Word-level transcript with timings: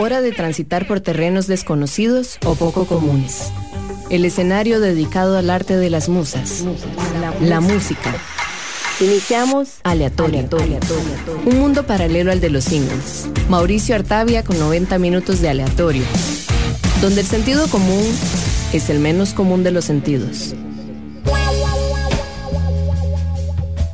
hora 0.00 0.22
de 0.22 0.32
transitar 0.32 0.86
por 0.86 1.00
terrenos 1.00 1.46
desconocidos 1.46 2.38
o 2.46 2.54
poco 2.54 2.86
comunes. 2.86 3.52
El 4.08 4.24
escenario 4.24 4.80
dedicado 4.80 5.36
al 5.36 5.50
arte 5.50 5.76
de 5.76 5.90
las 5.90 6.08
musas, 6.08 6.64
la 7.42 7.60
música. 7.60 8.14
Iniciamos 8.98 9.80
Aleatorio. 9.82 10.48
Un 11.44 11.58
mundo 11.58 11.86
paralelo 11.86 12.32
al 12.32 12.40
de 12.40 12.48
los 12.48 12.64
singles. 12.64 13.28
Mauricio 13.50 13.94
Artavia 13.94 14.42
con 14.42 14.58
90 14.58 14.98
minutos 14.98 15.40
de 15.42 15.50
aleatorio. 15.50 16.04
Donde 17.02 17.20
el 17.20 17.26
sentido 17.26 17.68
común 17.68 18.04
es 18.72 18.88
el 18.88 19.00
menos 19.00 19.34
común 19.34 19.62
de 19.62 19.70
los 19.70 19.84
sentidos. 19.84 20.54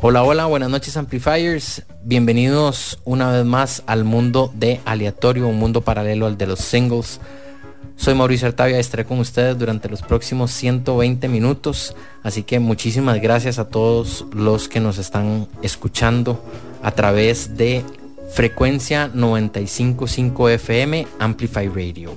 Hola, 0.08 0.22
hola, 0.22 0.46
buenas 0.46 0.70
noches 0.70 0.96
Amplifiers. 0.96 1.82
Bienvenidos 2.04 3.00
una 3.04 3.32
vez 3.32 3.44
más 3.44 3.82
al 3.88 4.04
mundo 4.04 4.52
de 4.54 4.80
aleatorio, 4.84 5.48
un 5.48 5.58
mundo 5.58 5.80
paralelo 5.80 6.26
al 6.26 6.38
de 6.38 6.46
los 6.46 6.60
singles. 6.60 7.18
Soy 7.96 8.14
Mauricio 8.14 8.46
Artavia 8.46 8.78
estaré 8.78 9.04
con 9.04 9.18
ustedes 9.18 9.58
durante 9.58 9.88
los 9.88 10.02
próximos 10.02 10.52
120 10.52 11.26
minutos. 11.26 11.96
Así 12.22 12.44
que 12.44 12.60
muchísimas 12.60 13.20
gracias 13.20 13.58
a 13.58 13.68
todos 13.68 14.26
los 14.32 14.68
que 14.68 14.78
nos 14.78 14.98
están 14.98 15.48
escuchando 15.60 16.40
a 16.84 16.92
través 16.92 17.56
de 17.56 17.82
frecuencia 18.30 19.10
955 19.12 20.50
FM 20.50 21.08
Amplify 21.18 21.66
Radio. 21.66 22.12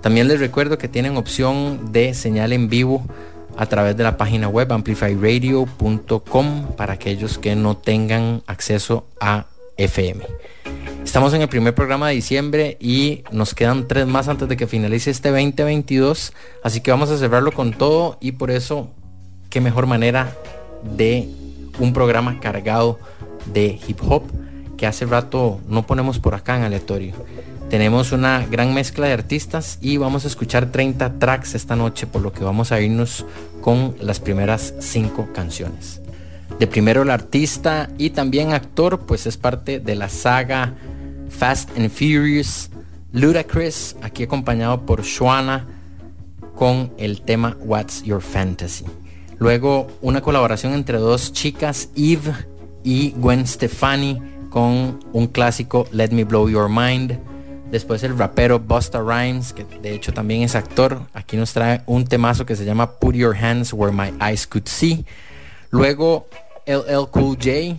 También 0.00 0.28
les 0.28 0.38
recuerdo 0.38 0.78
que 0.78 0.86
tienen 0.86 1.16
opción 1.16 1.90
de 1.90 2.14
señal 2.14 2.52
en 2.52 2.68
vivo 2.68 3.04
a 3.56 3.66
través 3.66 3.96
de 3.96 4.04
la 4.04 4.16
página 4.16 4.48
web 4.48 4.72
amplifyradio.com 4.72 6.66
para 6.76 6.94
aquellos 6.94 7.38
que 7.38 7.54
no 7.56 7.76
tengan 7.76 8.42
acceso 8.46 9.06
a 9.20 9.46
FM. 9.76 10.24
Estamos 11.04 11.34
en 11.34 11.42
el 11.42 11.48
primer 11.48 11.74
programa 11.74 12.08
de 12.08 12.14
diciembre 12.14 12.76
y 12.80 13.24
nos 13.32 13.54
quedan 13.54 13.88
tres 13.88 14.06
más 14.06 14.28
antes 14.28 14.48
de 14.48 14.56
que 14.56 14.66
finalice 14.66 15.10
este 15.10 15.30
2022, 15.30 16.32
así 16.62 16.80
que 16.80 16.90
vamos 16.90 17.10
a 17.10 17.18
cerrarlo 17.18 17.52
con 17.52 17.72
todo 17.72 18.16
y 18.20 18.32
por 18.32 18.50
eso 18.50 18.90
qué 19.50 19.60
mejor 19.60 19.86
manera 19.86 20.34
de 20.96 21.28
un 21.78 21.92
programa 21.92 22.40
cargado 22.40 22.98
de 23.52 23.78
hip 23.86 23.98
hop 24.08 24.22
que 24.76 24.86
hace 24.86 25.06
rato 25.06 25.60
no 25.68 25.86
ponemos 25.86 26.18
por 26.18 26.34
acá 26.34 26.56
en 26.56 26.62
aleatorio. 26.62 27.14
Tenemos 27.72 28.12
una 28.12 28.44
gran 28.44 28.74
mezcla 28.74 29.06
de 29.06 29.14
artistas 29.14 29.78
y 29.80 29.96
vamos 29.96 30.26
a 30.26 30.28
escuchar 30.28 30.70
30 30.70 31.18
tracks 31.18 31.54
esta 31.54 31.74
noche, 31.74 32.06
por 32.06 32.20
lo 32.20 32.30
que 32.30 32.44
vamos 32.44 32.70
a 32.70 32.82
irnos 32.82 33.24
con 33.62 33.96
las 33.98 34.20
primeras 34.20 34.74
5 34.78 35.30
canciones. 35.32 36.02
De 36.58 36.66
primero 36.66 37.00
el 37.00 37.08
artista 37.08 37.88
y 37.96 38.10
también 38.10 38.52
actor, 38.52 39.06
pues 39.06 39.26
es 39.26 39.38
parte 39.38 39.80
de 39.80 39.94
la 39.94 40.10
saga 40.10 40.74
Fast 41.30 41.70
and 41.78 41.88
Furious, 41.88 42.68
Ludacris, 43.10 43.96
aquí 44.02 44.24
acompañado 44.24 44.84
por 44.84 45.02
Shwana 45.02 45.66
con 46.54 46.92
el 46.98 47.22
tema 47.22 47.56
What's 47.58 48.02
Your 48.02 48.20
Fantasy. 48.20 48.84
Luego 49.38 49.86
una 50.02 50.20
colaboración 50.20 50.74
entre 50.74 50.98
dos 50.98 51.32
chicas, 51.32 51.88
Eve 51.96 52.34
y 52.84 53.12
Gwen 53.12 53.46
Stefani, 53.46 54.20
con 54.50 55.00
un 55.14 55.26
clásico 55.28 55.86
Let 55.90 56.10
Me 56.10 56.24
Blow 56.24 56.50
Your 56.50 56.68
Mind. 56.68 57.31
Después 57.72 58.02
el 58.02 58.18
rapero 58.18 58.60
Busta 58.60 59.00
Rhymes, 59.00 59.54
que 59.54 59.64
de 59.64 59.94
hecho 59.94 60.12
también 60.12 60.42
es 60.42 60.54
actor. 60.54 61.00
Aquí 61.14 61.38
nos 61.38 61.54
trae 61.54 61.80
un 61.86 62.04
temazo 62.04 62.44
que 62.44 62.54
se 62.54 62.66
llama 62.66 62.98
Put 62.98 63.14
Your 63.14 63.34
Hands 63.34 63.72
Where 63.72 63.96
My 63.96 64.12
Eyes 64.22 64.46
Could 64.46 64.66
See. 64.66 65.06
Luego 65.70 66.26
LL 66.66 67.08
Cool 67.10 67.38
J, 67.38 67.78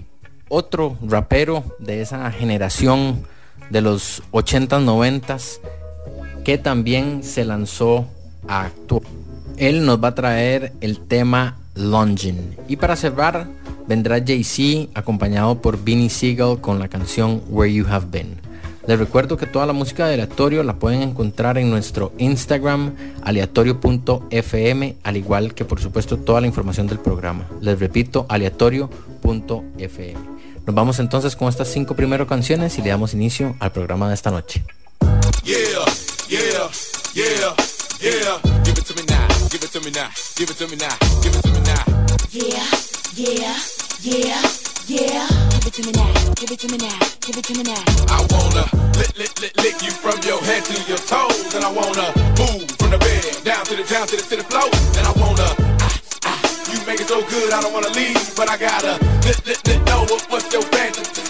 otro 0.49 0.97
rapero 1.07 1.63
de 1.77 2.01
esa 2.01 2.31
generación 2.31 3.23
de 3.69 3.81
los 3.81 4.23
80s, 4.31 4.83
90s, 4.83 5.59
que 6.43 6.57
también 6.57 7.21
se 7.23 7.45
lanzó 7.45 8.07
a 8.47 8.65
actuar. 8.65 9.03
Él 9.57 9.85
nos 9.85 10.03
va 10.03 10.07
a 10.07 10.15
traer 10.15 10.73
el 10.81 11.01
tema 11.01 11.59
Longing. 11.75 12.57
Y 12.67 12.77
para 12.77 12.95
cerrar, 12.95 13.47
vendrá 13.87 14.19
Jay-Z 14.25 14.89
acompañado 14.95 15.61
por 15.61 15.83
Vinnie 15.83 16.09
Siegel 16.09 16.59
con 16.61 16.79
la 16.79 16.87
canción 16.87 17.43
Where 17.47 17.71
You 17.71 17.85
Have 17.87 18.07
Been. 18.09 18.52
Les 18.85 18.99
recuerdo 18.99 19.37
que 19.37 19.45
toda 19.45 19.65
la 19.65 19.73
música 19.73 20.07
de 20.07 20.15
aleatorio 20.15 20.63
la 20.63 20.73
pueden 20.73 21.01
encontrar 21.01 21.57
en 21.57 21.69
nuestro 21.69 22.11
Instagram 22.17 22.93
aleatorio.fm, 23.23 24.97
al 25.03 25.17
igual 25.17 25.53
que 25.53 25.63
por 25.63 25.79
supuesto 25.79 26.17
toda 26.17 26.41
la 26.41 26.47
información 26.47 26.87
del 26.87 26.99
programa. 26.99 27.47
Les 27.61 27.79
repito, 27.79 28.25
aleatorio.fm. 28.27 30.33
Nos 30.65 30.75
vamos 30.75 30.99
entonces 30.99 31.35
con 31.35 31.47
estas 31.47 31.69
cinco 31.69 31.95
primeras 31.95 32.27
canciones 32.27 32.77
y 32.77 32.81
le 32.81 32.89
damos 32.89 33.13
inicio 33.13 33.55
al 33.59 33.71
programa 33.71 34.09
de 34.09 34.15
esta 34.15 34.31
noche. 34.31 34.63
Yeah, 35.43 35.85
give 38.65 38.77
it 38.77 38.85
to 38.85 38.95
me 38.95 39.03
now, 39.07 39.27
give 39.49 39.63
it 39.63 39.71
to 39.71 39.79
me 39.79 39.91
now, 39.91 40.09
give 40.35 40.49
it 40.49 40.57
to 40.57 40.67
me 40.67 40.75
now. 40.75 40.93
I 48.11 48.19
wanna 48.35 48.67
lick, 48.99 49.15
lick, 49.17 49.39
lick, 49.39 49.55
lick 49.63 49.81
you 49.81 49.91
from 49.91 50.19
your 50.27 50.43
head 50.43 50.65
to 50.65 50.75
your 50.91 50.97
toes, 50.97 51.55
and 51.55 51.63
I 51.63 51.71
wanna 51.71 52.11
move 52.35 52.67
from 52.75 52.91
the 52.91 52.99
bed 52.99 53.23
down 53.45 53.63
to 53.65 53.75
the 53.75 53.83
down 53.87 54.07
to 54.07 54.17
the 54.17 54.23
to 54.23 54.35
the 54.35 54.43
floor, 54.43 54.67
and 54.99 55.07
I 55.07 55.13
wanna 55.15 55.47
ah 55.79 55.99
ah. 56.25 56.39
You 56.67 56.79
make 56.85 56.99
it 56.99 57.07
so 57.07 57.21
good, 57.21 57.53
I 57.53 57.61
don't 57.61 57.71
wanna 57.71 57.95
leave, 57.95 58.35
but 58.35 58.49
I 58.49 58.57
gotta 58.57 58.99
lick, 59.23 59.39
lick, 59.47 59.59
lick, 59.63 59.79
know 59.87 60.03
what, 60.11 60.21
what's 60.29 60.51
your 60.51 60.63
fantasy. 60.75 61.23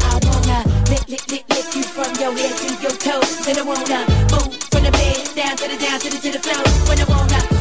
I 0.00 0.16
wanna 0.24 0.64
lick, 0.88 1.04
lick, 1.08 1.24
lick, 1.28 1.44
lick 1.52 1.68
you 1.76 1.82
from 1.84 2.08
your 2.16 2.32
head 2.32 2.56
to 2.56 2.68
your 2.80 2.96
toes, 2.96 3.46
and 3.46 3.58
I 3.58 3.64
wanna 3.68 4.00
move 4.32 4.56
from 4.72 4.82
the 4.84 4.92
bed 4.96 5.20
down 5.36 5.56
to 5.60 5.68
the 5.68 5.76
down 5.76 6.00
to 6.00 6.08
the 6.08 6.18
to 6.24 6.30
the 6.32 6.40
floor, 6.40 6.64
when 6.88 6.98
I 7.00 7.04
wanna 7.04 7.53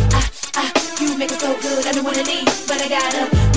ah 0.55 0.71
ah. 0.73 0.83
You 1.01 1.17
make 1.17 1.31
it 1.31 1.39
so 1.39 1.53
good, 1.61 1.85
I 1.85 1.91
don't 1.91 2.03
wanna 2.03 2.23
leave, 2.23 2.45
but 2.67 2.81
I 2.81 2.87
gotta 2.87 3.53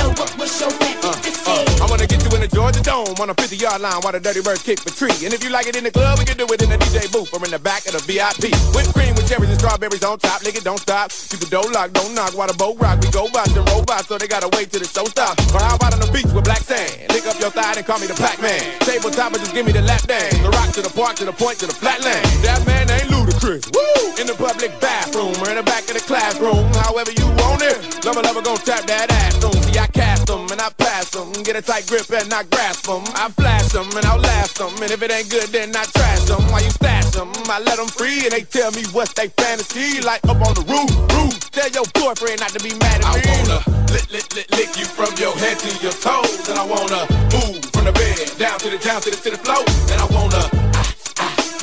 know 0.00 0.10
what, 0.16 0.30
what's 0.38 0.60
your 0.60 0.70
fantasy. 0.70 1.82
I 1.82 1.86
wanna 1.88 2.06
get 2.06 2.22
you 2.24 2.30
in 2.34 2.40
the 2.40 2.48
Georgia 2.48 2.82
Dome 2.82 3.14
on 3.20 3.30
a 3.30 3.34
50 3.34 3.56
yard 3.56 3.80
line 3.80 4.00
while 4.00 4.12
the 4.12 4.20
dirty 4.20 4.40
birds 4.40 4.62
kick 4.62 4.80
the 4.80 4.90
tree. 4.90 5.12
And 5.24 5.34
if 5.34 5.42
you 5.44 5.50
like 5.50 5.66
it 5.66 5.76
in 5.76 5.84
the 5.84 5.90
club, 5.90 6.18
we 6.18 6.24
can 6.24 6.36
do 6.36 6.46
it 6.46 6.62
in 6.62 6.70
the 6.70 6.78
DJ 6.78 7.10
booth 7.12 7.32
or 7.34 7.42
in 7.44 7.50
the 7.50 7.58
back 7.58 7.86
of 7.86 7.92
the 7.92 8.02
VIP. 8.06 8.54
Whipped 8.74 8.92
cream 8.94 9.14
with 9.14 9.28
cherries 9.28 9.50
and 9.50 9.58
strawberries 9.58 10.04
on 10.04 10.18
top, 10.18 10.42
nigga, 10.42 10.62
don't 10.62 10.80
stop. 10.80 11.10
Keep 11.10 11.40
the 11.40 11.50
door 11.50 11.66
locked, 11.70 11.94
don't 11.94 12.14
knock 12.14 12.32
while 12.36 12.48
the 12.48 12.56
boat 12.56 12.78
rock. 12.80 13.00
We 13.02 13.10
go 13.10 13.28
by 13.28 13.44
and 13.44 13.66
robots, 13.70 14.08
so 14.08 14.18
they 14.18 14.28
gotta 14.28 14.48
wait 14.56 14.70
till 14.70 14.80
the 14.80 14.88
show 14.88 15.04
stops. 15.04 15.42
Or 15.54 15.60
how 15.60 15.76
about 15.76 15.94
on 15.94 16.00
the 16.00 16.10
beach 16.12 16.30
with 16.32 16.44
black 16.44 16.62
sand? 16.62 17.12
Lick 17.12 17.26
up 17.26 17.38
your 17.40 17.50
thigh 17.50 17.74
and 17.76 17.86
call 17.86 17.98
me 17.98 18.06
the 18.06 18.16
Pac-Man. 18.16 18.60
Tabletop 18.80 19.32
and 19.34 19.42
just 19.42 19.54
give 19.54 19.66
me 19.66 19.72
the 19.72 19.82
lap 19.82 20.02
dance. 20.06 20.36
The 20.38 20.50
rock 20.50 20.72
to 20.76 20.82
the 20.82 20.90
park, 20.90 21.16
to 21.16 21.24
the 21.24 21.32
point, 21.34 21.58
to 21.60 21.66
the 21.66 21.74
flatland. 21.74 22.24
That 22.44 22.64
man 22.66 22.88
ain't 22.90 23.10
ludicrous. 23.42 23.70
Woo! 23.72 24.20
In 24.20 24.26
the 24.26 24.34
public 24.34 24.72
bathroom 24.80 25.32
or 25.40 25.48
in 25.50 25.56
the 25.56 25.62
back 25.62 25.88
of 25.88 25.94
the 25.94 26.04
classroom, 26.04 26.68
however 26.84 27.12
you 27.12 27.26
want 27.40 27.62
it. 27.62 28.04
Lover, 28.04 28.22
lover, 28.22 28.42
gon' 28.42 28.56
tap 28.58 28.84
that 28.86 29.10
ass 29.10 29.42
on. 29.44 29.52
See, 29.64 29.78
I 29.78 29.86
cast 29.88 30.26
them 30.26 30.46
and 30.50 30.60
I 30.60 30.70
pass 30.76 31.10
them. 31.10 31.32
Get 31.42 31.56
a 31.56 31.62
tight 31.62 31.86
grip 31.86 32.08
and 32.10 32.32
I 32.32 32.44
grasp 32.44 32.86
them. 32.86 33.02
I 33.16 33.28
flash 33.30 33.72
them 33.72 33.88
and 33.96 34.04
I'll 34.04 34.20
last 34.20 34.58
them. 34.58 34.72
And 34.82 34.90
if 34.90 35.02
it 35.02 35.10
ain't 35.10 35.30
good, 35.30 35.48
then 35.48 35.74
I 35.74 35.84
trash 35.84 36.24
them. 36.24 36.42
Why 36.52 36.60
you 36.60 36.70
stash 36.70 37.10
them? 37.10 37.32
I 37.48 37.60
let 37.60 37.76
them 37.76 37.88
free 37.88 38.24
and 38.24 38.32
they 38.32 38.42
tell 38.42 38.70
me 38.72 38.84
what's 38.92 39.12
they 39.14 39.28
fantasy. 39.28 40.00
Like 40.00 40.24
up 40.28 40.40
on 40.40 40.54
the 40.54 40.64
roof, 40.68 40.90
roof. 41.16 41.50
Tell 41.50 41.70
your 41.70 41.88
boyfriend 41.94 42.40
not 42.40 42.50
to 42.50 42.60
be 42.60 42.76
mad 42.76 43.00
at 43.00 43.08
me. 43.16 43.24
I 43.24 43.36
wanna 43.40 43.58
lick, 43.92 44.06
lick, 44.12 44.26
lick, 44.36 44.48
lick 44.52 44.70
you 44.76 44.84
from 44.84 45.12
your 45.16 45.32
head 45.40 45.58
to 45.58 45.70
your 45.80 45.96
toes. 45.96 46.48
And 46.48 46.58
I 46.58 46.66
wanna 46.66 47.08
move 47.32 47.64
from 47.72 47.84
the 47.88 47.92
bed 47.92 48.20
down 48.38 48.58
to 48.60 48.68
the 48.70 48.78
down 48.78 49.00
to 49.02 49.10
the 49.10 49.16
to 49.16 49.30
the 49.32 49.40
floor. 49.40 49.64
And 49.92 49.98
I 50.00 50.06
wanna 50.12 50.59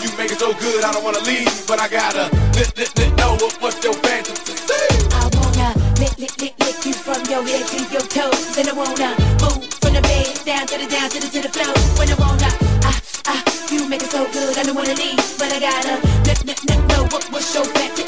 you 0.03 0.09
make 0.17 0.31
it 0.31 0.39
so 0.39 0.53
good, 0.53 0.83
I 0.83 0.91
don't 0.91 1.03
wanna 1.03 1.21
leave, 1.21 1.49
but 1.67 1.79
I 1.79 1.87
gotta 1.87 2.29
lick, 2.53 2.75
lick, 2.77 2.91
lick, 2.97 3.15
know 3.17 3.33
what, 3.41 3.53
what's 3.61 3.83
your 3.83 3.93
fantasy. 4.05 4.53
I 5.11 5.29
wanna 5.33 5.73
lick, 5.99 6.17
lick, 6.17 6.35
lick, 6.41 6.55
lick 6.59 6.85
you 6.85 6.93
from 6.93 7.23
your 7.29 7.43
head 7.43 7.65
to 7.67 7.79
your 7.91 8.05
toes, 8.05 8.57
and 8.57 8.67
I 8.69 8.73
wanna 8.73 9.15
move 9.41 9.65
from 9.81 9.93
the 9.93 10.01
bed 10.01 10.27
down 10.45 10.67
to 10.67 10.77
the 10.77 10.87
down 10.87 11.09
to 11.09 11.19
the 11.19 11.29
to 11.33 11.41
the 11.41 11.49
floor. 11.49 11.73
When 11.97 12.09
I 12.09 12.15
wanna 12.15 12.49
ah 12.83 12.99
ah, 13.27 13.41
you 13.71 13.87
make 13.89 14.03
it 14.03 14.11
so 14.11 14.25
good, 14.31 14.57
I 14.57 14.63
don't 14.63 14.75
wanna 14.75 14.93
leave, 14.95 15.21
but 15.39 15.51
I 15.51 15.59
gotta 15.59 15.95
lick, 16.27 16.43
lick, 16.45 16.63
lick, 16.69 16.81
know 16.89 17.03
what, 17.09 17.23
what's 17.31 17.53
your 17.55 17.65
fantasy. 17.65 18.06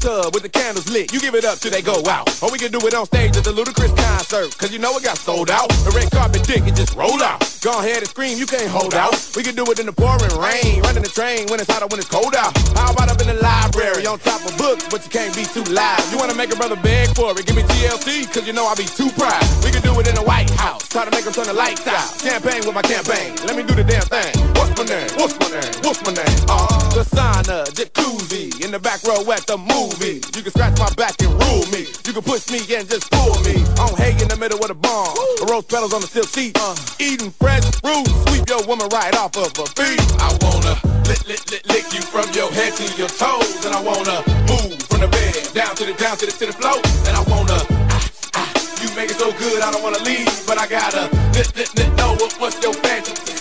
Bathtub 0.00 0.34
with 0.34 0.42
the 0.42 0.48
candles 0.48 0.90
lit. 0.90 1.12
You 1.12 1.20
give 1.20 1.34
it 1.34 1.44
up 1.44 1.58
till 1.58 1.70
they 1.70 1.82
go 1.82 2.02
out. 2.08 2.28
Or 2.42 2.50
we 2.50 2.58
can 2.58 2.72
do 2.72 2.78
it 2.86 2.94
on 2.94 3.06
stage 3.06 3.36
at 3.36 3.44
the 3.44 3.52
Ludacris 3.52 3.94
concert. 3.96 4.56
Cause 4.58 4.72
you 4.72 4.78
know 4.78 4.96
it 4.96 5.04
got 5.04 5.18
sold 5.18 5.50
out. 5.50 5.68
The 5.84 5.92
red 5.94 6.10
carpet 6.10 6.44
dick, 6.44 6.66
it 6.66 6.74
just 6.74 6.96
roll 6.96 7.22
out. 7.22 7.40
Go 7.62 7.78
ahead 7.78 7.98
and 7.98 8.08
scream, 8.08 8.38
you 8.38 8.46
can't 8.46 8.70
hold 8.70 8.94
out. 8.94 9.14
We 9.36 9.42
can 9.42 9.54
do 9.54 9.64
it 9.68 9.78
in 9.78 9.86
the 9.86 9.92
pouring 9.92 10.32
rain. 10.40 10.80
Running 10.82 11.02
the 11.02 11.12
train 11.12 11.46
when 11.48 11.60
it's 11.60 11.70
hot 11.70 11.82
or 11.82 11.88
when 11.88 12.00
it's 12.00 12.08
cold 12.08 12.34
out. 12.34 12.56
How 12.76 12.92
about 12.92 13.10
up 13.10 13.20
in 13.20 13.28
the 13.28 13.38
library 13.40 14.06
on 14.06 14.18
top 14.20 14.44
of 14.44 14.56
books, 14.56 14.88
but 14.88 15.04
you 15.04 15.10
can't 15.10 15.34
be 15.36 15.44
too 15.44 15.64
loud. 15.72 16.00
You 16.10 16.18
wanna 16.18 16.34
make 16.34 16.52
a 16.52 16.56
brother 16.56 16.76
beg 16.80 17.12
for 17.14 17.32
it. 17.36 17.44
Give 17.46 17.56
me 17.56 17.62
TLC, 17.62 18.24
cause 18.32 18.46
you 18.46 18.52
know 18.52 18.66
I 18.66 18.74
be 18.74 18.88
too 18.88 19.10
proud. 19.12 19.44
We 19.64 19.70
can 19.70 19.82
do 19.82 19.92
it 20.00 20.08
in 20.08 20.14
the 20.14 20.24
White 20.24 20.50
House. 20.56 20.88
Try 20.88 21.04
to 21.04 21.10
make 21.10 21.24
them 21.24 21.32
turn 21.34 21.46
the 21.46 21.56
lights 21.56 21.86
out. 21.86 22.08
Champagne 22.20 22.64
with 22.64 22.74
my 22.74 22.82
campaign. 22.82 23.36
Let 23.44 23.56
me 23.56 23.62
do 23.62 23.74
the 23.74 23.84
damn 23.84 24.06
thing. 24.08 24.32
What's 24.56 24.72
my 24.78 24.84
name? 24.88 25.10
What's 25.20 25.36
my 25.36 25.48
name? 25.52 25.72
What's 25.84 26.00
my 26.04 26.12
name? 26.16 26.38
Uh, 26.48 26.94
the 26.96 27.04
sauna, 27.04 27.68
jacuzzi. 27.76 28.64
In 28.64 28.70
the 28.70 28.78
back 28.78 29.02
row 29.04 29.20
at 29.32 29.44
the 29.46 29.58
movie. 29.58 29.89
You 29.98 30.42
can 30.46 30.52
scratch 30.54 30.78
my 30.78 30.88
back 30.94 31.18
and 31.20 31.34
rule 31.34 31.66
me. 31.74 31.90
You 32.06 32.14
can 32.14 32.22
push 32.22 32.46
me 32.48 32.62
and 32.78 32.86
just 32.88 33.10
fool 33.10 33.34
me. 33.42 33.58
On 33.82 33.90
hay 33.98 34.14
in 34.22 34.30
the 34.30 34.38
middle 34.38 34.62
of 34.62 34.68
the 34.70 34.78
barn. 34.78 35.10
The 35.42 35.50
rose 35.50 35.66
petals 35.66 35.92
on 35.92 36.00
the 36.00 36.06
silk 36.06 36.30
seat. 36.30 36.54
Uh, 36.54 36.78
eating 37.02 37.30
fresh 37.42 37.66
fruit. 37.82 38.06
Sweep 38.30 38.46
your 38.48 38.62
woman 38.70 38.86
right 38.94 39.10
off 39.18 39.34
of 39.36 39.50
her 39.58 39.66
feet. 39.74 39.98
I 40.22 40.30
wanna 40.46 40.78
lick, 41.10 41.26
lick, 41.26 41.42
lick, 41.50 41.66
lick 41.66 41.86
you 41.90 42.00
from 42.06 42.30
your 42.38 42.48
head 42.54 42.72
to 42.78 42.86
your 42.94 43.10
toes. 43.10 43.66
And 43.66 43.74
I 43.74 43.82
wanna 43.82 44.22
move 44.46 44.78
from 44.86 45.02
the 45.02 45.10
bed 45.10 45.34
down 45.52 45.74
to 45.74 45.84
the, 45.84 45.94
down 45.98 46.16
to 46.22 46.26
the, 46.26 46.32
to 46.38 46.46
the 46.46 46.54
floor. 46.54 46.78
And 47.10 47.14
I 47.18 47.22
wanna, 47.26 47.58
ah, 47.90 48.06
ah, 48.38 48.50
you 48.78 48.88
make 48.94 49.10
it 49.10 49.18
so 49.18 49.34
good, 49.42 49.58
I 49.58 49.74
don't 49.74 49.82
wanna 49.82 50.00
leave. 50.06 50.30
But 50.46 50.56
I 50.56 50.70
gotta, 50.70 51.10
lick, 51.34 51.50
lick, 51.58 51.74
lick, 51.74 51.90
know 51.98 52.14
what, 52.14 52.32
what's 52.38 52.62
your 52.62 52.72
fantasy? 52.78 53.34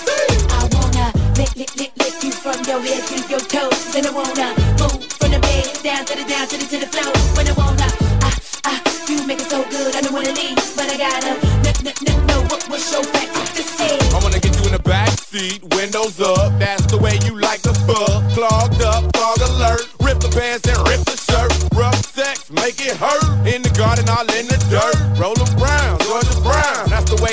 I 0.49 0.65
wanna 0.73 1.13
lick, 1.37 1.53
lick, 1.55 1.71
lick, 1.77 1.93
lick 1.95 2.17
you 2.25 2.33
from 2.33 2.57
your 2.65 2.81
head 2.81 3.05
to 3.05 3.17
your 3.29 3.43
toes. 3.45 3.95
And 3.95 4.09
I 4.09 4.11
wanna 4.11 4.49
move 4.81 5.08
from 5.29 5.41
the 5.41 5.47
bed 5.47 5.83
down 5.83 6.05
to 6.05 6.15
the, 6.15 6.25
down 6.25 6.47
to 6.47 6.57
the, 6.57 6.65
to 6.65 6.77
the 6.79 6.87
floor. 6.87 7.13
When 7.35 7.47
I 7.47 7.53
wanna, 7.53 7.87
ah, 8.25 8.35
ah, 8.65 8.79
you 9.07 9.25
make 9.27 9.39
it 9.39 9.49
so 9.49 9.63
good, 9.69 9.95
I 9.95 10.01
don't 10.01 10.13
wanna 10.13 10.33
leave. 10.33 10.57
But 10.75 10.89
I 10.89 10.97
gotta, 10.97 11.33
lick, 11.63 11.81
lick, 11.83 12.01
lick, 12.01 12.17
know 12.25 12.41
what, 12.49 12.63
what's 12.69 12.91
your 12.91 13.03
fantasy? 13.03 13.93
I 14.15 14.19
wanna 14.21 14.39
get 14.39 14.57
you 14.57 14.65
in 14.65 14.73
the 14.73 14.83
back 14.83 15.09
seat, 15.19 15.61
windows 15.75 16.19
up. 16.19 16.57
That's 16.59 16.85
the 16.87 16.97
way 16.97 17.19
you 17.25 17.39
like 17.39 17.61
the 17.61 17.73
fuck. 17.85 18.21
Clogged 18.33 18.81
up, 18.81 19.03
fog 19.15 19.41
alert. 19.41 19.85
Rip 20.01 20.19
the 20.19 20.29
pants 20.29 20.67
and 20.67 20.77
rip 20.89 21.05
the 21.05 21.17
shirt. 21.17 21.51
Rough 21.73 21.99
sex, 22.05 22.49
make 22.49 22.81
it 22.81 22.97
hurt. 22.97 23.23
In 23.45 23.61
the 23.61 23.73
garden, 23.77 24.09
all 24.09 24.27
in 24.33 24.47
the 24.47 24.59
dirt. 24.73 24.97
Roll 25.19 25.37
around, 25.37 26.01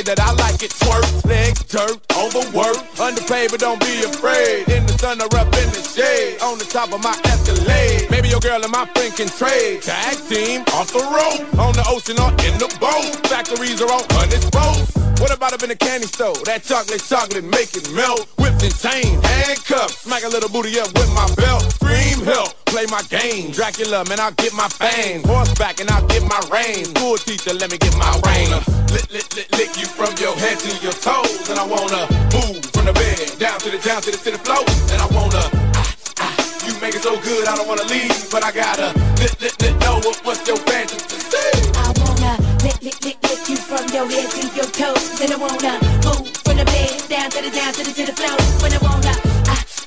that 0.06 0.20
I 0.20 0.32
like 0.38 0.62
it. 0.62 0.70
Twerk, 0.70 1.04
legs, 1.26 1.62
dirt, 1.64 1.98
overwork. 2.14 2.78
Underpaid, 2.98 3.50
but 3.50 3.60
don't 3.60 3.80
be 3.80 4.06
afraid. 4.06 4.68
In 4.70 4.86
the 4.86 4.94
sun 4.98 5.20
or 5.20 5.30
up 5.36 5.50
in 5.58 5.68
the 5.74 5.82
shade. 5.82 6.40
On 6.40 6.58
the 6.58 6.64
top 6.64 6.94
of 6.94 7.02
my 7.02 7.14
Escalade. 7.26 8.08
Maybe 8.10 8.28
your 8.28 8.40
girl 8.40 8.62
and 8.62 8.72
my 8.72 8.86
friend 8.94 9.12
can 9.14 9.28
trade. 9.28 9.82
Tag 9.82 10.16
team, 10.30 10.62
off 10.78 10.94
the 10.94 11.02
road. 11.02 11.42
On 11.58 11.74
the 11.74 11.84
ocean 11.90 12.16
or 12.22 12.30
in 12.46 12.54
the 12.62 12.70
boat. 12.78 13.10
Factories 13.26 13.82
are 13.82 13.90
on 13.90 14.06
undisposed. 14.22 14.94
What 15.20 15.34
about 15.34 15.52
up 15.52 15.62
in 15.62 15.70
the 15.70 15.76
candy 15.76 16.06
store? 16.06 16.36
That 16.44 16.62
chocolate, 16.62 17.02
chocolate, 17.02 17.44
make 17.44 17.74
it 17.74 17.90
melt. 17.92 18.28
Whips 18.38 18.62
and 18.62 18.74
chains, 18.78 19.18
handcuffs. 19.26 20.06
Smack 20.06 20.22
a 20.24 20.28
little 20.28 20.48
booty 20.48 20.78
up 20.78 20.92
with 20.94 21.10
my 21.14 21.26
belt. 21.34 21.66
Scream 21.72 22.22
help, 22.22 22.54
play 22.66 22.86
my 22.90 23.02
game. 23.08 23.50
Dracula, 23.52 24.04
man, 24.08 24.20
I'll 24.20 24.32
get 24.32 24.52
my 24.52 24.68
fangs. 24.68 25.24
Horseback 25.26 25.80
and 25.80 25.90
I'll 25.90 26.06
get 26.06 26.22
my 26.22 26.40
reins. 26.52 26.90
School 26.90 27.16
teacher, 27.16 27.54
let 27.54 27.70
me 27.70 27.78
get 27.78 27.96
my 27.96 28.10
reins. 28.26 28.50
Lick, 28.92 29.06
lick, 29.10 29.28
lick, 29.34 29.48
lick 29.56 29.72
you 29.78 29.86
from 29.86 30.12
your 30.18 30.34
head 30.36 30.58
to 30.60 30.70
your 30.84 30.92
toes. 30.92 31.48
And 31.48 31.58
I 31.58 31.66
wanna 31.66 32.04
move 32.34 32.60
from 32.74 32.84
the 32.86 32.92
bed 32.92 33.38
down 33.38 33.58
to 33.60 33.70
the, 33.70 33.78
down 33.78 34.02
to 34.02 34.10
the, 34.10 34.18
to 34.18 34.30
the 34.36 34.40
floor. 34.42 34.64
And 34.92 34.98
I 35.00 35.08
wanna, 35.14 35.42
ah, 35.80 35.96
ah, 36.20 36.34
you 36.66 36.72
make 36.80 36.94
it 36.94 37.02
so 37.02 37.16
good, 37.22 37.48
I 37.48 37.56
don't 37.56 37.68
wanna 37.68 37.86
leave. 37.88 38.12
But 38.30 38.44
I 38.44 38.52
gotta, 38.52 38.92
lick, 39.22 39.34
lick, 39.40 39.54
lick, 39.62 39.74
know 39.80 39.96
what, 40.04 40.20
what's 40.24 40.46
your 40.46 40.58
fantasy? 40.68 41.40
I 41.80 41.92
wanna 42.02 42.36
lick, 42.62 42.78
lick, 42.82 42.98
lick, 43.04 43.18
lick 43.22 43.42
you 43.48 43.56
from 43.56 43.86
your 43.94 44.06
head 44.10 44.28
to 44.30 44.42
your 44.52 44.68
toes. 44.74 45.20
And 45.20 45.32
I 45.32 45.38
wanna 45.38 45.80
move 46.04 46.28
from 46.44 46.56
the 46.58 46.64
bed 46.64 46.92
down 47.08 47.30
to 47.30 47.38
the 47.40 47.50
down 47.50 47.72
to 47.74 47.82
the 47.84 47.92
to 47.94 48.04
the 48.06 48.14
floor. 48.14 48.36
When 48.60 48.72
I 48.72 48.78
wanna, 48.82 49.25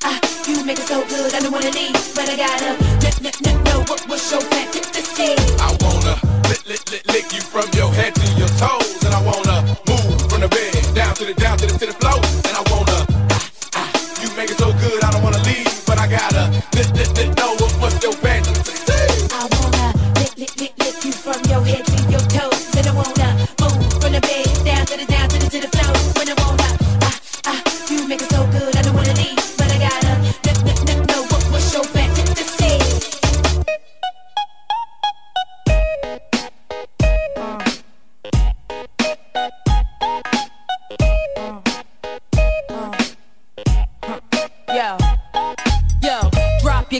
ah, 0.04 0.20
you 0.48 0.64
make 0.66 0.80
it 0.80 0.88
so 0.88 1.06
good, 1.08 1.34
I 1.34 1.40
don't 1.40 1.52
wanna 1.52 1.72
leave. 1.72 1.94
But 2.16 2.30
I 2.30 2.36
gotta 2.36 2.72
lick, 3.04 3.20
lick, 3.22 3.40
lick, 3.42 3.56
know 3.66 3.80
what 3.88 4.02
what's 4.08 4.32
your 4.32 4.42
fantasy? 4.42 5.36
I 5.60 5.76
wanna 5.82 6.16
lick, 6.50 6.66
lick, 6.68 6.92
lick, 6.92 7.08
lick 7.08 7.34
you 7.34 7.42
from 7.42 7.70
your 7.74 7.92
head 7.94 8.16
to 8.16 8.28
your 8.34 8.50
toes. 8.60 9.09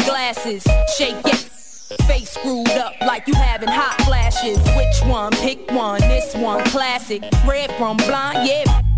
Glasses, 0.10 0.64
shake 0.98 1.16
it. 1.26 1.36
Face 2.08 2.32
screwed 2.32 2.70
up 2.70 2.94
like 3.02 3.28
you 3.28 3.34
having 3.36 3.70
hot 3.70 3.96
flashes. 4.06 4.58
Which 4.76 5.12
one? 5.12 5.32
Pick 5.34 5.72
one. 5.72 6.02
This 6.02 6.36
one, 6.36 6.64
classic. 6.66 7.24
Red 7.48 7.72
from 7.74 7.98
blind, 7.98 8.48
yeah. 8.48 8.89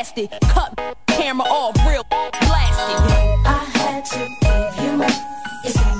it, 0.00 0.30
cut 0.48 0.96
camera 1.08 1.46
off, 1.46 1.76
real 1.86 2.04
blasted. 2.08 2.96
I 3.44 3.64
had 3.74 4.04
to 4.06 4.18
give 4.40 4.84
you 4.84 4.96
my. 4.96 5.99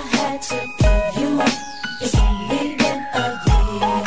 I 0.31 0.35
had 0.35 0.43
to 0.43 0.55
give 0.55 1.21
you 1.21 1.29
my. 1.31 1.43
It's 1.99 2.15
only 2.15 2.77
been 2.77 3.05
a 3.13 3.35
year. 3.47 3.99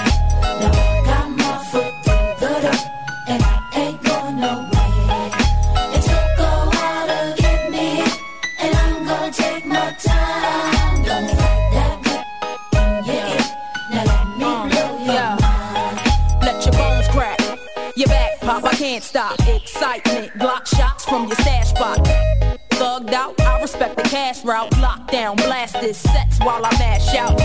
Now 0.59 0.73
I 0.73 1.03
got 1.05 1.29
my 1.29 1.53
foot 1.71 1.93
through 2.03 2.35
the 2.41 2.49
door, 2.65 2.81
and 3.29 3.43
I 3.43 3.47
ain't 3.75 4.03
going 4.03 4.37
nowhere. 4.41 5.29
It 5.93 6.01
took 6.01 6.39
a 6.39 6.51
while 6.73 7.07
to 7.13 7.43
get 7.43 7.71
me, 7.71 7.89
and 8.59 8.75
I'm 8.75 9.05
gonna 9.05 9.33
take 9.33 9.67
my 9.67 9.93
time. 10.01 11.05
Don't 11.05 11.29
fight 11.29 11.69
that 11.77 11.97
good 12.73 13.09
in. 13.13 13.37
Now 13.93 14.05
let 14.09 14.25
me 14.25 14.49
blow 14.73 14.97
your 14.97 15.13
yeah. 15.13 16.41
Let 16.41 16.65
your 16.65 16.73
bones 16.73 17.09
crack. 17.09 17.39
Your 17.97 18.09
back 18.09 18.41
pop, 18.41 18.65
I 18.65 18.75
can't 18.77 19.05
stop. 19.05 19.39
Excitement, 19.47 20.39
block 20.39 20.67
shots 20.67 21.05
from 21.05 21.27
your 21.27 21.37
stash 21.37 21.69
spot. 21.69 22.01
Respect 23.85 24.03
the 24.03 24.17
cash 24.17 24.45
route. 24.45 24.71
Lockdown, 24.73 25.37
blast 25.37 25.75
this 25.75 25.99
sets 25.99 26.39
while 26.39 26.65
I 26.65 26.71
mash 26.79 27.15
out. 27.17 27.39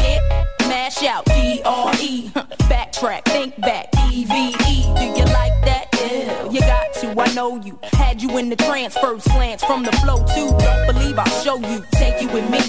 Mash 0.70 1.04
out. 1.04 1.26
D-R-E, 1.26 2.30
backtrack, 2.70 3.26
think 3.26 3.60
back. 3.60 3.90
E-V-E, 4.10 4.84
do 4.96 5.04
you 5.04 5.26
like 5.26 5.60
that? 5.66 5.88
Yeah, 6.00 6.50
you 6.50 6.62
got 6.62 6.94
to, 6.94 7.20
I 7.20 7.34
know 7.34 7.58
you. 7.58 7.78
Had 7.92 8.22
you 8.22 8.38
in 8.38 8.48
the 8.48 8.56
transfer 8.56 9.20
slants 9.20 9.66
from 9.66 9.84
the 9.84 9.92
flow 9.98 10.26
too. 10.28 10.56
Don't 10.58 10.88
believe 10.88 11.20
I'll 11.20 11.44
show 11.44 11.58
you, 11.58 11.84
take 11.92 12.22
you 12.22 12.30
with 12.30 12.50
me. 12.50 12.62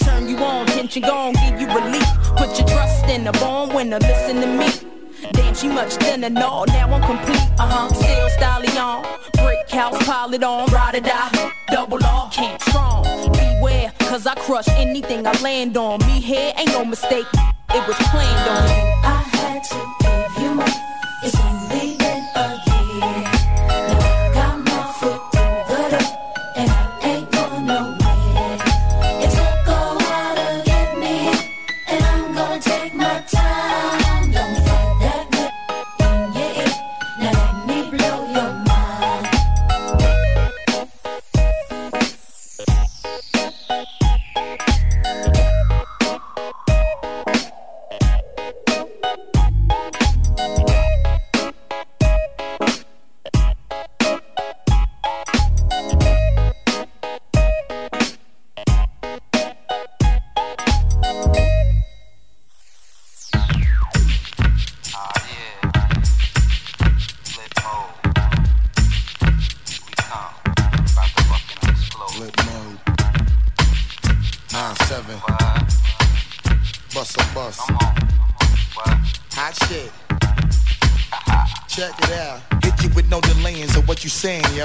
Turn 0.00 0.28
you 0.28 0.36
on, 0.38 0.66
tension 0.66 1.02
gone, 1.02 1.34
give 1.34 1.60
you 1.60 1.68
relief. 1.68 2.08
Put 2.36 2.58
your 2.58 2.66
trust 2.66 3.04
in 3.06 3.28
a 3.28 3.32
born 3.32 3.72
winner, 3.74 4.00
listen 4.00 4.40
to 4.40 4.46
me. 4.48 5.03
Damn, 5.32 5.54
she 5.54 5.68
much 5.68 5.94
thinner, 5.94 6.30
no, 6.30 6.64
now 6.64 6.92
I'm 6.92 7.02
complete. 7.02 7.48
Uh 7.58 7.66
huh. 7.66 7.88
Still 7.94 8.28
styling 8.30 8.76
on. 8.78 9.04
Brick 9.34 9.70
house, 9.70 9.96
pile 10.06 10.32
it 10.34 10.42
on. 10.42 10.70
Ride 10.72 10.96
or 10.96 11.00
die. 11.00 11.52
Double 11.68 12.04
R. 12.04 12.30
Can't 12.30 12.60
strong. 12.62 13.04
Beware, 13.32 13.92
cause 14.00 14.26
I 14.26 14.34
crush 14.34 14.68
anything 14.68 15.26
I 15.26 15.32
land 15.40 15.76
on. 15.76 16.00
Me 16.06 16.20
here 16.20 16.52
ain't 16.56 16.70
no 16.70 16.84
mistake. 16.84 17.26
It 17.70 17.86
was 17.88 17.96
planned 18.10 18.48
on. 18.48 18.66
I 19.04 19.22
had 19.36 19.62
to 19.64 19.80
give 20.02 20.42
you 20.42 20.54
more. 20.54 21.03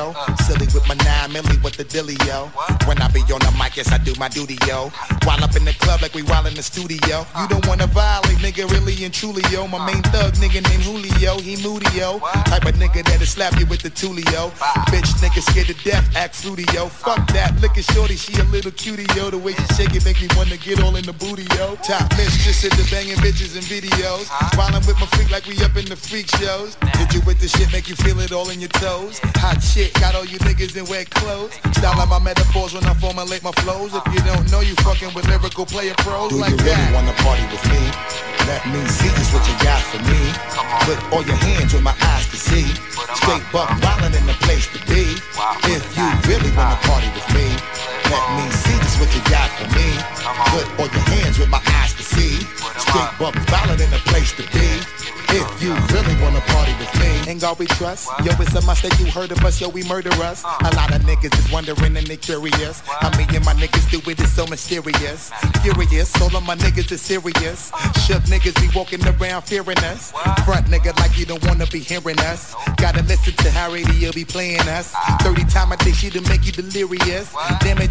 What 0.08 0.29
my 4.20 4.28
duty, 4.28 4.58
yo. 4.68 4.92
While 5.24 5.42
up 5.44 5.56
in 5.56 5.64
the 5.64 5.74
club 5.80 6.02
like 6.02 6.14
we 6.14 6.24
while 6.24 6.46
in 6.46 6.54
the 6.54 6.62
studio. 6.62 7.26
You 7.40 7.48
don't 7.48 7.66
wanna 7.66 7.88
violate, 7.88 8.38
nigga, 8.44 8.70
really 8.70 8.94
and 9.06 9.14
truly, 9.14 9.42
yo. 9.50 9.66
My 9.66 9.80
main 9.86 10.04
thug 10.12 10.34
nigga 10.36 10.62
named 10.70 10.84
Julio, 10.84 11.40
he 11.40 11.56
moody, 11.64 11.88
yo. 11.98 12.20
Type 12.52 12.66
of 12.66 12.76
nigga 12.76 13.02
that'll 13.06 13.26
slap 13.26 13.58
you 13.58 13.66
with 13.68 13.82
the 13.82 13.90
tulio. 13.90 14.52
Bitch, 14.92 15.10
nigga 15.24 15.42
scared 15.42 15.68
to 15.68 15.78
death, 15.86 16.06
act 16.16 16.36
fruity, 16.36 16.66
yo. 16.74 16.88
Fuck 16.88 17.32
that, 17.32 17.56
look 17.62 17.78
at 17.78 17.86
shorty, 17.96 18.18
she 18.18 18.38
a 18.40 18.44
little 18.52 18.72
cutie, 18.72 19.08
yo. 19.16 19.30
The 19.32 19.38
way 19.38 19.54
she 19.54 19.66
shake 19.76 19.96
it 19.96 20.04
make 20.04 20.20
me 20.22 20.28
wanna 20.36 20.58
get 20.58 20.84
all 20.84 20.96
in 20.98 21.06
the 21.06 21.14
booty, 21.14 21.48
yo. 21.56 21.76
Top 21.88 22.12
mistress 22.18 22.66
in 22.66 22.72
the 22.76 22.86
banging 22.92 23.16
bitches 23.24 23.56
and 23.56 23.64
videos. 23.64 24.28
While 24.58 24.76
I'm 24.76 24.86
with 24.86 25.00
my 25.00 25.08
freak 25.16 25.32
like 25.32 25.46
we 25.48 25.56
up 25.64 25.78
in 25.78 25.86
the 25.86 25.96
freak 25.96 26.28
shows. 26.28 26.76
Hit 27.00 27.14
you 27.16 27.22
with 27.22 27.40
the 27.40 27.48
shit, 27.48 27.72
make 27.72 27.88
you 27.88 27.96
feel 27.96 28.20
it 28.20 28.34
all 28.34 28.50
in 28.50 28.60
your 28.60 28.74
toes. 28.84 29.20
Hot 29.40 29.64
shit, 29.64 29.94
got 29.96 30.14
all 30.14 30.26
you 30.26 30.40
niggas 30.40 30.76
in 30.76 30.86
wet 30.92 31.10
clothes. 31.10 31.54
Style 31.72 31.98
like 31.98 32.10
my 32.10 32.20
metaphors 32.20 32.74
when 32.74 32.84
I 32.84 32.94
formulate 32.96 33.44
my 33.44 33.54
flows. 33.64 33.94
If 33.94 34.09
you 34.14 34.22
don't 34.26 34.50
know, 34.52 34.62
you 34.62 34.76
fucking 34.86 35.14
with 35.14 35.28
lyrical 35.28 35.66
player 35.66 35.94
pros 36.00 36.32
Do 36.32 36.38
like 36.38 36.52
you 36.52 36.58
really 36.58 36.74
that. 36.74 36.94
wanna 36.94 37.14
party 37.22 37.46
with 37.54 37.64
me? 37.70 37.82
Let 38.50 38.66
me 38.66 38.82
see 38.90 39.10
just 39.14 39.34
what 39.34 39.46
you 39.46 39.56
got 39.62 39.82
for 39.94 40.02
me. 40.10 40.22
Put 40.88 40.98
all 41.14 41.24
your 41.24 41.38
hands 41.38 41.74
where 41.74 41.84
my 41.84 41.94
eyes 42.02 42.26
can 42.26 42.40
see. 42.40 42.66
Straight 43.22 43.46
buck 43.54 43.70
wildin' 43.82 44.18
in 44.18 44.26
the 44.26 44.38
place 44.46 44.66
to 44.74 44.80
be. 44.90 45.14
If 45.70 45.84
you 45.98 46.08
really 46.26 46.50
wanna 46.58 46.78
party 46.82 47.10
with 47.14 47.28
me, 47.36 47.48
let 48.10 48.26
me 48.38 48.50
see 48.52 48.78
just 48.80 49.00
what 49.00 49.10
you 49.16 49.22
got 49.30 49.50
for 49.58 49.68
me. 49.78 49.88
Put 50.54 50.66
all 50.80 50.90
your 50.90 51.06
hands 51.16 51.38
with 51.40 51.50
my 51.50 51.62
eyes 51.80 51.94
to 51.94 52.04
see. 52.04 52.42
Straight 52.84 53.12
buck 53.20 53.36
wildin' 53.52 53.82
in 53.82 53.92
the 53.92 54.02
place 54.10 54.32
to 54.34 54.44
be. 54.52 54.68
If 55.32 55.62
you 55.62 55.74
really 55.94 56.16
wanna 56.24 56.42
party 56.42 56.74
with 56.80 56.90
me, 57.00 57.30
Ain't 57.30 57.42
God 57.42 57.60
we 57.60 57.68
trust? 57.68 58.10
Yo, 58.26 58.32
it's 58.40 58.56
a 58.56 58.62
must 58.62 58.82
that 58.82 59.00
you 59.00 59.06
heard 59.06 59.32
of 59.32 59.46
us, 59.46 59.62
yo, 59.62 59.70
we 59.70 59.84
murder 59.84 60.10
us. 60.24 60.44
Uh. 60.44 60.58
A 60.62 60.76
lot 60.76 60.92
of 60.96 61.04
niggas 61.04 61.38
is 61.38 61.52
wondering 61.52 61.96
and 61.96 62.08
they 62.08 62.18
curious. 62.18 62.82
How 62.88 63.16
me 63.16 63.28
and 63.36 63.46
my 63.46 63.54
niggas 63.54 63.86
do 63.92 64.02
it 64.10 64.20
is 64.20 64.32
so 64.32 64.48
mysterious. 64.48 65.30
Furious, 65.62 66.20
all 66.20 66.36
of 66.36 66.44
my 66.48 66.56
niggas 66.56 66.92
is 66.92 67.02
serious. 67.02 67.72
Uh. 67.72 67.92
Shook 68.00 68.24
niggas 68.24 68.60
be 68.60 68.76
walking 68.76 69.06
around 69.06 69.44
fearing 69.44 69.78
us. 69.94 70.12
Front 70.46 70.66
nigga 70.66 70.98
like 71.00 71.16
you 71.20 71.28
don't 71.28 71.46
wanna 71.46 71.68
be 71.68 71.80
hearing 71.80 72.20
us. 72.22 72.56
Gotta 72.78 73.04
listen 73.04 73.34
to 73.34 73.52
how 73.52 73.72
radio 73.72 74.12
be 74.12 74.26
playing 74.26 74.68
us. 74.68 74.96
Uh. 74.96 75.18
30 75.20 75.44
time 75.46 75.72
I 75.72 75.76
think 75.76 75.96
she 75.98 76.10
to 76.10 76.22
make 76.22 76.48
you 76.48 76.52
delirious. 76.52 77.32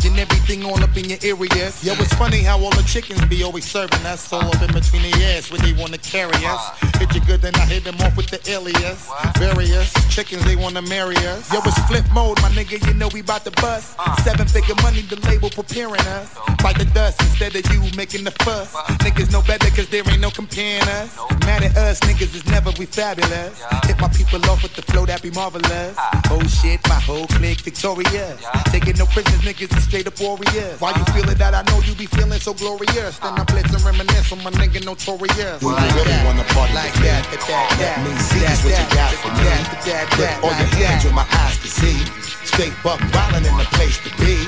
Damaging 0.08 0.18
everything 0.18 0.64
all 0.64 0.82
up 0.82 0.96
in 0.96 1.08
your 1.10 1.18
areas. 1.22 1.84
Yo, 1.84 1.92
it's 1.94 2.14
funny 2.14 2.38
how 2.38 2.58
all 2.58 2.70
the 2.70 2.82
chickens 2.82 3.24
be 3.26 3.42
always 3.42 3.64
serving 3.64 4.04
us. 4.06 4.32
All 4.32 4.40
up 4.40 4.62
in 4.62 4.72
between 4.72 5.02
the 5.02 5.12
ass 5.36 5.50
when 5.50 5.60
they 5.62 5.72
wanna 5.72 5.98
carry 5.98 6.32
us. 6.44 6.78
Hit 6.98 7.14
you 7.14 7.20
good, 7.22 7.42
then 7.42 7.54
I 7.56 7.66
hit 7.66 7.84
them 7.84 7.96
off 8.00 8.16
with 8.16 8.28
the 8.28 8.40
alias. 8.50 9.08
Various 9.38 9.92
chickens, 10.08 10.44
they 10.44 10.56
wanna 10.56 10.82
marry 10.82 11.16
us. 11.16 11.52
Yo, 11.52 11.60
it's 11.64 11.78
flip 11.86 12.04
mode, 12.12 12.40
my 12.42 12.48
nigga, 12.50 12.84
you 12.86 12.94
know 12.94 13.08
we 13.12 13.22
bout 13.22 13.44
to 13.44 13.50
bust. 13.62 13.96
Uh. 13.98 14.16
Seven 14.22 14.46
figure 14.46 14.74
money, 14.82 15.02
the 15.02 15.16
label 15.28 15.50
preparing 15.50 16.00
us. 16.18 16.34
Bite 16.62 16.78
the 16.78 16.86
dust 16.86 17.20
instead 17.22 17.54
of 17.54 17.64
you 17.72 17.80
making 17.96 18.24
the 18.24 18.32
fuss. 18.42 18.74
Niggas 19.04 19.32
know 19.32 19.42
better 19.42 19.70
cause 19.70 19.88
there 19.88 20.02
ain't 20.08 20.20
no 20.20 20.30
comparing 20.30 20.88
us. 20.88 21.16
Mad 21.44 21.62
at 21.64 21.76
us, 21.76 22.00
niggas 22.00 22.34
is 22.34 22.46
never 22.46 22.70
we 22.78 22.86
fabulous. 22.86 23.62
Hit 23.84 24.00
my 24.00 24.08
people 24.08 24.40
off 24.50 24.62
with 24.62 24.74
the 24.74 24.82
flow 24.82 25.04
that 25.06 25.22
be 25.22 25.30
marvelous. 25.30 25.94
Ah. 25.98 26.22
Oh 26.30 26.42
shit, 26.46 26.80
my 26.88 27.00
whole 27.00 27.26
clique 27.26 27.60
victorious. 27.60 28.40
Taking 28.66 28.96
no 28.96 29.06
prisoners, 29.06 29.40
niggas 29.42 29.76
is 29.76 29.84
straight 29.84 29.97
up 30.06 30.20
warriors. 30.20 30.78
Why 30.78 30.92
you 30.94 31.04
feeling 31.16 31.38
that? 31.38 31.54
I 31.54 31.62
know 31.66 31.80
you 31.82 31.94
be 31.96 32.06
feeling 32.06 32.38
so 32.38 32.54
glorious. 32.54 33.18
Then 33.18 33.34
I 33.34 33.42
blitz 33.44 33.72
and 33.74 33.82
reminisce 33.82 34.30
on 34.30 34.38
my 34.44 34.52
nigga 34.54 34.84
notorious. 34.84 35.58
do 35.58 35.66
you 35.66 35.90
really 35.96 36.18
wanna 36.22 36.44
party 36.54 36.74
Like 36.76 36.92
with 36.94 37.02
me? 37.02 37.08
that, 37.08 37.24
that, 37.32 37.42
that, 37.42 37.66
Let 37.74 37.78
that, 37.80 37.96
me 38.04 38.12
see 38.20 38.38
that, 38.44 38.56
what 38.62 38.74
you 38.78 38.86
that, 38.86 38.94
got 38.94 39.12
for 39.18 39.30
me. 39.34 39.42
that, 39.48 39.64
that, 39.88 40.06
that, 40.20 40.34
all 40.44 40.54
your 40.54 40.70
hands 40.78 41.02
that. 41.02 41.10
where 41.10 41.18
my 41.18 41.26
eyes 41.42 41.56
can 41.58 41.72
see. 41.72 41.98
Straight 42.46 42.74
buck 42.84 43.00
wildin' 43.10 43.48
in 43.48 43.56
the 43.58 43.66
place 43.74 43.98
to 44.06 44.10
be. 44.22 44.44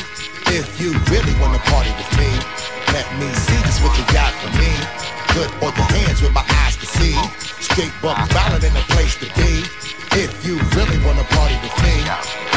If 0.55 0.67
you 0.79 0.95
really 1.11 1.35
wanna 1.43 1.59
party 1.73 1.91
with 1.99 2.11
me, 2.21 2.31
let 2.95 3.07
me 3.19 3.27
see 3.35 3.59
just 3.67 3.81
what 3.83 3.95
you 3.99 4.07
got 4.15 4.31
for 4.45 4.51
me. 4.55 4.71
Put 5.35 5.49
all 5.63 5.73
your 5.75 5.89
hands 5.99 6.21
where 6.23 6.35
my 6.37 6.45
eyes 6.63 6.77
can 6.79 6.91
see. 6.91 7.17
Straight 7.59 7.95
buck 8.05 8.19
wildin' 8.31 8.67
in 8.67 8.75
the 8.75 8.85
place 8.95 9.17
to 9.19 9.27
be. 9.35 9.67
If 10.15 10.31
you 10.45 10.59
really 10.77 10.99
wanna 11.03 11.25
party 11.35 11.57
with 11.65 11.75
me. 11.83 12.50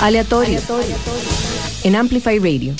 Aleatorio. 0.00 0.60
En 1.84 1.94
Amplify 1.94 2.38
Radio. 2.38 2.74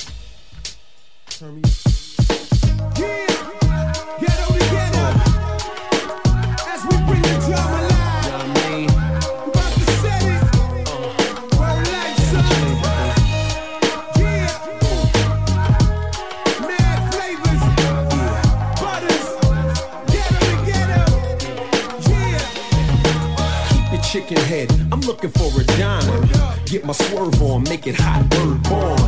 Head. 24.51 24.69
I'm 24.91 25.01
looking 25.01 25.31
for 25.31 25.49
a 25.59 25.63
dime. 25.79 26.29
Get 26.65 26.83
my 26.83 26.93
swerve 26.93 27.41
on, 27.41 27.63
make 27.63 27.87
it 27.87 27.95
hot, 27.95 28.27
bird 28.29 28.61
born. 28.67 28.99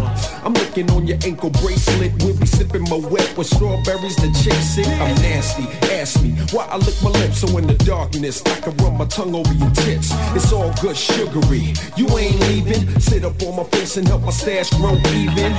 I'm 0.45 0.53
looking 0.53 0.89
on 0.91 1.05
your 1.05 1.17
ankle 1.25 1.49
bracelet. 1.49 2.11
We'll 2.23 2.37
be 2.37 2.45
sipping 2.45 2.83
my 2.83 2.99
wet 3.11 3.37
with 3.37 3.47
strawberries 3.47 4.15
to 4.23 4.27
chase 4.43 4.77
it. 4.77 4.87
I'm 4.87 5.15
nasty. 5.15 5.65
Ask 5.99 6.21
me 6.23 6.31
why 6.51 6.65
I 6.71 6.77
lick 6.77 6.95
my 7.03 7.11
lips 7.21 7.39
so 7.41 7.57
in 7.57 7.67
the 7.67 7.77
darkness 7.83 8.41
I 8.45 8.55
can 8.61 8.75
run 8.77 8.97
my 8.97 9.05
tongue 9.05 9.35
over 9.35 9.53
your 9.53 9.71
tits. 9.71 10.09
It's 10.37 10.51
all 10.53 10.73
good 10.81 10.95
sugary. 10.95 11.73
You 11.97 12.07
ain't 12.17 12.39
leaving. 12.47 12.99
Sit 12.99 13.25
up 13.25 13.41
on 13.43 13.57
my 13.57 13.65
face 13.75 13.97
and 13.97 14.07
help 14.07 14.21
my 14.23 14.31
stash 14.31 14.69
grow 14.71 14.95
even. 15.21 15.53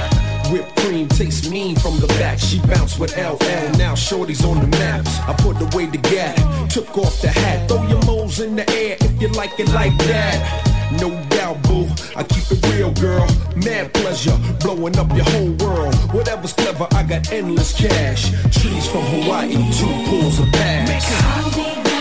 Whipped 0.50 0.76
cream 0.76 1.08
tastes 1.08 1.48
mean 1.48 1.76
from 1.76 1.98
the 2.00 2.06
back. 2.18 2.38
She 2.38 2.58
bounced 2.60 2.98
with 2.98 3.16
LL. 3.16 3.78
Now 3.78 3.94
shorty's 3.94 4.44
on 4.44 4.60
the 4.60 4.66
map. 4.78 5.06
I 5.28 5.32
put 5.34 5.60
away 5.60 5.86
the 5.86 5.98
gap. 5.98 6.36
Took 6.68 6.96
off 6.98 7.20
the 7.20 7.28
hat. 7.28 7.68
Throw 7.68 7.86
your 7.86 8.02
moles 8.04 8.40
in 8.40 8.56
the 8.56 8.68
air 8.70 8.96
if 9.00 9.20
you 9.20 9.28
like 9.28 9.58
it 9.58 9.68
like 9.70 9.96
that. 10.06 10.74
No 11.00 11.10
doubt, 11.28 11.62
boo. 11.62 11.88
I 12.16 12.22
keep 12.22 12.44
it 12.50 12.64
real, 12.72 12.92
girl. 12.92 13.26
Mad 13.56 13.92
pleasure, 13.94 14.38
blowing 14.60 14.96
up 14.98 15.10
your 15.14 15.24
whole 15.24 15.52
world. 15.64 15.94
Whatever's 16.12 16.52
clever, 16.52 16.86
I 16.92 17.02
got 17.02 17.32
endless 17.32 17.72
cash. 17.72 18.30
Trees 18.54 18.86
from 18.86 19.02
Hawaii, 19.02 19.54
two 19.72 19.86
pools 20.08 20.38
of 20.38 20.50
bass. 20.52 21.93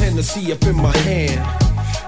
Hennessy 0.00 0.52
up 0.52 0.62
in 0.62 0.76
my 0.76 0.96
hand. 0.98 1.40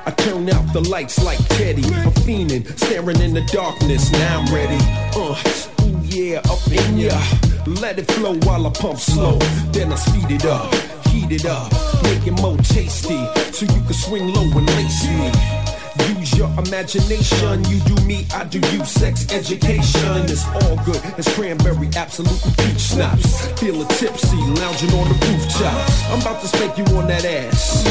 I 0.06 0.10
turn 0.10 0.48
out 0.50 0.72
the 0.72 0.80
lights 0.80 1.22
like 1.22 1.38
Teddy. 1.48 1.84
I'm 1.84 2.10
fiending, 2.24 2.64
staring 2.78 3.20
in 3.20 3.34
the 3.34 3.44
darkness. 3.52 4.10
Now 4.10 4.40
I'm 4.40 4.54
ready. 4.54 4.78
Uh, 5.14 5.36
ooh 5.84 6.00
yeah, 6.02 6.40
up 6.50 6.66
in 6.70 6.98
ya. 6.98 7.22
Let 7.66 7.98
it 7.98 8.10
flow 8.10 8.34
while 8.46 8.66
I 8.66 8.70
pump 8.70 8.98
slow. 8.98 9.38
Then 9.72 9.92
I 9.92 9.96
speed 9.96 10.30
it 10.30 10.46
up, 10.46 10.72
heat 11.08 11.30
it 11.30 11.46
up, 11.46 11.70
make 12.02 12.26
it 12.26 12.40
more 12.40 12.56
tasty. 12.58 13.20
So 13.52 13.66
you 13.66 13.80
can 13.82 13.92
swing 13.92 14.32
low 14.34 14.42
and 14.42 14.66
lace 14.66 15.06
me. 15.06 15.61
Use 16.08 16.36
your 16.36 16.48
imagination, 16.58 17.64
you 17.64 17.80
do 17.80 17.94
me, 18.04 18.26
I 18.34 18.44
do 18.44 18.58
you. 18.72 18.84
Sex 18.84 19.32
education 19.32 20.24
is 20.26 20.44
all 20.54 20.76
good. 20.84 21.00
It's 21.18 21.32
cranberry, 21.34 21.88
absolute 21.96 22.44
and 22.44 22.56
peach 22.58 22.80
schnapps. 22.80 23.46
Feeling 23.60 23.88
tipsy, 23.88 24.36
lounging 24.36 24.92
on 24.92 25.08
the 25.08 25.16
rooftop. 25.26 26.10
I'm 26.10 26.20
about 26.20 26.40
to 26.42 26.48
spank 26.48 26.78
you 26.78 26.84
on 26.96 27.06
that 27.08 27.24
ass. 27.24 27.86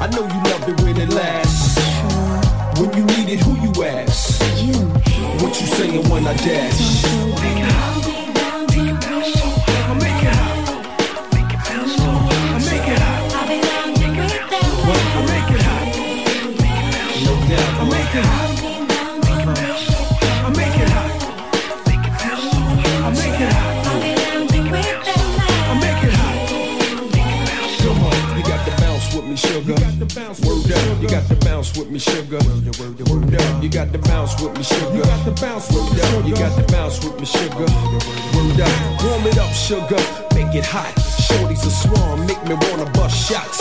I 0.00 0.08
know 0.08 0.22
you 0.22 0.40
love 0.50 0.68
it 0.68 0.80
when 0.82 0.96
it 0.96 1.10
lasts. 1.10 1.78
When 2.80 2.92
you 2.96 3.04
need 3.04 3.28
it, 3.28 3.40
who 3.40 3.54
you 3.60 3.84
ask? 3.84 4.40
What 5.42 5.60
you 5.60 5.66
saying 5.66 6.08
when 6.08 6.26
I 6.26 6.34
dash? 6.36 7.29
You 31.00 31.08
got 31.08 31.26
to 31.28 31.36
bounce 31.36 31.76
with 31.76 31.90
me, 31.90 31.98
sugar. 31.98 32.38
Word 33.08 33.34
up, 33.34 33.62
you 33.62 33.68
got 33.68 33.92
to 33.92 33.98
bounce 33.98 34.40
with 34.40 34.56
me, 34.56 34.62
sugar. 34.62 34.96
You 34.96 35.02
got 35.02 35.24
to 35.24 35.32
bounce 35.40 35.68
with 35.68 35.84
me, 35.92 35.98
sugar. 35.98 36.28
You 36.28 36.34
got 36.34 36.56
to 36.56 36.72
bounce 36.72 37.04
with 37.04 37.18
me, 37.20 37.26
sugar. 37.26 37.68
Word 38.34 38.60
up, 38.60 39.04
warm 39.04 39.26
it 39.26 39.38
up, 39.38 39.52
sugar. 39.52 40.00
Make 40.34 40.54
it 40.54 40.64
hot. 40.64 40.94
Shorty's 41.20 41.64
a 41.64 41.70
swarm, 41.70 42.26
make 42.26 42.42
me 42.44 42.54
wanna 42.68 42.90
bust 42.92 43.16
shots. 43.28 43.60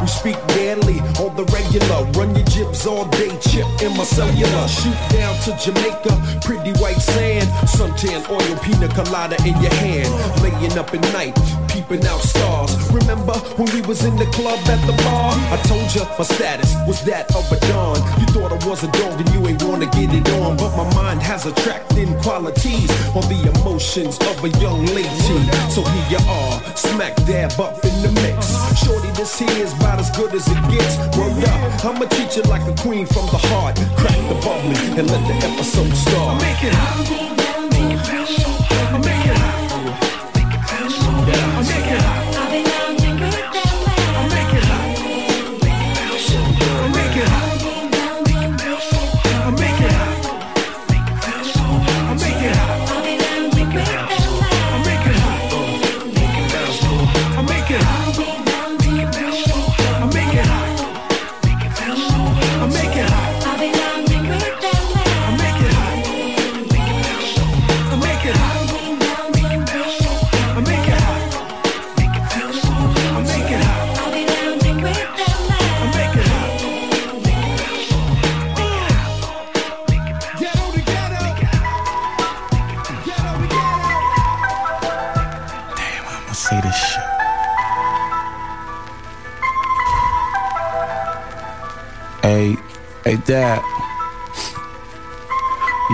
We 0.00 0.08
speak 0.08 0.36
daily 0.48 1.00
on 1.16 1.34
the 1.36 1.44
regular. 1.48 2.04
Run 2.12 2.34
your 2.36 2.44
jibs 2.44 2.86
all 2.86 3.06
day, 3.06 3.32
chip 3.40 3.64
in 3.80 3.96
my 3.96 4.04
cellular. 4.04 4.68
Shoot 4.68 4.98
down 5.08 5.34
to 5.44 5.56
Jamaica, 5.56 6.12
pretty 6.44 6.72
white 6.80 7.00
sand. 7.00 7.48
Suntan 7.64 8.20
oil, 8.28 8.56
pina 8.60 8.88
colada 8.92 9.36
in 9.48 9.56
your 9.62 9.72
hand. 9.80 10.10
Laying 10.42 10.76
up 10.76 10.92
at 10.92 11.00
night, 11.14 11.34
peeping 11.88 12.06
out 12.06 12.20
stars. 12.20 12.74
Remember 12.90 13.32
when 13.56 13.70
we 13.72 13.80
was 13.82 14.04
in 14.04 14.16
the 14.16 14.26
club 14.26 14.58
at 14.68 14.80
the 14.86 14.92
bar? 15.04 15.32
I 15.52 15.56
told 15.64 15.94
you 15.94 16.02
my 16.18 16.24
status 16.24 16.74
was 16.86 17.02
that 17.04 17.34
of 17.34 17.50
a 17.50 17.58
dawn. 17.68 17.96
You 18.20 18.26
thought 18.26 18.52
I 18.52 18.68
was 18.68 18.84
a 18.84 18.90
dog 18.92 19.20
and 19.20 19.28
you 19.34 19.46
ain't 19.46 19.62
wanna 19.62 19.86
get 19.86 20.12
it 20.12 20.28
on. 20.40 20.56
But 20.56 20.76
my 20.76 20.88
mind 20.94 21.22
has 21.22 21.46
attracting 21.46 22.18
qualities 22.20 22.90
on 23.14 23.24
the 23.28 23.40
emotions 23.56 24.18
of 24.18 24.44
a 24.44 24.48
young 24.60 24.86
lady. 24.86 25.08
So 25.70 25.82
here 25.82 26.18
you 26.18 26.22
are, 26.28 26.76
smack 26.76 27.16
dab 27.26 27.58
up 27.60 27.84
in 27.84 27.94
the 28.02 28.12
mix. 28.22 28.54
Shorty, 28.84 29.10
this 29.12 29.38
here 29.38 29.64
is 29.64 29.72
about 29.74 29.98
as 29.98 30.10
good 30.16 30.34
as 30.34 30.46
it 30.48 30.60
gets. 30.70 30.96
Word 31.16 31.44
up, 31.44 31.84
I'ma 31.84 32.06
treat 32.06 32.36
you 32.36 32.42
like 32.44 32.64
a 32.66 32.74
queen 32.82 33.06
from 33.06 33.26
the 33.26 33.40
heart. 33.48 33.76
Crack 33.96 34.18
the 34.28 34.36
bubbly 34.44 34.78
and 34.98 35.10
let 35.10 35.22
the 35.28 35.36
episode 35.48 35.92
start. 35.94 36.40
Make 36.40 36.64
it 36.64 36.74
hot. 36.74 37.72
Make 37.72 37.92
it 37.92 38.06
hot. 38.06 38.53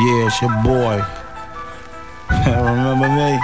Yeah, 0.01 0.27
it's 0.29 0.41
your 0.41 0.51
boy. 0.65 0.97
Remember 2.31 3.09
me? 3.09 3.39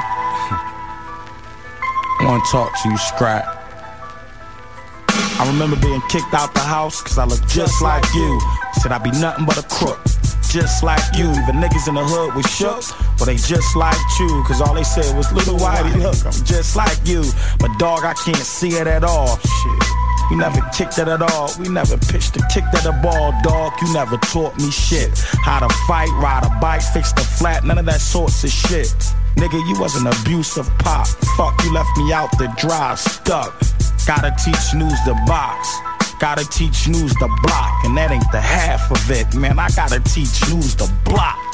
Wanna 2.27 2.43
talk 2.51 2.73
to 2.83 2.89
you, 2.89 2.97
Scrap. 2.97 3.45
I 5.39 5.47
remember 5.47 5.77
being 5.77 6.01
kicked 6.09 6.33
out 6.33 6.55
the 6.55 6.61
house 6.61 7.03
cause 7.03 7.19
I 7.19 7.27
look 7.27 7.47
just 7.47 7.83
like 7.83 8.07
you. 8.15 8.41
Said 8.81 8.91
I'd 8.91 9.03
be 9.03 9.11
nothing 9.11 9.45
but 9.45 9.59
a 9.59 9.63
crook. 9.69 10.01
Just 10.49 10.83
like 10.83 11.05
you. 11.15 11.29
The 11.29 11.53
niggas 11.53 11.89
in 11.89 11.95
the 11.95 12.05
hood 12.05 12.35
was 12.35 12.47
shook, 12.47 12.83
but 13.19 13.27
they 13.27 13.37
just 13.37 13.77
like 13.77 14.01
you. 14.19 14.43
Cause 14.47 14.63
all 14.63 14.73
they 14.73 14.85
said 14.85 15.15
was 15.15 15.31
little 15.33 15.59
whitey 15.59 15.93
hook. 15.93 16.17
I'm 16.25 16.45
just 16.47 16.75
like 16.75 16.97
you. 17.05 17.23
But 17.59 17.79
dog, 17.79 18.05
I 18.05 18.15
can't 18.15 18.39
see 18.39 18.71
it 18.81 18.87
at 18.87 19.05
all. 19.05 19.37
Shit. 19.37 19.86
You 20.31 20.37
never 20.37 20.61
kicked 20.75 20.99
it 20.99 21.09
at 21.09 21.23
all. 21.23 21.51
We 21.59 21.69
never 21.69 21.97
pitched 21.97 22.37
a 22.37 22.47
kick 22.53 22.65
at 22.75 22.85
a 22.85 22.93
ball, 23.03 23.33
dog. 23.43 23.73
You 23.81 23.93
never 23.93 24.17
taught 24.19 24.57
me 24.57 24.71
shit. 24.71 25.19
How 25.43 25.61
to 25.61 25.73
fight, 25.87 26.11
ride 26.21 26.45
a 26.45 26.61
bike, 26.61 26.83
fix 26.83 27.13
the 27.13 27.23
flat, 27.23 27.65
none 27.65 27.79
of 27.79 27.87
that 27.87 28.01
sorts 28.01 28.43
of 28.45 28.51
shit. 28.51 28.95
Nigga, 29.37 29.61
you 29.69 29.79
was 29.79 29.95
an 30.01 30.07
abusive 30.07 30.69
pop. 30.79 31.07
Fuck, 31.37 31.63
you 31.63 31.73
left 31.73 31.97
me 31.97 32.13
out 32.13 32.31
the 32.39 32.53
dry, 32.57 32.95
stuck. 32.97 33.55
Gotta 34.07 34.35
teach 34.43 34.75
news 34.75 34.99
the 35.05 35.15
box. 35.27 35.69
Gotta 36.19 36.49
teach 36.49 36.89
news 36.89 37.13
the 37.15 37.29
block. 37.43 37.85
And 37.85 37.97
that 37.97 38.11
ain't 38.11 38.31
the 38.33 38.41
half 38.41 38.91
of 38.91 39.11
it, 39.11 39.35
man. 39.35 39.59
I 39.59 39.69
gotta 39.71 40.01
teach 40.01 40.49
news 40.51 40.75
the 40.75 40.91
block. 41.05 41.46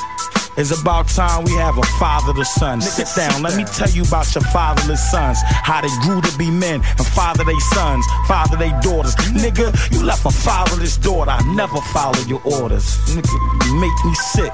It's 0.57 0.71
about 0.79 1.09
time 1.09 1.45
we 1.45 1.53
have 1.53 1.79
a 1.79 1.83
father 1.99 2.35
to 2.35 2.45
son. 2.45 2.83
Sit 2.83 3.09
down, 3.17 3.43
let 3.43 3.57
me 3.57 3.65
tell 3.65 3.89
you 3.89 4.03
about 4.03 4.35
your 4.35 4.45
fatherless 4.45 5.11
sons. 5.11 5.39
How 5.43 5.81
they 5.81 5.89
grew 6.03 6.21
to 6.21 6.39
be 6.39 6.51
men 6.51 6.83
and 6.85 7.07
father 7.07 7.43
they 7.45 7.59
sons, 7.73 8.05
father 8.29 8.57
they 8.59 8.71
daughters. 8.83 9.15
Nigga, 9.33 9.73
you 9.93 10.05
left 10.05 10.27
a 10.27 10.31
fatherless 10.31 10.99
daughter. 10.99 11.31
I 11.31 11.43
never 11.55 11.81
follow 11.93 12.21
your 12.29 12.43
orders. 12.45 12.85
Nigga, 13.09 13.33
you 13.67 13.81
make 13.81 14.05
me 14.05 14.15
sick. 14.15 14.53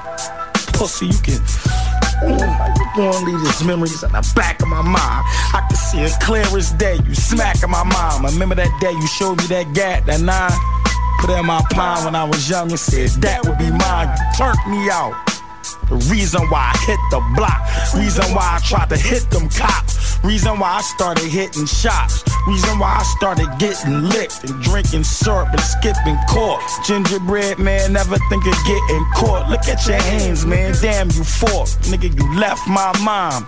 Pussy, 0.73 1.07
you 1.07 1.19
can 1.19 1.39
gonna 2.95 3.25
leave 3.25 3.39
these 3.39 3.63
memories 3.63 4.03
in 4.03 4.11
the 4.11 4.33
back 4.35 4.61
of 4.61 4.67
my 4.67 4.81
mind. 4.81 5.25
I 5.53 5.65
can 5.67 5.77
see 5.77 5.99
it 5.99 6.13
clear 6.21 6.43
as 6.57 6.71
day. 6.73 6.99
You 7.05 7.15
smacking 7.15 7.69
my 7.69 7.83
mom. 7.83 8.25
I 8.25 8.29
remember 8.31 8.55
that 8.55 8.71
day 8.79 8.91
you 8.91 9.07
showed 9.07 9.37
me 9.37 9.47
that 9.47 9.73
gat, 9.73 10.05
that 10.05 10.21
nine? 10.21 10.51
Put 11.19 11.31
it 11.31 11.39
in 11.39 11.45
my 11.45 11.61
palm 11.71 12.05
when 12.05 12.15
I 12.15 12.23
was 12.23 12.49
young 12.49 12.71
and 12.71 12.79
said 12.79 13.09
that 13.21 13.45
would 13.45 13.57
be 13.57 13.69
mine. 13.69 14.07
You 14.07 14.37
turned 14.37 14.71
me 14.71 14.89
out. 14.89 15.28
The 15.89 15.95
reason 16.11 16.41
why 16.49 16.71
I 16.73 16.77
hit 16.85 16.99
the 17.09 17.19
block. 17.35 17.59
Reason 17.95 18.23
why 18.35 18.57
I 18.57 18.59
tried 18.63 18.89
to 18.89 18.97
hit 18.97 19.29
them 19.31 19.49
cops. 19.49 20.19
Reason 20.23 20.59
why 20.59 20.77
I 20.77 20.81
started 20.81 21.25
hitting 21.25 21.65
shops. 21.65 22.23
Reason 22.47 22.77
why 22.77 22.97
I 22.99 23.03
started 23.17 23.47
getting 23.57 24.03
licked 24.09 24.43
and 24.43 24.61
drinking 24.61 25.03
syrup 25.03 25.49
and 25.49 25.61
skipping 25.61 26.17
court. 26.29 26.61
Gingerbread 26.85 27.57
man, 27.59 27.93
never 27.93 28.17
think 28.29 28.45
of 28.45 28.55
getting 28.65 29.05
caught. 29.15 29.49
Look 29.49 29.67
at 29.67 29.85
your 29.87 30.01
hands, 30.01 30.45
man. 30.45 30.75
Damn, 30.81 31.09
you 31.11 31.23
fought. 31.23 31.69
Nigga, 31.89 32.13
you 32.15 32.39
left 32.39 32.67
my 32.67 32.91
mom. 32.99 33.47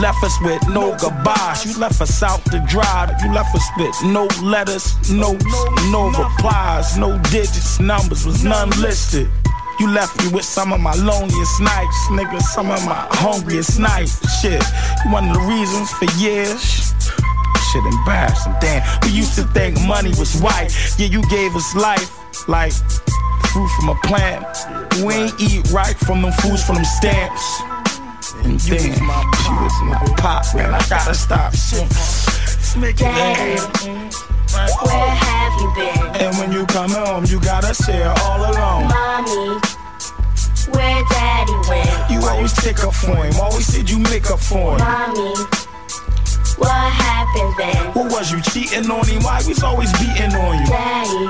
Left 0.00 0.22
us 0.22 0.38
with 0.42 0.62
no 0.68 0.94
goodbyes. 0.98 1.64
You 1.64 1.80
left 1.80 2.00
us 2.02 2.22
out 2.22 2.44
to 2.46 2.64
dry. 2.68 3.10
You 3.24 3.32
left 3.32 3.54
us 3.54 3.66
with 3.78 3.96
no 4.04 4.26
letters, 4.42 4.94
no 5.10 5.32
no 5.90 6.10
replies, 6.10 6.98
no 6.98 7.18
digits, 7.30 7.80
numbers 7.80 8.26
was 8.26 8.44
none 8.44 8.68
listed. 8.82 9.30
You 9.78 9.90
left 9.90 10.16
me 10.22 10.28
with 10.32 10.44
some 10.44 10.72
of 10.72 10.80
my 10.80 10.94
loneliest 10.94 11.60
nights, 11.60 12.08
nigga. 12.08 12.40
Some 12.40 12.70
of 12.70 12.84
my 12.86 13.06
hungriest 13.10 13.78
nights. 13.78 14.16
Shit, 14.40 14.62
you 15.04 15.10
one 15.12 15.28
of 15.28 15.34
the 15.34 15.40
reasons 15.40 15.90
for 15.92 16.06
years. 16.18 16.94
Shit 17.72 17.84
embarrassing, 17.84 18.54
damn. 18.60 18.82
We 19.02 19.10
used 19.10 19.34
to 19.34 19.44
think 19.52 19.78
money 19.86 20.10
was 20.18 20.40
white. 20.40 20.70
Yeah, 20.98 21.08
you 21.08 21.22
gave 21.28 21.54
us 21.54 21.74
life 21.74 22.08
like 22.48 22.72
fruit 23.52 23.68
from 23.76 23.90
a 23.90 23.94
plant. 24.04 24.46
We 25.04 25.12
ain't 25.12 25.40
eat 25.40 25.70
right 25.70 25.96
from 25.96 26.22
them 26.22 26.32
foods 26.32 26.64
from 26.64 26.76
them 26.76 26.84
stamps. 26.84 27.60
And 28.44 28.58
then 28.60 28.80
she 28.80 29.50
was 29.50 29.82
my 29.82 30.14
pop, 30.16 30.44
man. 30.54 30.72
I 30.72 30.80
gotta 30.88 31.14
stop. 31.14 31.52
Daddy, 32.96 33.60
where 34.52 35.10
have 35.10 35.52
you 35.60 35.68
been? 35.74 36.22
And 36.22 36.36
when 36.38 36.52
you 36.52 36.66
come 36.66 36.90
home, 36.90 37.24
you 37.26 37.40
gotta 37.40 37.74
share 37.74 38.12
all 38.24 38.40
alone. 38.40 38.88
Mommy, 38.88 39.60
where 40.72 41.02
daddy 41.10 41.56
went? 41.68 42.10
You 42.10 42.20
always 42.28 42.52
take 42.52 42.82
up 42.84 42.94
for 42.94 43.16
him, 43.16 43.34
always 43.40 43.66
said 43.66 43.88
you 43.90 43.98
make 43.98 44.30
up 44.30 44.40
for 44.40 44.72
him. 44.72 44.78
Mommy, 44.78 45.34
what 46.58 46.92
happened 46.92 47.54
then? 47.58 47.92
What 47.92 48.12
was 48.12 48.32
you 48.32 48.40
cheating 48.40 48.90
on 48.90 49.06
him? 49.06 49.22
Why 49.22 49.42
was 49.46 49.62
always 49.62 49.92
beating 49.98 50.34
on 50.34 50.58
you? 50.60 50.66
Daddy, 50.66 51.26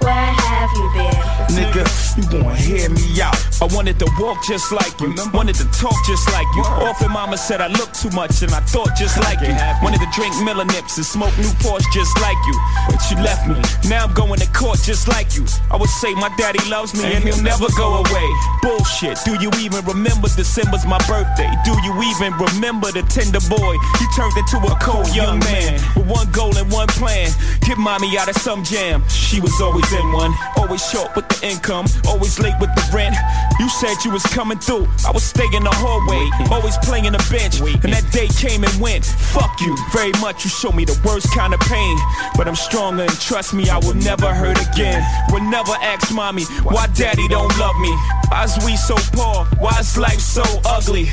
where 0.00 0.12
have 0.14 0.70
you 0.74 0.90
been? 0.94 1.36
Nigga, 1.56 2.05
you 2.16 2.24
gonna 2.30 2.54
hear 2.56 2.88
me 2.90 3.20
out. 3.20 3.36
I 3.60 3.66
wanted 3.74 3.98
to 4.00 4.08
walk 4.18 4.44
just 4.44 4.72
like 4.72 5.00
you, 5.00 5.14
wanted 5.32 5.56
to 5.56 5.66
talk 5.72 5.94
just 6.06 6.30
like 6.32 6.46
you. 6.56 6.62
Often 6.62 7.12
mama 7.12 7.36
said 7.36 7.60
I 7.60 7.68
looked 7.68 8.00
too 8.00 8.10
much 8.10 8.42
and 8.42 8.52
I 8.52 8.60
thought 8.60 8.96
just 8.96 9.18
like 9.20 9.40
you. 9.40 9.54
Wanted 9.82 10.00
to 10.00 10.08
drink 10.14 10.34
Miller 10.44 10.64
Nips 10.64 10.96
and 10.96 11.06
smoke 11.06 11.32
Newports 11.40 11.84
just 11.92 12.18
like 12.20 12.36
you. 12.46 12.56
But 12.88 13.00
you 13.10 13.16
left 13.22 13.48
me, 13.48 13.56
now 13.88 14.04
I'm 14.04 14.14
going 14.14 14.40
to 14.40 14.48
court 14.52 14.78
just 14.82 15.08
like 15.08 15.36
you. 15.36 15.44
I 15.70 15.76
would 15.76 15.90
say 15.90 16.14
my 16.14 16.32
daddy 16.36 16.62
loves 16.68 16.94
me 16.94 17.04
and 17.12 17.24
he'll 17.24 17.42
never 17.42 17.66
go 17.76 18.02
away. 18.02 18.28
Bullshit, 18.62 19.18
do 19.24 19.36
you 19.40 19.50
even 19.60 19.84
remember 19.84 20.28
December's 20.28 20.86
my 20.86 20.98
birthday? 21.06 21.50
Do 21.64 21.72
you 21.84 21.92
even 22.12 22.32
remember 22.34 22.92
the 22.92 23.02
tender 23.08 23.40
boy? 23.48 23.74
He 23.98 24.06
turned 24.16 24.36
into 24.36 24.58
a 24.64 24.74
cold 24.80 25.08
young 25.14 25.38
man 25.40 25.80
with 25.94 26.06
one 26.08 26.30
goal 26.32 26.56
and 26.56 26.70
one 26.72 26.88
plan. 26.88 27.30
Get 27.60 27.78
mommy 27.78 28.16
out 28.18 28.28
of 28.28 28.36
some 28.36 28.64
jam. 28.64 29.02
She 29.08 29.40
was 29.40 29.60
always 29.60 29.90
in 29.92 30.12
one, 30.12 30.32
always 30.56 30.84
short 30.88 31.14
with 31.16 31.28
the 31.28 31.46
income, 31.46 31.86
always 32.06 32.38
late 32.38 32.54
with 32.60 32.74
the 32.74 32.84
rent. 32.94 33.16
You 33.58 33.68
said 33.68 34.04
you 34.04 34.10
was 34.10 34.24
coming 34.24 34.58
through. 34.58 34.86
I 35.06 35.10
was 35.10 35.24
staying 35.24 35.52
in 35.52 35.64
the 35.64 35.72
hallway, 35.72 36.28
always 36.50 36.76
playing 36.78 37.12
the 37.12 37.24
bench. 37.30 37.60
And 37.60 37.92
that 37.92 38.06
day 38.12 38.28
came 38.28 38.64
and 38.64 38.80
went. 38.80 39.04
Fuck 39.04 39.60
you 39.60 39.76
very 39.92 40.12
much. 40.20 40.44
You 40.44 40.50
showed 40.50 40.74
me 40.74 40.84
the 40.84 40.98
worst 41.04 41.32
kind 41.34 41.54
of 41.54 41.60
pain. 41.60 41.96
But 42.36 42.48
I'm 42.48 42.56
stronger 42.56 43.02
and 43.02 43.20
trust 43.20 43.54
me, 43.54 43.68
I 43.68 43.78
will 43.78 43.94
never 43.94 44.32
hurt 44.32 44.58
again. 44.72 45.02
Will 45.30 45.44
never 45.50 45.72
ask 45.82 46.12
mommy 46.14 46.44
why 46.62 46.86
daddy 46.94 47.28
don't 47.28 47.56
love 47.58 47.76
me. 47.80 47.92
Why's 48.28 48.56
we 48.64 48.76
so 48.76 48.96
poor? 49.12 49.44
Why's 49.58 49.96
life 49.96 50.20
so 50.20 50.44
ugly? 50.64 51.08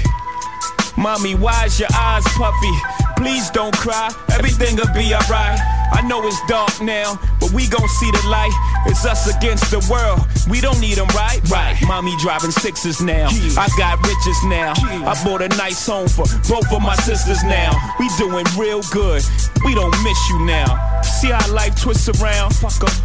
Mommy, 0.97 1.35
why's 1.35 1.79
your 1.79 1.89
eyes 1.95 2.23
puffy? 2.37 2.75
Please 3.17 3.49
don't 3.49 3.75
cry, 3.77 4.11
everything'll 4.31 4.93
be 4.93 5.13
alright. 5.13 5.59
I 5.91 6.03
know 6.07 6.25
it's 6.25 6.39
dark 6.47 6.81
now, 6.81 7.19
we 7.53 7.67
gon' 7.67 7.87
see 7.87 8.11
the 8.11 8.23
light. 8.27 8.51
It's 8.87 9.05
us 9.05 9.33
against 9.33 9.71
the 9.71 9.79
world. 9.89 10.25
We 10.49 10.59
don't 10.59 10.79
need 10.81 10.95
them, 10.95 11.07
right? 11.15 11.39
Right. 11.49 11.77
Mommy 11.87 12.15
driving 12.19 12.51
sixes 12.51 13.01
now. 13.01 13.27
I 13.57 13.69
got 13.77 14.01
riches 14.05 14.43
now. 14.45 14.73
I 14.77 15.13
bought 15.23 15.41
a 15.41 15.49
nice 15.49 15.85
home 15.85 16.07
for 16.07 16.25
both 16.49 16.71
of 16.71 16.81
my 16.81 16.95
sisters 16.95 17.43
now. 17.43 17.71
We 17.99 18.09
doing 18.17 18.45
real 18.57 18.81
good. 18.91 19.23
We 19.63 19.75
don't 19.75 19.95
miss 20.03 20.29
you 20.29 20.39
now. 20.45 21.01
See 21.01 21.29
how 21.29 21.45
life 21.53 21.79
twists 21.79 22.09
around? 22.09 22.55
Fuck 22.55 22.83
'em. 22.83 22.95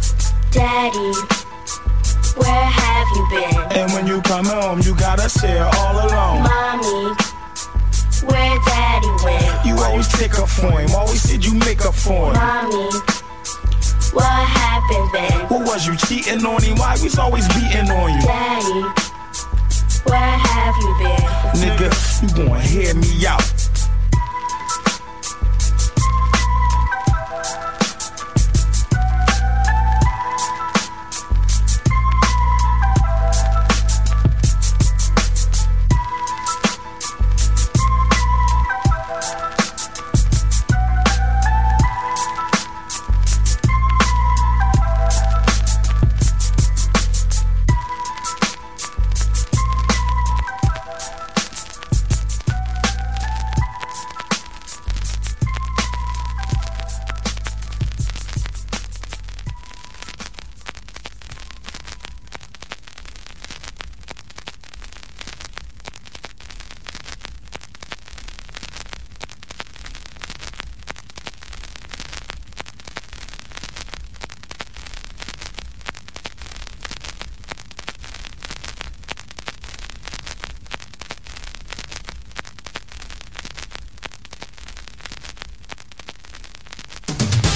Daddy, 0.51 1.13
where 2.35 2.65
have 2.81 3.07
you 3.15 3.27
been? 3.29 3.77
And 3.77 3.93
when 3.93 4.07
you 4.07 4.21
come 4.23 4.45
home, 4.45 4.81
you 4.81 4.95
gotta 4.95 5.29
share 5.29 5.65
all 5.65 5.95
alone. 6.07 6.43
Mommy, 6.43 7.15
where 8.25 8.57
daddy 8.65 9.11
went? 9.23 9.65
You 9.65 9.77
always 9.83 10.07
take 10.07 10.37
up 10.39 10.49
for 10.49 10.71
him, 10.79 10.89
always 10.95 11.21
said 11.21 11.45
you 11.45 11.53
make 11.53 11.85
up 11.85 11.93
for 11.93 12.31
him. 12.31 12.33
Mommy, 12.33 12.89
what 14.13 14.23
happened 14.25 15.09
then? 15.13 15.47
What 15.49 15.67
was 15.67 15.87
you 15.87 15.95
cheating 15.97 16.45
on 16.45 16.61
him? 16.61 16.77
Why 16.77 16.93
was 17.03 17.17
always 17.17 17.47
beating 17.49 17.89
on 17.91 18.13
you? 18.13 18.21
Daddy, 18.21 18.81
where 20.05 20.19
have 20.19 20.75
you 20.77 20.95
been? 20.99 21.29
Nigga, 21.61 21.89
you 22.21 22.45
gonna 22.45 22.61
hear 22.61 22.93
me 22.95 23.25
out. 23.27 23.68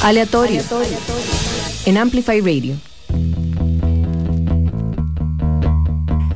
Aleatorio. 0.03 0.61
En 1.85 1.97
Amplify 1.97 2.41
Radio. 2.41 2.75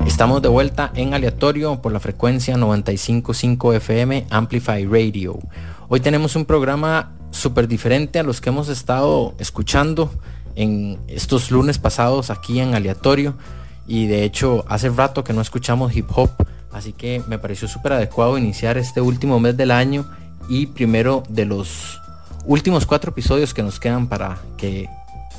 Estamos 0.06 0.40
de 0.40 0.48
vuelta 0.48 0.90
en 0.94 1.12
aleatorio 1.12 1.82
por 1.82 1.92
la 1.92 2.00
frecuencia 2.00 2.56
955 2.56 3.74
FM 3.74 4.26
Amplify 4.30 4.86
Radio. 4.86 5.38
Hoy 5.88 6.00
tenemos 6.00 6.34
un 6.34 6.46
programa 6.46 7.12
súper 7.30 7.68
diferente 7.68 8.18
a 8.18 8.22
los 8.22 8.40
que 8.40 8.48
hemos 8.48 8.70
estado 8.70 9.34
escuchando 9.38 10.10
en 10.56 10.98
estos 11.06 11.50
lunes 11.50 11.76
pasados 11.76 12.30
aquí 12.30 12.60
en 12.60 12.74
aleatorio. 12.74 13.36
Y 13.86 14.06
de 14.06 14.24
hecho 14.24 14.64
hace 14.66 14.88
rato 14.88 15.24
que 15.24 15.34
no 15.34 15.42
escuchamos 15.42 15.94
hip 15.94 16.08
hop, 16.14 16.30
así 16.72 16.94
que 16.94 17.22
me 17.28 17.38
pareció 17.38 17.68
súper 17.68 17.92
adecuado 17.92 18.38
iniciar 18.38 18.78
este 18.78 19.02
último 19.02 19.38
mes 19.40 19.58
del 19.58 19.72
año 19.72 20.10
y 20.48 20.68
primero 20.68 21.22
de 21.28 21.44
los 21.44 22.00
últimos 22.44 22.86
cuatro 22.86 23.10
episodios 23.10 23.54
que 23.54 23.62
nos 23.62 23.78
quedan 23.80 24.06
para 24.08 24.38
que 24.56 24.88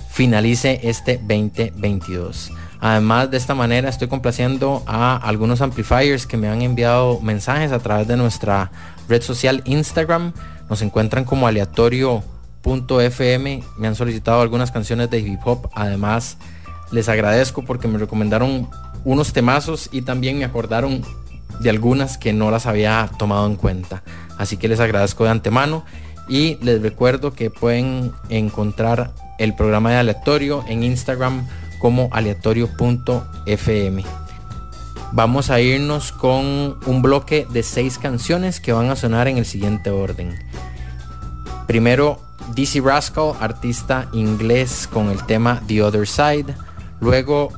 finalice 0.10 0.80
este 0.84 1.18
2022. 1.18 2.52
Además 2.82 3.30
de 3.30 3.38
esta 3.38 3.56
manera 3.56 3.90
estoy 3.90 4.08
complaciendo 4.08 4.84
a 4.86 5.18
algunos 5.18 5.62
amplifiers 5.62 6.26
que 6.26 6.38
me 6.38 6.48
han 6.48 6.62
enviado 6.62 7.20
mensajes 7.22 7.74
a 7.74 7.80
través 7.80 8.08
de 8.08 8.16
nuestra 8.18 8.72
red 9.08 9.22
social 9.22 9.62
Instagram. 9.66 10.34
Nos 10.70 10.82
encuentran 10.82 11.26
como 11.26 11.46
aleatorio.fm. 11.48 12.24
Me 13.78 13.88
han 13.88 13.96
solicitado 13.96 14.42
algunas 14.42 14.72
canciones 14.72 15.10
de 15.10 15.20
hip 15.20 15.42
hop. 15.46 15.70
Además 15.74 16.38
les 16.92 17.10
agradezco 17.10 17.64
porque 17.64 17.88
me 17.88 17.98
recomendaron 17.98 18.70
unos 19.04 19.34
temazos 19.34 19.90
y 19.92 20.04
también 20.04 20.38
me 20.38 20.46
acordaron 20.46 21.04
de 21.60 21.70
algunas 21.70 22.18
que 22.18 22.32
no 22.32 22.50
las 22.52 22.66
había 22.66 23.10
tomado 23.18 23.46
en 23.46 23.56
cuenta. 23.56 24.04
Así 24.38 24.56
que 24.56 24.70
les 24.70 24.80
agradezco 24.80 25.26
de 25.26 25.32
antemano 25.32 25.84
y 26.30 26.58
les 26.62 26.82
recuerdo 26.82 27.34
que 27.34 27.50
pueden 27.50 28.14
encontrar 28.30 29.12
el 29.40 29.56
programa 29.56 29.90
de 29.92 29.98
aleatorio 29.98 30.64
en 30.68 30.84
Instagram 30.84 31.48
como 31.80 32.10
aleatorio.fm. 32.12 34.04
Vamos 35.12 35.50
a 35.50 35.60
irnos 35.60 36.12
con 36.12 36.78
un 36.86 37.02
bloque 37.02 37.48
de 37.50 37.64
seis 37.64 37.98
canciones 37.98 38.60
que 38.60 38.74
van 38.74 38.92
a 38.92 38.96
sonar 38.96 39.28
en 39.28 39.38
el 39.38 39.46
siguiente 39.46 39.90
orden. 39.90 40.38
Primero, 41.66 42.22
DC 42.56 42.80
Rascal, 42.82 43.34
artista 43.40 44.08
inglés 44.14 44.88
con 44.92 45.10
el 45.10 45.26
tema 45.26 45.64
The 45.68 45.82
Other 45.82 46.08
Side. 46.08 46.56
Luego, 47.00 47.52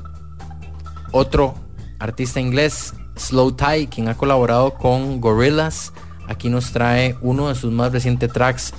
otro 1.11 1.55
artista 1.99 2.39
inglés, 2.39 2.93
Slow 3.17 3.51
Tie, 3.51 3.87
quien 3.89 4.07
ha 4.07 4.15
colaborado 4.15 4.73
con 4.75 5.19
Gorillaz. 5.19 5.91
Aquí 6.27 6.49
nos 6.49 6.71
trae 6.71 7.17
uno 7.21 7.49
de 7.49 7.55
sus 7.55 7.71
más 7.71 7.91
recientes 7.91 8.31
tracks, 8.31 8.73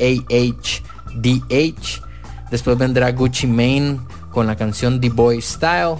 AHDH. 0.00 0.82
Después 2.50 2.78
vendrá 2.78 3.10
Gucci 3.12 3.46
Mane 3.46 3.98
con 4.30 4.46
la 4.46 4.56
canción 4.56 5.00
The 5.00 5.10
Boy 5.10 5.40
Style. 5.40 5.96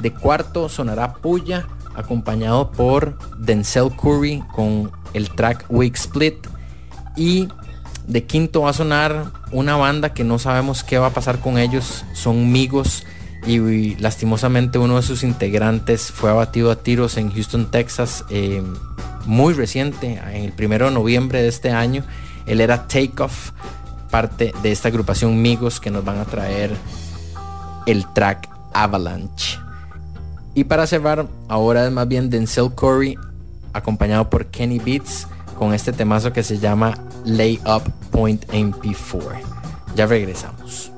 De 0.00 0.12
cuarto 0.12 0.68
sonará 0.68 1.14
Puya, 1.14 1.66
acompañado 1.94 2.70
por 2.70 3.18
Denzel 3.38 3.90
Curry 3.96 4.42
con 4.52 4.90
el 5.12 5.30
track 5.30 5.66
Week 5.68 5.94
Split. 5.94 6.46
Y 7.16 7.48
de 8.06 8.24
quinto 8.24 8.62
va 8.62 8.70
a 8.70 8.74
sonar 8.74 9.32
una 9.52 9.76
banda 9.76 10.12
que 10.12 10.24
no 10.24 10.38
sabemos 10.38 10.84
qué 10.84 10.98
va 10.98 11.08
a 11.08 11.14
pasar 11.14 11.40
con 11.40 11.58
ellos. 11.58 12.04
Son 12.12 12.52
Migos 12.52 13.04
y 13.46 13.96
lastimosamente 13.96 14.78
uno 14.78 14.96
de 14.96 15.02
sus 15.02 15.22
integrantes 15.22 16.10
fue 16.10 16.30
abatido 16.30 16.70
a 16.70 16.76
tiros 16.76 17.16
en 17.16 17.30
Houston, 17.30 17.70
Texas, 17.70 18.24
eh, 18.30 18.62
muy 19.26 19.54
reciente, 19.54 20.20
en 20.32 20.44
el 20.44 20.52
primero 20.52 20.86
de 20.86 20.92
noviembre 20.92 21.42
de 21.42 21.48
este 21.48 21.70
año. 21.70 22.04
Él 22.46 22.60
era 22.60 22.86
Takeoff, 22.86 23.52
parte 24.10 24.54
de 24.62 24.72
esta 24.72 24.88
agrupación 24.88 25.40
Migos 25.40 25.80
que 25.80 25.90
nos 25.90 26.04
van 26.04 26.18
a 26.18 26.24
traer 26.24 26.70
el 27.86 28.06
track 28.12 28.48
Avalanche. 28.72 29.58
Y 30.54 30.64
para 30.64 30.86
cerrar, 30.86 31.26
ahora 31.48 31.86
es 31.86 31.92
más 31.92 32.06
bien 32.06 32.30
Denzel 32.30 32.72
Curry, 32.74 33.18
acompañado 33.72 34.30
por 34.30 34.46
Kenny 34.46 34.78
Beats, 34.78 35.26
con 35.58 35.74
este 35.74 35.92
temazo 35.92 36.32
que 36.32 36.42
se 36.42 36.58
llama 36.58 36.94
Lay 37.24 37.60
Up 37.66 37.82
Point 38.10 38.46
MP4. 38.52 39.40
Ya 39.96 40.06
regresamos. 40.06 40.93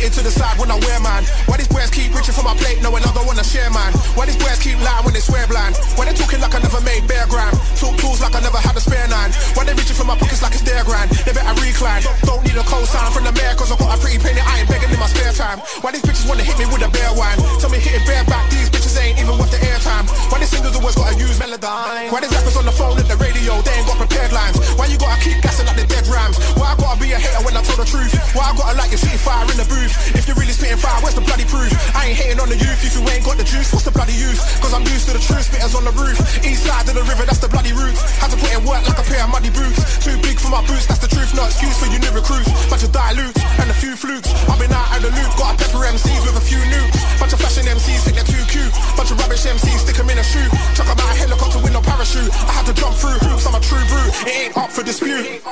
Got 0.00 0.16
to 0.16 0.24
the 0.24 0.32
side 0.32 0.56
when 0.56 0.72
I 0.72 0.80
wear 0.80 0.96
man. 1.04 1.28
Why 1.44 1.60
these 1.60 1.68
boys 1.68 1.92
keep 1.92 2.08
reaching 2.16 2.32
for 2.32 2.40
my 2.40 2.56
plate, 2.56 2.80
knowing 2.80 3.04
I 3.04 3.12
don't 3.12 3.28
wanna 3.28 3.44
share 3.44 3.68
man? 3.68 3.92
Why 4.16 4.24
these 4.24 4.40
boys 4.40 4.56
keep 4.56 4.80
lying 4.80 5.04
when 5.04 5.12
they 5.12 5.20
swear 5.20 5.44
blind? 5.44 5.76
When 6.00 6.08
they 6.08 6.16
talking 6.16 6.40
like 6.40 6.56
I 6.56 6.60
never 6.64 6.80
made 6.80 7.04
bear 7.04 7.28
gram. 7.28 7.52
Talk 7.76 8.00
tools 8.00 8.16
like 8.24 8.32
I 8.32 8.40
never 8.40 8.56
had 8.56 8.72
a 8.72 8.80
spare 8.80 9.04
nine. 9.12 9.28
Why 9.52 9.68
they 9.68 9.76
reaching 9.76 9.92
for 9.92 10.08
my 10.08 10.16
pockets 10.16 10.40
like 10.40 10.56
it's 10.56 10.64
their 10.64 10.88
grand? 10.88 11.12
They 11.28 11.36
better 11.36 11.52
recline. 11.60 12.00
Don't 12.24 12.40
need 12.48 12.56
a 12.56 12.64
cosign 12.64 13.12
from 13.12 13.28
the 13.28 13.32
mayor 13.36 13.52
cause 13.60 13.68
I 13.68 13.76
got 13.76 13.92
a 13.92 14.00
pretty 14.00 14.16
penny. 14.16 14.40
I 14.40 14.64
ain't 14.64 14.72
begging 14.72 14.88
in 14.88 14.96
my 14.96 15.04
spare 15.04 15.36
time. 15.36 15.60
Why 15.84 15.92
these 15.92 16.00
bitches 16.00 16.24
wanna 16.24 16.48
hit 16.48 16.56
me 16.56 16.64
with 16.72 16.80
a 16.80 16.88
bare 16.88 17.12
wine? 17.12 17.36
Tell 17.60 17.68
me 17.68 17.76
hit 17.76 18.00
it 18.00 18.04
bare 18.08 18.24
back. 18.24 18.48
These 18.48 18.72
bitches 18.72 18.96
ain't 18.96 19.20
even 19.20 19.36
worth 19.36 19.52
the 19.52 19.60
airtime. 19.60 20.08
Why 20.32 20.40
these 20.40 20.48
singles 20.48 20.80
always 20.80 20.96
gotta 20.96 21.12
use 21.20 21.36
Melodyne? 21.36 22.08
Why 22.08 22.24
these 22.24 22.32
rappers 22.32 22.56
on 22.56 22.64
the 22.64 22.72
phone 22.72 22.96
at 22.96 23.04
the 23.04 23.20
radio? 23.20 23.60
They 23.60 23.76
ain't 23.76 23.84
got 23.84 24.00
prepared 24.00 24.32
lines. 24.32 24.56
Why 24.80 24.88
you 24.88 24.96
gotta 24.96 25.20
keep 25.20 25.44
gassing 25.44 25.68
like 25.68 25.76
the 25.76 25.84
dead 25.84 26.08
rams? 26.08 26.40
Why 26.56 26.72
I 26.72 26.76
gotta 26.80 26.96
be 26.96 27.12
a 27.12 27.20
hater 27.20 27.44
when 27.44 27.52
I 27.52 27.60
tell 27.60 27.76
the 27.76 27.84
truth? 27.84 28.16
Why 28.32 28.48
I 28.48 28.56
gotta 28.56 28.80
like 28.80 28.90
you 28.90 28.98
shooting 28.98 29.20
fire 29.20 29.44
in 29.44 29.60
the 29.60 29.68
booth? 29.68 29.89
If 30.14 30.26
you're 30.26 30.36
really 30.36 30.52
spitting 30.52 30.78
fire, 30.78 30.98
where's 31.02 31.14
the 31.14 31.24
bloody 31.24 31.44
proof? 31.44 31.70
I 31.94 32.10
ain't 32.10 32.18
hating 32.18 32.40
on 32.40 32.48
the 32.48 32.58
youth 32.58 32.80
if 32.84 32.92
you 32.96 33.02
ain't 33.08 33.24
got 33.24 33.36
the 33.36 33.44
juice. 33.44 33.72
What's 33.72 33.84
the 33.84 33.94
bloody 33.94 34.14
use? 34.14 34.38
Cause 34.60 34.72
I'm 34.74 34.84
used 34.86 35.06
to 35.08 35.14
the 35.14 35.22
truth. 35.22 35.48
Spitters 35.50 35.74
on 35.74 35.84
the 35.84 35.94
roof. 35.96 36.18
East 36.44 36.66
side 36.66 36.88
of 36.88 36.94
the 36.94 37.04
river, 37.04 37.24
that's 37.24 37.40
the 37.40 37.48
bloody 37.48 37.72
roots. 37.72 38.00
Had 38.18 38.30
to 38.30 38.38
put 38.38 38.50
in 38.52 38.62
work 38.64 38.82
like 38.86 38.98
a 38.98 39.06
pair 39.06 39.24
of 39.24 39.30
muddy 39.30 39.50
boots. 39.50 39.78
Too 40.02 40.16
big 40.20 40.38
for 40.38 40.50
my 40.50 40.62
boots, 40.66 40.86
that's 40.86 41.00
the 41.00 41.08
truth. 41.08 41.34
No 41.34 41.44
excuse 41.46 41.76
for 41.78 41.88
you 41.90 41.98
new 41.98 42.12
recruits. 42.12 42.50
Bunch 42.68 42.84
of 42.84 42.92
dilutes 42.92 43.40
and 43.60 43.68
a 43.70 43.76
few 43.76 43.96
flukes. 43.96 44.30
I've 44.48 44.58
been 44.58 44.72
out 44.72 44.90
of 44.96 45.02
the 45.02 45.10
loop. 45.10 45.30
Got 45.36 45.54
a 45.54 45.64
pepper 45.64 45.84
MCs 45.86 46.22
with 46.26 46.36
a 46.36 46.44
few 46.44 46.60
nukes. 46.70 46.98
Bunch 47.20 47.32
of 47.32 47.40
fashion 47.40 47.64
MCs 47.66 48.04
think 48.04 48.16
they're 48.16 48.28
too 48.28 48.44
cute. 48.48 48.72
Bunch 48.96 49.10
of 49.10 49.18
rubbish 49.20 49.44
MCs 49.44 49.84
stick 49.84 49.98
'em 49.98 50.10
in 50.10 50.18
a 50.18 50.24
shoe. 50.24 50.48
Chuck 50.74 50.88
'em 50.88 50.98
out 50.98 51.10
a 51.10 51.16
helicopter 51.16 51.58
with 51.58 51.72
no 51.72 51.80
parachute. 51.80 52.30
I 52.48 52.52
had 52.52 52.66
to 52.66 52.74
jump 52.74 52.96
through 52.96 53.18
hoops. 53.24 53.46
I'm 53.46 53.54
a 53.54 53.60
true 53.60 53.84
brute. 53.90 54.12
It 54.26 54.34
ain't 54.46 54.56
up 54.56 54.70
for 54.70 54.82
dispute. 54.82 55.42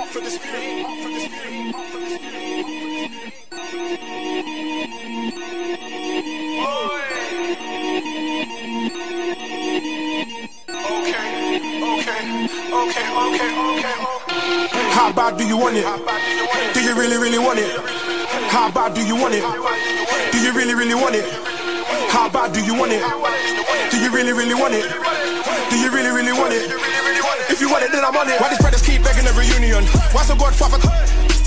How 14.99 15.13
bad 15.13 15.39
do 15.39 15.47
you 15.47 15.57
want 15.57 15.77
it? 15.77 15.87
Do 16.75 16.83
you 16.83 16.93
really, 16.99 17.19
really 17.19 17.39
want 17.39 17.61
it? 17.61 17.71
How 18.51 18.69
bad 18.69 18.95
do 18.95 19.07
you 19.07 19.15
want 19.15 19.33
it? 19.33 19.47
Do 20.33 20.43
you 20.43 20.53
really, 20.53 20.75
really 20.75 20.97
want 20.97 21.15
it? 21.15 21.23
How 22.11 22.29
bad 22.29 22.53
do 22.53 22.59
you 22.61 22.75
want 22.75 22.91
it? 22.91 22.99
Do 23.93 23.97
you 24.03 24.11
really, 24.11 24.33
really 24.33 24.59
want 24.59 24.75
it? 24.75 24.91
Do 25.71 25.79
you 25.79 25.95
really, 25.95 26.11
really 26.11 26.33
want 26.33 26.53
it? 26.53 26.67
If 27.49 27.61
you 27.61 27.71
want 27.71 27.85
it, 27.85 27.93
then 27.93 28.05
I'm 28.05 28.17
on 28.17 28.29
it. 28.29 28.41
Why 28.41 28.49
these 28.51 28.59
brothers 28.59 28.83
keep 28.83 29.05
begging 29.05 29.31
a 29.31 29.33
reunion? 29.39 29.85
Why 30.11 30.25
so 30.25 30.35
Godfather? 30.35 30.83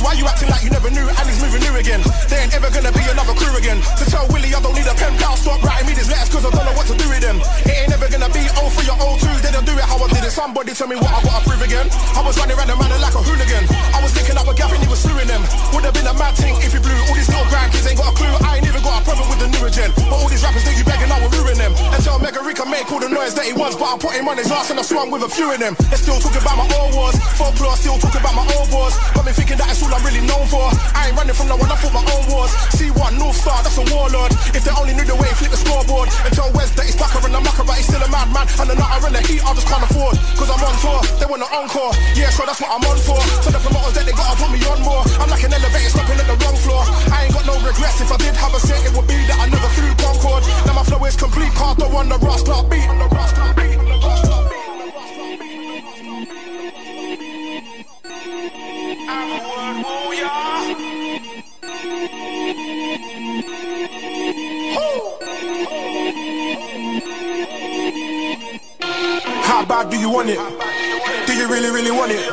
Why 0.02 0.18
you 0.18 0.26
acting 0.26 0.50
like 0.50 0.66
you 0.66 0.74
never 0.74 0.90
knew 0.90 1.06
and 1.06 1.26
he's 1.30 1.38
moving 1.38 1.62
new 1.62 1.78
again? 1.78 2.02
They 2.26 2.42
ain't 2.42 2.54
ever 2.58 2.74
gonna 2.74 2.90
be 2.92 3.06
another 3.06 3.38
crew 3.38 3.54
again. 3.54 3.78
To 4.02 4.04
tell 4.10 4.26
Willie 4.34 4.50
I 4.50 4.60
don't 4.60 4.74
need 4.74 4.90
a 4.90 4.98
pen 4.98 5.14
pal, 5.22 5.38
stop 5.38 5.62
writing 5.62 5.88
me 5.88 5.94
these 5.94 6.10
letters 6.10 6.30
cause 6.34 6.42
I 6.42 6.50
don't 6.50 6.66
know 6.66 6.74
what 6.74 6.90
to 6.90 6.98
do 6.98 7.06
with 7.06 7.22
them. 7.22 7.38
It 7.70 7.86
ain't 7.86 7.90
never 7.94 8.10
gonna 8.10 8.30
be 8.34 8.42
0 8.50 8.66
for 8.74 8.82
your 8.82 8.98
0 8.98 9.22
2s, 9.22 9.42
they 9.46 9.54
don't 9.54 9.66
do 9.66 9.78
it 9.78 9.86
how 9.86 10.02
I 10.02 10.10
did 10.10 10.26
it. 10.26 10.34
Somebody 10.34 10.74
tell 10.74 10.90
me 10.90 10.98
what 10.98 11.14
I 11.14 11.22
gotta 11.22 11.46
prove 11.46 11.62
again. 11.62 11.86
I 12.18 12.22
was 12.26 12.34
running 12.42 12.58
around 12.58 12.74
the 12.74 12.78
man 12.82 12.90
like 12.98 13.14
a 13.14 13.22
hooligan. 13.22 13.64
I 13.94 14.02
was 14.02 14.12
linking 14.18 14.38
up 14.42 14.50
with 14.50 14.58
Gavin, 14.58 14.82
he 14.82 14.90
was 14.90 15.02
suing 15.06 15.30
them. 15.30 15.46
Would 15.78 15.86
have 15.86 15.94
been 15.94 16.10
a 16.10 16.16
mad 16.18 16.34
thing 16.34 16.58
if 16.66 16.74
he 16.74 16.82
blew. 16.82 16.98
All 17.06 17.14
these 17.14 17.30
little 17.30 17.46
grandkids 17.54 17.86
ain't 17.86 18.02
got 18.02 18.10
a 18.10 18.16
clue. 18.18 18.34
I 18.42 18.58
ain't 18.58 18.66
even 18.66 18.82
got 18.82 19.02
a 19.02 19.04
problem 19.06 19.30
with 19.30 19.38
the 19.38 19.50
new 19.54 19.70
gen. 19.70 19.94
But 19.96 20.18
all 20.18 20.28
these 20.28 20.42
rappers 20.42 20.66
think 20.66 20.82
you 20.82 20.86
begging, 20.86 21.14
I 21.14 21.22
will 21.22 21.30
ruin 21.38 21.62
them. 21.62 21.78
And 21.94 22.02
tell 22.02 22.18
Mega 22.18 22.42
Rica 22.42 22.66
make 22.66 22.90
all 22.90 23.00
the 23.00 23.10
noise 23.10 23.38
that 23.38 23.46
he 23.46 23.54
wants, 23.54 23.78
but 23.78 23.86
I 23.86 23.96
put 24.02 24.18
him 24.18 24.26
on 24.28 24.42
his 24.42 24.50
ass 24.50 24.74
and 24.74 24.80
I 24.82 24.84
swung 24.84 25.14
with 25.14 25.22
a 25.22 25.30
few 25.30 25.54
of 25.54 25.62
them. 25.62 25.78
They're 25.94 26.02
still 26.02 26.18
talking 26.18 26.42
about 26.42 26.58
my 26.58 26.68
old 26.82 26.98
wars. 26.98 27.16
Folklore 27.38 27.78
still 27.78 28.02
talking 28.02 28.20
about 28.20 28.34
my 28.34 28.46
old 28.58 28.70
wars. 28.74 28.98
Got 29.14 29.30
me 29.30 29.32
thinking 29.32 29.62
that 29.62 29.70
it's 29.70 29.84
all 29.84 29.91
I'm 29.92 30.04
really 30.08 30.24
known 30.24 30.48
for. 30.48 30.72
I 30.96 31.12
ain't 31.12 31.18
running 31.20 31.36
from 31.36 31.48
no 31.52 31.60
one, 31.60 31.72
I 31.72 31.76
fought 31.76 31.94
my 31.94 32.04
own 32.04 32.24
wars. 32.32 32.52
C1, 32.76 33.20
North 33.20 33.38
Star, 33.38 33.60
that's 33.64 33.78
a 33.78 33.86
warlord. 33.92 34.32
If 34.56 34.64
they 34.64 34.74
only 34.74 34.96
knew 34.96 35.06
the 35.06 35.16
way, 35.16 35.30
flip 35.36 35.52
the 35.52 35.60
scoreboard. 35.60 36.08
And 36.24 36.32
tell 36.32 36.50
Wes 36.56 36.72
that 36.80 36.88
he's 36.88 36.96
backer 36.96 37.20
and 37.22 37.36
a 37.36 37.42
mucker, 37.42 37.64
but 37.68 37.76
he's 37.76 37.88
still 37.88 38.02
a 38.02 38.10
madman. 38.10 38.48
And 38.60 38.68
the 38.72 38.76
nutter 38.76 39.12
and 39.12 39.16
the 39.16 39.24
heat, 39.28 39.44
I 39.44 39.52
just 39.54 39.68
can't 39.68 39.84
afford. 39.84 40.16
Cause 40.40 40.50
I'm 40.50 40.62
on 40.64 40.76
tour, 40.80 41.00
they 41.20 41.28
want 41.28 41.44
an 41.44 41.52
encore. 41.52 41.92
Yeah, 42.16 42.32
sure, 42.32 42.48
that's 42.48 42.64
what 42.64 42.72
I'm 42.72 42.84
on 42.88 42.98
for. 43.04 43.20
So 43.44 43.52
the 43.52 43.60
promoters 43.60 43.96
that 44.00 44.06
they 44.08 44.16
gotta 44.16 44.36
put 44.40 44.50
me 44.50 44.60
on 44.66 44.80
more. 44.82 45.04
I'm 45.20 45.30
like 45.30 45.44
an 45.44 45.54
elevator 45.54 45.92
stopping 45.92 46.20
at 46.20 46.28
the 46.28 46.38
wrong 46.40 46.58
floor. 46.60 46.82
I 47.12 47.28
ain't 47.28 47.34
got 47.36 47.46
no 47.46 47.56
regrets. 47.60 48.00
If 48.00 48.12
I 48.12 48.18
did 48.18 48.36
have 48.40 48.56
a 48.56 48.60
set, 48.64 48.82
it 48.88 48.96
would 48.96 49.08
be 49.08 49.20
that 49.28 49.38
I 49.38 49.46
never 49.52 49.70
flew 49.76 49.92
Concorde. 50.00 50.48
Now 50.66 50.80
my 50.80 50.84
flow 50.84 51.04
is 51.06 51.16
complete, 51.16 51.52
on 52.02 52.10
the 52.10 52.18
Ross 52.18 52.44
Clark 52.44 52.70
beat. 52.70 52.88
On 52.88 52.98
the 52.98 53.08
Ross 53.08 53.32
Clark 53.34 53.56
beat. 53.56 53.78
The 53.78 54.00
Clark 54.00 54.22
beat. 54.24 54.31
How 69.44 69.66
bad 69.66 69.90
do 69.90 69.98
you 69.98 70.10
want 70.10 70.30
it? 70.30 70.40
Do 71.28 71.34
you 71.34 71.48
really, 71.48 71.70
really 71.70 71.92
want 71.92 72.12
it? 72.12 72.28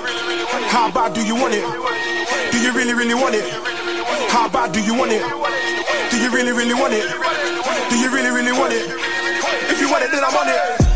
How 0.71 0.91
bad 0.91 1.15
do 1.15 1.25
you 1.25 1.35
want 1.35 1.55
it? 1.55 1.65
Do 2.53 2.61
you 2.61 2.73
really, 2.73 2.95
really 2.95 3.15
want 3.15 3.35
it? 3.35 3.45
How 4.31 4.49
bad 4.49 4.73
do 4.73 4.81
you 4.83 4.95
want 4.95 5.13
it? 5.13 5.23
Do 6.11 6.19
you 6.21 6.31
really, 6.33 6.53
really 6.53 6.75
want 6.75 6.95
it? 6.95 7.07
Do 7.91 7.99
you 7.99 8.11
really, 8.15 8.31
really 8.31 8.53
want 8.53 8.73
it? 8.73 8.89
If 9.71 9.81
you 9.81 9.91
want 9.91 10.05
it, 10.05 10.11
then 10.11 10.25
I'm 10.25 10.37
on 10.37 10.49
it. 10.49 10.88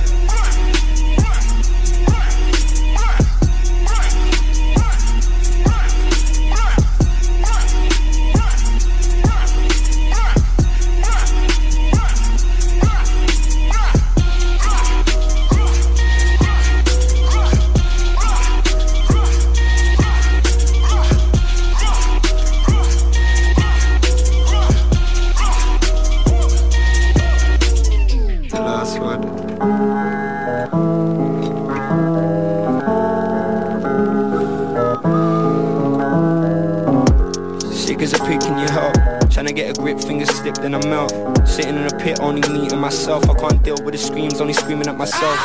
Grip, 39.83 40.01
fingers 40.01 40.31
slip, 40.31 40.55
then 40.55 40.77
I 40.77 40.87
melt. 40.87 41.12
Sitting 41.47 41.75
in 41.75 41.87
a 41.87 41.99
pit, 41.99 42.21
only 42.21 42.49
meeting 42.53 42.79
myself. 42.79 43.29
I 43.29 43.35
can't 43.35 43.62
deal 43.64 43.77
with 43.85 43.92
the 43.92 43.99
screams, 43.99 44.40
only 44.40 44.53
screaming 44.53 44.87
at 44.87 44.97
myself. 44.97 45.37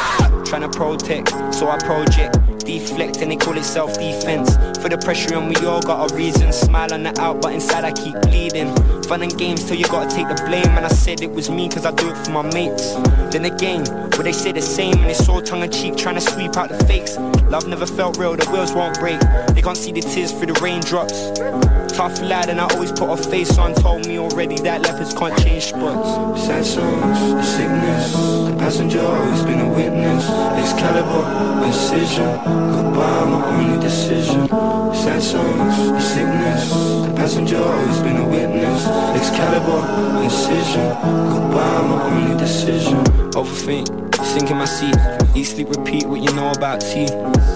Trying 0.46 0.62
to 0.62 0.70
protect, 0.70 1.30
so 1.54 1.68
I 1.68 1.78
project. 1.80 2.38
Deflect 2.60 3.18
and 3.22 3.32
they 3.32 3.36
call 3.36 3.58
it 3.58 3.64
self-defense. 3.64 4.56
For 4.78 4.90
the 4.90 4.98
pressure 4.98 5.36
on 5.36 5.50
we 5.50 5.56
all 5.66 5.82
got 5.82 6.12
a 6.12 6.16
reason. 6.16 6.54
Smile 6.54 6.94
on 6.94 7.04
the 7.04 7.20
out, 7.20 7.42
but 7.42 7.54
inside 7.54 7.84
I 7.84 7.92
keep 7.94 8.14
bleeding. 8.22 8.76
Fun 9.04 9.24
and 9.24 9.36
games 9.38 9.66
till 9.66 9.76
you 9.76 9.86
gotta 9.86 10.14
take 10.14 10.28
the 10.28 10.42
blame. 10.46 10.70
And 10.78 10.86
I 10.86 10.90
said 10.90 11.22
it 11.22 11.32
was 11.32 11.50
me 11.50 11.68
cause 11.68 11.86
I 11.86 11.92
do 11.92 12.10
it 12.10 12.18
for 12.18 12.32
my 12.32 12.44
mates. 12.54 12.94
Then 13.32 13.46
again, 13.46 13.86
where 14.12 14.24
they 14.24 14.34
say 14.34 14.52
the 14.52 14.62
same 14.62 14.94
and 15.00 15.10
it's 15.10 15.28
all 15.28 15.42
tongue 15.42 15.64
in 15.64 15.72
cheek, 15.72 15.96
trying 15.98 16.16
to 16.16 16.22
sweep 16.22 16.56
out 16.58 16.70
the 16.70 16.84
fakes. 16.86 17.18
Love 17.50 17.68
never 17.68 17.88
felt 17.88 18.18
real, 18.18 18.36
the 18.36 18.46
wheels 18.52 18.74
won't 18.74 19.00
break. 19.00 19.20
They 19.56 19.62
can't 19.62 19.78
see 19.78 19.94
the 19.94 20.02
tears 20.02 20.32
through 20.32 20.54
the 20.54 20.60
raindrops. 20.62 21.32
Tough 21.98 22.22
lad, 22.22 22.50
and 22.50 22.62
I 22.62 22.68
always 22.76 22.92
put 22.92 23.10
a 23.10 23.18
face 23.18 23.58
on. 23.58 23.74
Told 23.74 24.06
me 24.06 24.20
already 24.20 24.56
that 24.58 24.84
leopards 24.84 25.16
can't 25.16 25.36
change 25.40 25.64
spots. 25.74 26.46
Sad 26.46 26.64
songs, 26.64 27.20
the 27.34 27.42
sickness, 27.42 28.14
the 28.14 28.56
passenger 28.60 29.02
always 29.02 29.42
been 29.42 29.62
a 29.62 29.68
witness. 29.68 30.30
Excalibur, 30.62 31.26
incision, 31.66 32.30
goodbye, 32.46 33.26
my 33.26 33.42
only 33.50 33.82
decision. 33.82 34.48
Sad 34.94 35.24
songs, 35.24 35.78
the 35.90 36.00
sickness, 36.00 36.70
the 36.70 37.14
passenger 37.16 37.58
always 37.58 38.00
been 38.02 38.18
a 38.18 38.30
witness. 38.30 38.86
Excalibur, 39.18 39.82
incision, 40.22 40.90
goodbye, 41.34 41.82
my 41.82 42.04
only 42.12 42.38
decision. 42.38 43.04
Overthink, 43.34 43.88
sink 44.24 44.52
in 44.52 44.58
my 44.58 44.66
seat. 44.66 44.96
Eat, 45.36 45.46
sleep, 45.46 45.70
repeat 45.70 46.06
what 46.06 46.22
you 46.22 46.32
know 46.36 46.52
about 46.52 46.80
tea. 46.80 47.08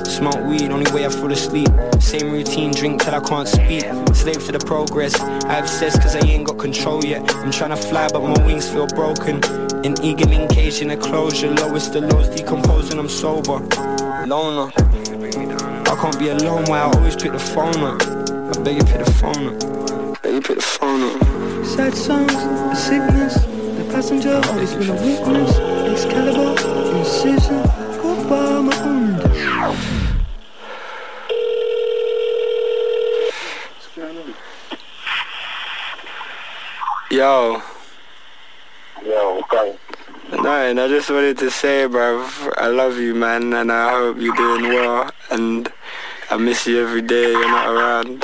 Smoke 0.09 0.43
weed, 0.47 0.71
only 0.71 0.91
way 0.91 1.05
I 1.05 1.09
fall 1.09 1.31
asleep. 1.31 1.69
Same 2.01 2.31
routine, 2.31 2.71
drink 2.71 3.03
till 3.03 3.13
I 3.13 3.19
can't 3.21 3.47
speak. 3.47 3.85
Slave 4.13 4.43
to 4.45 4.51
the 4.51 4.63
progress. 4.65 5.17
I 5.19 5.59
obsess 5.59 5.97
cause 5.97 6.15
I 6.15 6.19
ain't 6.25 6.45
got 6.45 6.57
control 6.57 7.05
yet. 7.05 7.21
I'm 7.35 7.51
trying 7.51 7.69
to 7.69 7.77
fly, 7.77 8.09
but 8.11 8.21
my 8.21 8.45
wings 8.45 8.67
feel 8.67 8.87
broken. 8.87 9.41
An 9.85 9.95
eagle 10.03 10.31
in 10.31 10.47
cage 10.49 10.81
in 10.81 10.91
a 10.91 10.97
closure. 10.97 11.51
Lowest 11.53 11.93
the 11.93 12.01
lows 12.01 12.27
decomposing, 12.29 12.99
I'm 12.99 13.07
sober. 13.07 13.59
Loner. 14.25 14.73
I 14.75 15.95
can't 16.01 16.19
be 16.19 16.29
alone 16.29 16.65
while 16.65 16.89
I 16.89 16.97
always 16.97 17.15
pick 17.15 17.31
the 17.31 17.39
phone 17.39 17.77
up. 17.83 18.01
I 18.01 18.61
beg 18.63 18.77
you 18.77 18.83
pick 18.83 19.05
the 19.05 19.11
phone 19.11 19.47
up. 19.47 20.21
Beg 20.21 20.33
you 20.33 20.41
pick 20.41 20.57
the 20.57 20.61
phone 20.61 21.03
up. 21.03 21.65
Sad 21.65 21.93
songs, 21.93 22.33
the 22.33 22.75
sickness, 22.75 23.35
the 23.35 23.87
passenger 23.93 24.41
oh, 24.43 24.49
always 24.49 24.73
been 24.73 24.89
a 24.89 24.93
witness. 24.95 25.57
Excalibur, 25.87 26.97
incision, 26.97 27.61
goodbye, 28.01 28.59
my 28.59 28.77
own. 28.83 30.10
Yo. 37.21 37.61
Yo, 39.05 39.41
okay. 39.41 39.77
Nothing, 40.31 40.79
I 40.79 40.87
just 40.87 41.07
wanted 41.11 41.37
to 41.37 41.51
say, 41.51 41.85
bruv, 41.87 42.51
I 42.57 42.65
love 42.65 42.97
you, 42.97 43.13
man, 43.13 43.53
and 43.53 43.71
I 43.71 43.91
hope 43.91 44.17
you're 44.17 44.35
doing 44.35 44.63
well, 44.63 45.11
and 45.29 45.71
I 46.31 46.37
miss 46.37 46.65
you 46.65 46.81
every 46.81 47.03
day 47.03 47.29
you're 47.29 47.47
not 47.47 47.67
around. 47.75 48.23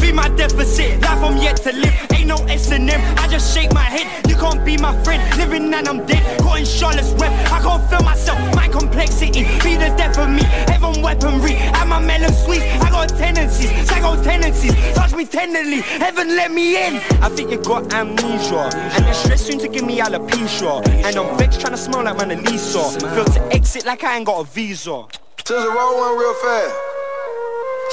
Feed 0.00 0.14
my 0.14 0.28
deficit, 0.34 0.98
life 1.02 1.22
I'm 1.22 1.36
yet 1.36 1.56
to 1.58 1.72
live. 1.72 2.11
Ain't 2.52 2.88
no 2.88 2.94
S&M, 2.94 3.18
I 3.18 3.28
just 3.28 3.54
shake 3.54 3.72
my 3.72 3.80
head. 3.80 4.28
You 4.28 4.36
can't 4.36 4.64
be 4.64 4.76
my 4.76 4.92
friend, 5.02 5.22
living 5.38 5.72
and 5.72 5.88
I'm 5.88 6.04
dead. 6.04 6.22
Caught 6.40 6.60
in 6.60 6.64
Charlotte's 6.66 7.12
web, 7.12 7.32
I 7.50 7.60
can't 7.60 7.88
feel 7.88 8.02
myself. 8.02 8.38
My 8.54 8.68
complexity, 8.68 9.44
be 9.64 9.76
the 9.76 9.88
death 9.96 10.18
of 10.18 10.28
me. 10.28 10.42
Heaven 10.68 11.00
weaponry, 11.00 11.54
at 11.54 11.86
my 11.86 11.98
melon 11.98 12.32
squeeze. 12.32 12.62
I 12.62 12.90
got 12.90 13.08
tendencies, 13.08 13.70
psycho 13.88 14.22
tendencies. 14.22 14.74
Touch 14.94 15.14
me 15.14 15.24
tenderly, 15.24 15.80
heaven 15.80 16.28
let 16.36 16.50
me 16.50 16.76
in. 16.76 16.96
I 17.22 17.30
think 17.30 17.50
you 17.50 17.58
got 17.58 17.92
amnesia, 17.94 18.70
and 18.74 19.04
they're 19.04 19.14
stressed 19.14 19.46
soon 19.46 19.58
to 19.60 19.68
give 19.68 19.84
me 19.84 19.98
alopecia. 19.98 20.86
And 21.04 21.16
I'm 21.16 21.38
vexed 21.38 21.60
trying 21.60 21.72
to 21.72 21.78
smile 21.78 22.04
like 22.04 22.18
Mona 22.18 22.36
Lisa. 22.36 22.82
Feel 23.00 23.24
to 23.24 23.48
exit 23.52 23.86
like 23.86 24.04
I 24.04 24.16
ain't 24.16 24.26
got 24.26 24.40
a 24.40 24.44
visa. 24.44 25.06
To 25.44 25.52
the 25.54 25.70
roll 25.70 25.98
one 25.98 26.18
real 26.18 26.34
fast. 26.34 26.74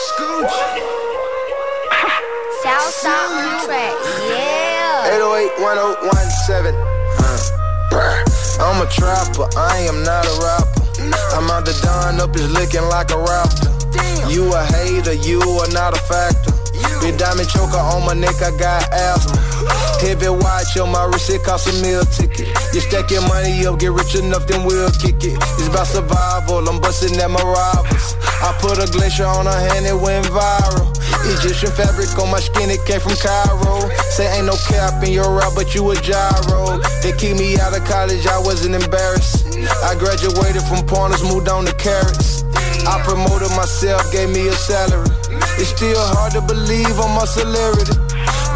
Scooch. 0.09 0.95
Southside 2.61 3.11
on 3.11 3.65
track, 3.65 3.93
yeah. 4.27 4.48
808 5.09 5.49
1017. 5.57 6.77
Uh, 7.17 8.21
I'm 8.61 8.77
a 8.77 8.87
trapper, 8.93 9.49
I 9.57 9.81
am 9.89 10.05
not 10.05 10.21
a 10.21 10.35
rapper. 10.37 10.85
I'm 11.33 11.49
out 11.49 11.65
the 11.65 11.73
dawn 11.81 12.21
up 12.21 12.35
is 12.35 12.45
looking 12.53 12.85
like 12.93 13.09
a 13.09 13.17
raptor. 13.17 13.73
You 14.29 14.53
a 14.53 14.61
hater, 14.61 15.17
you 15.17 15.41
are 15.41 15.71
not 15.73 15.97
a 15.97 16.01
factor. 16.05 16.53
Big 17.01 17.17
diamond 17.17 17.49
choker 17.49 17.81
on 17.81 18.05
my 18.05 18.13
neck, 18.13 18.37
I 18.37 18.53
got 18.53 18.85
asthma. 18.93 19.41
Heavy 19.97 20.29
watch 20.29 20.77
on 20.77 20.91
my 20.91 21.05
wrist, 21.05 21.33
it 21.33 21.41
cost 21.41 21.65
a 21.65 21.73
meal 21.81 22.05
ticket. 22.05 22.53
You 22.73 22.79
stack 22.79 23.09
your 23.09 23.25
money 23.25 23.65
up, 23.65 23.79
get 23.79 23.91
rich 23.91 24.13
enough, 24.13 24.45
then 24.45 24.61
we'll 24.61 24.91
kick 24.91 25.25
it. 25.25 25.41
It's 25.57 25.67
about 25.73 25.87
survival, 25.87 26.69
I'm 26.69 26.79
busting 26.79 27.17
at 27.17 27.31
my 27.31 27.41
rivals. 27.41 28.13
I 28.45 28.53
put 28.61 28.77
a 28.77 28.85
glacier 28.91 29.25
on 29.25 29.47
her 29.47 29.59
hand, 29.73 29.87
it 29.87 29.97
went 29.97 30.27
viral. 30.27 30.88
Egyptian 31.27 31.71
fabric 31.71 32.11
on 32.19 32.31
my 32.31 32.39
skin, 32.39 32.69
it 32.69 32.83
came 32.85 32.99
from 32.99 33.15
Cairo. 33.19 33.89
Say 34.11 34.27
ain't 34.37 34.45
no 34.45 34.55
cap 34.67 35.03
in 35.03 35.11
your 35.11 35.31
rap, 35.35 35.53
but 35.55 35.75
you 35.75 35.89
a 35.91 35.95
gyro. 35.95 36.79
They 37.01 37.11
keep 37.13 37.37
me 37.37 37.59
out 37.59 37.75
of 37.75 37.83
college, 37.85 38.25
I 38.27 38.39
wasn't 38.39 38.75
embarrassed. 38.75 39.45
I 39.83 39.95
graduated 39.95 40.63
from 40.63 40.85
pointers, 40.85 41.23
moved 41.23 41.49
on 41.49 41.65
to 41.65 41.73
carrots. 41.75 42.43
I 42.87 43.01
promoted 43.03 43.51
myself, 43.55 44.11
gave 44.11 44.29
me 44.29 44.47
a 44.47 44.53
salary. 44.53 45.09
It's 45.59 45.69
still 45.69 45.99
hard 46.15 46.33
to 46.33 46.41
believe 46.41 46.99
on 46.99 47.11
my 47.15 47.25
celebrity. 47.25 47.95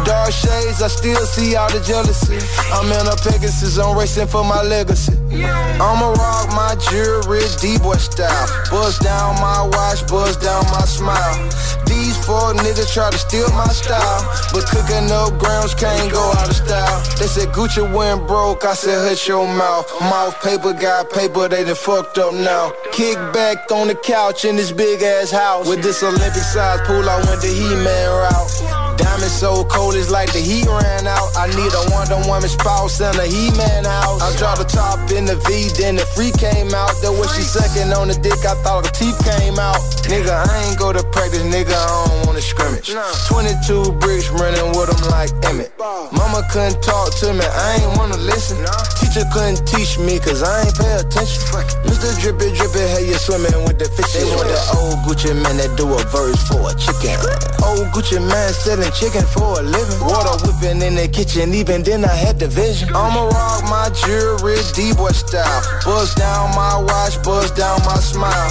Dark 0.04 0.32
shades, 0.32 0.82
I 0.82 0.88
still 0.88 1.24
see 1.24 1.56
all 1.56 1.70
the 1.70 1.80
jealousy. 1.80 2.36
I'm 2.72 2.90
in 2.92 3.06
a 3.06 3.16
Pegasus, 3.16 3.78
I'm 3.78 3.96
racing 3.96 4.26
for 4.28 4.44
my 4.44 4.62
legacy. 4.62 5.23
I'ma 5.42 6.12
rock 6.12 6.48
my 6.54 6.76
jewelry, 6.90 7.42
D-boy 7.60 7.96
style. 7.96 8.46
Buzz 8.70 8.98
down 8.98 9.34
my 9.40 9.68
watch, 9.72 10.06
buzz 10.06 10.36
down 10.36 10.64
my 10.70 10.84
smile. 10.84 11.50
These 11.86 12.16
four 12.24 12.54
niggas 12.54 12.92
try 12.92 13.10
to 13.10 13.18
steal 13.18 13.48
my 13.50 13.68
style, 13.68 14.22
but 14.52 14.64
cooking 14.66 15.10
up 15.10 15.38
grams 15.38 15.74
can't 15.74 16.10
go 16.12 16.32
out 16.38 16.48
of 16.48 16.56
style. 16.56 17.02
They 17.18 17.26
said 17.26 17.48
Gucci 17.48 17.82
went 17.94 18.26
broke, 18.26 18.64
I 18.64 18.74
said 18.74 19.08
hush 19.08 19.28
your 19.28 19.46
mouth. 19.46 19.90
Mouth 20.00 20.40
paper 20.42 20.72
got 20.72 21.10
paper, 21.10 21.48
they 21.48 21.64
done 21.64 21.74
fucked 21.74 22.18
up 22.18 22.34
now. 22.34 22.72
Kick 22.92 23.16
back 23.32 23.70
on 23.70 23.88
the 23.88 23.94
couch 23.94 24.44
in 24.44 24.56
this 24.56 24.72
big 24.72 25.02
ass 25.02 25.30
house. 25.30 25.68
With 25.68 25.82
this 25.82 26.02
Olympic 26.02 26.42
size 26.42 26.80
pool, 26.86 27.08
I 27.08 27.16
went 27.26 27.40
the 27.40 27.48
He-Man 27.48 28.08
route. 28.10 28.73
Diamond 28.96 29.30
so 29.30 29.64
cold, 29.64 29.94
it's 29.94 30.10
like 30.10 30.32
the 30.32 30.40
heat 30.40 30.66
ran 30.66 31.06
out. 31.06 31.34
I 31.36 31.46
need 31.52 31.72
a 31.72 31.82
Wonder 31.90 32.20
Woman 32.28 32.48
spouse 32.48 33.00
and 33.00 33.16
a 33.18 33.26
He-Man 33.26 33.84
house. 33.84 34.22
I 34.22 34.36
dropped 34.38 34.60
the 34.62 34.68
top 34.68 35.10
in 35.10 35.24
the 35.24 35.36
V, 35.46 35.70
then 35.76 35.96
the 35.96 36.06
free 36.14 36.30
came 36.30 36.72
out. 36.74 36.94
That 37.02 37.12
when 37.12 37.28
she 37.34 37.42
sucking 37.42 37.92
on 37.92 38.08
the 38.08 38.18
dick, 38.18 38.38
I 38.46 38.54
thought 38.62 38.86
her 38.86 38.94
teeth 38.94 39.18
came 39.24 39.58
out. 39.58 39.80
Nigga, 40.06 40.30
I 40.30 40.68
ain't 40.68 40.78
go 40.78 40.92
to 40.92 41.02
practice, 41.10 41.42
nigga, 41.42 41.74
I 41.74 42.06
don't 42.06 42.26
wanna 42.26 42.40
scrimmage. 42.44 42.94
22 43.28 43.98
bricks 43.98 44.30
running 44.30 44.70
with 44.76 44.92
them 44.92 45.02
like 45.10 45.30
Emmett. 45.44 45.72
Mama 46.12 46.46
couldn't 46.50 46.82
talk 46.82 47.14
to 47.24 47.32
me, 47.32 47.44
I 47.44 47.82
ain't 47.82 47.98
wanna 47.98 48.18
listen. 48.18 48.60
Teacher 49.00 49.26
couldn't 49.32 49.66
teach 49.66 49.98
me, 49.98 50.18
cause 50.18 50.42
I 50.42 50.66
ain't 50.66 50.76
pay 50.76 50.94
attention. 51.00 51.42
Mr. 51.88 52.12
Drippy 52.20 52.52
Drippy, 52.54 52.84
hey, 52.94 53.08
you 53.08 53.18
swimming 53.18 53.64
with 53.64 53.78
the 53.78 53.88
fishes? 53.96 54.22
They 54.22 54.28
want 54.36 54.48
that 54.48 54.76
old 54.76 54.98
Gucci 55.04 55.32
man 55.34 55.56
that 55.58 55.76
do 55.76 55.88
a 55.88 56.00
verse 56.12 56.40
for 56.48 56.60
a 56.68 56.74
chicken. 56.76 57.16
Old 57.64 57.88
Gucci 57.96 58.20
man 58.20 58.52
selling 58.52 58.83
chicken 58.90 59.24
for 59.26 59.60
a 59.60 59.62
living. 59.62 60.00
Water 60.00 60.36
whipping 60.44 60.82
in 60.82 60.94
the 60.94 61.08
kitchen, 61.08 61.54
even 61.54 61.82
then 61.82 62.04
I 62.04 62.14
had 62.14 62.38
the 62.38 62.48
vision. 62.48 62.88
I'ma 62.90 63.28
rock 63.28 63.62
my 63.64 63.90
jewelry, 64.04 64.56
D-boy 64.74 65.12
style. 65.12 65.62
Buzz 65.84 66.14
down 66.14 66.54
my 66.54 66.78
watch, 66.78 67.22
buzz 67.22 67.50
down 67.52 67.80
my 67.84 67.96
smile. 67.96 68.50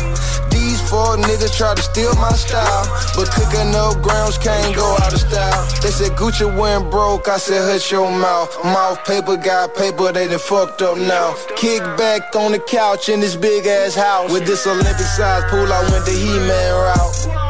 These 0.50 0.82
four 0.90 1.18
niggas 1.18 1.58
try 1.58 1.74
to 1.76 1.82
steal 1.82 2.14
my 2.16 2.32
style, 2.32 2.86
but 3.16 3.30
cooking 3.32 3.76
up 3.76 4.02
grounds 4.02 4.38
can't 4.38 4.76
go 4.76 4.96
out 5.02 5.14
of 5.14 5.20
style. 5.20 5.66
They 5.82 5.90
said 5.90 6.12
Gucci 6.12 6.46
went 6.46 6.90
broke, 6.90 7.28
I 7.28 7.38
said 7.38 7.62
hush 7.70 7.92
your 7.92 8.10
mouth. 8.10 8.56
Mouth 8.64 9.04
paper 9.06 9.36
got 9.36 9.76
paper, 9.76 10.12
they 10.12 10.28
done 10.28 10.40
fucked 10.40 10.82
up 10.82 10.98
now. 10.98 11.36
Kick 11.56 11.82
back 11.98 12.36
on 12.36 12.52
the 12.52 12.60
couch 12.60 13.10
in 13.10 13.20
this 13.20 13.36
big 13.36 13.66
ass 13.66 13.96
house. 13.96 14.32
With 14.32 14.46
this 14.46 14.66
Olympic 14.66 15.08
size 15.18 15.44
pool, 15.50 15.72
I 15.72 15.82
went 15.92 16.06
the 16.06 16.12
He-Man 16.12 16.74
route. 16.74 17.43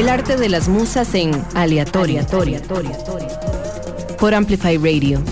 El 0.00 0.08
arte 0.08 0.38
de 0.38 0.48
las 0.48 0.66
musas 0.66 1.14
en 1.14 1.30
aleatoria. 1.54 2.26
Por 4.18 4.32
Amplify 4.32 4.78
Radio. 4.78 5.22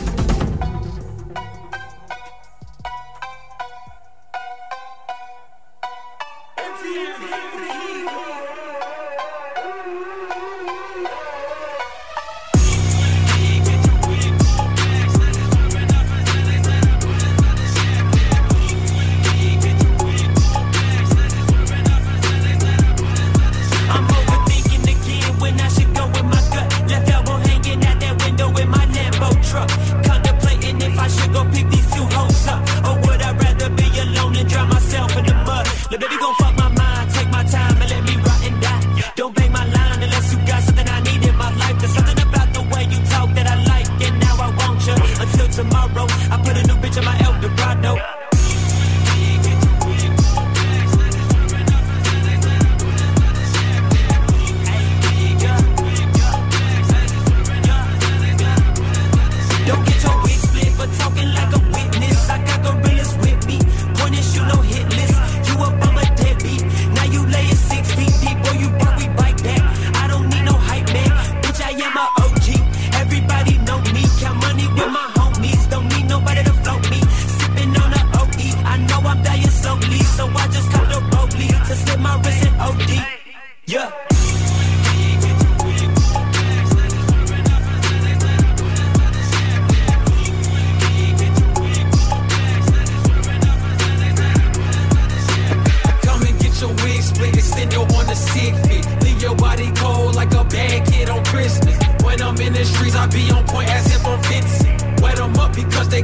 wanna 97.99 98.15
sick 98.15 98.55
fit. 98.67 98.87
Leave 99.03 99.21
your 99.21 99.35
body 99.35 99.71
cold 99.75 100.15
like 100.15 100.33
a 100.35 100.45
bad 100.45 100.87
kid 100.87 101.11
on 101.11 101.25
Christmas. 101.25 101.77
When 102.03 102.23
I'm 102.23 102.41
in 102.41 102.53
the 102.53 102.65
streets, 102.65 102.95
I 102.95 103.07
be 103.07 103.31
on 103.31 103.45
point 103.47 103.69
as 103.71 103.87
if 103.95 104.07
I'm 104.07 104.23
Vincent 104.23 104.78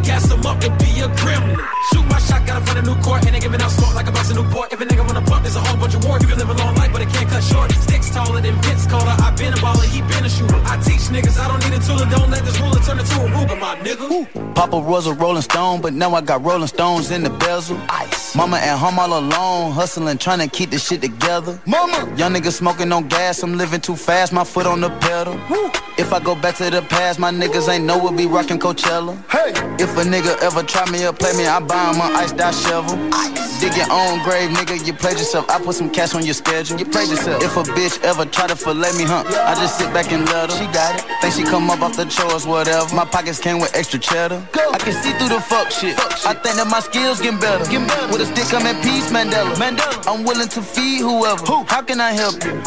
gas 0.04 0.30
him 0.30 0.44
up 0.46 0.62
and 0.62 0.78
be 0.78 1.00
a 1.00 1.08
gremlin. 1.20 1.58
Shoot 1.90 2.06
my 2.08 2.18
shot, 2.18 2.46
gotta 2.46 2.64
find 2.64 2.78
a 2.78 2.82
new 2.82 2.96
court, 3.02 3.24
and 3.26 3.34
they 3.34 3.40
giving 3.40 3.60
out 3.60 3.70
smoke 3.70 3.94
like 3.94 4.06
a 4.06 4.12
box 4.12 4.30
of 4.30 4.36
Newport. 4.36 4.72
If 4.72 4.80
a 4.80 4.84
nigga 4.84 5.06
wanna 5.06 5.20
bump, 5.22 5.42
there's 5.42 5.56
a 5.56 5.60
whole 5.60 5.78
bunch 5.78 5.94
of 5.94 6.04
war. 6.04 6.18
You 6.20 6.26
can 6.28 6.38
live 6.38 6.50
a 6.50 6.54
long 6.54 6.74
life, 6.76 6.92
but 6.92 7.02
it 7.02 7.08
can't 7.08 7.28
cut 7.28 7.42
short. 7.42 7.72
Sticks 7.72 8.10
taller 8.10 8.40
than 8.40 8.54
Vince 8.62 8.86
Carter. 8.86 9.16
I 9.22 9.30
been 9.36 9.52
a 9.52 9.56
baller, 9.56 9.84
he 9.84 10.00
been 10.02 10.24
a 10.24 10.28
shooter. 10.28 10.60
I 10.64 10.76
teach 10.82 11.04
niggas, 11.14 11.38
I 11.38 11.48
don't 11.48 11.62
need 11.64 11.74
a 11.78 11.80
tool, 11.86 12.00
and 12.00 12.10
don't 12.10 12.30
let 12.30 12.44
this 12.44 12.58
ruler 12.60 12.80
turn 12.86 12.98
into 12.98 13.16
a 13.20 13.26
ruler, 13.34 13.56
my 13.56 13.74
nigga. 13.86 14.54
Papa 14.54 14.78
was 14.78 15.06
a 15.06 15.14
rolling 15.14 15.42
stone, 15.42 15.80
but 15.80 15.92
now 15.94 16.14
I 16.14 16.20
got 16.20 16.44
rolling 16.44 16.68
stones 16.68 17.10
in 17.10 17.22
the 17.22 17.30
bezel. 17.30 17.78
Ice. 17.88 18.36
Mama 18.36 18.56
at 18.56 18.78
home 18.78 18.98
all 18.98 19.18
alone, 19.18 19.72
hustling, 19.72 20.18
trying 20.18 20.40
to 20.40 20.48
keep 20.48 20.70
the 20.70 20.78
shit 20.78 21.00
together. 21.00 21.60
Mama, 21.66 22.12
young 22.16 22.32
nigga 22.34 22.52
smoking 22.52 22.90
on 22.92 23.06
gas, 23.08 23.42
I'm 23.42 23.56
living 23.56 23.80
too 23.80 23.96
fast, 23.96 24.32
my 24.32 24.44
foot 24.44 24.66
on 24.66 24.80
the 24.80 24.90
pedal. 24.90 25.34
If 25.96 26.12
I 26.12 26.18
go 26.18 26.34
back 26.34 26.56
to 26.56 26.70
the 26.70 26.82
past, 26.82 27.20
my 27.20 27.30
niggas 27.30 27.68
ain't 27.68 27.84
know 27.84 27.96
we'll 27.96 28.12
be 28.12 28.26
rocking 28.26 28.58
Coachella. 28.58 29.14
Hey, 29.30 29.50
if 29.82 29.96
a 29.96 30.02
nigga 30.02 30.36
ever 30.42 30.64
try 30.64 30.90
me 30.90 31.06
or 31.06 31.12
play 31.12 31.32
me, 31.36 31.46
I 31.46 31.60
buy 31.60 31.92
him 31.92 32.00
an 32.00 32.16
iced 32.16 32.40
out 32.40 32.54
shovel. 32.54 32.96
Dig 33.60 33.76
your 33.76 33.86
own 33.90 34.18
grave, 34.24 34.50
nigga, 34.50 34.84
you 34.84 34.92
played 34.92 35.16
yourself. 35.16 35.48
I 35.48 35.62
put 35.62 35.76
some 35.76 35.88
cash 35.88 36.12
on 36.14 36.24
your 36.24 36.34
schedule. 36.34 36.76
You 36.78 36.84
played 36.84 37.08
yourself. 37.08 37.42
If 37.42 37.56
a 37.56 37.62
bitch 37.62 38.02
ever 38.02 38.24
try 38.26 38.48
to 38.48 38.56
fillet 38.56 38.92
me, 38.98 39.04
huh? 39.04 39.22
I 39.46 39.54
just 39.54 39.78
sit 39.78 39.92
back 39.94 40.10
and 40.10 40.26
let 40.26 40.50
her. 40.50 40.58
She 40.58 40.66
got 40.74 40.98
it. 40.98 41.06
Think 41.22 41.34
she 41.34 41.44
come 41.44 41.70
up 41.70 41.80
off 41.80 41.96
the 41.96 42.06
chores, 42.06 42.44
whatever. 42.44 42.92
My 42.94 43.04
pockets 43.04 43.38
came 43.38 43.60
with 43.60 43.74
extra 43.76 44.00
cheddar. 44.00 44.42
Go. 44.50 44.72
I 44.72 44.78
can 44.78 44.92
see 44.92 45.12
through 45.12 45.30
the 45.30 45.40
fuck 45.40 45.70
shit. 45.70 45.94
I 46.26 46.34
think 46.34 46.56
that 46.58 46.66
my 46.66 46.80
skills 46.80 47.20
getting 47.22 47.38
better. 47.38 47.62
With 48.10 48.20
a 48.20 48.26
stick, 48.26 48.52
I'm 48.52 48.66
at 48.66 48.82
peace, 48.82 49.12
Mandela. 49.14 49.54
Mandela. 49.54 50.12
I'm 50.12 50.24
willing 50.24 50.48
to 50.48 50.60
feed 50.60 51.00
whoever. 51.00 51.46
How 51.70 51.82
can 51.82 52.00
I 52.00 52.10
help 52.10 52.42
you? 52.42 52.58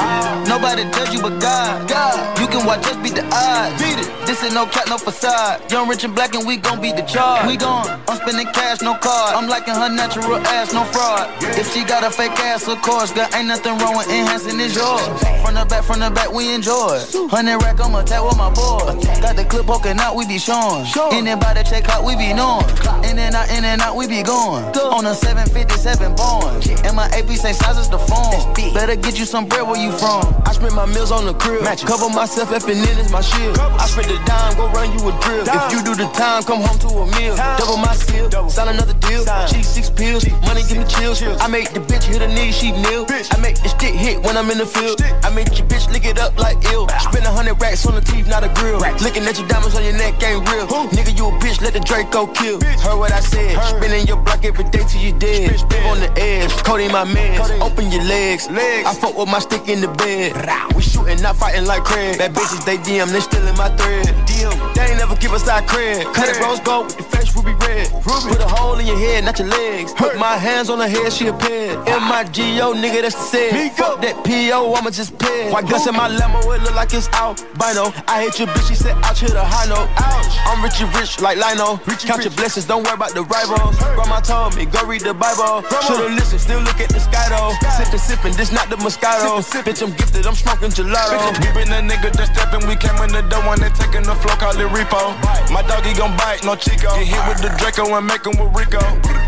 Nobody 0.47 0.87
judge 0.95 1.13
you 1.13 1.21
but 1.21 1.37
God. 1.41 1.89
God. 1.89 2.39
You 2.39 2.47
can 2.47 2.65
watch 2.65 2.87
us 2.87 2.95
beat 3.03 3.16
the 3.17 3.25
odds. 3.33 3.81
Beat 3.81 3.97
it. 3.97 4.09
This 4.27 4.43
ain't 4.43 4.53
no 4.53 4.65
cat, 4.65 4.87
no 4.89 4.97
facade. 4.97 5.71
Young, 5.71 5.89
rich, 5.89 6.03
and 6.03 6.13
black, 6.13 6.35
and 6.35 6.45
we 6.45 6.57
gon' 6.57 6.79
beat 6.79 6.95
the 6.95 7.01
charge. 7.01 7.47
We 7.47 7.57
gon' 7.57 7.87
I'm 8.07 8.17
spending 8.17 8.47
cash, 8.53 8.81
no 8.81 8.93
card. 8.93 9.35
I'm 9.35 9.49
liking 9.49 9.73
her 9.73 9.89
natural 9.89 10.37
ass, 10.53 10.73
no 10.73 10.83
fraud. 10.85 11.31
If 11.57 11.73
she 11.73 11.83
got 11.83 12.03
a 12.03 12.11
fake 12.11 12.37
ass, 12.45 12.67
of 12.67 12.81
course, 12.81 13.11
girl, 13.11 13.27
ain't 13.33 13.47
nothing 13.47 13.77
wrong 13.79 13.97
with 13.97 14.07
enhancing 14.09 14.59
is 14.59 14.75
yours. 14.75 15.01
From 15.41 15.55
the 15.55 15.65
back, 15.65 15.83
from 15.83 15.99
the 15.99 16.11
back, 16.11 16.31
we 16.31 16.53
enjoy. 16.53 17.01
Hundred 17.31 17.57
rack, 17.63 17.79
I'm 17.79 17.95
attack 17.95 18.23
with 18.23 18.37
my 18.37 18.53
boys. 18.53 19.01
Got 19.19 19.35
the 19.35 19.45
clip 19.45 19.65
poking 19.65 19.97
out, 19.97 20.15
we 20.15 20.27
be 20.27 20.37
showing. 20.37 20.85
Anybody 21.11 21.63
check 21.63 21.89
out, 21.89 22.03
we 22.03 22.15
be 22.15 22.33
knowing. 22.33 22.65
In 23.07 23.17
and 23.17 23.33
out, 23.33 23.49
in 23.49 23.65
and 23.65 23.81
out, 23.81 23.95
we 23.95 24.07
be 24.07 24.21
going. 24.21 24.63
On 24.75 25.05
a 25.05 25.15
757 25.15 26.15
born. 26.15 26.61
And 26.85 26.95
my 26.95 27.07
AP 27.17 27.29
say 27.33 27.53
size 27.53 27.77
is 27.77 27.89
the 27.89 27.97
phone. 27.99 28.53
Better 28.73 28.95
get 28.95 29.17
you 29.17 29.25
some 29.25 29.47
bread 29.47 29.65
where 29.65 29.79
you 29.79 29.91
from. 29.97 30.35
I 30.45 30.53
spend 30.53 30.75
my 30.75 30.85
meals 30.85 31.11
on 31.11 31.25
the 31.25 31.33
crib. 31.33 31.63
Cover 31.87 32.09
myself, 32.09 32.51
F 32.51 32.67
and 32.67 32.77
N 32.77 33.06
my 33.11 33.21
shield. 33.21 33.57
I 33.59 33.85
spend 33.87 34.09
the 34.09 34.19
dime, 34.25 34.55
go 34.57 34.69
run 34.71 34.91
you 34.91 35.01
a 35.07 35.13
drill. 35.21 35.45
If 35.47 35.71
you 35.71 35.83
do 35.83 35.95
the 35.95 36.07
time, 36.13 36.43
come 36.43 36.61
home 36.61 36.79
to 36.79 36.87
a 36.87 37.05
meal. 37.17 37.35
Double 37.57 37.77
my 37.77 37.93
seal, 37.95 38.29
sign 38.49 38.69
another 38.69 38.93
deal. 39.05 39.23
Cheese 39.47 39.67
six 39.67 39.89
pills, 39.89 40.25
money 40.45 40.63
give 40.67 40.77
me 40.77 40.85
chills. 40.85 41.21
I 41.21 41.47
make 41.47 41.71
the 41.73 41.79
bitch 41.79 42.03
hit 42.03 42.21
her 42.21 42.27
knees, 42.27 42.55
she 42.55 42.71
kneel. 42.71 43.05
I 43.31 43.37
make 43.39 43.61
the 43.61 43.69
stick 43.69 43.93
hit 43.93 44.21
when 44.23 44.37
I'm 44.37 44.49
in 44.49 44.57
the 44.57 44.65
field. 44.65 45.01
I 45.23 45.29
make 45.29 45.57
your 45.57 45.67
bitch 45.67 45.91
lick 45.91 46.05
it 46.05 46.19
up 46.19 46.37
like 46.37 46.57
ill. 46.71 46.87
Spend 46.99 47.25
a 47.25 47.31
hundred 47.31 47.61
racks 47.61 47.85
on 47.85 47.95
the 47.95 48.01
teeth, 48.01 48.27
not 48.27 48.43
a 48.43 48.49
grill. 48.59 48.79
Looking 49.03 49.23
at 49.23 49.37
your 49.37 49.47
diamonds 49.47 49.75
on 49.75 49.83
your 49.83 49.93
neck 49.93 50.21
ain't 50.23 50.47
real. 50.49 50.67
Nigga, 50.95 51.13
you 51.17 51.27
a 51.27 51.31
bitch, 51.39 51.61
let 51.61 51.73
the 51.73 51.79
Draco 51.79 52.27
kill. 52.27 52.59
Heard 52.81 52.97
what 52.97 53.11
I 53.11 53.19
said. 53.19 53.53
Spinning 53.77 54.07
your 54.07 54.17
block 54.17 54.43
every 54.43 54.63
day 54.65 54.83
till 54.87 55.01
you 55.01 55.13
dead. 55.13 55.51
Live 55.69 55.85
on 55.85 55.99
the 55.99 56.11
edge, 56.17 56.51
coding 56.63 56.91
my 56.91 57.05
meds. 57.05 57.59
Open 57.61 57.91
your 57.91 58.03
legs. 58.03 58.47
I 58.49 58.93
fuck 58.93 59.17
with 59.17 59.29
my 59.29 59.39
stick 59.39 59.67
in 59.67 59.81
the 59.81 59.87
bed. 59.87 60.33
We 60.75 60.81
shooting, 60.81 61.21
not 61.21 61.35
fighting 61.35 61.65
like 61.65 61.83
Craig. 61.83 62.17
Bad 62.17 62.33
bitches, 62.33 62.65
they 62.65 62.77
DM, 62.77 62.96
they 63.05 63.19
stealing 63.19 63.55
my 63.55 63.69
thread. 63.77 64.07
DM, 64.25 64.73
they 64.73 64.89
ain't 64.89 64.97
never 64.97 65.15
give 65.15 65.31
us 65.31 65.47
our 65.47 65.61
cred. 65.61 66.11
Cut 66.13 66.27
it 66.29 66.39
rose 66.41 66.59
gold 66.61 66.87
with 66.87 66.97
the 66.97 67.03
fresh 67.03 67.35
ruby 67.35 67.53
red. 67.61 67.87
Put 68.01 68.41
a 68.41 68.47
hole 68.47 68.79
in 68.79 68.87
your 68.87 68.97
head, 68.97 69.23
not 69.25 69.37
your 69.37 69.47
legs. 69.47 69.93
Put 69.93 70.17
my 70.17 70.35
hands 70.37 70.69
on 70.69 70.79
her 70.79 70.87
head, 70.87 71.13
she 71.13 71.27
a 71.27 71.33
ped. 71.33 71.77
Ah. 71.77 72.09
M-I-G-O, 72.09 72.73
nigga, 72.73 73.03
that's 73.03 73.15
the 73.15 73.21
said. 73.21 73.71
Fuck 73.73 74.01
that 74.01 74.25
P.O., 74.25 74.73
I'ma 74.73 74.89
just 74.89 75.17
ped. 75.19 75.53
White 75.53 75.69
guns 75.69 75.85
in 75.85 75.93
my 75.93 76.07
limo, 76.07 76.39
it 76.51 76.61
look 76.63 76.73
like 76.75 76.93
it's 76.93 77.07
out. 77.13 77.39
albino. 77.61 77.93
I 78.07 78.23
hate 78.23 78.39
your 78.39 78.47
bitch, 78.47 78.67
she 78.67 78.75
said, 78.75 78.95
I'll 79.05 79.13
hit 79.13 79.33
a 79.33 79.45
high 79.45 79.69
note. 79.69 79.87
Ouch. 80.01 80.37
I'm 80.49 80.63
rich 80.63 80.81
and 80.81 80.89
rich 80.95 81.21
like 81.21 81.37
Lino. 81.37 81.77
Count 82.07 82.23
your 82.23 82.33
blessings, 82.33 82.65
don't 82.65 82.83
worry 82.83 82.95
about 82.95 83.13
the 83.13 83.23
rivals. 83.23 83.77
Grandma 83.93 84.19
told 84.21 84.55
me, 84.55 84.65
go 84.65 84.81
read 84.87 85.01
the 85.01 85.13
Bible. 85.13 85.61
Should've 85.85 86.15
listened, 86.17 86.41
still 86.41 86.61
look 86.61 86.79
at 86.79 86.89
the 86.89 86.99
sky 86.99 87.29
though. 87.29 87.53
Sippin', 87.77 87.99
sippin', 87.99 88.35
this 88.35 88.51
not 88.51 88.69
the 88.69 88.77
Moscato. 88.77 89.43
Bitch, 89.61 89.83
I'm 89.83 89.91
gifted, 89.93 90.25
I'm 90.25 90.35
smoking 90.35 90.71
gelato. 90.71 91.19
We 91.43 91.51
been 91.51 91.69
a 91.75 91.83
nigga 91.83 92.15
just 92.15 92.33
steppin', 92.33 92.67
we 92.67 92.75
came 92.87 93.03
in 93.03 93.11
the 93.11 93.23
door 93.27 93.43
when 93.43 93.59
they 93.59 93.69
taking 93.75 94.03
the 94.03 94.15
flow, 94.15 94.35
call 94.39 94.55
it 94.55 94.69
repo. 94.71 95.11
My 95.51 95.61
doggy 95.67 95.93
gon' 95.93 96.15
bite, 96.15 96.43
no 96.43 96.55
Chico. 96.55 96.87
Get 96.95 97.07
hit 97.07 97.23
with 97.27 97.39
the 97.43 97.51
Draco 97.59 97.83
and 97.91 98.07
make 98.07 98.23
him 98.23 98.39
with 98.39 98.55
Rico. 98.55 98.79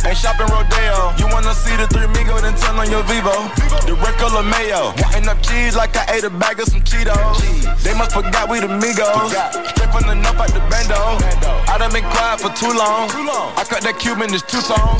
Ain't 0.07 0.15
shopping 0.15 0.47
Rodeo. 0.47 1.11
You 1.19 1.27
wanna 1.27 1.53
see 1.53 1.75
the 1.75 1.87
three 1.91 2.07
Migo, 2.15 2.39
then 2.39 2.55
turn 2.55 2.79
on 2.79 2.89
your 2.89 3.03
Vivo. 3.03 3.35
The 3.83 3.95
red 3.99 4.15
color 4.15 4.43
mayo. 4.43 4.95
Wanting 5.03 5.27
up 5.27 5.41
cheese 5.43 5.75
like 5.75 5.95
I 5.95 6.15
ate 6.15 6.23
a 6.23 6.29
bag 6.29 6.59
of 6.59 6.67
some 6.67 6.81
Cheetos. 6.81 7.43
They 7.83 7.93
must 7.93 8.13
forgot 8.13 8.49
we 8.49 8.59
the 8.59 8.71
Migos. 8.71 9.35
Straight 9.75 9.91
from 9.91 10.07
the 10.07 10.15
north 10.15 10.39
out 10.39 10.51
the 10.55 10.63
bando. 10.71 11.19
I 11.67 11.77
done 11.77 11.91
been 11.91 12.03
quiet 12.03 12.39
for 12.39 12.51
too 12.55 12.71
long. 12.71 13.11
I 13.59 13.63
cut 13.67 13.83
that 13.83 13.99
Cuban, 13.99 14.33
it's 14.33 14.43
two 14.43 14.61
tone. 14.63 14.99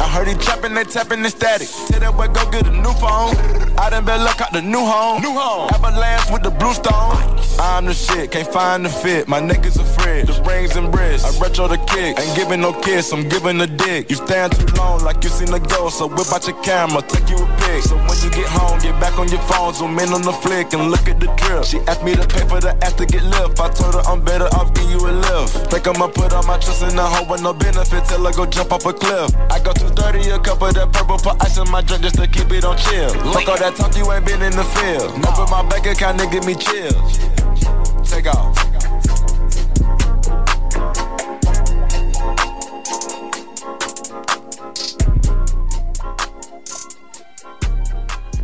I 0.00 0.08
heard 0.08 0.28
he 0.28 0.34
trapping, 0.34 0.74
they 0.74 0.84
tapping 0.84 1.22
the 1.22 1.30
static. 1.30 1.68
Tell 1.88 2.00
that 2.00 2.12
boy 2.16 2.28
go 2.28 2.42
get 2.50 2.66
a 2.66 2.72
new 2.72 2.92
phone. 2.98 3.36
I 3.78 3.90
done 3.90 4.04
been 4.04 4.22
look 4.22 4.40
out 4.40 4.52
the 4.52 4.62
new 4.62 4.84
home. 4.84 5.22
New 5.22 5.32
home. 5.32 5.70
Avalanche 5.70 6.30
with 6.32 6.42
the 6.42 6.50
blue 6.50 6.74
stone. 6.74 7.16
I'm 7.58 7.84
the 7.84 7.94
shit, 8.00 8.30
can't 8.30 8.50
find 8.52 8.84
the 8.84 8.88
fit. 8.88 9.28
My 9.28 9.40
niggas 9.40 9.78
afraid. 9.78 10.26
The 10.26 10.34
rings 10.42 10.76
and 10.76 10.90
bricks. 10.90 11.24
I 11.24 11.30
retro 11.40 11.68
the 11.68 11.78
kick. 11.78 12.18
Ain't 12.18 12.36
giving 12.36 12.60
no 12.60 12.72
kiss, 12.72 13.12
I'm 13.12 13.28
giving 13.28 13.60
a 13.60 13.66
dick. 13.66 14.10
You 14.10 14.16
stand 14.16 14.52
too 14.52 14.66
long 14.76 15.02
like 15.04 15.22
you 15.24 15.30
seen 15.30 15.52
a 15.52 15.60
ghost. 15.60 15.98
So 15.98 16.06
whip 16.06 16.32
out 16.32 16.46
your 16.46 16.60
camera, 16.62 17.02
take 17.02 17.28
you 17.28 17.36
a 17.36 17.46
pic. 17.62 17.82
So 17.84 17.96
when 17.96 18.16
you 18.24 18.30
get 18.30 18.48
home, 18.48 18.78
get 18.80 18.98
back 19.00 19.18
on 19.18 19.28
your 19.28 19.42
phone, 19.42 19.74
zoom 19.74 19.98
in 19.98 20.10
on 20.10 20.22
the 20.22 20.32
flick 20.32 20.72
and 20.72 20.90
look 20.90 21.06
at 21.08 21.20
the 21.20 21.28
drip. 21.36 21.64
She 21.64 21.78
asked 21.86 22.02
me 22.02 22.14
to 22.14 22.26
pay 22.26 22.46
for 22.48 22.60
the 22.60 22.76
ass 22.84 22.94
to 22.94 23.06
get 23.06 23.24
lift. 23.24 23.60
I 23.60 23.68
told 23.70 23.94
her 23.94 24.04
I'm 24.08 24.24
better 24.24 24.48
off 24.56 24.72
giving 24.74 24.90
you 24.90 25.00
a 25.06 25.12
lift. 25.12 25.70
Think 25.70 25.86
I'ma 25.86 26.08
put 26.08 26.32
all 26.32 26.44
my 26.44 26.58
trust 26.58 26.82
in 26.82 26.98
a 26.98 27.04
hoe 27.04 27.28
with 27.30 27.42
no 27.42 27.52
benefit 27.52 28.04
till 28.06 28.26
I 28.26 28.32
go 28.32 28.46
jump 28.46 28.72
off 28.72 28.86
a 28.86 28.92
cliff. 28.92 29.34
I 29.50 29.58
go 29.60 29.72
230 29.72 30.30
a 30.30 30.38
cup 30.38 30.62
of 30.62 30.74
that 30.74 30.92
purple, 30.92 31.18
put 31.18 31.42
ice 31.42 31.58
in 31.58 31.68
my 31.70 31.82
drink 31.82 32.02
just 32.02 32.16
to 32.16 32.26
keep 32.26 32.50
it 32.50 32.64
on 32.64 32.76
chill. 32.76 33.10
Fuck 33.32 33.48
all 33.48 33.58
that 33.58 33.76
talk, 33.76 33.96
you 33.96 34.10
ain't 34.12 34.24
been 34.24 34.42
in 34.42 34.52
the 34.52 34.64
field. 34.64 35.12
Open 35.26 35.50
my 35.50 35.62
bank 35.68 35.86
account, 35.86 36.18
nigga, 36.18 36.32
give 36.32 36.46
me 36.46 36.54
chills. 36.54 37.18
Take 38.04 38.26
off. 38.26 38.56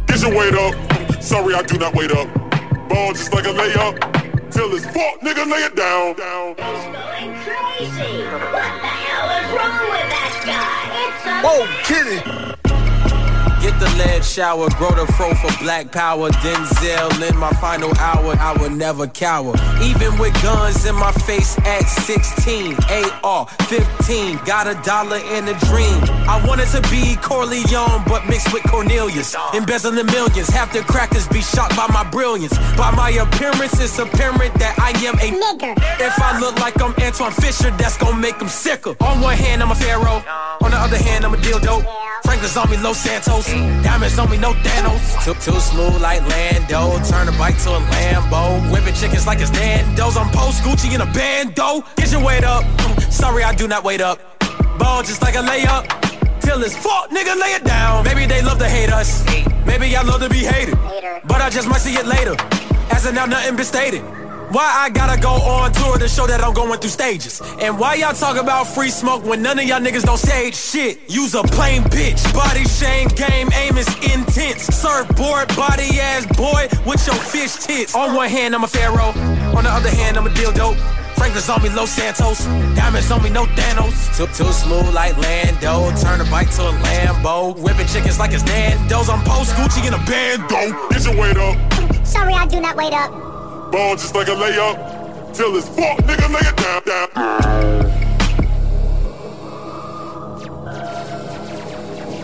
Get 0.07 0.21
your 0.23 0.35
weight 0.37 0.55
up. 0.55 1.23
Sorry, 1.23 1.55
I 1.55 1.63
do 1.63 1.79
not 1.79 1.95
wait 1.95 2.11
up. 2.13 2.29
Ball 2.89 3.13
just 3.13 3.33
like 3.33 3.45
a 3.47 3.49
layup. 3.53 3.99
Till 4.51 4.73
it's 4.75 4.85
fault, 4.87 5.21
nigga, 5.23 5.51
lay 5.51 5.63
it 5.65 5.77
down. 5.77 6.15
Down. 6.17 6.55
He's 6.57 6.85
going 6.95 7.35
crazy. 7.43 8.25
What 8.25 8.53
the 8.53 8.61
hell 8.61 9.31
is 9.37 9.49
wrong 9.53 9.77
with 9.91 10.09
that 10.13 10.33
guy? 10.47 11.07
It's 11.09 11.27
a- 11.27 11.43
Whoa, 11.43 11.67
kitty. 11.85 12.56
The 13.79 13.85
lead 13.99 14.25
shower, 14.25 14.71
grow 14.79 14.91
the 14.93 15.07
fro 15.13 15.35
for 15.35 15.53
black 15.63 15.93
power. 15.93 16.31
Denzel 16.31 17.29
in 17.29 17.37
my 17.37 17.51
final 17.61 17.93
hour, 17.99 18.35
I 18.41 18.57
will 18.59 18.71
never 18.71 19.07
cower. 19.07 19.53
Even 19.83 20.17
with 20.19 20.33
guns 20.43 20.87
in 20.87 20.95
my 20.95 21.13
face 21.13 21.59
at 21.59 21.83
16, 21.85 22.75
AR 23.23 23.47
15, 23.69 24.39
got 24.47 24.67
a 24.67 24.81
dollar 24.83 25.19
and 25.19 25.47
a 25.51 25.55
dream. 25.69 26.01
I 26.25 26.43
wanted 26.49 26.69
to 26.69 26.81
be 26.91 27.17
Corleone, 27.17 28.03
but 28.07 28.27
mixed 28.27 28.51
with 28.55 28.63
Cornelius. 28.65 29.37
Embezzling 29.53 30.07
millions, 30.07 30.49
half 30.49 30.73
the 30.73 30.81
crackers 30.81 31.29
be 31.29 31.43
shocked 31.43 31.77
by 31.77 31.87
my 31.93 32.09
brilliance. 32.11 32.57
By 32.79 32.91
my 32.93 33.11
appearance, 33.11 33.79
it's 33.79 33.99
apparent 33.99 34.55
that 34.55 34.79
I 34.79 34.97
am 35.05 35.17
a 35.21 35.29
nigger. 35.37 35.77
If 36.01 36.19
I 36.19 36.41
look 36.41 36.59
like 36.61 36.81
I'm 36.81 36.95
Antwone 36.99 37.33
Fisher, 37.33 37.71
that's 37.73 37.99
gonna 37.99 38.17
make 38.17 38.39
them 38.39 38.49
sicker. 38.49 38.97
On 39.01 39.21
one 39.21 39.37
hand, 39.37 39.63
I'm 39.63 39.71
a 39.71 39.75
pharaoh. 39.75 40.25
On 40.63 40.71
the 40.71 40.79
other 40.79 40.97
hand, 40.97 41.27
I'm 41.27 41.35
a 41.35 41.37
dildo. 41.37 41.85
Franklin's 42.25 42.57
on 42.57 42.71
me, 42.71 42.77
Los 42.79 42.99
Santos. 42.99 43.47
Diamonds 43.83 44.19
on 44.19 44.31
me, 44.31 44.39
no 44.39 44.53
Thanos. 44.53 45.25
Too, 45.25 45.35
too 45.35 45.59
smooth 45.61 46.01
like 46.01 46.21
Lando. 46.29 46.99
Turn 47.05 47.29
a 47.29 47.33
bike 47.39 47.59
to 47.63 47.71
a 47.71 47.81
Lambo. 47.81 48.73
Whipping 48.73 48.95
chickens 48.95 49.27
like 49.27 49.41
it's 49.41 49.53
Nando's. 49.53 50.17
I'm 50.17 50.31
post 50.31 50.63
Gucci 50.63 50.95
in 50.95 51.01
a 51.01 51.07
bando. 51.07 51.85
Get 51.97 52.13
your 52.13 52.25
weight 52.25 52.45
up. 52.45 52.65
Mm, 52.65 53.13
sorry, 53.13 53.43
I 53.45 53.55
do 53.55 53.69
not 53.69 53.85
wait 53.85 54.01
up. 54.01 54.19
Ball 54.79 55.03
just 55.03 55.23
like 55.23 55.35
a 55.35 55.43
layup. 55.43 55.85
Till 56.41 56.63
it's 56.63 56.77
fault, 56.77 57.11
nigga, 57.11 57.35
lay 57.41 57.53
it 57.55 57.65
down. 57.65 58.05
Maybe 58.05 58.27
they 58.27 58.43
love 58.43 58.59
to 58.59 58.69
hate 58.69 58.91
us. 58.91 59.25
Maybe 59.67 59.97
I 59.97 60.03
love 60.03 60.21
to 60.21 60.29
be 60.29 60.45
hated. 60.45 60.79
But 61.27 61.41
I 61.41 61.51
just 61.51 61.69
might 61.69 61.81
see 61.81 61.95
it 61.95 62.07
later. 62.07 62.37
As 62.91 63.05
of 63.07 63.15
now, 63.15 63.27
nothing 63.27 63.57
been 63.57 63.65
stated. 63.65 64.03
Why 64.51 64.63
I 64.63 64.91
gotta 64.91 65.21
go 65.21 65.31
on 65.31 65.73
tour 65.73 65.99
to 65.99 66.07
show 66.07 66.29
that 66.29 66.41
I'm 66.41 66.55
going 66.55 66.79
through 66.79 66.91
stages? 66.91 67.43
And 67.59 67.79
why 67.81 67.95
y'all 67.95 68.15
talk 68.15 68.37
about 68.37 68.69
free 68.69 68.91
smoke 68.91 69.25
when 69.25 69.43
none 69.43 69.59
of 69.59 69.65
y'all 69.65 69.81
niggas 69.81 70.05
don't 70.05 70.19
say 70.19 70.53
shit? 70.53 71.01
Use 71.11 71.35
a 71.35 71.43
plain 71.43 71.83
bitch, 71.83 72.23
body 72.33 72.63
shame 72.65 73.09
game, 73.09 73.51
aim 73.53 73.77
is 73.77 73.89
intense. 74.15 74.63
Surfboard, 74.71 75.49
body 75.57 75.99
ass 75.99 76.27
boy 76.37 76.69
with 76.87 77.05
your 77.07 77.17
fish 77.17 77.57
tits. 77.57 77.97
On 77.97 78.15
one 78.15 78.29
hand, 78.29 78.55
I'm 78.55 78.63
a 78.63 78.69
pharaoh. 78.69 79.11
On 79.57 79.65
the 79.65 79.71
other 79.71 79.91
hand, 79.91 80.17
I'm 80.17 80.27
a 80.27 80.31
dildo. 80.31 80.77
Franklin's 81.17 81.49
on 81.49 81.61
me, 81.63 81.71
Los 81.71 81.91
Santos. 81.91 82.45
Diamonds 82.77 83.11
on 83.11 83.25
me, 83.25 83.31
no 83.31 83.47
Thanos. 83.47 84.17
Too, 84.17 84.27
too 84.27 84.53
smooth 84.53 84.95
like 84.95 85.17
Lando. 85.19 85.91
Turn 86.01 86.21
a 86.21 86.31
bike 86.31 86.51
to 86.53 86.63
a 86.63 86.73
Lambo. 86.73 87.59
Whipping 87.59 87.87
chickens 87.89 88.21
like 88.21 88.33
it's 88.33 88.45
Nando's. 88.45 89.09
I'm 89.09 89.25
post 89.25 89.55
Gucci 89.55 89.89
in 89.89 89.95
a 89.95 89.99
bando. 90.07 90.89
Get 90.91 91.05
your 91.05 91.21
weight 91.21 91.37
up. 91.37 92.07
Sorry, 92.07 92.35
I 92.35 92.47
do 92.47 92.61
not 92.61 92.77
wait 92.77 92.93
up. 92.93 93.36
Ball 93.71 93.97
just 93.97 94.15
like 94.15 94.29
a 94.29 94.35
layup. 94.35 94.77
Till 95.35 95.57
it's 95.57 95.69
fuck, 95.69 95.99
nigga, 96.07 96.29
lay 96.33 96.41
it 96.41 96.57
down, 96.57 96.83
down. 96.87 97.09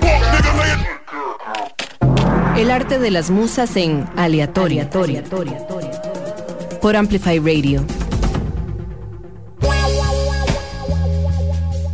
Fuck, 0.00 0.22
nigga, 0.32 0.52
lay 0.58 0.72
it 0.72 0.82
El 2.60 2.70
arte 2.70 2.98
de 2.98 3.10
las 3.10 3.30
musas 3.30 3.76
en 3.76 4.08
aleatorio. 4.16 4.88
Por 6.80 6.96
Amplify 6.96 7.38
Radio. 7.38 7.84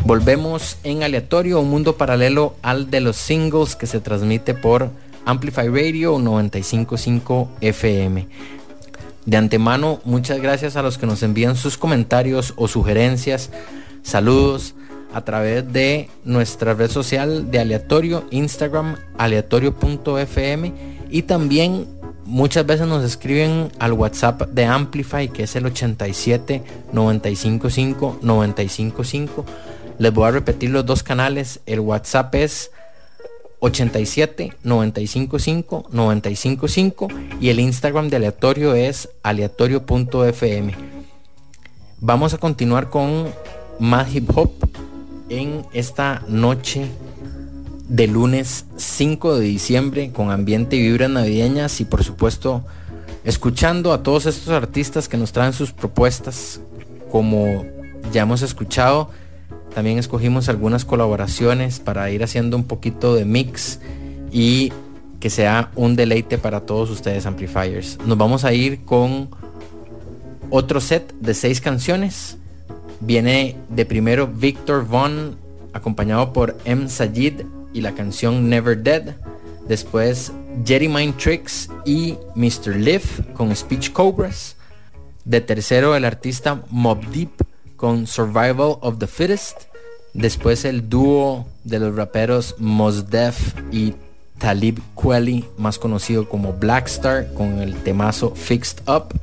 Volvemos 0.04 0.78
en 0.84 1.02
aleatorio, 1.02 1.60
un 1.60 1.68
mundo 1.68 1.96
paralelo 1.96 2.54
al 2.62 2.90
de 2.90 3.00
los 3.00 3.16
singles 3.16 3.76
que 3.76 3.86
se 3.86 4.00
transmite 4.00 4.54
por 4.54 4.90
Amplify 5.26 5.68
Radio 5.68 6.18
955 6.18 7.48
FM. 7.60 8.26
De 9.28 9.36
antemano, 9.36 10.00
muchas 10.06 10.40
gracias 10.40 10.76
a 10.76 10.82
los 10.82 10.96
que 10.96 11.04
nos 11.04 11.22
envían 11.22 11.54
sus 11.54 11.76
comentarios 11.76 12.54
o 12.56 12.66
sugerencias, 12.66 13.50
saludos 14.02 14.74
a 15.12 15.20
través 15.20 15.70
de 15.70 16.08
nuestra 16.24 16.72
red 16.72 16.90
social 16.90 17.50
de 17.50 17.58
aleatorio, 17.58 18.24
Instagram, 18.30 18.96
aleatorio.fm 19.18 20.72
y 21.10 21.22
también 21.24 21.86
muchas 22.24 22.64
veces 22.64 22.86
nos 22.86 23.04
escriben 23.04 23.70
al 23.78 23.92
WhatsApp 23.92 24.48
de 24.48 24.64
Amplify 24.64 25.28
que 25.28 25.42
es 25.42 25.54
el 25.56 25.66
87 25.66 26.62
955 26.94 28.20
955. 28.22 29.44
Les 29.98 30.14
voy 30.14 30.26
a 30.26 30.30
repetir 30.30 30.70
los 30.70 30.86
dos 30.86 31.02
canales. 31.02 31.60
El 31.66 31.80
WhatsApp 31.80 32.34
es 32.34 32.70
87 33.60 34.52
955 34.62 35.86
955 35.90 37.08
y 37.40 37.48
el 37.48 37.60
Instagram 37.60 38.08
de 38.08 38.16
aleatorio 38.16 38.74
es 38.74 39.10
aleatorio.fm. 39.22 40.74
Vamos 42.00 42.34
a 42.34 42.38
continuar 42.38 42.90
con 42.90 43.26
más 43.78 44.14
hip 44.14 44.30
hop 44.36 44.52
en 45.28 45.64
esta 45.72 46.22
noche 46.28 46.86
de 47.88 48.06
lunes 48.06 48.66
5 48.76 49.38
de 49.38 49.46
diciembre 49.46 50.12
con 50.12 50.30
ambiente 50.30 50.76
y 50.76 50.82
vibras 50.82 51.10
navideñas 51.10 51.80
y 51.80 51.84
por 51.84 52.04
supuesto 52.04 52.64
escuchando 53.24 53.92
a 53.92 54.02
todos 54.02 54.26
estos 54.26 54.50
artistas 54.50 55.08
que 55.08 55.16
nos 55.16 55.32
traen 55.32 55.52
sus 55.52 55.72
propuestas 55.72 56.60
como 57.10 57.64
ya 58.12 58.22
hemos 58.22 58.42
escuchado 58.42 59.10
también 59.74 59.98
escogimos 59.98 60.48
algunas 60.48 60.84
colaboraciones 60.84 61.80
para 61.80 62.10
ir 62.10 62.24
haciendo 62.24 62.56
un 62.56 62.64
poquito 62.64 63.14
de 63.14 63.24
mix 63.24 63.80
y 64.32 64.72
que 65.20 65.30
sea 65.30 65.70
un 65.74 65.96
deleite 65.96 66.38
para 66.38 66.60
todos 66.60 66.90
ustedes 66.90 67.26
amplifiers. 67.26 67.98
Nos 68.06 68.16
vamos 68.16 68.44
a 68.44 68.52
ir 68.52 68.84
con 68.84 69.28
otro 70.50 70.80
set 70.80 71.12
de 71.20 71.34
seis 71.34 71.60
canciones. 71.60 72.36
Viene 73.00 73.56
de 73.68 73.84
primero 73.84 74.26
Victor 74.26 74.86
Von 74.86 75.36
acompañado 75.72 76.32
por 76.32 76.56
M. 76.64 76.88
Sajid 76.88 77.42
y 77.72 77.80
la 77.80 77.94
canción 77.94 78.48
Never 78.48 78.78
Dead. 78.82 79.16
Después 79.68 80.32
Jerry 80.64 80.88
Mind 80.88 81.16
Tricks 81.16 81.68
y 81.84 82.16
Mr. 82.34 82.76
Live 82.76 83.34
con 83.34 83.54
Speech 83.54 83.92
Cobras. 83.92 84.56
De 85.24 85.40
tercero 85.40 85.94
el 85.94 86.04
artista 86.04 86.62
Mob 86.70 87.04
Deep 87.10 87.47
con 87.78 88.06
Survival 88.06 88.76
of 88.82 88.98
the 88.98 89.06
Fittest. 89.06 89.62
Después 90.12 90.66
el 90.66 90.90
dúo 90.90 91.46
de 91.64 91.78
los 91.78 91.94
raperos 91.94 92.56
Mos 92.58 93.08
Def 93.08 93.54
y 93.72 93.94
Talib 94.38 94.82
Kweli, 94.94 95.46
más 95.56 95.78
conocido 95.78 96.28
como 96.28 96.52
Blackstar, 96.52 97.32
con 97.32 97.60
el 97.60 97.74
temazo 97.76 98.34
Fixed 98.34 98.82
Up. 98.88 99.14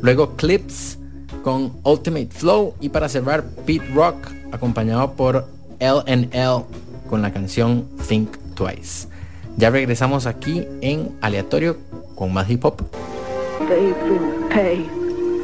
Luego 0.00 0.36
Clips 0.36 0.96
con 1.42 1.72
Ultimate 1.82 2.28
Flow. 2.30 2.74
Y 2.80 2.88
para 2.88 3.08
cerrar, 3.08 3.44
Pete 3.66 3.86
Rock, 3.94 4.28
acompañado 4.52 5.12
por 5.12 5.46
LNL 5.80 6.64
con 7.10 7.20
la 7.20 7.32
canción 7.32 7.86
Think 8.08 8.36
Twice. 8.54 9.08
Ya 9.56 9.70
regresamos 9.70 10.26
aquí 10.26 10.66
en 10.80 11.16
aleatorio 11.20 11.76
con 12.14 12.32
más 12.32 12.48
hip 12.48 12.64
hop. 12.64 12.82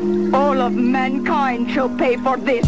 All 0.05 0.61
of 0.61 0.75
mankind 0.75 1.71
shall 1.71 1.89
pay 1.89 2.17
for 2.19 2.37
this. 2.37 2.67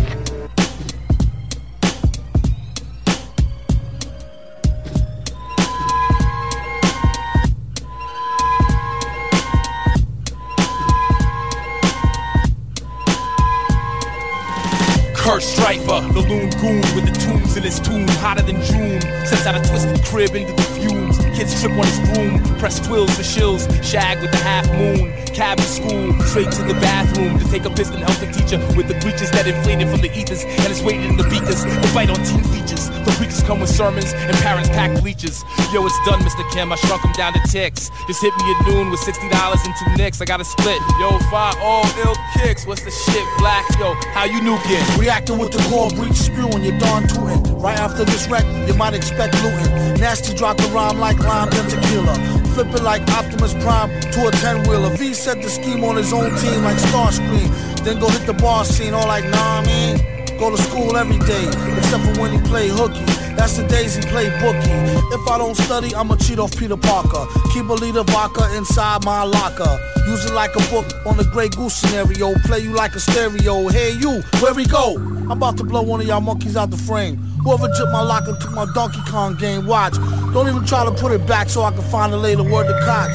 Kurt 15.15 15.43
Striper, 15.43 16.01
the 16.13 16.25
loon 16.27 16.49
goon 16.61 16.81
with 16.95 17.05
the 17.05 17.21
tunes 17.21 17.57
in 17.59 17.65
his 17.65 17.79
tomb, 17.81 18.09
hotter 18.09 18.41
than 18.41 18.63
June. 18.63 19.01
Sets 19.27 19.45
out 19.47 19.57
a 19.57 19.69
twisted 19.69 20.03
crib 20.07 20.35
into 20.35 20.55
the 20.55 20.63
fumes. 20.63 21.06
Kids 21.37 21.61
trip 21.61 21.73
on 21.73 21.85
his 21.85 22.01
broom, 22.09 22.59
press 22.59 22.81
twills 22.81 23.15
for 23.15 23.23
shills, 23.23 23.69
shag 23.85 24.23
with 24.23 24.31
the 24.31 24.39
half 24.39 24.67
moon. 24.73 25.13
Cabin 25.37 25.67
school, 25.67 26.19
straight 26.25 26.51
to 26.51 26.63
the 26.63 26.73
bathroom 26.81 27.39
to 27.39 27.45
take 27.51 27.67
a 27.67 27.71
piss 27.71 27.91
and 27.91 27.99
help 27.99 28.17
the 28.25 28.33
teacher 28.33 28.57
with 28.75 28.89
the 28.89 28.97
breeches 29.05 29.31
that 29.33 29.47
inflated 29.47 29.87
from 29.91 30.01
the 30.01 30.09
ethers 30.17 30.45
and 30.45 30.73
is 30.73 30.83
weighted 30.83 31.05
in 31.05 31.19
the 31.19 31.29
beakers. 31.29 31.63
The 31.63 31.91
bite 31.93 32.09
on 32.09 32.17
team 32.25 32.43
features. 32.45 32.89
The 33.05 33.13
preachers 33.21 33.43
come 33.43 33.61
with 33.61 33.69
sermons 33.69 34.15
and 34.15 34.35
parents 34.39 34.71
pack 34.71 34.99
bleachers. 35.03 35.45
Yo, 35.73 35.85
it's 35.85 35.95
done, 36.09 36.21
Mr. 36.25 36.41
Kim. 36.53 36.73
I 36.73 36.77
shrunk 36.77 37.05
him 37.05 37.13
down 37.13 37.35
to 37.35 37.41
ticks. 37.53 37.91
Just 38.09 38.23
hit 38.23 38.35
me 38.35 38.45
at 38.57 38.67
noon 38.67 38.91
with 38.91 39.01
$60 39.01 39.29
and 39.29 39.75
two 39.77 40.03
nicks. 40.03 40.23
I 40.23 40.25
got 40.25 40.41
a 40.41 40.45
split. 40.45 40.81
Yo, 40.99 41.19
five 41.29 41.55
all 41.61 41.85
ill 42.01 42.17
kicks. 42.41 42.67
What's 42.67 42.83
the 42.83 42.91
shit, 42.91 43.27
black? 43.37 43.63
Yo, 43.79 43.93
how 44.17 44.25
you 44.25 44.41
new 44.41 44.57
nuking? 44.57 44.99
Reacting 44.99 45.37
with 45.37 45.53
the 45.53 45.63
core 45.69 45.91
breach 45.91 46.17
spewing, 46.17 46.65
you're 46.65 46.79
done 46.79 47.07
tooting. 47.07 47.61
Right 47.61 47.79
after 47.79 48.05
this 48.05 48.27
wreck, 48.27 48.45
you 48.67 48.75
might 48.75 48.95
expect 48.95 49.35
looting. 49.43 50.01
Nasty 50.01 50.35
drop 50.35 50.57
the 50.57 50.69
rhyme 50.69 50.99
like 50.99 51.19
and 51.29 51.69
tequila. 51.69 52.15
Flip 52.55 52.69
it 52.75 52.83
like 52.83 53.03
Optimus 53.11 53.55
Prime 53.55 53.91
to 54.13 54.29
a 54.29 54.31
10 54.31 54.69
wheeler. 54.69 54.91
V 54.97 55.13
set 55.15 55.43
the 55.43 55.49
scheme 55.51 55.85
on 55.85 55.97
his 55.97 56.13
own 56.13 56.35
team 56.39 56.63
like 56.63 56.77
Starscream. 56.77 57.85
Then 57.85 57.99
go 57.99 58.09
hit 58.09 58.27
the 58.27 58.35
bar 58.35 58.65
scene, 58.65 58.95
all 58.95 59.07
like, 59.07 59.25
nah, 59.25 59.61
I 59.61 59.67
mean. 59.67 60.17
Go 60.39 60.55
to 60.55 60.63
school 60.63 60.97
every 60.97 61.19
day, 61.19 61.49
except 61.79 62.05
for 62.05 62.21
when 62.21 62.33
he 62.33 62.39
play 62.49 62.69
hooky. 62.69 63.05
That's 63.37 63.57
the 63.57 63.67
days 63.67 63.97
he 63.97 64.03
play 64.03 64.29
bookie. 64.41 64.71
If 65.15 65.29
I 65.29 65.39
don't 65.39 65.57
study, 65.57 65.95
I'ma 65.95 66.17
cheat 66.17 66.39
off 66.39 66.57
Peter 66.57 66.77
Parker. 66.77 67.27
Keep 67.53 67.69
a 67.69 67.75
liter 67.75 68.03
vodka 68.03 68.55
inside 68.57 69.05
my 69.05 69.23
locker. 69.23 69.79
Use 70.07 70.25
it 70.27 70.35
like 70.35 70.55
a 70.55 70.71
book 70.71 70.87
on 71.07 71.17
the 71.17 71.25
Grey 71.25 71.49
Goose 71.49 71.75
scenario. 71.75 72.35
Play 72.45 72.61
you 72.61 72.73
like 72.73 72.95
a 72.95 73.01
stereo. 73.01 73.69
Hey 73.69 73.93
you, 73.93 74.23
where 74.41 74.55
we 74.55 74.67
go? 74.67 75.16
I'm 75.27 75.33
about 75.33 75.57
to 75.57 75.65
blow 75.65 75.83
one 75.83 76.01
of 76.01 76.07
y'all 76.07 76.21
monkeys 76.21 76.57
out 76.57 76.71
the 76.71 76.77
frame. 76.77 77.17
Whoever 77.43 77.67
took 77.77 77.91
my 77.91 78.01
locker 78.01 78.37
took 78.41 78.53
my 78.53 78.65
Donkey 78.75 79.01
Kong 79.09 79.35
game. 79.35 79.67
Watch. 79.67 79.95
Don't 80.33 80.47
even 80.49 80.65
try 80.65 80.85
to 80.85 80.93
put 80.93 81.11
it 81.11 81.27
back 81.27 81.49
so 81.49 81.63
I 81.63 81.73
can 81.73 81.83
find 81.83 82.13
a 82.13 82.17
later 82.17 82.45
word 82.45 82.69
to 82.69 82.79
Koch. 82.87 83.11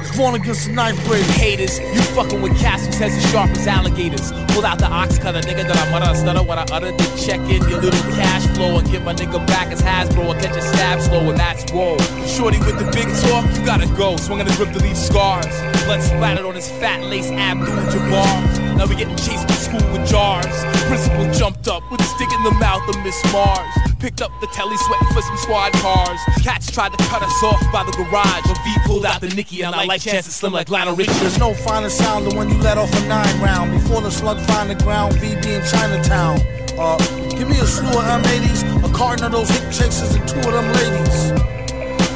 It's 0.00 0.16
born 0.16 0.36
against 0.36 0.66
the 0.68 0.72
ninth 0.74 1.04
grade. 1.08 1.24
Haters, 1.24 1.80
you 1.80 2.00
fucking 2.14 2.40
with 2.40 2.56
cats 2.60 2.86
whose 2.86 2.98
heads 2.98 3.16
as 3.16 3.30
sharp 3.32 3.50
as 3.50 3.66
alligators. 3.66 4.30
Pull 4.54 4.64
out 4.64 4.78
the 4.78 4.86
ox 4.86 5.18
cutter, 5.18 5.40
nigga, 5.40 5.66
that 5.66 5.76
I 5.76 5.90
mutter 5.90 6.06
and 6.06 6.16
stutter 6.16 6.44
when 6.44 6.56
I 6.56 6.66
utter 6.70 6.92
the 6.92 7.04
check 7.18 7.40
in 7.50 7.68
your 7.68 7.80
little 7.80 8.12
cash 8.14 8.46
flow 8.54 8.78
and 8.78 8.88
get 8.88 9.02
my 9.02 9.14
nigga 9.14 9.44
back 9.48 9.72
as 9.72 9.82
Hasbro 9.82 10.30
and 10.30 10.40
catch 10.40 10.56
a 10.56 10.62
stab 10.62 11.00
slow 11.00 11.30
and 11.30 11.38
that's 11.38 11.68
whoa. 11.72 11.98
Shorty 12.26 12.60
with 12.60 12.78
the 12.78 12.88
big 12.92 13.08
talk, 13.26 13.44
you 13.58 13.66
gotta 13.66 13.88
go. 13.96 14.16
Swinging 14.16 14.46
his 14.46 14.56
whip 14.60 14.72
to 14.72 14.78
leave 14.78 14.96
scars. 14.96 15.46
Blood 15.84 16.00
splattered 16.00 16.46
on 16.46 16.54
his 16.54 16.70
fat 16.70 17.02
lace 17.02 17.32
Abdul 17.32 17.74
Jabbar. 17.90 18.65
Now 18.76 18.86
we 18.86 18.94
getting 18.94 19.16
chased 19.16 19.48
by 19.48 19.54
school 19.54 19.80
with 19.90 20.06
jars. 20.06 20.52
Principal 20.86 21.32
jumped 21.32 21.66
up 21.66 21.82
with 21.90 22.00
a 22.00 22.04
stick 22.04 22.30
in 22.30 22.42
the 22.44 22.52
mouth 22.52 22.86
of 22.88 23.02
Miss 23.02 23.16
Mars. 23.32 23.66
Picked 23.98 24.20
up 24.20 24.30
the 24.42 24.46
telly 24.48 24.76
sweating 24.76 25.08
for 25.08 25.22
some 25.22 25.36
squad 25.38 25.72
cars. 25.74 26.20
Cats 26.42 26.70
tried 26.70 26.92
to 26.92 27.04
cut 27.04 27.22
us 27.22 27.42
off 27.42 27.60
by 27.72 27.82
the 27.84 27.92
garage. 27.92 28.42
But 28.44 28.58
V 28.64 28.74
pulled 28.84 29.06
out 29.06 29.22
the 29.22 29.28
Nicky 29.28 29.62
and 29.62 29.74
I 29.74 29.84
like 29.86 30.02
chances 30.02 30.34
slim 30.34 30.52
like 30.52 30.68
Lionel 30.68 30.94
Richie. 30.94 31.12
There's 31.20 31.38
no 31.38 31.54
finer 31.54 31.88
sound 31.88 32.26
than 32.26 32.36
when 32.36 32.50
you 32.50 32.58
let 32.58 32.76
off 32.76 32.92
a 32.92 33.08
nine 33.08 33.40
round. 33.40 33.72
Before 33.72 34.02
the 34.02 34.10
slug 34.10 34.38
find 34.46 34.68
the 34.68 34.74
ground, 34.84 35.14
VB 35.14 35.46
in 35.46 35.64
Chinatown. 35.64 36.38
Uh, 36.78 36.98
give 37.30 37.48
me 37.48 37.58
a 37.58 37.66
slew 37.66 37.88
of 37.88 38.04
M80s, 38.04 38.84
a 38.84 38.92
carton 38.94 39.24
of 39.24 39.32
those 39.32 39.48
hip 39.48 39.64
chasers, 39.72 40.14
and 40.14 40.28
two 40.28 40.38
of 40.38 40.52
them 40.52 40.70
ladies. 40.74 41.55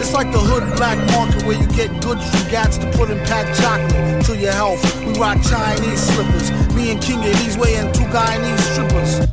It's 0.01 0.17
like 0.17 0.33
the 0.33 0.41
hood 0.41 0.65
black 0.81 0.97
market 1.13 1.45
where 1.45 1.61
you 1.61 1.69
get 1.77 1.93
goods 2.01 2.25
from 2.33 2.49
gats 2.49 2.81
to 2.81 2.89
put 2.97 3.11
in 3.13 3.21
packed 3.29 3.53
chocolate 3.61 4.25
to 4.25 4.33
your 4.33 4.51
health. 4.51 4.81
We 5.05 5.13
rock 5.21 5.37
Chinese 5.45 6.01
slippers. 6.01 6.49
Me 6.73 6.91
and 6.91 7.01
King 7.05 7.21
he's 7.21 7.61
weighing 7.61 7.93
two 7.93 8.09
Guyanese 8.09 8.65
strippers. 8.73 9.29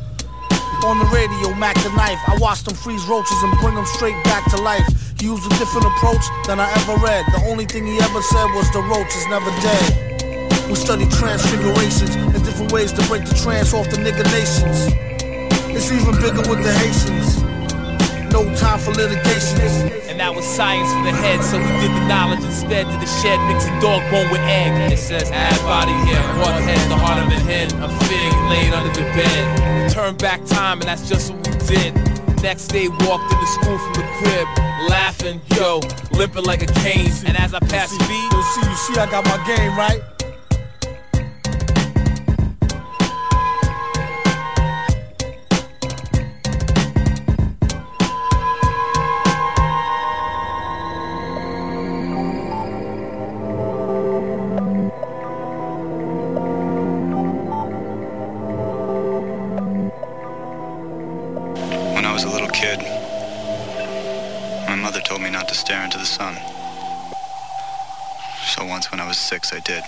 On 0.83 0.99
the 0.99 1.07
radio, 1.07 1.55
Mac 1.55 1.79
the 1.87 1.89
knife. 1.95 2.19
I 2.27 2.35
watch 2.43 2.67
them 2.67 2.75
freeze 2.75 3.07
roaches 3.07 3.39
and 3.47 3.55
bring 3.63 3.75
them 3.79 3.87
straight 3.87 4.19
back 4.27 4.43
to 4.51 4.61
life. 4.61 4.83
He 5.15 5.31
used 5.31 5.47
a 5.47 5.55
different 5.55 5.87
approach 5.87 6.21
than 6.45 6.59
I 6.59 6.67
ever 6.83 6.99
read. 6.99 7.23
The 7.31 7.47
only 7.47 7.65
thing 7.65 7.87
he 7.87 7.97
ever 8.03 8.21
said 8.21 8.51
was 8.51 8.67
the 8.75 8.83
roach 8.83 9.15
is 9.15 9.25
never 9.31 9.49
dead. 9.63 10.67
We 10.67 10.75
study 10.75 11.07
transfigurations 11.15 12.11
and 12.19 12.43
different 12.43 12.73
ways 12.73 12.91
to 12.91 13.01
break 13.07 13.23
the 13.23 13.39
trance 13.39 13.73
off 13.73 13.87
the 13.89 14.03
nigga 14.03 14.27
nations. 14.35 14.91
It's 15.71 15.91
even 15.95 16.11
bigger 16.19 16.43
with 16.43 16.59
the 16.59 16.75
Haitians. 16.75 17.46
No 18.37 18.45
time 18.53 18.77
for 18.77 18.91
litigation. 18.91 19.57
And 20.05 20.19
that 20.19 20.29
was 20.29 20.45
science 20.45 20.93
for 20.93 21.01
the 21.09 21.17
head, 21.25 21.41
so 21.41 21.57
we 21.57 21.65
did 21.81 21.89
the 21.89 22.05
knowledge 22.05 22.45
instead. 22.45 22.85
To 22.85 22.93
the 22.93 23.09
shed, 23.09 23.41
mix 23.49 23.65
a 23.65 23.73
dog 23.81 24.05
bone 24.13 24.29
with 24.29 24.41
egg. 24.45 24.93
It 24.93 24.99
says, 24.99 25.31
add 25.31 25.57
body 25.65 25.97
here, 26.05 26.21
what 26.37 26.53
head, 26.61 26.77
the 26.85 26.97
heart 27.01 27.17
of 27.17 27.33
a 27.33 27.39
head, 27.49 27.73
a 27.81 27.89
fig 28.05 28.33
laid 28.53 28.73
under 28.77 28.93
the 28.93 29.01
bed. 29.17 29.89
Turn 29.89 30.15
back 30.17 30.45
time, 30.45 30.81
and 30.81 30.87
that's 30.87 31.09
just 31.09 31.33
what 31.33 31.47
we 31.47 31.65
did. 31.65 31.95
Next 32.43 32.67
day, 32.67 32.87
walked 33.09 33.33
into 33.33 33.47
school 33.57 33.79
from 33.79 33.93
the 33.93 34.05
crib, 34.21 34.47
laughing, 34.87 35.41
yo, 35.57 35.81
limping 36.11 36.45
like 36.45 36.61
a 36.61 36.71
cane. 36.85 37.09
And 37.25 37.35
as 37.35 37.55
I 37.55 37.59
passed 37.65 37.97
B, 38.05 38.13
you 38.13 38.43
see, 38.53 38.69
you 38.69 38.75
see, 38.75 39.01
I 39.01 39.09
got 39.09 39.25
my 39.25 39.41
game 39.49 39.75
right. 39.75 40.16
Was 62.17 62.23
a 62.23 62.29
little 62.31 62.49
kid, 62.49 62.79
my 64.67 64.73
mother 64.73 64.99
told 65.01 65.21
me 65.21 65.29
not 65.29 65.47
to 65.47 65.53
stare 65.53 65.83
into 65.83 65.99
the 65.99 66.05
sun. 66.05 66.33
So 68.55 68.65
once 68.65 68.89
when 68.89 68.99
I 68.99 69.07
was 69.07 69.19
six, 69.19 69.53
I 69.53 69.59
did. 69.59 69.83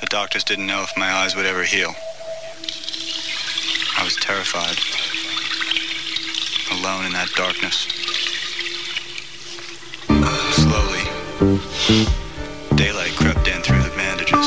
The 0.00 0.06
doctors 0.06 0.42
didn't 0.42 0.66
know 0.66 0.82
if 0.82 0.96
my 0.96 1.12
eyes 1.12 1.36
would 1.36 1.44
ever 1.44 1.64
heal. 1.64 1.94
I 3.98 4.04
was 4.04 4.16
terrified. 4.16 4.78
Alone 6.80 7.04
in 7.04 7.12
that 7.12 7.28
darkness. 7.36 7.86
Slowly, 10.56 11.04
daylight 12.74 13.12
crept 13.16 13.48
in 13.48 13.60
through 13.60 13.82
the 13.82 13.92
bandages. 13.94 14.46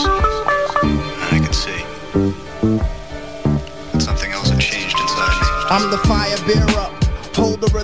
And 0.81 1.29
I 1.29 1.39
could 1.45 1.53
see. 1.53 1.77
That 3.93 4.01
something 4.01 4.31
else 4.31 4.49
had 4.49 4.59
changed 4.59 4.97
inside 4.99 5.39
me. 5.39 5.47
I'm 5.69 5.91
the 5.91 5.99
fire 5.99 6.37
bearer, 6.47 6.98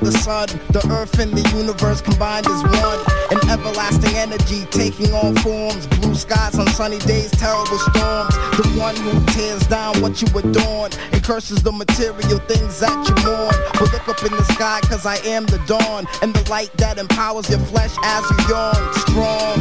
the 0.06 0.12
sun. 0.20 0.47
The 0.70 0.86
earth 0.91 1.18
and 1.20 1.34
the 1.34 1.41
universe 1.58 1.99
combined 1.99 2.45
as 2.47 2.62
one. 2.64 2.99
An 3.34 3.49
everlasting 3.49 4.16
energy 4.16 4.66
taking 4.70 5.12
on 5.14 5.36
forms. 5.38 5.88
Blue 5.97 6.14
skies 6.14 6.58
on 6.60 6.68
sunny 6.68 6.99
days, 6.99 7.32
terrible 7.32 7.80
storms. 7.89 8.34
The 8.62 8.68
one 8.78 8.95
who 8.95 9.14
tears 9.34 9.66
down 9.68 9.99
what 10.01 10.22
you 10.22 10.28
adorn 10.38 10.91
and 11.12 11.24
curses 11.24 11.64
the 11.64 11.72
material 11.72 12.39
things 12.45 12.80
that 12.80 12.95
you 13.10 13.16
mourn. 13.26 13.56
But 13.74 13.91
look 13.93 14.08
up 14.08 14.22
in 14.24 14.32
the 14.38 14.45
sky, 14.53 14.80
cause 14.84 15.06
I 15.06 15.18
am 15.26 15.45
the 15.47 15.58
dawn. 15.66 16.06
And 16.22 16.34
the 16.34 16.47
light 16.49 16.72
that 16.78 16.99
empowers 16.99 17.49
your 17.49 17.60
flesh 17.60 17.95
as 18.03 18.24
you 18.30 18.38
yawn. 18.53 18.93
Strong, 19.10 19.58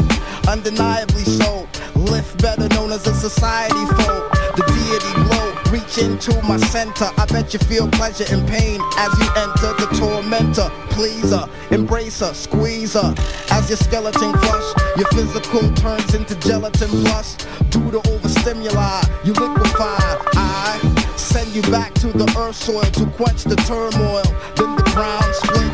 undeniably 0.47 1.24
so. 1.24 1.66
Lift 1.95 2.42
better 2.42 2.68
known 2.68 2.92
as 2.92 3.07
a 3.07 3.14
society 3.14 3.84
folk. 3.97 4.30
The 4.57 4.62
deity 4.68 5.34
reach 5.75 5.99
into 5.99 6.31
my 6.43 6.57
center. 6.57 7.11
I 7.18 7.27
bet 7.27 7.53
you 7.53 7.59
feel 7.59 7.89
pleasure 7.89 8.27
and 8.31 8.47
pain 8.47 8.81
as 8.97 9.11
you 9.18 9.29
enter 9.45 9.70
the 9.81 9.89
tormentor. 9.99 10.70
Please 10.91 11.31
her, 11.31 11.49
embrace 11.72 12.20
her, 12.20 12.33
squeeze 12.33 12.95
her. 12.95 13.12
As 13.51 13.68
your 13.68 13.79
skeleton 13.79 14.33
crush, 14.33 14.68
your 14.97 15.09
physical 15.09 15.62
turns 15.75 16.14
into 16.14 16.37
gelatin 16.37 16.91
plus. 17.03 17.37
Due 17.70 17.91
to 17.91 18.01
overstimuli, 18.12 19.03
you 19.25 19.33
liquefy. 19.33 19.99
I 20.37 20.79
send 21.16 21.51
you 21.57 21.62
back 21.62 21.93
to 21.95 22.09
the 22.12 22.29
earth 22.39 22.55
soil 22.55 22.83
to 22.99 23.07
quench 23.18 23.43
the 23.43 23.57
turmoil. 23.66 24.22
Then 24.55 24.77
the 24.77 24.85
ground 24.95 25.31
splits 25.43 25.74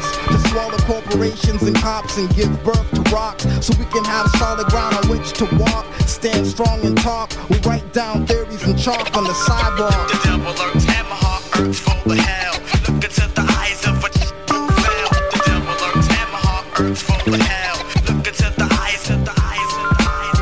to 0.51 0.77
the 0.77 0.83
corporations 0.85 1.63
and 1.63 1.77
cops 1.77 2.17
and 2.17 2.29
give 2.35 2.51
birth 2.65 2.91
to 2.91 3.03
rocks. 3.15 3.45
So 3.65 3.73
we 3.79 3.85
can 3.87 4.05
have 4.05 4.29
solid 4.31 4.67
ground 4.67 4.97
on 4.97 5.09
which 5.09 5.33
to 5.35 5.45
walk. 5.57 5.87
Stand 6.07 6.47
strong 6.47 6.85
and 6.85 6.99
talk. 6.99 7.31
We 7.49 7.59
write 7.59 7.93
down 7.93 8.27
theories 8.27 8.63
and 8.65 8.79
chalk 8.79 9.17
on 9.17 9.25
the 9.25 9.35
sidewalk. 9.35 10.09
The 10.11 10.21
devil 10.25 10.53
lurks, 10.55 11.79
full 11.79 12.13
of 12.13 12.19
hell. 12.19 12.60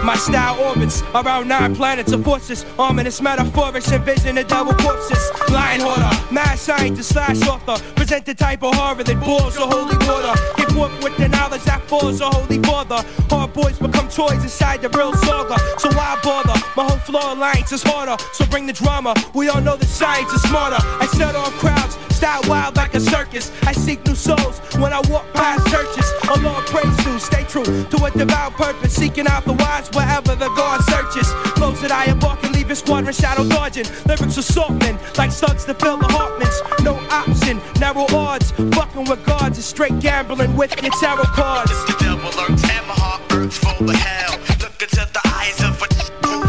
My 0.09 0.17
style 0.17 0.59
orbits 0.59 1.03
around 1.15 1.49
nine 1.49 1.77
planets 1.77 2.13
of 2.13 2.25
forces. 2.25 2.65
Ominous 2.79 3.21
metaphorics, 3.21 3.93
envision 3.93 4.37
the 4.37 4.45
double 4.45 4.73
corpses. 4.73 5.23
Lion 5.51 5.83
hoarder, 5.83 6.09
mad 6.33 6.59
scientist 6.59 7.11
slash 7.11 7.47
author. 7.47 7.77
Present 7.95 8.25
the 8.25 8.33
type 8.33 8.63
of 8.63 8.75
horror 8.75 9.05
that 9.05 9.21
boils 9.21 9.57
the 9.57 9.67
holy 9.67 9.99
water. 10.09 10.33
Get 10.57 10.73
forth 10.73 11.05
with 11.05 11.15
the 11.19 11.29
knowledge 11.29 11.63
that 11.65 11.83
falls 11.83 12.23
a 12.23 12.31
holy 12.31 12.59
father. 12.63 13.05
Hard 13.29 13.53
boys 13.53 13.79
become 13.79 14.09
toys 14.09 14.43
inside 14.43 14.81
the 14.81 14.89
real 14.97 15.13
saga. 15.13 15.59
So 15.79 15.91
why 15.91 16.19
bother? 16.25 16.59
My 16.75 16.85
whole 16.85 16.97
floor 17.05 17.37
alliance 17.37 17.73
is 17.73 17.83
harder. 17.83 18.17
So 18.33 18.47
bring 18.47 18.65
the 18.65 18.73
drama. 18.73 19.13
We 19.35 19.51
all 19.51 19.61
know 19.61 19.77
that 19.77 19.89
science 19.89 20.33
is 20.33 20.41
smarter. 20.49 20.79
I 20.81 21.07
set 21.19 21.37
off 21.37 21.53
crowds, 21.59 21.99
style 22.19 22.43
wild 22.49 22.75
like 22.75 22.95
a 22.95 23.01
circus. 23.01 23.53
I 23.62 23.73
seek 23.73 24.05
new 24.05 24.16
souls 24.16 24.59
when 24.83 24.93
I 24.93 25.01
walk 25.09 25.27
past 25.35 25.62
churches. 25.71 26.07
A 26.35 26.37
Lord 26.41 26.66
praise 26.66 26.97
to, 27.05 27.21
stay 27.21 27.45
true 27.45 27.64
to 27.64 27.97
a 28.05 28.11
devout 28.11 28.53
purpose. 28.55 28.93
Seeking 28.93 29.29
out 29.29 29.45
the 29.45 29.53
wise 29.53 29.89
wherever 29.95 30.35
the 30.35 30.51
God 30.61 30.81
searches. 30.93 31.29
Close 31.59 31.81
that 31.83 31.93
I 31.93 32.07
embark 32.11 32.43
and 32.43 32.53
leave 32.55 32.71
a 32.71 32.75
squadron 32.75 33.14
shadow 33.14 33.49
dodging. 33.49 33.87
Lyrics 34.07 34.37
assaultmen 34.37 34.97
like 35.16 35.31
slugs 35.31 35.64
to 35.66 35.75
fill 35.75 35.97
the 35.97 36.09
Hartmans. 36.16 36.59
No 36.83 36.95
option, 37.23 37.61
narrow 37.79 38.07
odds. 38.11 38.51
Fucking 38.77 39.05
with 39.09 39.25
gods 39.25 39.59
is 39.59 39.64
straight 39.64 39.97
gambling 40.01 40.57
with 40.57 40.75
your 40.83 40.93
tarot 41.01 41.23
cards. 41.39 41.71
The 41.87 41.97
devil 42.01 42.31
lurks, 42.39 42.62
hammer 42.62 42.99
heart, 43.03 43.23
earth 43.31 43.57
full 43.62 43.89
of 43.89 43.95
hell. 43.95 44.35
Look 44.62 44.83
into 44.83 45.07
the 45.16 45.23
eyes 45.39 45.59
of 45.62 45.81
a 45.85 45.89
who. 46.27 46.43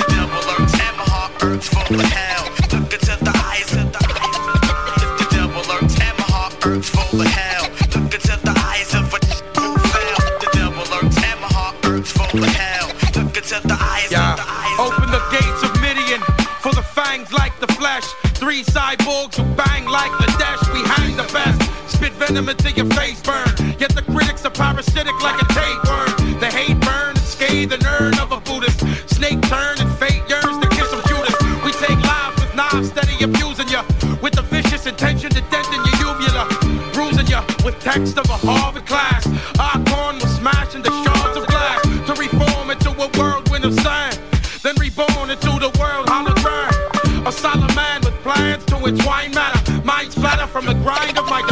The 0.00 0.06
devil 0.08 0.42
lurks, 0.50 0.74
hammer 0.74 1.08
heart, 1.14 1.32
earth 1.44 1.68
full 1.68 2.00
of 2.00 2.06
hell. 2.06 2.35
Three 18.56 18.64
cyborgs 18.72 19.36
who 19.36 19.44
bang 19.54 19.84
like 19.84 20.10
the 20.12 20.32
dash. 20.38 20.64
We 20.72 20.80
hang 20.80 21.14
the 21.14 21.28
best. 21.30 21.60
Spit 21.92 22.12
venom 22.14 22.48
into 22.48 22.72
your 22.72 22.86
face, 22.96 23.20
burn. 23.20 23.52
Yet 23.78 23.94
the 23.94 24.00
critics 24.00 24.46
are 24.46 24.50
parasitic 24.50 25.12
like 25.20 25.42
a 25.42 25.44
tapeworm. 25.52 26.40
The 26.40 26.46
hate 26.46 26.80
burn 26.80 27.10
and 27.10 27.18
scathe 27.18 27.68
the 27.68 27.76
nerve 27.76 28.18
of 28.18 28.32
a 28.32 28.40
Buddhist. 28.40 28.80
Snake 29.12 29.42
turn 29.42 29.76
and 29.78 29.92
fate 29.98 30.22
yearns 30.26 30.56
to 30.64 30.68
kiss 30.70 30.88
some 30.88 31.02
Judas. 31.04 31.36
We 31.66 31.72
take 31.72 32.00
lives 32.00 32.40
with 32.40 32.54
knives, 32.56 32.88
steady 32.88 33.22
abusing 33.22 33.68
you. 33.68 33.82
With 34.22 34.32
the 34.32 34.46
vicious 34.48 34.86
intention 34.86 35.28
to 35.36 35.42
dent 35.52 35.68
in 35.76 35.84
your 35.92 36.16
uvula. 36.16 36.48
Bruising 36.94 37.28
you 37.28 37.40
with 37.62 37.78
text 37.80 38.16
of 38.16 38.24
a 38.30 38.38
Harvard 38.40 38.86
class. 38.86 39.28
Our 39.60 39.84
plans 48.26 48.64
to 48.64 48.76
entwine 48.76 49.30
matter. 49.32 49.82
Mind 49.84 50.10
splatter 50.10 50.48
from 50.48 50.66
the 50.66 50.74
grind 50.74 51.16
of 51.16 51.26
my 51.26 51.42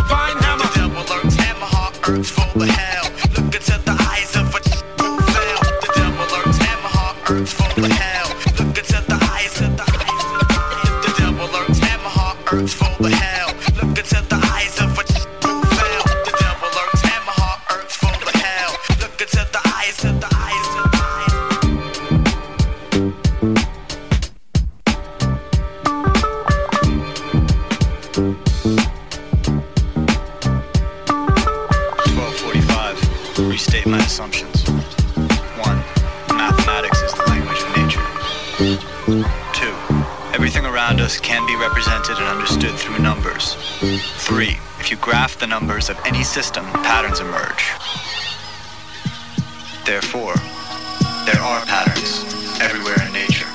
system, 46.35 46.65
patterns 46.83 47.21
emerge. 47.21 47.65
Therefore, 49.87 50.35
there 51.27 51.41
are 51.41 51.65
patterns 51.65 52.25
everywhere 52.61 53.01
in 53.07 53.13
nature. 53.13 53.47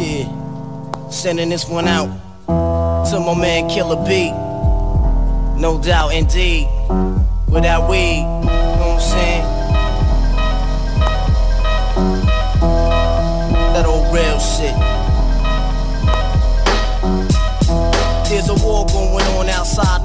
Yeah, 0.00 1.10
sending 1.10 1.50
this 1.50 1.68
one 1.68 1.88
out 1.88 2.08
to 3.10 3.20
my 3.20 3.38
man 3.38 3.68
Killer 3.68 4.02
B. 4.06 4.30
No 5.60 5.78
doubt 5.84 6.14
indeed, 6.14 6.66
without 7.50 7.90
weed. 7.90 8.39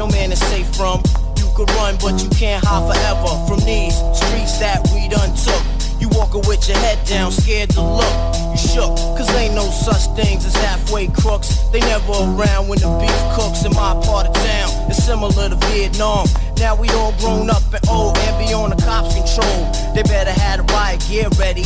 No 0.05 0.11
man 0.15 0.31
is 0.31 0.39
safe 0.39 0.67
from. 0.75 1.01
You 1.37 1.47
could 1.55 1.69
run, 1.71 1.95
but 2.01 2.21
you 2.21 2.29
can't 2.29 2.63
hide 2.63 2.85
forever 2.89 3.33
from 3.47 3.59
these 3.65 3.95
streets 4.13 4.59
that 4.59 4.81
we 4.93 5.07
done 5.07 5.33
took. 5.35 5.63
You 5.99 6.09
walking 6.09 6.43
with 6.47 6.67
your 6.67 6.77
head 6.77 6.99
down, 7.07 7.31
scared 7.31 7.69
to 7.71 7.81
look. 7.81 8.15
You 8.51 8.57
shook, 8.57 8.93
cause 9.17 9.29
ain't 9.35 9.55
no 9.55 9.65
such 9.69 10.03
things 10.15 10.45
as 10.45 10.55
halfway 10.55 11.07
crooks. 11.07 11.69
They 11.71 11.79
never 11.79 12.11
around 12.11 12.67
when 12.67 12.79
the 12.79 12.91
beef 12.99 13.21
cooks 13.35 13.65
in 13.65 13.71
my 13.73 13.93
part 14.05 14.27
of 14.27 14.33
town. 14.33 14.69
It's 14.89 15.03
similar 15.03 15.49
to 15.49 15.55
Vietnam. 15.71 16.27
Now 16.57 16.75
we 16.75 16.89
all 16.89 17.13
grown 17.19 17.49
up 17.49 17.63
and 17.73 17.87
old 17.89 18.17
and 18.17 18.35
be 18.37 18.53
on 18.53 18.69
the 18.69 18.79
cops 18.83 19.15
control. 19.15 19.71
They 19.95 20.03
better 20.03 20.31
have 20.31 20.65
the 20.65 20.73
riot 20.73 21.03
gear 21.07 21.29
ready. 21.39 21.65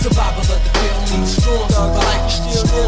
Survival 0.00 0.40
of 0.40 0.48
the 0.48 0.70
fit, 0.78 0.92
only 0.96 1.20
the 1.20 1.26
strong. 1.26 1.68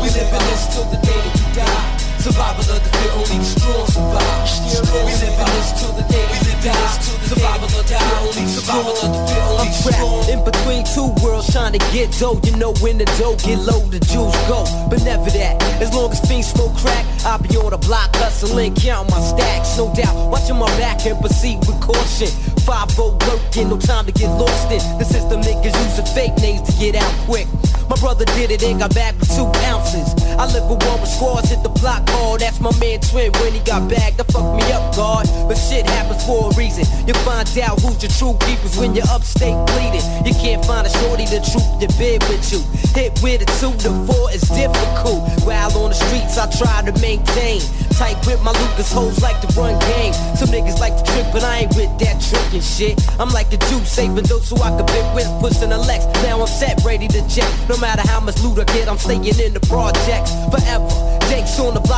We 0.00 0.08
live 0.08 0.32
in 0.32 0.42
this 0.48 0.74
till 0.74 0.84
the 0.84 0.96
day 0.96 1.12
that 1.12 1.34
we 1.36 1.54
die. 1.54 2.11
Survival 2.22 2.62
of 2.62 2.78
the 2.78 2.90
fit, 2.94 3.10
only 3.18 3.38
the 3.38 3.44
strong 3.44 3.86
survive. 3.90 4.46
We 4.94 5.10
live 5.10 5.42
in 5.42 5.48
this 5.58 5.74
till 5.74 5.90
the 5.90 6.06
day 6.06 6.22
we 6.30 6.38
die. 6.62 7.02
Survival 7.26 7.66
of 7.66 7.74
the 7.74 7.82
fit, 7.82 7.98
only 8.22 8.46
survival 8.46 8.94
of 8.94 9.10
the 9.10 9.20
fit, 9.26 9.42
only 9.42 9.66
I'm 9.66 9.74
trapped 9.82 10.30
in 10.30 10.40
between 10.46 10.86
two 10.86 11.10
worlds 11.18 11.50
trying 11.50 11.72
to 11.74 11.82
get 11.90 12.14
dough. 12.14 12.38
You 12.46 12.54
know 12.62 12.74
when 12.78 12.98
the 12.98 13.06
dough 13.18 13.34
get 13.42 13.58
low, 13.58 13.82
the 13.90 13.98
juice 13.98 14.38
go. 14.46 14.62
But 14.86 15.02
never 15.02 15.34
that. 15.34 15.58
As 15.82 15.92
long 15.92 16.12
as 16.12 16.22
fiends 16.22 16.46
smoke 16.46 16.78
crack, 16.78 17.04
I'll 17.26 17.42
be 17.42 17.58
on 17.58 17.74
the 17.74 17.78
block 17.78 18.14
hustling, 18.14 18.76
counting 18.76 19.10
my 19.10 19.18
stacks. 19.18 19.76
No 19.76 19.92
doubt, 19.92 20.14
watching 20.30 20.62
my 20.62 20.70
back 20.78 21.04
and 21.04 21.18
proceed 21.18 21.58
with 21.66 21.80
caution. 21.82 22.30
5 22.62 22.98
working, 23.26 23.66
no 23.66 23.82
time 23.82 24.06
to 24.06 24.12
get 24.12 24.30
lost 24.38 24.70
in. 24.70 24.78
The 25.02 25.04
system 25.04 25.42
niggas 25.42 25.74
using 25.74 26.06
fake 26.14 26.38
names 26.38 26.62
to 26.70 26.72
get 26.78 26.94
out 26.94 27.10
quick. 27.26 27.48
My 27.90 27.98
brother 27.98 28.24
did 28.38 28.52
it 28.52 28.62
and 28.62 28.78
got 28.78 28.94
back 28.94 29.18
with 29.18 29.34
two 29.34 29.50
ounces. 29.66 30.14
I 30.38 30.46
live 30.54 30.70
with 30.70 30.86
one 30.86 31.00
with 31.00 31.10
squads, 31.10 31.50
hit 31.50 31.62
the 31.62 31.68
block 31.68 32.08
hard. 32.12 32.40
That's 32.40 32.60
my 32.60 32.72
man 32.78 33.00
Twin 33.00 33.32
when 33.40 33.52
he 33.52 33.60
got 33.60 33.88
back, 33.88 34.16
That 34.16 34.30
fucked 34.30 34.56
me 34.56 34.64
up, 34.72 34.94
God. 34.94 35.26
But 35.48 35.56
shit 35.56 35.86
happens 35.86 36.24
for 36.24 36.50
a 36.50 36.54
reason. 36.54 36.84
You 37.06 37.14
find 37.24 37.48
out 37.58 37.80
who's 37.80 38.00
your 38.02 38.12
true 38.12 38.36
keepers 38.46 38.76
when 38.76 38.94
you're 38.94 39.08
upstate 39.08 39.56
bleeding. 39.72 40.04
You 40.24 40.34
can't 40.34 40.64
find 40.64 40.86
a 40.86 40.92
shorty 41.02 41.26
to 41.26 41.38
troop 41.40 41.68
the 41.80 41.88
bed 41.98 42.22
with 42.28 42.44
you. 42.52 42.60
Hit 42.94 43.16
with 43.22 43.42
a 43.42 43.48
two 43.60 43.72
to 43.84 43.90
four 44.06 44.30
is 44.30 44.44
difficult. 44.52 45.24
While 45.44 45.72
on 45.78 45.90
the 45.90 45.98
streets, 45.98 46.38
I 46.38 46.46
try 46.52 46.82
to 46.84 46.92
maintain. 47.00 47.60
Tight 47.96 48.16
grip, 48.24 48.40
my 48.42 48.52
Lucas 48.52 48.92
hoes 48.92 49.20
like 49.22 49.40
to 49.40 49.48
run 49.58 49.78
game. 49.94 50.12
Some 50.36 50.48
niggas 50.48 50.80
like 50.80 50.96
to 50.96 51.04
trick, 51.12 51.26
but 51.32 51.44
I 51.44 51.64
ain't 51.64 51.74
with 51.76 51.92
that 52.00 52.20
tricking 52.20 52.62
shit. 52.62 53.00
I'm 53.18 53.30
like 53.30 53.52
a 53.52 53.58
Jew, 53.68 53.84
saving 53.84 54.24
those 54.24 54.48
who 54.48 54.56
I 54.62 54.70
could 54.76 54.86
bit 54.86 55.06
with, 55.14 55.28
pushing 55.40 55.72
a 55.72 55.78
Lex. 55.78 56.04
Now 56.24 56.40
I'm 56.40 56.46
set, 56.46 56.82
ready 56.84 57.08
to 57.08 57.20
jet. 57.28 57.50
No 57.68 57.76
matter 57.78 58.02
how 58.06 58.20
much 58.20 58.40
loot 58.42 58.58
I 58.58 58.64
get, 58.72 58.88
I'm 58.88 58.98
staying 58.98 59.24
in 59.24 59.52
the 59.52 59.60
projects 59.68 60.32
forever. 60.50 60.88
Jakes 61.28 61.58
on 61.60 61.74
the 61.74 61.80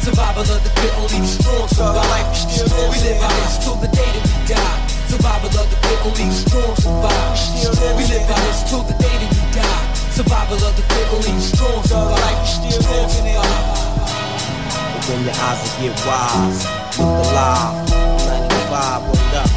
Survival 0.00 0.42
of 0.42 0.64
the 0.64 0.70
fit, 0.80 0.92
only 0.96 1.20
the 1.20 1.26
strong 1.26 1.68
survive. 1.68 2.26
We 2.88 2.98
live 3.04 3.20
in 3.20 3.32
this 3.44 3.58
till 3.62 3.76
the 3.76 3.88
day 3.88 4.08
that 4.16 4.24
we 4.24 4.32
die. 4.48 4.80
Survival 5.12 5.52
of 5.60 5.68
the 5.68 5.76
fit, 5.76 6.00
only 6.08 6.24
the 6.24 6.36
strong 6.40 6.74
survive. 6.76 7.36
We 7.96 8.04
live 8.08 8.24
in 8.24 8.40
this 8.48 8.64
till 8.64 8.82
the 8.82 8.94
day 8.96 9.16
that 9.20 9.28
we 9.28 9.44
die. 9.52 9.84
Survival 10.16 10.56
of 10.56 10.72
the 10.76 10.82
fit, 10.88 11.06
only 11.12 11.32
the 11.36 11.40
strong 11.40 11.84
survive. 11.84 12.48
Strong 12.48 13.08
survive. 13.12 13.90
Open 14.96 15.20
your 15.24 15.36
eyes 15.36 15.60
and 15.68 15.84
get 15.84 15.96
wise. 16.08 16.64
Look 16.96 17.20
alive. 17.28 17.76
95, 18.24 19.04
word 19.04 19.34
up. 19.36 19.50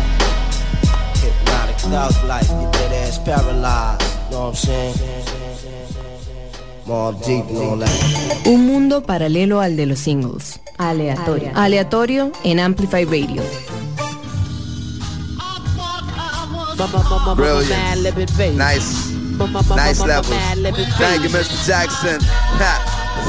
Hypnotic 1.24 1.78
thug 1.88 2.16
life. 2.28 2.50
Get 2.50 2.72
that 2.74 2.92
ass 2.92 3.18
paralyzed. 3.18 4.04
Know 4.30 4.40
what 4.40 4.48
I'm 4.50 4.56
saying? 4.56 5.43
Un 8.46 8.66
mundo 8.68 9.04
paralelo 9.04 9.62
al 9.62 9.78
de 9.78 9.86
los 9.86 10.00
singles. 10.00 10.60
Aleatorio. 10.78 11.52
Aleatorio 11.56 12.32
en 12.44 12.60
Amplify 12.60 13.06
Radio. 13.06 13.42
Brilliant. 17.36 17.70
Nice. 18.58 19.14
Nice 19.76 20.06
levels. 20.06 20.28
Thank 20.98 21.24
you, 21.24 21.30
Mr. 21.30 21.66
Jackson. 21.66 22.20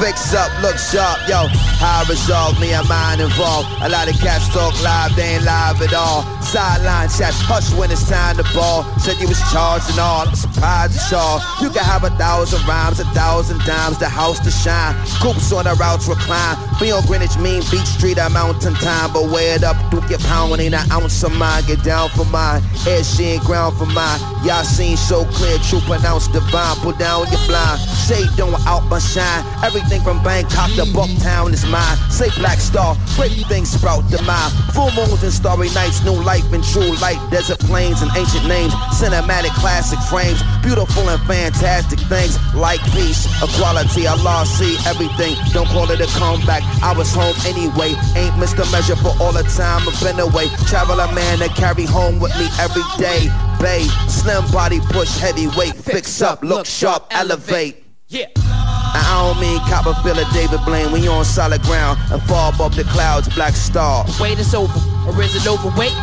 Fix 0.00 0.34
up, 0.34 0.50
look 0.60 0.76
sharp, 0.76 1.20
yo. 1.28 1.46
How 1.78 2.02
I 2.02 2.08
resolve 2.08 2.58
me 2.60 2.72
and 2.72 2.88
mine 2.88 3.20
involved. 3.20 3.68
A 3.82 3.88
lot 3.88 4.08
of 4.08 4.18
cats 4.18 4.48
talk 4.48 4.74
live, 4.82 5.14
they 5.16 5.36
ain't 5.36 5.44
live 5.44 5.80
at 5.82 5.94
all. 5.94 6.22
Sideline 6.42 7.08
chats, 7.08 7.40
hush 7.40 7.72
when 7.74 7.90
it's 7.90 8.08
time 8.08 8.36
to 8.36 8.44
ball. 8.54 8.84
Said 8.98 9.20
you 9.20 9.28
was 9.28 9.40
charged 9.52 9.90
and 9.90 9.98
all, 9.98 10.26
I'm 10.26 10.34
surprised 10.34 10.94
it's 10.96 11.12
all. 11.12 11.40
You 11.60 11.70
can 11.70 11.84
have 11.84 12.04
a 12.04 12.10
thousand 12.16 12.66
rhymes, 12.66 13.00
a 13.00 13.04
thousand 13.12 13.60
dimes, 13.64 13.98
the 13.98 14.08
house 14.08 14.40
to 14.40 14.50
shine. 14.50 14.94
Coops 15.20 15.52
on 15.52 15.64
the 15.64 15.74
routes 15.74 16.08
recline. 16.08 16.56
Be 16.80 16.90
on 16.90 17.04
Greenwich, 17.06 17.36
mean 17.38 17.62
Beach 17.70 17.86
Street, 17.86 18.18
a 18.18 18.28
mountain 18.30 18.74
time. 18.74 19.12
But 19.12 19.30
wear 19.30 19.56
it 19.56 19.64
up, 19.64 19.76
do 19.90 20.00
get 20.08 20.20
pound, 20.24 20.60
ain't 20.60 20.74
an 20.74 20.90
ounce 20.90 21.22
of 21.22 21.32
mine. 21.32 21.64
Get 21.66 21.82
down 21.82 22.08
for 22.10 22.24
mine, 22.26 22.62
head 22.84 23.04
she 23.04 23.36
ain't 23.36 23.44
ground 23.44 23.76
for 23.76 23.86
mine. 23.86 24.20
Y'all 24.44 24.64
seen 24.64 24.96
so 24.96 25.24
clear, 25.36 25.58
true 25.58 25.80
pronounced 25.80 26.32
divine. 26.32 26.76
Put 26.84 26.98
down 26.98 27.30
your 27.30 27.40
blind, 27.46 27.80
shade 28.08 28.28
don't 28.36 28.54
out 28.66 28.88
but 28.88 29.00
shine. 29.00 29.44
Everything 29.74 30.02
from 30.02 30.22
Bangkok 30.22 30.70
to 30.78 30.86
Bucktown 30.94 31.52
is 31.52 31.66
mine. 31.66 31.98
Say 32.08 32.30
Black 32.38 32.60
Star, 32.60 32.94
great 33.16 33.34
things 33.50 33.70
sprout 33.70 34.08
the 34.08 34.22
mind. 34.22 34.54
Full 34.70 34.94
moons 34.94 35.20
and 35.24 35.32
starry 35.32 35.66
nights, 35.74 35.98
new 36.04 36.14
life 36.14 36.46
and 36.52 36.62
true 36.62 36.94
light. 37.02 37.18
Desert 37.32 37.58
plains 37.58 38.00
and 38.00 38.08
ancient 38.16 38.46
names, 38.46 38.72
cinematic 38.94 39.50
classic 39.58 39.98
frames. 40.06 40.38
Beautiful 40.62 41.10
and 41.10 41.20
fantastic 41.26 41.98
things 42.06 42.38
like 42.54 42.78
peace, 42.94 43.26
equality. 43.42 44.06
Allah 44.06 44.46
see 44.46 44.78
everything. 44.86 45.34
Don't 45.50 45.66
call 45.66 45.90
it 45.90 45.98
a 45.98 46.06
comeback. 46.22 46.62
I 46.78 46.94
was 46.94 47.10
home 47.10 47.34
anyway. 47.42 47.98
Ain't 48.14 48.38
missed 48.38 48.54
a 48.62 48.70
measure 48.70 48.94
for 48.94 49.10
all 49.18 49.32
the 49.32 49.42
time 49.58 49.82
I've 49.90 49.98
been 49.98 50.22
away. 50.22 50.54
Travel 50.70 51.00
a 51.00 51.12
man 51.12 51.42
to 51.42 51.48
carry 51.48 51.84
home 51.84 52.20
with 52.20 52.30
me 52.38 52.46
every 52.62 52.86
day. 52.96 53.26
Bay, 53.58 53.82
slim 54.06 54.46
body, 54.52 54.78
push 54.94 55.18
heavyweight. 55.18 55.74
Fix 55.74 56.22
up, 56.22 56.44
look 56.44 56.64
sharp, 56.64 57.08
elevate. 57.10 57.83
Yeah. 58.14 58.30
I 58.38 59.26
don't 59.26 59.42
mean 59.42 59.58
Copperfield 59.66 60.22
or 60.22 60.30
David 60.30 60.62
Blaine 60.64 60.92
when 60.92 61.02
you 61.02 61.10
on 61.10 61.24
solid 61.24 61.60
ground 61.62 61.98
and 62.12 62.22
far 62.30 62.54
above 62.54 62.76
the 62.76 62.84
clouds, 62.84 63.26
black 63.34 63.54
star. 63.54 64.06
Wait 64.20 64.38
is 64.38 64.54
over, 64.54 64.70
or 65.10 65.20
is 65.20 65.34
it 65.34 65.50
overweight? 65.50 65.98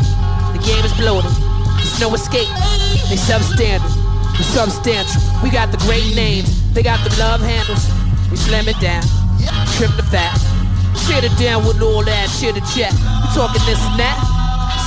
The 0.52 0.60
game 0.60 0.84
is 0.84 0.92
bloated. 1.00 1.32
There's 1.80 2.02
no 2.04 2.12
escape. 2.14 2.52
They 3.08 3.16
substandard. 3.16 3.88
We 4.36 4.44
substantial. 4.44 5.24
We 5.42 5.52
got 5.52 5.72
the 5.72 5.80
great 5.88 6.14
names. 6.14 6.52
They 6.74 6.84
got 6.84 7.00
the 7.08 7.16
love 7.16 7.40
handles. 7.40 7.88
We 8.30 8.36
slam 8.36 8.68
it 8.68 8.80
down. 8.84 9.08
Trim 9.80 9.96
the 9.96 10.04
fat. 10.04 10.36
Sit 11.08 11.24
it 11.24 11.32
down 11.40 11.64
with 11.64 11.82
all 11.82 12.04
that 12.04 12.28
chitter 12.28 12.60
chat. 12.76 12.92
We 12.92 13.28
talking 13.32 13.64
this 13.64 13.80
and 13.88 14.00
that. 14.04 14.20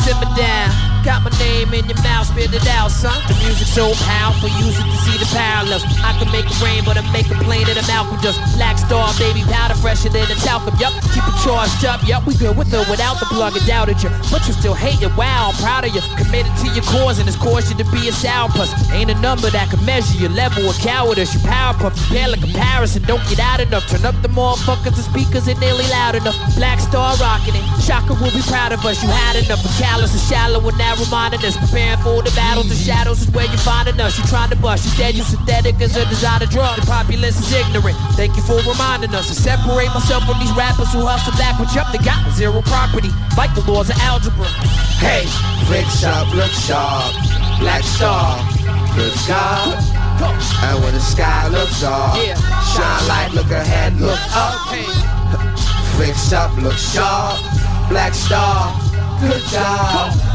Simmer 0.05 0.29
down. 0.37 0.94
Got 1.05 1.21
my 1.21 1.29
name 1.37 1.69
in 1.77 1.85
your 1.85 2.01
mouth, 2.01 2.27
spit 2.33 2.49
it 2.49 2.67
out, 2.81 2.89
son. 2.89 3.13
The 3.29 3.37
music's 3.45 3.77
so 3.77 3.93
powerful, 4.09 4.49
use 4.65 4.73
it 4.73 4.89
to 4.89 4.99
see 5.05 5.19
the 5.21 5.29
parallels. 5.37 5.85
I 6.01 6.17
can 6.17 6.33
make 6.33 6.49
it 6.49 6.57
rain, 6.65 6.81
but 6.81 6.97
I 6.97 7.05
make 7.13 7.29
it 7.29 7.37
plain 7.45 7.69
that 7.69 7.77
I'm 7.77 7.85
Malcolm 7.93 8.17
just 8.25 8.41
Black 8.57 8.79
star, 8.79 9.13
baby, 9.21 9.45
powder 9.53 9.77
fresher 9.77 10.09
than 10.09 10.25
a 10.33 10.37
talcum. 10.41 10.73
Yup, 10.81 10.97
keep 11.13 11.21
it 11.21 11.37
charged 11.45 11.85
up. 11.85 12.01
Yup, 12.09 12.25
we 12.25 12.33
good 12.41 12.57
with 12.57 12.73
or 12.73 12.89
without 12.89 13.21
the 13.21 13.29
plug. 13.29 13.53
I 13.53 13.61
doubted 13.69 14.01
you, 14.01 14.09
but 14.33 14.49
you 14.49 14.57
still 14.57 14.73
hate 14.73 15.03
it. 15.05 15.13
Wow, 15.13 15.53
I'm 15.53 15.57
proud 15.61 15.85
of 15.85 15.93
you. 15.93 16.01
Committed 16.17 16.57
to 16.65 16.73
your 16.73 16.85
cause, 16.89 17.21
and 17.21 17.29
it's 17.29 17.37
caused 17.37 17.69
you 17.69 17.77
to 17.85 17.87
be 17.93 18.09
a 18.09 18.15
sourpuss. 18.17 18.73
Ain't 18.97 19.13
a 19.13 19.19
number 19.21 19.51
that 19.51 19.69
can 19.69 19.85
measure 19.85 20.17
your 20.17 20.33
level 20.33 20.65
of 20.65 20.77
cowardice. 20.81 21.37
You 21.37 21.41
power 21.45 21.77
puff, 21.77 21.93
you 22.01 22.17
pale 22.17 22.33
a 22.33 22.39
comparison. 22.41 23.05
Don't 23.05 23.23
get 23.29 23.45
out 23.45 23.61
enough. 23.61 23.85
Turn 23.93 24.09
up 24.09 24.17
the 24.25 24.33
motherfuckers, 24.33 24.97
the 24.97 25.05
speakers 25.05 25.49
ain't 25.49 25.61
nearly 25.61 25.85
loud 25.93 26.17
enough. 26.17 26.37
Black 26.57 26.81
star 26.81 27.13
rocking 27.21 27.53
it. 27.53 27.65
Shaka 27.85 28.17
will 28.17 28.33
be 28.33 28.41
proud 28.49 28.73
of 28.73 28.81
us. 28.89 29.03
You 29.05 29.13
had 29.13 29.37
enough 29.37 29.61
of 29.61 29.71
callous 29.77 30.17
and 30.17 30.25
shallow 30.25 30.65
and 30.65 30.81
reminding 30.97 31.45
us. 31.45 31.57
Preparing 31.57 31.99
for 32.03 32.23
the 32.23 32.33
battles, 32.35 32.69
the 32.69 32.75
shadows 32.75 33.23
is 33.23 33.31
where 33.31 33.47
you 33.47 33.59
finding 33.59 34.01
us. 34.01 34.19
You 34.19 34.25
trying 34.27 34.51
to 34.51 34.57
bust, 34.57 34.87
you 34.87 34.93
dead, 34.97 35.15
you 35.15 35.23
synthetic 35.23 35.81
as 35.81 35.97
a 35.97 36.05
designer 36.07 36.47
drug. 36.47 36.77
The 36.81 36.87
populace 36.87 37.39
is 37.39 37.53
ignorant. 37.53 37.97
Thank 38.15 38.37
you 38.37 38.43
for 38.43 38.57
reminding 38.63 39.15
us 39.15 39.29
to 39.29 39.35
separate 39.35 39.89
myself 39.95 40.25
from 40.25 40.39
these 40.39 40.53
rappers 40.53 40.93
who 40.93 41.05
hustle 41.07 41.33
backwards. 41.39 41.75
Yup, 41.75 41.91
they 41.93 41.99
got 41.99 42.21
zero 42.33 42.63
property, 42.63 43.11
like 43.37 43.55
the 43.55 43.63
laws 43.71 43.91
of 43.91 43.99
algebra. 44.01 44.47
Hey, 45.03 45.27
flick 45.67 45.87
sharp, 46.01 46.33
look 46.35 46.53
sharp, 46.53 47.13
black 47.61 47.83
star, 47.83 48.39
good 48.97 49.13
God. 49.27 49.77
And 50.63 50.83
when 50.83 50.95
the 50.95 51.01
sky 51.01 51.49
looks 51.49 51.83
Yeah. 51.83 52.37
shine 52.75 53.09
light, 53.09 53.31
look 53.35 53.51
ahead, 53.51 54.01
look 54.01 54.19
up. 54.35 54.55
Flick 55.97 56.15
sharp, 56.17 56.57
look 56.63 56.79
sharp, 56.79 57.39
black 57.89 58.15
star, 58.15 58.73
good 59.21 59.43
job. 59.49 60.34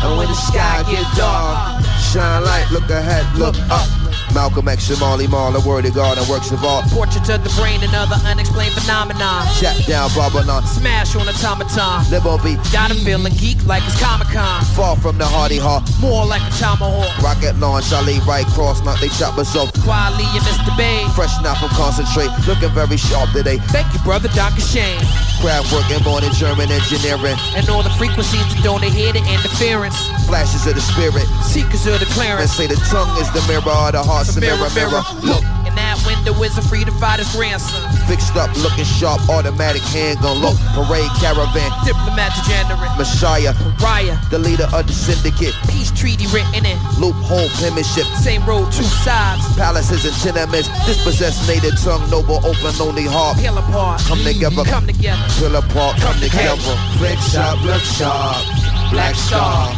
And 0.00 0.16
when 0.16 0.28
the 0.28 0.34
sky 0.34 0.84
get 0.90 1.04
dark, 1.16 1.84
shine 1.98 2.44
light, 2.44 2.68
look 2.70 2.88
ahead, 2.88 3.26
look 3.36 3.56
up. 3.68 3.97
Malcolm 4.38 4.68
X, 4.68 4.86
Shamali 4.86 5.26
Marlon, 5.26 5.66
word 5.66 5.84
of 5.84 5.94
God, 5.98 6.16
and 6.16 6.22
works 6.28 6.52
of 6.52 6.62
art. 6.62 6.86
Portrait 6.94 7.28
of 7.28 7.42
the 7.42 7.50
brain 7.58 7.82
another 7.82 8.14
unexplained 8.22 8.72
phenomenon. 8.72 9.42
Shut 9.58 9.74
down, 9.84 10.14
Babylon. 10.14 10.62
Smash 10.62 11.16
on 11.16 11.26
automaton. 11.26 12.06
Live 12.06 12.24
on 12.24 12.38
beat. 12.46 12.54
Got 12.70 12.92
him 12.94 13.02
feeling 13.02 13.34
geek 13.34 13.58
like 13.66 13.82
it's 13.82 13.98
Comic 13.98 14.28
Con. 14.30 14.62
Far 14.78 14.94
from 14.94 15.18
the 15.18 15.26
hardy 15.26 15.58
heart. 15.58 15.82
More 15.98 16.22
like 16.24 16.38
a 16.46 16.54
tomahawk. 16.54 17.10
Rocket 17.18 17.58
launch, 17.58 17.90
I 17.90 17.98
leave 18.06 18.22
right 18.30 18.46
cross, 18.54 18.78
not 18.86 19.00
they 19.02 19.10
chop 19.18 19.34
us 19.42 19.56
off. 19.58 19.74
Quietly 19.82 20.22
and 20.30 20.46
Mr. 20.46 20.70
Bay. 20.78 21.02
Fresh 21.18 21.34
now 21.42 21.58
from 21.58 21.74
concentrate, 21.74 22.30
looking 22.46 22.70
very 22.70 22.96
sharp 22.96 23.34
today. 23.34 23.58
Thank 23.74 23.90
you, 23.90 23.98
brother 24.06 24.30
Dr. 24.38 24.62
Shane. 24.62 25.02
Craft 25.42 25.66
working, 25.74 25.98
born 26.06 26.22
in 26.22 26.30
German 26.38 26.70
engineering. 26.70 27.34
And 27.58 27.66
all 27.68 27.82
the 27.82 27.90
frequencies 27.98 28.46
that 28.54 28.62
don't 28.62 28.86
hear 28.86 29.10
the 29.10 29.22
interference. 29.26 29.98
Flashes 30.30 30.62
of 30.70 30.78
the 30.78 30.84
spirit. 30.94 31.26
Seekers 31.42 31.86
of 31.90 31.98
the 31.98 32.06
And 32.06 32.14
clearance. 32.14 32.54
say 32.54 32.66
the 32.70 32.78
tongue 32.86 33.10
is 33.18 33.26
the 33.34 33.42
mirror 33.50 33.66
of 33.66 33.92
the 33.98 34.02
a 34.36 34.40
mirror, 34.40 34.68
mirror. 34.74 35.02
Look, 35.22 35.42
In 35.66 35.74
that 35.76 35.96
window 36.06 36.34
is 36.42 36.56
a 36.58 36.62
freedom 36.62 36.94
fighter's 36.98 37.30
grandson. 37.34 37.80
fixed 38.06 38.36
up, 38.36 38.50
looking 38.58 38.84
sharp, 38.84 39.20
automatic 39.28 39.82
handgun. 39.82 40.38
Look, 40.38 40.56
parade 40.74 41.10
caravan. 41.20 41.70
Diplomat 41.84 42.32
degenerate. 42.40 42.92
Messiah, 42.98 43.52
Raya. 43.78 44.16
the 44.30 44.38
leader 44.38 44.68
of 44.72 44.86
the 44.86 44.92
syndicate. 44.92 45.54
Peace 45.68 45.90
treaty 45.92 46.26
written 46.28 46.64
in. 46.66 46.78
Loophole 46.98 47.48
penmanship. 47.60 48.06
Same 48.20 48.44
road, 48.44 48.70
two 48.72 48.82
sides. 49.04 49.44
Palaces 49.56 50.04
and 50.04 50.14
tenements. 50.20 50.68
Dispossessed 50.86 51.46
native 51.48 51.78
tongue, 51.80 52.08
noble, 52.10 52.40
open, 52.44 52.72
lonely 52.78 53.04
heart. 53.06 53.38
Peel 53.38 53.56
apart. 53.58 54.00
Come 54.08 54.22
together. 54.24 54.64
Come 54.64 54.86
together. 54.86 55.22
Pull 55.38 55.54
apart, 55.56 55.96
come 56.00 56.18
together. 56.20 56.74
Flick 56.98 57.18
sharp, 57.20 57.60
look 57.62 57.82
sharp. 57.82 58.42
Black 58.90 59.14
star, 59.14 59.68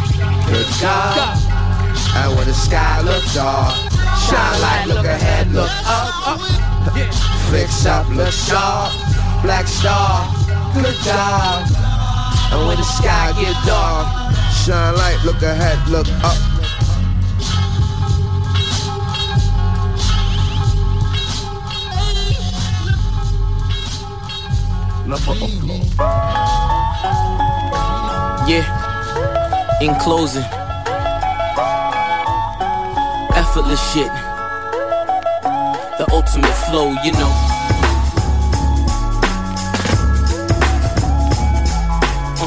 good 0.46 0.66
God. 0.80 1.36
And 2.14 2.36
when 2.36 2.46
the 2.46 2.54
sky 2.54 3.00
looks 3.02 3.34
dark, 3.34 3.74
shine 4.18 4.60
light, 4.60 4.84
look 4.86 5.04
ahead, 5.04 5.52
look 5.52 5.70
up. 5.86 6.40
Flick 7.48 7.68
sharp, 7.68 8.08
look 8.10 8.32
sharp. 8.32 8.92
Black 9.42 9.66
star, 9.66 10.26
good 10.74 10.96
job. 11.04 11.66
And 12.52 12.66
when 12.66 12.76
the 12.76 12.82
sky 12.82 13.32
get 13.40 13.56
dark, 13.66 14.06
shine 14.64 14.94
light, 14.96 15.18
look 15.24 15.42
ahead, 15.42 15.78
look 15.88 16.08
up. 16.24 16.36
Yeah. 28.46 28.66
In 29.80 29.94
closing, 29.96 30.44
effortless 33.50 33.92
shit. 33.92 34.06
The 35.98 36.06
ultimate 36.12 36.54
flow, 36.68 36.90
you 37.02 37.10
know. 37.12 37.32
Uh. 42.38 42.46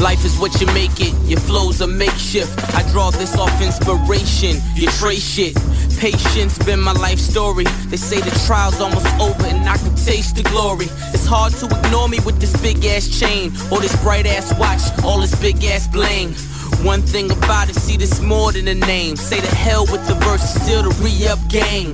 Life 0.00 0.24
is 0.24 0.38
what 0.38 0.60
you 0.60 0.68
make 0.68 1.00
it, 1.00 1.12
your 1.28 1.40
flow's 1.40 1.80
a 1.80 1.88
makeshift. 1.88 2.56
I 2.76 2.88
draw 2.92 3.10
this 3.10 3.36
off 3.36 3.60
inspiration, 3.60 4.62
you 4.76 4.86
trace 4.86 5.28
shit. 5.28 5.56
Patience 5.98 6.56
been 6.58 6.78
my 6.78 6.92
life 6.92 7.18
story. 7.18 7.64
They 7.88 7.96
say 7.96 8.20
the 8.20 8.30
trial's 8.46 8.80
almost 8.80 9.08
over 9.18 9.46
and 9.46 9.68
I 9.68 9.78
can 9.78 9.96
taste 9.96 10.36
the 10.36 10.44
glory. 10.44 10.86
Hard 11.30 11.52
to 11.56 11.66
ignore 11.66 12.08
me 12.08 12.18
with 12.24 12.40
this 12.40 12.58
big 12.62 12.82
ass 12.86 13.06
chain, 13.06 13.52
or 13.70 13.80
this 13.80 13.94
bright 14.02 14.26
ass 14.26 14.58
watch, 14.58 14.80
all 15.04 15.20
this 15.20 15.38
big 15.38 15.62
ass 15.62 15.86
bling. 15.86 16.32
One 16.86 17.02
thing 17.02 17.30
about 17.30 17.68
it, 17.68 17.74
see 17.74 17.98
this 17.98 18.20
more 18.20 18.50
than 18.50 18.66
a 18.68 18.74
name. 18.74 19.14
Say 19.16 19.38
the 19.40 19.54
hell 19.54 19.84
with 19.92 20.06
the 20.08 20.14
verse, 20.14 20.42
still 20.42 20.84
the 20.84 21.02
re-up 21.04 21.38
game. 21.50 21.92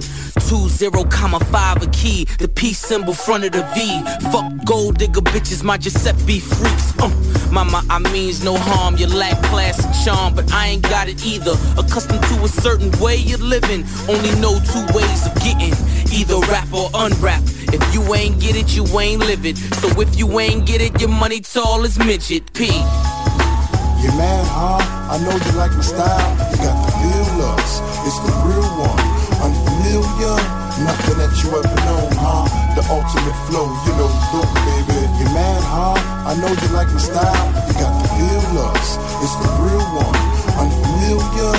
Two 0.48 0.68
zero 0.68 1.04
comma 1.04 1.40
five 1.46 1.82
a 1.82 1.86
key, 1.88 2.26
the 2.38 2.46
peace 2.46 2.78
symbol 2.78 3.12
front 3.12 3.44
of 3.44 3.52
the 3.52 3.62
V. 3.74 4.02
Fuck 4.30 4.64
gold 4.64 4.98
digger 4.98 5.20
bitches, 5.20 5.64
my 5.64 5.78
Giuseppe 5.78 6.38
freaks. 6.38 6.96
Uh, 7.00 7.10
mama, 7.54 7.84
I 7.88 8.00
means 8.10 8.42
no 8.42 8.56
harm. 8.58 8.96
You 8.96 9.06
lack 9.06 9.40
class 9.44 9.78
and 9.84 9.94
charm, 10.04 10.34
but 10.34 10.52
I 10.52 10.66
ain't 10.66 10.82
got 10.82 11.08
it 11.08 11.24
either. 11.24 11.54
Accustomed 11.78 12.22
to 12.24 12.44
a 12.44 12.48
certain 12.48 12.90
way 13.00 13.22
of 13.32 13.40
living, 13.40 13.86
only 14.08 14.34
know 14.42 14.58
two 14.72 14.84
ways 14.92 15.20
of 15.24 15.34
getting. 15.36 15.72
Either 16.12 16.38
rap 16.50 16.70
or 16.74 16.90
unwrap. 16.92 17.42
If 17.72 17.82
you 17.94 18.02
ain't 18.14 18.40
get 18.40 18.56
it, 18.56 18.74
you 18.76 18.84
ain't 18.98 19.20
live 19.20 19.46
it. 19.46 19.56
So 19.80 19.88
if 20.00 20.18
you 20.18 20.40
ain't 20.40 20.66
get 20.66 20.80
it, 20.80 21.00
your 21.00 21.10
money 21.10 21.40
tall 21.40 21.84
as 21.84 21.96
midget. 21.98 22.52
P. 22.52 22.66
You 22.66 24.10
mad, 24.18 24.44
huh? 24.50 25.14
I 25.14 25.16
know 25.22 25.36
you 25.46 25.52
like 25.56 25.72
my 25.72 25.80
style. 25.80 26.30
You 26.50 26.58
got 26.58 26.76
the 26.84 26.92
real 27.06 27.54
us. 27.54 27.80
It's 28.06 28.18
the 28.26 28.34
real 28.50 28.70
one. 28.82 29.00
Unfamiliar, 29.46 30.36
nothing 30.78 31.18
that 31.18 31.32
you 31.42 31.50
ever 31.54 31.76
known, 31.86 32.10
huh? 32.18 32.48
The 32.74 32.82
ultimate 32.90 33.38
flow, 33.46 33.70
you 33.86 33.92
know, 33.94 34.10
look, 34.34 34.50
baby. 34.66 35.06
You 35.18 35.26
mad, 35.30 35.62
huh? 35.62 35.94
I 36.26 36.34
know 36.34 36.50
you 36.50 36.68
like 36.74 36.88
my 36.88 36.98
style. 36.98 37.46
You 37.68 37.74
got 37.78 37.92
the 38.02 38.08
feel 38.16 38.58
us. 38.70 38.98
It's 39.22 39.36
the 39.38 39.50
real 39.62 39.86
one. 39.94 40.18
Unfamiliar, 40.58 41.52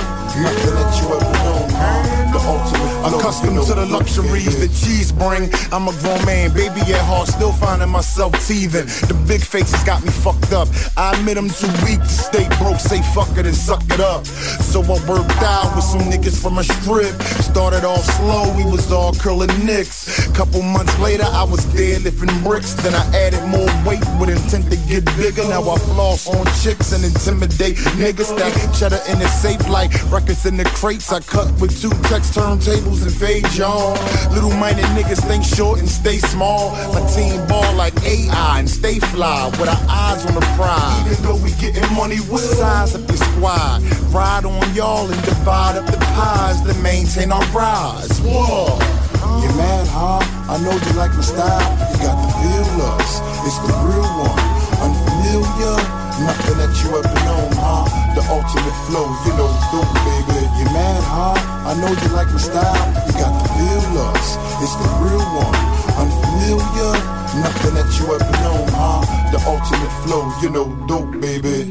nothing 0.44 0.76
that 0.76 0.92
you 1.00 1.06
ever 1.16 1.34
known, 1.44 1.70
huh? 1.72 2.05
Ultimate. 2.46 2.86
Accustomed 3.06 3.62
to 3.66 3.74
the 3.74 3.86
luxuries 3.86 4.60
that 4.60 4.70
cheese 4.70 5.12
bring. 5.12 5.50
I'm 5.72 5.88
a 5.88 5.94
grown 6.02 6.24
man, 6.26 6.54
baby 6.54 6.82
at 6.94 7.02
heart, 7.06 7.28
still 7.28 7.52
finding 7.52 7.90
myself 7.90 8.34
teething. 8.48 8.86
The 9.10 9.18
big 9.28 9.42
faces 9.42 9.84
got 9.84 10.04
me 10.04 10.12
fucked 10.12 10.54
up. 10.54 10.68
I 10.98 11.14
admit 11.18 11.38
I'm 11.38 11.50
too 11.50 11.70
weak 11.86 12.02
to 12.02 12.16
stay 12.30 12.48
broke, 12.58 12.80
say 12.80 13.02
fuck 13.14 13.30
it 13.38 13.46
and 13.46 13.56
suck 13.56 13.84
it 13.90 14.00
up. 14.00 14.26
So 14.26 14.82
I 14.82 14.98
worked 15.10 15.42
out 15.42 15.76
with 15.76 15.86
some 15.86 16.02
niggas 16.02 16.42
from 16.42 16.58
a 16.58 16.64
strip. 16.64 17.14
Started 17.42 17.84
off 17.84 18.06
slow, 18.18 18.54
we 18.58 18.64
was 18.64 18.92
all 18.92 19.14
curling 19.14 19.54
nicks. 19.66 20.28
Couple 20.36 20.62
months 20.62 20.98
later, 21.00 21.26
I 21.26 21.44
was 21.44 21.66
dead 21.74 22.04
lifting 22.04 22.38
bricks. 22.44 22.74
Then 22.74 22.94
I 22.94 23.06
added 23.16 23.42
more 23.50 23.70
weight 23.86 24.06
with 24.20 24.30
intent 24.30 24.70
to 24.70 24.78
get 24.90 25.06
bigger. 25.18 25.48
Now 25.48 25.66
I 25.70 25.78
floss 25.80 26.28
on 26.28 26.46
chicks 26.62 26.92
and 26.94 27.04
intimidate 27.04 27.78
niggas. 27.98 28.30
Stack 28.36 28.54
cheddar 28.78 29.02
in 29.10 29.20
the 29.20 29.28
safe 29.28 29.68
like 29.70 29.92
records 30.12 30.46
in 30.46 30.58
the 30.58 30.66
crates. 30.78 31.12
I 31.12 31.22
cut 31.22 31.50
with 31.60 31.74
two 31.82 31.90
text 32.10 32.35
turntables 32.36 33.02
and 33.04 33.14
fade 33.16 33.48
y'all. 33.56 33.96
Little 34.36 34.52
minded 34.60 34.84
niggas 34.92 35.24
think 35.26 35.42
short 35.42 35.80
and 35.80 35.88
stay 35.88 36.18
small. 36.18 36.72
My 36.92 37.00
team 37.16 37.40
ball 37.48 37.74
like 37.76 37.96
AI 38.04 38.60
and 38.60 38.70
stay 38.70 39.00
fly 39.00 39.48
with 39.58 39.70
our 39.70 39.84
eyes 39.88 40.26
on 40.26 40.36
the 40.36 40.46
prize. 40.60 41.08
Even 41.08 41.24
though 41.24 41.40
we 41.40 41.52
getting 41.64 41.88
money, 41.96 42.18
what 42.28 42.42
size 42.42 42.94
up 42.94 43.08
your 43.08 43.18
squad? 43.18 43.82
Ride 44.12 44.44
on 44.44 44.76
y'all 44.76 45.10
and 45.10 45.22
divide 45.24 45.78
up 45.78 45.86
the 45.86 45.98
pies 46.12 46.60
to 46.68 46.74
maintain 46.84 47.32
our 47.32 47.46
rise. 47.56 48.20
Whoa. 48.20 48.76
You 49.40 49.50
mad, 49.56 49.88
huh? 49.88 50.20
I 50.52 50.60
know 50.60 50.76
you 50.76 50.94
like 51.00 51.16
my 51.16 51.22
style. 51.22 51.72
You 51.88 51.98
got 52.04 52.20
the 52.20 52.30
feel 52.36 52.82
us. 53.00 53.12
It's 53.48 53.60
the 53.64 53.72
real 53.88 54.12
one. 54.28 54.44
Unfamiliar, 54.84 56.06
Nothing 56.16 56.58
that 56.64 56.72
you 56.80 56.96
ever 56.96 57.12
known, 57.28 57.52
huh? 57.60 57.84
The 58.16 58.24
ultimate 58.32 58.78
flow, 58.88 59.08
you 59.28 59.36
know, 59.36 59.52
dope, 59.72 59.92
baby. 60.08 60.48
You 60.60 60.66
mad, 60.72 61.04
huh? 61.04 61.45
I 61.66 61.74
know 61.82 61.90
you 61.90 62.10
like 62.14 62.30
my 62.30 62.38
style. 62.38 62.88
You 63.08 63.14
got 63.14 63.34
the 63.42 63.50
feel 63.58 63.98
us. 64.14 64.38
It's 64.62 64.76
the 64.78 64.86
real 65.02 65.26
one. 65.34 65.58
Unfamiliar. 65.98 66.94
Nothing 67.42 67.74
that 67.74 67.90
you 67.98 68.06
ever 68.14 68.32
known, 68.46 68.70
huh? 68.70 69.02
The 69.32 69.42
ultimate 69.50 69.94
flow, 70.06 70.30
you 70.44 70.50
know, 70.52 70.70
dope, 70.88 71.20
baby. 71.20 71.66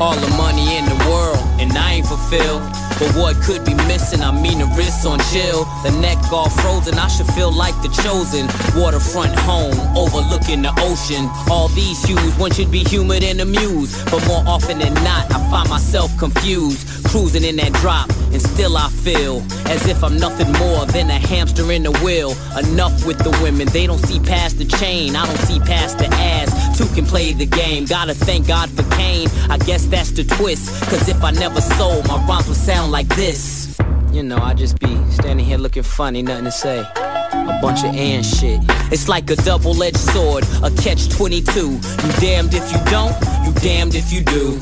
All 0.00 0.16
the 0.16 0.28
money 0.36 0.76
in 0.76 0.84
the 0.86 0.98
world, 1.08 1.38
and 1.60 1.70
I 1.78 1.94
ain't 1.94 2.06
fulfilled. 2.06 2.62
But 2.98 3.14
what 3.14 3.36
could 3.42 3.64
be 3.64 3.74
missing? 3.86 4.22
I 4.22 4.30
mean 4.30 4.58
the 4.58 4.66
wrists 4.76 5.06
on 5.06 5.20
chill, 5.30 5.64
the 5.82 5.90
neck 6.00 6.18
all 6.32 6.50
frozen. 6.50 6.94
I 6.94 7.06
should 7.06 7.26
feel 7.28 7.52
like 7.52 7.74
the 7.82 7.90
chosen. 8.02 8.46
Waterfront 8.80 9.38
home, 9.38 9.74
overlooking 9.96 10.62
the 10.62 10.74
ocean. 10.78 11.30
All 11.48 11.68
these 11.68 12.04
hues, 12.04 12.36
one 12.36 12.50
should 12.50 12.72
be 12.72 12.82
humored 12.82 13.22
and 13.22 13.40
amused. 13.40 14.04
But 14.10 14.26
more 14.26 14.42
often 14.46 14.80
than 14.80 14.94
not, 14.94 15.30
I 15.32 15.38
find 15.48 15.68
myself 15.70 16.10
confused. 16.18 17.06
Cruising 17.06 17.44
in 17.44 17.56
that 17.56 17.72
drop, 17.74 18.10
and 18.34 18.42
still 18.42 18.76
I 18.76 18.88
feel 18.88 19.40
as 19.68 19.86
if 19.86 20.02
I'm 20.02 20.18
nothing 20.18 20.50
more 20.52 20.84
than 20.86 21.08
a 21.08 21.18
hamster 21.18 21.70
in 21.70 21.84
the 21.84 21.92
wheel. 22.02 22.32
Enough 22.58 23.06
with 23.06 23.18
the 23.18 23.30
women, 23.42 23.68
they 23.68 23.86
don't 23.86 24.04
see 24.04 24.18
past 24.18 24.58
the 24.58 24.64
chain. 24.64 25.14
I 25.14 25.24
don't 25.24 25.38
see 25.38 25.60
past 25.60 25.98
the 25.98 26.06
ass. 26.06 26.76
Two 26.76 26.86
can 26.94 27.06
play 27.06 27.32
the 27.32 27.46
game. 27.46 27.84
Gotta 27.86 28.12
thank 28.12 28.48
God 28.48 28.68
for 28.70 28.82
Kane. 28.96 29.28
I 29.48 29.58
guess 29.58 29.86
that's 29.86 30.10
the 30.10 30.24
twist. 30.24 30.68
Cause 30.90 31.08
if 31.08 31.22
I 31.22 31.30
never 31.30 31.60
sold, 31.60 32.08
my 32.08 32.16
rhymes 32.26 32.48
would 32.48 32.56
sound 32.56 32.90
like 32.90 33.08
this. 33.14 33.78
You 34.12 34.24
know, 34.24 34.38
I 34.38 34.54
just 34.54 34.78
be 34.80 34.94
standing 35.10 35.46
here 35.46 35.58
looking 35.58 35.84
funny, 35.84 36.22
nothing 36.22 36.44
to 36.44 36.52
say. 36.52 36.80
A 36.80 37.58
bunch 37.62 37.84
of 37.84 37.94
and 37.94 38.24
shit. 38.24 38.60
It's 38.92 39.08
like 39.08 39.30
a 39.30 39.36
double-edged 39.36 39.96
sword, 39.96 40.44
a 40.62 40.70
catch 40.82 41.08
22. 41.08 41.70
You 41.70 41.80
damned 42.20 42.54
if 42.54 42.70
you 42.72 42.78
don't, 42.90 43.14
you 43.44 43.52
damned 43.60 43.94
if 43.94 44.12
you 44.12 44.22
do. 44.22 44.58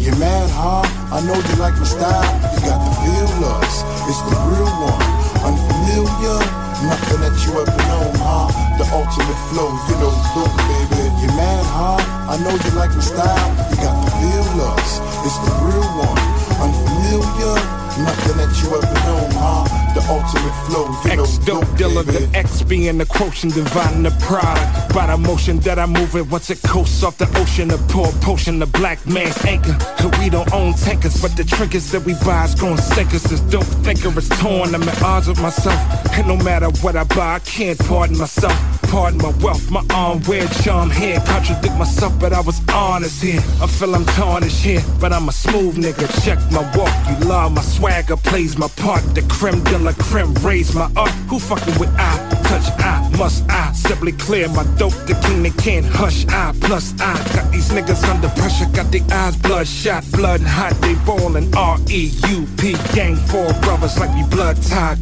You 0.00 0.16
mad, 0.16 0.48
huh? 0.48 0.80
I 1.12 1.20
know 1.28 1.36
you 1.36 1.56
like 1.60 1.76
my 1.76 1.84
style. 1.84 2.24
You 2.56 2.60
got 2.64 2.80
the 2.80 2.92
feel 3.04 3.44
us. 3.52 3.84
It's 4.08 4.22
the 4.24 4.32
real 4.48 4.72
one. 4.80 5.04
Unfamiliar. 5.44 6.40
Nothing 6.88 7.20
that 7.20 7.36
you 7.44 7.52
ever 7.60 7.76
known, 7.84 8.16
huh? 8.16 8.48
The 8.80 8.88
ultimate 8.96 9.40
flow, 9.52 9.68
you 9.92 9.96
know, 10.00 10.16
dope, 10.32 10.56
baby. 10.72 11.04
You 11.20 11.28
mad, 11.36 11.64
huh? 11.68 12.00
I 12.32 12.40
know 12.40 12.56
you 12.56 12.72
like 12.80 12.96
my 12.96 13.04
style. 13.04 13.48
You 13.68 13.76
got 13.76 14.00
the 14.00 14.08
feel 14.24 14.72
us. 14.72 15.04
It's 15.20 15.36
the 15.44 15.52
real 15.68 15.84
one. 16.00 16.20
Unfamiliar. 16.64 17.60
Nothing 17.98 18.36
that 18.38 18.62
you 18.62 18.68
ever 18.76 18.94
known, 19.06 19.30
huh? 19.32 19.80
The 19.94 20.00
ultimate 20.08 20.54
flow, 20.66 20.86
you 21.10 21.16
know, 21.16 21.24
X 21.24 21.38
dope 21.38 21.76
dealer, 21.76 22.04
the 22.04 22.30
X 22.32 22.62
being 22.62 22.98
the 22.98 23.06
quotient, 23.06 23.54
divine 23.54 24.04
the 24.04 24.10
product. 24.20 24.94
By 24.94 25.08
the 25.08 25.18
motion 25.18 25.58
that 25.60 25.78
I 25.80 25.86
move 25.86 26.14
it, 26.14 26.30
once 26.30 26.48
it 26.50 26.62
coasts 26.62 27.02
off 27.02 27.18
the 27.18 27.26
ocean, 27.38 27.68
the 27.68 27.78
poor 27.88 28.06
potion, 28.22 28.60
the 28.60 28.66
black 28.66 29.04
man's 29.06 29.36
anchor. 29.44 29.76
And 29.98 30.16
we 30.18 30.30
don't 30.30 30.50
own 30.52 30.74
tankers, 30.74 31.20
but 31.20 31.36
the 31.36 31.42
trinkets 31.42 31.90
that 31.90 32.04
we 32.04 32.14
buy 32.24 32.44
is 32.44 32.54
gonna 32.54 32.80
sink 32.80 33.12
us. 33.12 33.24
This 33.24 33.40
dope 33.40 33.64
thinker 33.84 34.16
is 34.16 34.28
torn. 34.28 34.74
I'm 34.74 34.82
at 34.84 35.02
odds 35.02 35.26
with 35.26 35.42
myself. 35.42 35.78
And 36.16 36.28
no 36.28 36.36
matter 36.36 36.70
what 36.82 36.94
I 36.94 37.04
buy, 37.04 37.34
I 37.34 37.38
can't 37.40 37.78
pardon 37.78 38.16
myself. 38.16 38.54
Pardon 38.90 39.18
my 39.18 39.30
wealth, 39.42 39.70
my 39.70 39.84
arm 39.90 40.20
wear 40.28 40.46
charm 40.62 40.90
here. 40.90 41.20
Contradict 41.26 41.74
myself, 41.76 42.12
but 42.20 42.32
I 42.32 42.40
was 42.40 42.60
honest 42.72 43.22
here. 43.22 43.40
I 43.60 43.66
feel 43.66 43.94
I'm 43.94 44.04
tarnished 44.04 44.62
here, 44.62 44.82
but 45.00 45.12
I'm 45.12 45.28
a 45.28 45.32
smooth 45.32 45.76
nigga. 45.76 46.06
Check 46.24 46.38
my 46.52 46.62
walk, 46.76 46.92
you 47.08 47.26
love 47.26 47.52
my 47.52 47.62
swagger, 47.80 48.16
plays 48.16 48.56
my 48.58 48.68
part. 48.76 49.02
The 49.14 49.22
creme 49.22 49.64
de 49.64 49.78
la 49.78 49.92
creme, 49.92 50.34
raise 50.44 50.74
my 50.74 50.90
art. 50.96 51.10
Who 51.28 51.38
fucking 51.38 51.78
with 51.78 51.92
I? 51.96 52.12
Touch 52.44 52.68
I, 52.78 53.10
must 53.16 53.48
I? 53.50 53.72
Simply 53.72 54.12
clear 54.12 54.48
my 54.48 54.64
dope, 54.76 54.98
the 55.08 55.14
king 55.26 55.42
they 55.42 55.50
can't 55.50 55.86
hush 55.86 56.26
I. 56.28 56.52
Plus 56.60 56.92
I 57.00 57.14
got 57.34 57.50
these 57.50 57.70
niggas 57.70 58.04
under 58.08 58.28
pressure, 58.40 58.66
got 58.72 58.92
the 58.92 59.00
eyes 59.12 59.36
bloodshot, 59.36 60.04
blood 60.12 60.42
hot, 60.42 60.74
they 60.82 60.94
ballin' 61.06 61.54
R-E-U-P. 61.54 62.76
Gang 62.94 63.16
four 63.16 63.52
brothers 63.64 63.98
like 63.98 64.14
we 64.14 64.24
blood 64.28 64.56
tied. 64.62 64.98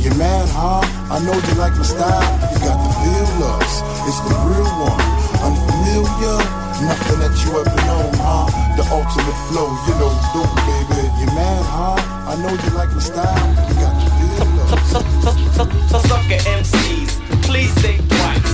You 0.00 0.10
mad, 0.16 0.48
huh? 0.48 0.80
I 1.12 1.18
know 1.24 1.34
you 1.34 1.54
like 1.60 1.76
my 1.76 1.82
style. 1.82 2.24
You 2.52 2.58
got 2.64 2.78
the 2.84 2.90
feel 3.00 3.44
us. 3.52 3.82
It's 4.08 4.20
the 4.24 4.32
real 4.48 4.72
one. 4.80 5.00
Unfamiliar. 5.44 6.59
Nothing 6.80 7.18
that 7.20 7.36
you 7.44 7.50
ever 7.60 7.76
known, 7.84 8.12
huh? 8.16 8.48
The 8.76 8.84
ultimate 8.88 9.40
flow, 9.52 9.68
you 9.84 9.94
know, 10.00 10.12
dope, 10.32 10.54
baby. 10.64 11.04
You 11.20 11.26
mad, 11.36 11.64
huh? 11.68 12.00
I 12.32 12.36
know 12.40 12.48
you 12.56 12.70
like 12.72 12.88
my 12.90 13.00
style. 13.00 13.48
You 13.68 13.74
got 13.76 14.00
feel 14.16 14.60
us. 14.64 14.70
Sucker 16.08 16.40
MCs, 16.48 17.20
please 17.44 17.72
think 17.82 18.00
twice. 18.08 18.52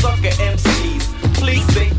Sucker 0.00 0.34
MCs, 0.40 1.04
please 1.34 1.66
think 1.74 1.89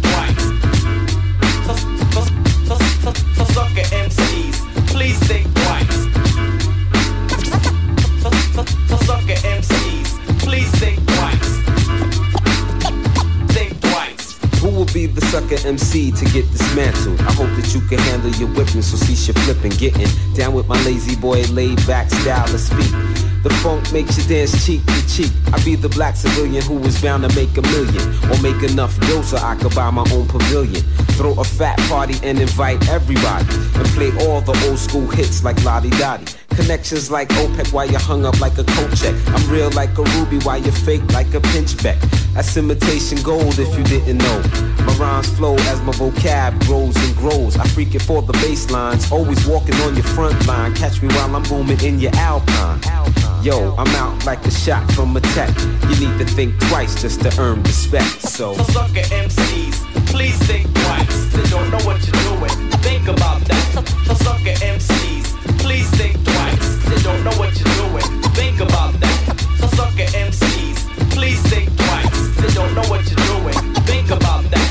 sucker 15.31 15.65
MC 15.65 16.11
to 16.11 16.25
get 16.25 16.43
dismantled? 16.51 17.21
I 17.21 17.31
hope 17.31 17.47
that 17.55 17.73
you 17.73 17.79
can 17.87 17.99
handle 17.99 18.31
your 18.31 18.49
whipping, 18.49 18.81
so 18.81 18.97
cease 18.97 19.27
your 19.29 19.35
flipping. 19.45 19.71
Getting 19.71 20.09
down 20.35 20.53
with 20.53 20.67
my 20.67 20.75
lazy 20.83 21.15
boy, 21.15 21.43
laid 21.53 21.77
back 21.87 22.09
style 22.09 22.45
to 22.47 22.59
speak. 22.59 22.91
The 23.41 23.49
funk 23.63 23.93
makes 23.93 24.17
you 24.17 24.25
dance 24.27 24.51
cheek 24.65 24.85
to 24.85 25.07
cheek. 25.07 25.31
I 25.53 25.63
be 25.63 25.75
the 25.75 25.87
black 25.87 26.17
civilian 26.17 26.61
who 26.63 26.75
was 26.75 27.01
bound 27.01 27.23
to 27.23 27.33
make 27.33 27.55
a 27.57 27.61
million 27.61 28.03
or 28.29 28.37
make 28.41 28.61
enough 28.69 28.99
dough 29.07 29.21
so 29.21 29.37
I 29.37 29.55
could 29.55 29.73
buy 29.73 29.89
my 29.89 30.05
own 30.11 30.27
pavilion. 30.27 30.83
Throw 31.15 31.39
a 31.39 31.45
fat 31.45 31.79
party 31.87 32.15
and 32.23 32.37
invite 32.37 32.89
everybody 32.89 33.45
and 33.79 33.87
play 33.95 34.11
all 34.27 34.41
the 34.41 34.55
old 34.67 34.79
school 34.79 35.07
hits 35.07 35.45
like 35.45 35.63
La 35.63 35.79
Di 35.79 35.91
Da 35.91 36.17
Di. 36.17 36.25
Connections 36.61 37.09
like 37.09 37.27
OPEC 37.29 37.73
while 37.73 37.89
you're 37.89 37.99
hung 37.99 38.23
up 38.23 38.39
like 38.39 38.57
a 38.59 38.63
coat 38.63 38.95
check. 38.95 39.15
I'm 39.27 39.49
real 39.49 39.71
like 39.71 39.97
a 39.97 40.03
ruby 40.03 40.37
while 40.45 40.59
you're 40.59 40.71
fake 40.71 41.01
like 41.11 41.33
a 41.33 41.41
pinchbeck. 41.51 41.99
That's 42.33 42.55
imitation 42.55 43.17
gold 43.23 43.57
if 43.57 43.75
you 43.75 43.83
didn't 43.83 44.19
know. 44.19 44.41
My 44.85 44.93
rhymes 44.97 45.27
flow 45.35 45.55
as 45.55 45.81
my 45.81 45.91
vocab 45.93 46.59
grows 46.67 46.95
and 46.95 47.17
grows. 47.17 47.57
I 47.57 47.65
freak 47.65 47.95
it 47.95 48.03
for 48.03 48.21
the 48.21 48.33
bass 48.33 48.69
lines. 48.69 49.11
Always 49.11 49.45
walking 49.47 49.73
on 49.81 49.95
your 49.95 50.03
front 50.03 50.45
line. 50.45 50.75
Catch 50.75 51.01
me 51.01 51.07
while 51.15 51.35
I'm 51.35 51.43
booming 51.43 51.81
in 51.81 51.99
your 51.99 52.15
alpine. 52.15 52.79
Yo, 53.43 53.75
I'm 53.75 53.87
out 53.95 54.23
like 54.25 54.45
a 54.45 54.51
shot 54.51 54.89
from 54.91 55.17
a 55.17 55.21
tech. 55.33 55.49
You 55.89 56.07
need 56.07 56.15
to 56.19 56.25
think 56.25 56.53
twice 56.69 57.01
just 57.01 57.21
to 57.21 57.41
earn 57.41 57.63
respect. 57.63 58.21
So, 58.21 58.53
Sucker 58.53 59.01
MCs, 59.01 60.05
please 60.05 60.37
think 60.45 60.71
twice. 60.75 61.33
They 61.33 61.49
don't 61.49 61.71
know 61.71 61.83
what 61.87 61.97
you're 62.05 62.37
doing. 62.37 62.69
Think 62.85 63.07
about 63.07 63.41
that. 63.45 63.87
Sucker 64.21 64.53
MCs, 64.61 65.10
please 65.61 65.89
think 65.91 66.13
twice. 66.23 66.67
They 66.89 67.01
don't 67.01 67.23
know 67.23 67.35
what 67.41 67.51
you're 67.57 67.75
doing. 67.81 68.09
Think 68.33 68.59
about 68.59 68.93
that. 68.99 69.17
Sucker 69.77 70.09
MCs, 70.17 70.77
please 71.11 71.41
think 71.49 71.69
twice. 71.77 72.35
They 72.41 72.53
don't 72.53 72.73
know 72.75 72.87
what 72.89 73.01
you're 73.09 73.25
doing. 73.33 73.59
Think 73.85 74.09
about 74.09 74.43
that. 74.51 74.69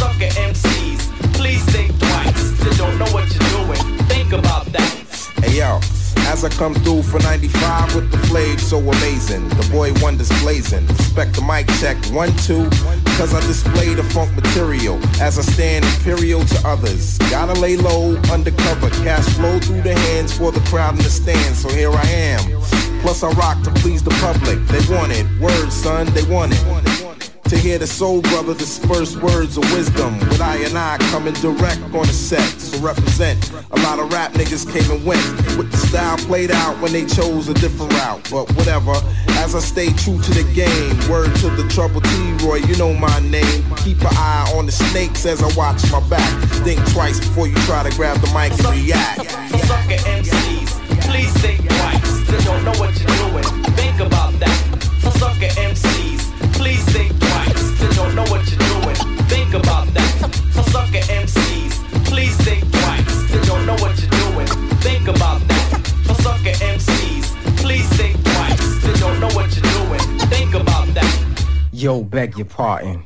Sucker 0.00 0.32
MCs, 0.48 1.00
please 1.34 1.64
think 1.66 1.96
twice. 1.98 2.42
They 2.64 2.74
don't 2.76 2.98
know 2.98 3.10
what 3.12 3.26
you're 3.34 3.64
doing. 3.64 3.82
Think 4.08 4.32
about 4.32 4.66
that. 4.66 4.90
Hey 5.42 5.58
yo, 5.58 5.80
as 6.32 6.44
I 6.44 6.48
come 6.48 6.74
through 6.74 7.02
for 7.02 7.20
95 7.20 7.94
with 7.94 8.10
the 8.10 8.18
flav 8.28 8.58
so 8.58 8.78
amazing. 8.78 9.48
The 9.48 9.68
boy 9.70 9.92
wonders 10.02 10.30
blazing. 10.40 10.86
Respect 10.86 11.34
the 11.34 11.42
mic 11.42 11.68
check, 11.80 11.96
one, 12.12 12.34
two. 12.38 12.68
Cause 13.22 13.34
I 13.34 13.40
display 13.46 13.94
the 13.94 14.02
funk 14.02 14.34
material 14.34 14.98
as 15.20 15.38
I 15.38 15.42
stand 15.42 15.84
imperial 15.84 16.44
to 16.44 16.66
others. 16.66 17.18
Gotta 17.30 17.52
lay 17.60 17.76
low, 17.76 18.16
undercover. 18.32 18.90
Cash 19.04 19.26
flow 19.36 19.60
through 19.60 19.82
the 19.82 19.94
hands 19.94 20.36
for 20.36 20.50
the 20.50 20.58
crowd 20.62 20.96
in 20.96 21.04
the 21.04 21.08
stand. 21.08 21.54
So 21.54 21.68
here 21.68 21.92
I 21.92 22.04
am. 22.04 22.40
Plus 23.00 23.22
I 23.22 23.30
rock 23.34 23.62
to 23.62 23.70
please 23.74 24.02
the 24.02 24.10
public. 24.18 24.58
They 24.66 24.92
want 24.92 25.12
it. 25.12 25.24
Words, 25.40 25.72
son, 25.72 26.12
they 26.14 26.24
want 26.24 26.52
it. 26.52 26.91
To 27.52 27.58
hear 27.58 27.76
the 27.76 27.86
soul 27.86 28.22
brother 28.22 28.54
disperse 28.54 29.14
words 29.14 29.58
of 29.58 29.70
wisdom 29.74 30.18
With 30.20 30.40
InI 30.40 30.98
coming 31.10 31.34
direct 31.34 31.82
on 31.92 32.06
the 32.06 32.12
set 32.14 32.48
So 32.58 32.78
represent 32.78 33.52
A 33.72 33.78
lot 33.80 33.98
of 33.98 34.10
rap 34.10 34.32
niggas 34.32 34.64
came 34.72 34.90
and 34.90 35.04
went 35.04 35.22
With 35.58 35.70
the 35.70 35.76
style 35.76 36.16
played 36.16 36.50
out 36.50 36.80
when 36.80 36.92
they 36.92 37.04
chose 37.04 37.50
a 37.50 37.54
different 37.54 37.92
route 37.92 38.26
But 38.30 38.50
whatever 38.56 38.92
As 39.44 39.54
I 39.54 39.58
stay 39.60 39.92
true 39.92 40.18
to 40.18 40.30
the 40.32 40.50
game 40.54 40.96
Word 41.10 41.28
to 41.44 41.50
the 41.50 41.68
trouble 41.68 42.00
T-Roy, 42.00 42.64
you 42.64 42.74
know 42.78 42.94
my 42.94 43.18
name 43.20 43.62
Keep 43.84 44.00
an 44.00 44.16
eye 44.16 44.50
on 44.56 44.64
the 44.64 44.72
snakes 44.72 45.26
as 45.26 45.42
I 45.42 45.54
watch 45.54 45.82
my 45.92 46.00
back 46.08 46.32
Think 46.64 46.80
twice 46.92 47.20
before 47.20 47.48
you 47.48 47.56
try 47.68 47.82
to 47.82 47.94
grab 47.96 48.16
the 48.22 48.28
mic 48.28 48.52
and 48.64 48.80
react 48.80 49.28
Sucker 49.68 50.00
MCs, 50.08 50.70
please 51.04 51.32
think 51.44 51.68
twice. 51.68 52.30
They 52.30 52.42
don't 52.44 52.64
know 52.64 52.72
what 52.80 52.98
you're 52.98 53.28
doing. 53.28 53.44
Think 53.76 54.00
about 54.00 54.32
that. 54.40 54.56
Sucker 55.18 55.52
MCs, 55.60 56.54
please 56.54 56.82
think 56.86 57.21
don't 58.14 58.26
know 58.26 58.32
what 58.32 58.50
you're 58.50 58.58
doing. 58.58 58.96
Think 59.28 59.54
about 59.54 59.86
that. 59.94 60.34
Sucker 60.70 61.00
MCs, 61.12 62.04
please 62.04 62.36
think 62.38 62.70
twice. 62.70 63.46
Don't 63.46 63.64
know 63.64 63.74
what 63.76 63.98
you're 64.00 64.10
doing. 64.10 64.46
Think 64.80 65.08
about 65.08 65.40
that. 65.48 65.86
Sucker 66.20 66.52
MCs, 66.62 67.56
please 67.56 67.88
think 67.96 68.22
twice. 68.22 69.00
Don't 69.00 69.18
know 69.18 69.30
what 69.30 69.56
you're 69.56 69.86
doing. 69.86 70.18
Think 70.28 70.54
about 70.54 70.88
that. 70.88 71.46
Yo, 71.72 72.02
beg 72.02 72.36
your 72.36 72.44
pardon. 72.44 73.02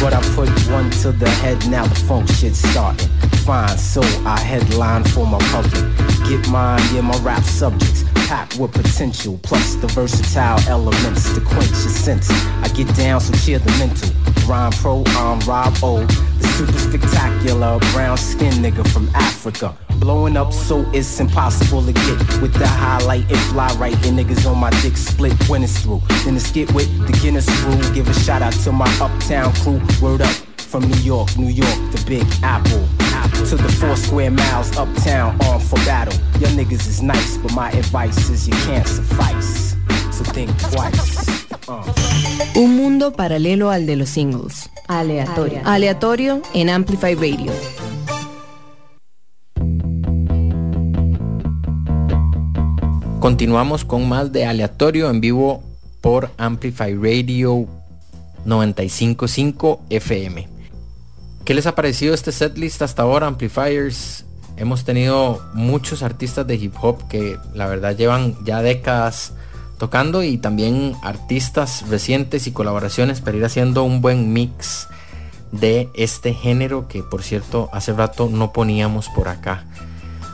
But 0.00 0.14
I 0.14 0.20
put 0.34 0.48
one 0.70 0.90
to 1.02 1.10
the 1.10 1.28
head, 1.28 1.68
now 1.68 1.86
the 1.86 1.94
funk 1.94 2.28
shit's 2.28 2.58
starting. 2.58 3.08
Fine, 3.44 3.76
so 3.76 4.02
I 4.24 4.38
headline 4.38 5.02
for 5.02 5.26
my 5.26 5.38
public. 5.50 6.11
Get 6.32 6.48
mine, 6.48 6.80
yeah, 6.94 7.02
my 7.02 7.18
rap 7.18 7.42
subjects. 7.42 8.04
Packed 8.26 8.56
with 8.58 8.72
potential, 8.72 9.38
plus 9.42 9.74
the 9.74 9.86
versatile 9.88 10.58
elements 10.66 11.30
to 11.34 11.42
quench 11.42 11.68
your 11.68 11.92
senses. 11.92 12.34
I 12.62 12.68
get 12.68 12.88
down, 12.96 13.20
so 13.20 13.34
cheer 13.34 13.58
the 13.58 13.70
mental. 13.72 14.08
Rhyme 14.48 14.72
pro, 14.72 15.04
I'm 15.08 15.40
Rob 15.40 15.76
O. 15.82 16.06
The 16.06 16.48
super 16.56 16.78
spectacular 16.78 17.78
brown 17.92 18.16
skin 18.16 18.54
nigga 18.64 18.88
from 18.88 19.10
Africa. 19.14 19.76
Blowing 19.98 20.38
up 20.38 20.54
so 20.54 20.90
it's 20.94 21.20
impossible 21.20 21.84
to 21.84 21.92
get 21.92 22.40
with 22.40 22.54
the 22.54 22.66
highlight 22.66 23.30
and 23.30 23.38
fly 23.52 23.70
right. 23.74 24.06
And 24.06 24.18
niggas 24.18 24.50
on 24.50 24.56
my 24.56 24.70
dick 24.80 24.96
split 24.96 25.34
when 25.50 25.62
it's 25.62 25.82
through. 25.82 26.00
Then 26.24 26.36
it's 26.36 26.50
get 26.50 26.72
with 26.72 26.88
the 27.06 27.12
Guinness 27.20 27.46
rule. 27.64 27.92
Give 27.92 28.08
a 28.08 28.14
shout 28.14 28.40
out 28.40 28.54
to 28.64 28.72
my 28.72 28.88
uptown 29.02 29.52
crew. 29.56 29.82
Word 30.00 30.22
up 30.22 30.34
from 30.72 30.88
New 30.88 31.02
York, 31.02 31.36
New 31.36 31.50
York, 31.50 31.78
the 31.92 32.02
Big 32.08 32.26
Apple. 32.42 32.82
Apple. 33.12 33.44
To 33.44 33.56
the 33.56 33.68
four 33.78 33.94
square 33.94 34.30
miles 34.30 34.74
uptown, 34.78 35.36
armed 35.44 35.62
for 35.62 35.76
battle. 35.84 36.18
Your 36.40 36.48
niggas 36.56 36.88
is 36.88 37.02
nice, 37.02 37.36
but 37.36 37.52
my 37.52 37.70
advice 37.72 38.30
is 38.30 38.48
you 38.48 38.54
can't 38.64 38.88
suffice. 38.88 39.76
So 40.10 40.24
think 40.32 40.48
twice. 40.70 41.28
Uh. 41.68 41.84
Un 42.54 42.74
mundo 42.74 43.12
paralelo 43.12 43.70
al 43.70 43.84
de 43.84 43.96
los 43.96 44.08
singles. 44.08 44.70
Aleatorio. 44.88 45.60
Aleatorio 45.66 46.40
en 46.54 46.70
Amplify 46.70 47.14
Radio. 47.16 47.52
Continuamos 53.20 53.84
con 53.84 54.08
más 54.08 54.32
de 54.32 54.46
aleatorio 54.46 55.10
en 55.10 55.20
vivo 55.20 55.62
por 56.00 56.30
Amplify 56.38 56.94
Radio 56.94 57.68
955 58.46 59.82
FM. 59.90 60.51
¿Qué 61.44 61.54
les 61.54 61.66
ha 61.66 61.74
parecido 61.74 62.14
este 62.14 62.30
setlist 62.30 62.82
hasta 62.82 63.02
ahora, 63.02 63.26
Amplifiers? 63.26 64.24
Hemos 64.56 64.84
tenido 64.84 65.44
muchos 65.54 66.04
artistas 66.04 66.46
de 66.46 66.54
hip 66.54 66.74
hop 66.80 67.08
que 67.08 67.36
la 67.52 67.66
verdad 67.66 67.96
llevan 67.96 68.36
ya 68.44 68.62
décadas 68.62 69.32
tocando 69.76 70.22
y 70.22 70.38
también 70.38 70.94
artistas 71.02 71.88
recientes 71.88 72.46
y 72.46 72.52
colaboraciones 72.52 73.20
para 73.20 73.38
ir 73.38 73.44
haciendo 73.44 73.82
un 73.82 74.00
buen 74.00 74.32
mix 74.32 74.86
de 75.50 75.88
este 75.94 76.32
género 76.32 76.86
que 76.86 77.02
por 77.02 77.24
cierto 77.24 77.68
hace 77.72 77.92
rato 77.92 78.28
no 78.30 78.52
poníamos 78.52 79.08
por 79.08 79.26
acá. 79.26 79.64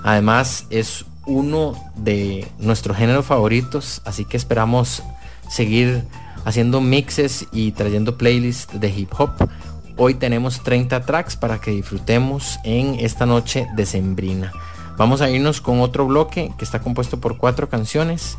Además 0.05 0.67
es 0.69 1.07
uno 1.25 1.73
de 1.97 2.47
nuestros 2.59 2.99
géneros 2.99 3.25
favoritos, 3.25 4.03
así 4.05 4.27
que 4.27 4.37
esperamos 4.37 5.03
seguir 5.49 6.05
haciendo 6.45 6.83
mixes 6.83 7.47
y 7.51 7.73
trayendo 7.73 8.19
playlists 8.19 8.79
de 8.79 8.91
hip 8.91 9.13
hop. 9.19 9.31
Hoy 10.01 10.15
tenemos 10.15 10.63
30 10.63 11.05
tracks 11.07 11.35
para 11.35 11.61
que 11.61 11.73
disfrutemos 11.73 12.61
en 12.63 12.95
esta 13.01 13.27
noche 13.27 13.67
decembrina. 13.75 14.53
Vamos 14.97 15.21
a 15.21 15.29
irnos 15.29 15.61
con 15.61 15.81
otro 15.81 16.07
bloque 16.07 16.53
que 16.57 16.65
está 16.65 16.79
compuesto 16.79 17.19
por 17.19 17.37
cuatro 17.37 17.69
canciones 17.69 18.39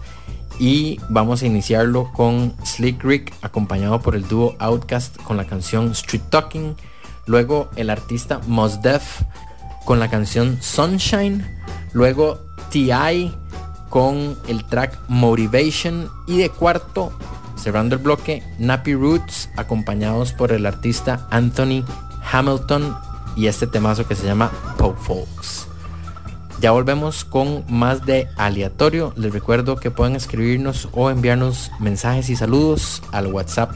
y 0.58 1.02
vamos 1.10 1.44
a 1.44 1.48
iniciarlo 1.48 2.14
con 2.14 2.56
Slick 2.64 3.04
Rick 3.04 3.34
acompañado 3.42 4.02
por 4.02 4.16
el 4.16 4.26
dúo 4.26 4.56
Outcast 4.60 5.18
con 5.24 5.36
la 5.36 5.48
canción 5.48 5.92
Street 5.92 6.24
Talking. 6.30 6.78
Luego 7.26 7.70
el 7.76 7.90
artista 7.90 8.40
Mos 8.48 8.82
Def 8.82 9.22
con 9.84 10.00
la 10.00 10.10
canción 10.10 10.60
Sunshine. 10.62 11.46
Luego 11.92 12.40
TI 12.70 13.34
con 13.90 14.38
el 14.48 14.64
track 14.64 14.98
Motivation. 15.10 16.10
Y 16.26 16.38
de 16.38 16.50
cuarto, 16.52 17.12
cerrando 17.60 17.96
el 17.96 18.02
bloque, 18.02 18.44
Nappy 18.58 18.94
Roots 18.96 19.50
acompañados 19.56 20.34
por 20.34 20.52
el 20.52 20.66
artista 20.66 21.28
Anthony 21.30 21.84
Hamilton 22.32 22.96
y 23.36 23.48
este 23.48 23.68
temazo 23.68 24.08
que 24.08 24.16
se 24.16 24.26
llama 24.26 24.52
Pop 24.78 24.98
Folks. 24.98 25.68
Ya 26.62 26.72
volvemos 26.72 27.24
con 27.24 27.64
más 27.70 28.06
de 28.06 28.28
aleatorio. 28.36 29.14
Les 29.16 29.32
recuerdo 29.32 29.78
que 29.78 29.92
pueden 29.92 30.16
escribirnos 30.16 30.90
o 30.92 31.10
enviarnos 31.10 31.72
mensajes 31.80 32.30
y 32.30 32.36
saludos 32.36 33.02
al 33.12 33.28
WhatsApp 33.28 33.72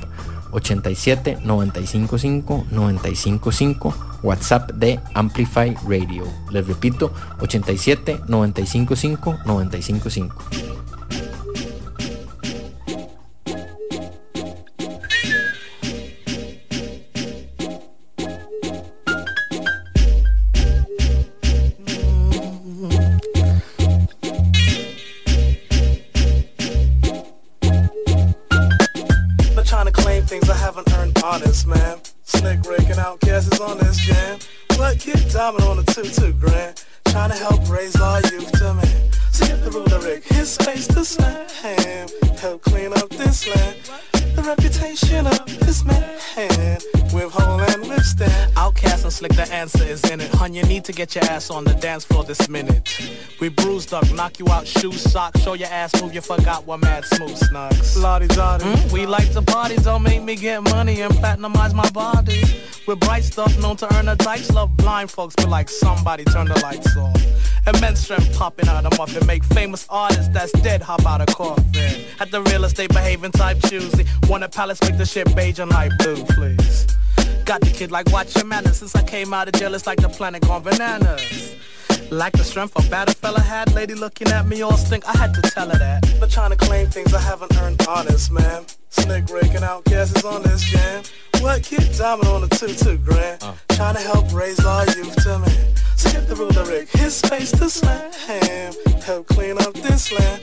87 0.51 1.39
955 1.43 2.65
955 2.71 3.95
WhatsApp 4.21 4.71
de 4.71 4.99
Amplify 5.13 5.75
Radio. 5.87 6.25
Les 6.51 6.67
repito 6.67 7.13
87 7.39 8.21
955 8.27 9.39
955. 9.45 10.72
Your 51.15 51.23
ass 51.25 51.49
on 51.49 51.63
the 51.63 51.73
dance 51.73 52.05
floor 52.05 52.23
this 52.23 52.49
minute. 52.49 52.99
We 53.39 53.49
up, 53.93 54.11
knock 54.13 54.39
you 54.39 54.47
out, 54.49 54.65
shoes, 54.65 55.01
socks, 55.01 55.41
show 55.41 55.53
your 55.53 55.67
ass 55.67 56.01
move, 56.01 56.13
you 56.13 56.21
forgot 56.21 56.65
what 56.65 56.81
mad 56.81 57.05
smooth 57.05 57.37
snugs. 57.37 58.01
Lottie. 58.01 58.27
Mm, 58.27 58.91
we 58.91 59.05
like 59.05 59.31
to 59.33 59.41
party, 59.41 59.75
don't 59.77 60.03
make 60.03 60.21
me 60.21 60.35
get 60.35 60.63
money 60.63 61.01
and 61.01 61.13
platinumize 61.13 61.73
my 61.73 61.89
body. 61.91 62.41
With 62.87 62.99
bright 62.99 63.23
stuff 63.23 63.57
known 63.61 63.77
to 63.77 63.95
earn 63.95 64.09
a 64.09 64.15
dice, 64.15 64.51
love 64.51 64.75
blind 64.75 65.11
folks, 65.11 65.35
but 65.35 65.49
like 65.49 65.69
somebody 65.69 66.23
turn 66.25 66.47
the 66.47 66.59
lights 66.61 66.97
off. 66.97 67.21
Immense 67.67 68.01
strength 68.01 68.35
popping 68.37 68.67
out 68.67 68.85
of 68.85 68.97
muffin, 68.97 69.25
make 69.27 69.43
famous 69.43 69.85
artists 69.89 70.29
that's 70.29 70.51
dead 70.61 70.81
hop 70.81 71.05
out 71.05 71.21
of 71.21 71.35
coffin. 71.35 72.05
At 72.19 72.31
the 72.31 72.41
real 72.41 72.65
estate 72.65 72.89
behaving 72.93 73.31
type 73.31 73.59
choosy, 73.67 74.05
want 74.27 74.43
a 74.43 74.49
palace 74.49 74.81
make 74.81 74.97
the 74.97 75.05
shit 75.05 75.33
beige 75.35 75.59
and 75.59 75.71
light 75.71 75.91
blue, 75.99 76.23
please. 76.25 76.87
Got 77.45 77.61
the 77.61 77.69
kid 77.69 77.91
like 77.91 78.11
watch 78.11 78.35
your 78.35 78.45
manners 78.45 78.77
since 78.77 78.95
I 78.95 79.03
came 79.03 79.33
out 79.33 79.47
of 79.47 79.53
jail, 79.53 79.73
it's 79.75 79.85
like 79.85 79.99
the 79.99 80.09
planet 80.09 80.41
gone 80.41 80.63
bananas. 80.63 81.55
Like 82.11 82.33
the 82.33 82.43
strength 82.43 82.73
a 82.75 82.89
bad 82.89 83.15
fella 83.17 83.39
had, 83.39 83.73
lady 83.73 83.95
looking 83.95 84.27
at 84.29 84.45
me 84.45 84.61
all 84.61 84.77
stink, 84.77 85.05
I 85.07 85.17
had 85.17 85.33
to 85.35 85.41
tell 85.41 85.69
her 85.69 85.77
that. 85.77 86.03
But 86.19 86.29
trying 86.29 86.51
to 86.51 86.55
claim 86.55 86.87
things 86.87 87.13
I 87.13 87.19
haven't 87.19 87.55
earned 87.57 87.85
honest, 87.87 88.31
man. 88.31 88.65
Slick 88.93 89.29
Rick 89.29 89.53
and 89.55 89.65
OutKast 89.65 90.17
is 90.17 90.23
on 90.23 90.43
this 90.43 90.63
jam. 90.63 91.03
What 91.41 91.63
kid 91.63 91.91
diamond 91.97 92.27
on 92.27 92.43
a 92.43 92.47
two 92.47 92.73
two 92.73 92.97
grand? 92.97 93.43
Uh. 93.43 93.53
Trying 93.69 93.95
to 93.95 94.01
help 94.01 94.31
raise 94.33 94.63
our 94.63 94.85
youth 94.85 95.15
to 95.23 95.39
man. 95.39 95.75
Skip 95.95 96.27
the 96.27 96.35
ruler 96.35 96.65
Rick, 96.65 96.89
his 96.91 97.15
space 97.15 97.51
to 97.51 97.69
slam. 97.69 98.11
Help 99.01 99.27
clean 99.27 99.57
up 99.57 99.73
this 99.73 100.11
land. 100.11 100.41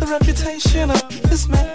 The 0.00 0.06
reputation 0.06 0.90
of 0.90 1.22
this 1.22 1.48
man. 1.48 1.68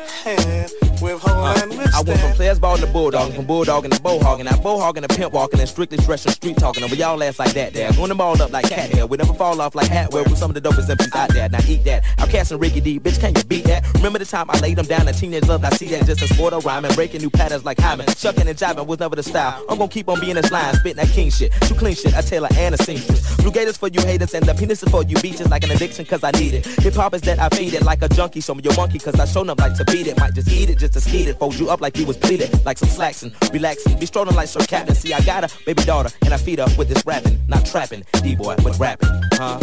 With 1.01 1.21
whole 1.21 1.45
uh, 1.45 1.55
and 1.61 1.73
I 1.73 2.01
went 2.01 2.19
from 2.19 2.31
players 2.33 2.59
ball 2.59 2.75
to 2.77 2.87
bulldog, 2.87 3.33
from 3.33 3.45
bulldog 3.45 3.83
to 3.83 4.01
bowhogging, 4.01 4.45
now 4.45 4.57
bowhogging 4.57 5.07
to 5.07 5.15
pimp 5.15 5.31
walking, 5.31 5.59
and 5.59 5.69
strictly 5.69 5.97
dressing 5.99 6.31
street 6.31 6.57
talking. 6.57 6.83
Over 6.83 6.95
y'all 6.95 7.21
ass 7.23 7.37
like 7.37 7.53
that, 7.53 7.73
there. 7.73 7.91
Going 7.93 8.09
them 8.09 8.19
all 8.19 8.41
up 8.41 8.51
like 8.51 8.67
cat 8.67 8.89
hair. 8.89 9.05
We 9.05 9.15
never 9.15 9.33
fall 9.33 9.61
off 9.61 9.75
like 9.75 9.87
hat 9.87 10.11
wear 10.11 10.23
with 10.23 10.37
some 10.37 10.49
of 10.49 10.55
the 10.55 10.61
dopest 10.61 10.89
MCs 10.89 11.15
out 11.15 11.29
there. 11.29 11.47
Now 11.49 11.59
eat 11.67 11.83
that. 11.85 12.03
OutKast 12.17 12.51
and 12.51 12.59
Ricky 12.59 12.81
D, 12.81 12.99
bitch, 12.99 13.19
can 13.19 13.35
you 13.35 13.43
beat 13.43 13.65
that? 13.65 13.85
Remember 13.93 14.17
the 14.19 14.25
time 14.25 14.49
I 14.49 14.59
laid 14.59 14.77
them 14.77 14.87
down, 14.87 15.07
a 15.07 15.13
teenage 15.13 15.47
love, 15.47 15.63
I 15.63 15.69
see 15.69 15.87
that 15.89 16.05
just 16.07 16.21
a 16.21 16.33
sport 16.33 16.53
of 16.53 16.65
rhyming, 16.65 16.93
breaking 16.95 17.21
new 17.21 17.29
patterns 17.29 17.65
like 17.65 17.77
Hyman. 17.79 18.07
Shucking 18.07 18.47
and 18.47 18.57
jiving 18.57 18.87
was 18.87 18.99
never 18.99 19.15
the 19.15 19.23
style. 19.23 19.63
I'm 19.69 19.77
gonna 19.77 19.89
keep 19.89 20.07
on 20.07 20.19
being 20.21 20.35
this 20.35 20.51
line, 20.51 20.73
spitting 20.75 20.95
that 20.95 21.09
king 21.09 21.29
shit. 21.29 21.51
Too 21.61 21.75
clean 21.75 21.95
shit, 21.95 22.15
I 22.15 22.21
Taylor 22.21 22.47
and 22.55 22.73
a 22.73 22.77
seamstress. 22.77 23.35
Blue 23.37 23.51
gators 23.51 23.77
for 23.77 23.89
you 23.89 24.01
haters, 24.01 24.33
and 24.33 24.45
the 24.45 24.53
penis 24.53 24.81
is 24.81 24.89
for 24.89 25.03
you 25.03 25.17
beaches 25.21 25.49
like 25.49 25.63
an 25.65 25.71
addiction, 25.71 26.05
cause 26.05 26.23
I 26.23 26.31
need 26.31 26.53
it. 26.53 26.65
Hip 26.65 26.93
hop 26.93 27.13
is 27.13 27.21
that 27.21 27.39
I 27.39 27.49
feed 27.49 27.73
it 27.73 27.83
like 27.83 28.01
a 28.01 28.09
junkie, 28.09 28.39
show 28.39 28.55
me 28.55 28.63
your 28.63 28.75
monkey, 28.75 28.99
cause 28.99 29.19
I 29.19 29.25
show 29.25 29.45
up 29.47 29.59
like 29.59 29.75
to 29.75 29.85
beat 29.85 30.07
it. 30.07 30.17
Might 30.17 30.33
just 30.33 30.49
eat 30.49 30.69
it 30.69 30.77
just 30.79 30.93
to 30.93 31.01
skeet 31.01 31.27
it, 31.27 31.37
fold 31.37 31.59
you 31.59 31.69
up 31.69 31.81
like 31.81 31.97
you 31.97 32.05
was 32.05 32.17
pleated, 32.17 32.65
like 32.65 32.77
some 32.77 32.89
slacks 32.89 33.23
and 33.23 33.33
relaxing. 33.51 33.99
Be 33.99 34.05
strolling 34.05 34.35
like 34.35 34.47
Sir 34.47 34.61
Captain. 34.61 34.95
See, 34.95 35.13
I 35.13 35.19
got 35.21 35.43
a 35.43 35.65
baby 35.65 35.83
daughter, 35.83 36.09
and 36.23 36.33
I 36.33 36.37
feed 36.37 36.59
her 36.59 36.67
with 36.77 36.87
this 36.87 37.05
rapping, 37.05 37.37
not 37.49 37.65
trapping. 37.65 38.05
D-boy 38.23 38.55
with 38.63 38.79
rapping, 38.79 39.09
huh? 39.33 39.59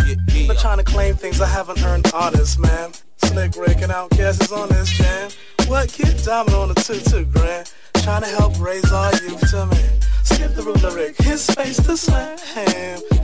Not 0.47 0.59
trying 0.59 0.79
to 0.79 0.85
claim 0.85 1.15
things 1.17 1.41
I 1.41 1.47
haven't 1.47 1.83
earned 1.83 2.11
honest, 2.13 2.59
man. 2.59 2.93
Slick 3.35 3.57
Rick 3.57 3.83
and 3.83 3.91
OutKast 3.91 4.45
is 4.45 4.53
on 4.53 4.69
this 4.69 4.89
jam. 4.91 5.29
What 5.67 5.89
kid 5.89 6.23
diamond 6.25 6.55
on 6.55 6.71
a 6.71 6.75
two 6.75 7.01
two 7.01 7.25
grand? 7.25 7.69
Trying 8.05 8.21
to 8.21 8.29
help 8.29 8.61
raise 8.61 8.93
our 8.93 9.11
youth 9.13 9.51
to 9.51 9.65
man. 9.65 10.01
Skip 10.25 10.55
the 10.55 10.63
ruler 10.63 10.95
Rick, 10.95 11.17
his 11.23 11.43
space 11.43 11.79
to 11.79 11.97
slam. 11.97 12.37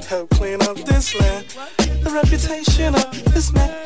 Help 0.08 0.30
clean 0.30 0.62
up 0.62 0.76
this 0.78 1.14
land. 1.20 1.44
The 2.02 2.10
reputation 2.10 2.94
of 2.94 3.34
this 3.34 3.52
man. 3.52 3.76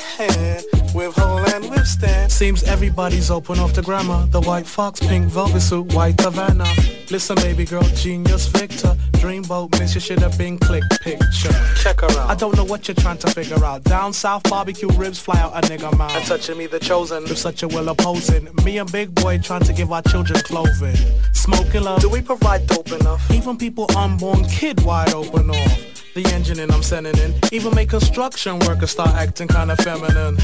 With 0.94 1.16
whole 1.16 1.44
and 1.52 1.68
withstand. 1.68 2.30
Seems 2.30 2.62
everybody's 2.62 3.28
open 3.28 3.58
off 3.58 3.74
the 3.74 3.82
grammar. 3.82 4.28
The 4.30 4.40
white 4.40 4.66
fox, 4.66 5.00
pink 5.00 5.26
velvet 5.26 5.60
suit, 5.60 5.92
white 5.92 6.20
Havana. 6.20 6.66
Listen, 7.10 7.34
baby 7.36 7.64
girl, 7.64 7.82
genius 7.82 8.46
Victor. 8.46 8.96
Dreamboat, 9.14 9.78
miss 9.80 9.94
you 9.94 10.00
should 10.00 10.20
have 10.20 10.38
been 10.38 10.58
click 10.58 10.84
picture. 11.00 11.52
Check 11.82 12.02
her 12.02 12.10
out. 12.10 12.30
I 12.30 12.34
don't 12.36 12.56
know 12.56 12.64
what 12.64 12.86
you're 12.86 12.94
trying 12.94 13.18
to 13.18 13.30
figure 13.30 13.62
out. 13.64 13.82
Down 13.84 14.12
south, 14.12 14.44
barbecue 14.44 14.88
ribs 14.90 15.18
fly 15.18 15.40
out 15.40 15.52
a 15.56 15.66
nigga 15.66 15.96
mouth. 15.98 16.14
And 16.14 16.24
touching 16.24 16.58
me, 16.58 16.66
the 16.66 16.78
chosen, 16.78 17.24
with 17.24 17.38
such 17.38 17.62
a 17.64 17.68
will 17.68 17.88
opposing. 17.88 18.48
Me 18.64 18.78
and 18.78 18.90
Big 18.92 19.14
Boi 19.16 19.38
trying 19.38 19.64
to 19.64 19.72
give 19.72 19.90
our 19.90 20.02
children 20.02 20.40
clothing. 20.42 20.83
Smoking 21.32 21.82
love. 21.82 22.00
Do 22.00 22.08
we 22.08 22.20
provide 22.22 22.66
dope 22.66 22.92
enough? 22.92 23.30
Even 23.30 23.56
people 23.56 23.86
unborn 23.96 24.44
kid 24.44 24.82
wide 24.84 25.14
open 25.14 25.50
off. 25.50 26.03
The 26.14 26.24
engine 26.32 26.60
and 26.60 26.70
I'm 26.70 26.84
sending 26.84 27.18
in. 27.18 27.34
Even 27.50 27.74
make 27.74 27.88
construction 27.88 28.60
workers 28.60 28.92
start 28.92 29.10
acting 29.16 29.48
kinda 29.48 29.74
feminine. 29.76 30.36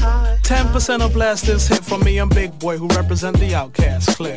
10% 0.43 1.01
of 1.01 1.13
blast 1.13 1.45
this 1.45 1.65
hit 1.69 1.83
from 1.85 2.03
me 2.03 2.17
and 2.19 2.29
Big 2.29 2.59
Boi 2.59 2.77
who 2.77 2.87
represent 2.89 3.39
the 3.39 3.51
OutKast 3.53 4.17
clear. 4.17 4.35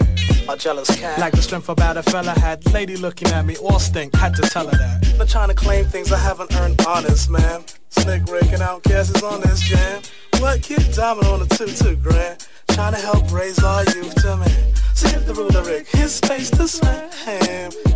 A 0.49 0.57
jealous 0.57 0.89
cat. 0.95 1.19
Like 1.19 1.33
the 1.33 1.43
strength 1.43 1.69
about 1.69 1.97
a 1.97 2.05
fella 2.05 2.39
had. 2.39 2.65
Lady 2.73 2.97
looking 2.97 3.29
at 3.33 3.45
me 3.45 3.57
all 3.57 3.81
stink. 3.81 4.15
Had 4.15 4.37
to 4.37 4.43
tell 4.43 4.69
her 4.69 4.77
that. 4.77 5.19
Not 5.19 5.29
trying 5.29 5.49
to 5.49 5.55
claim 5.55 5.87
things 5.87 6.13
I 6.13 6.19
haven't 6.19 6.55
earned 6.55 6.81
honest, 6.87 7.29
man. 7.29 7.65
Slick 7.91 8.23
Rick 8.31 8.53
and 8.53 8.63
OutKast 8.63 9.17
is 9.17 9.23
on 9.25 9.41
this 9.41 9.61
jam. 9.61 10.03
What 10.39 10.63
kid 10.63 10.87
diamond 10.95 11.27
on 11.27 11.41
the 11.41 11.47
two 11.57 11.67
two 11.67 11.97
grand? 11.97 12.47
Trying 12.69 12.95
to 12.95 13.01
help 13.01 13.33
raise 13.33 13.59
our 13.59 13.83
youth 13.85 14.15
to 14.23 14.37
man. 14.37 14.75
So 14.95 15.11
give 15.11 15.27
the 15.27 15.35
ruler 15.35 15.65
Rick 15.65 15.89
his 15.89 16.15
space 16.15 16.51
to 16.51 16.69
slam. 16.69 17.11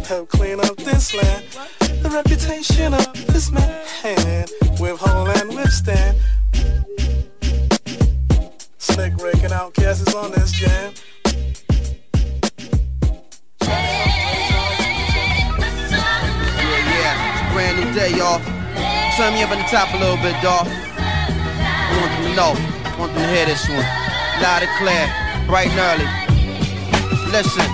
Help 0.06 0.28
clean 0.28 0.58
up 0.58 0.76
this 0.76 1.14
land. 1.14 1.44
The 2.02 2.10
reputation 2.10 2.94
of 2.94 3.27
this 3.28 3.50
man. 3.50 4.46
With 4.80 4.98
hole 4.98 5.28
and 5.28 5.54
withstand. 5.54 6.16
Slick 8.78 9.16
Rick 9.16 9.42
and 9.42 9.52
OutKast 9.52 10.06
is 10.06 10.14
on 10.14 10.30
this 10.32 10.52
jam. 10.52 10.92
Yeah, 13.60 13.88
yeah, 16.94 17.52
brand 17.52 17.78
new 17.84 17.92
day, 17.92 18.10
y'all. 18.16 18.40
Turn 19.16 19.34
me 19.34 19.42
up 19.42 19.50
on 19.50 19.58
the 19.58 19.64
top 19.64 19.92
a 19.94 19.98
little 19.98 20.16
bit, 20.16 20.36
dawg. 20.42 20.66
Want 20.66 22.10
them 22.12 22.22
to 22.22 22.34
know. 22.36 22.54
Want 22.98 23.12
them 23.14 23.22
to 23.22 23.28
hear 23.28 23.46
this 23.46 23.68
one. 23.68 23.86
Loud 24.40 24.62
and 24.62 24.70
clear, 24.78 25.10
bright 25.46 25.70
and 25.70 25.80
early. 25.80 26.06
Listen, 27.32 27.66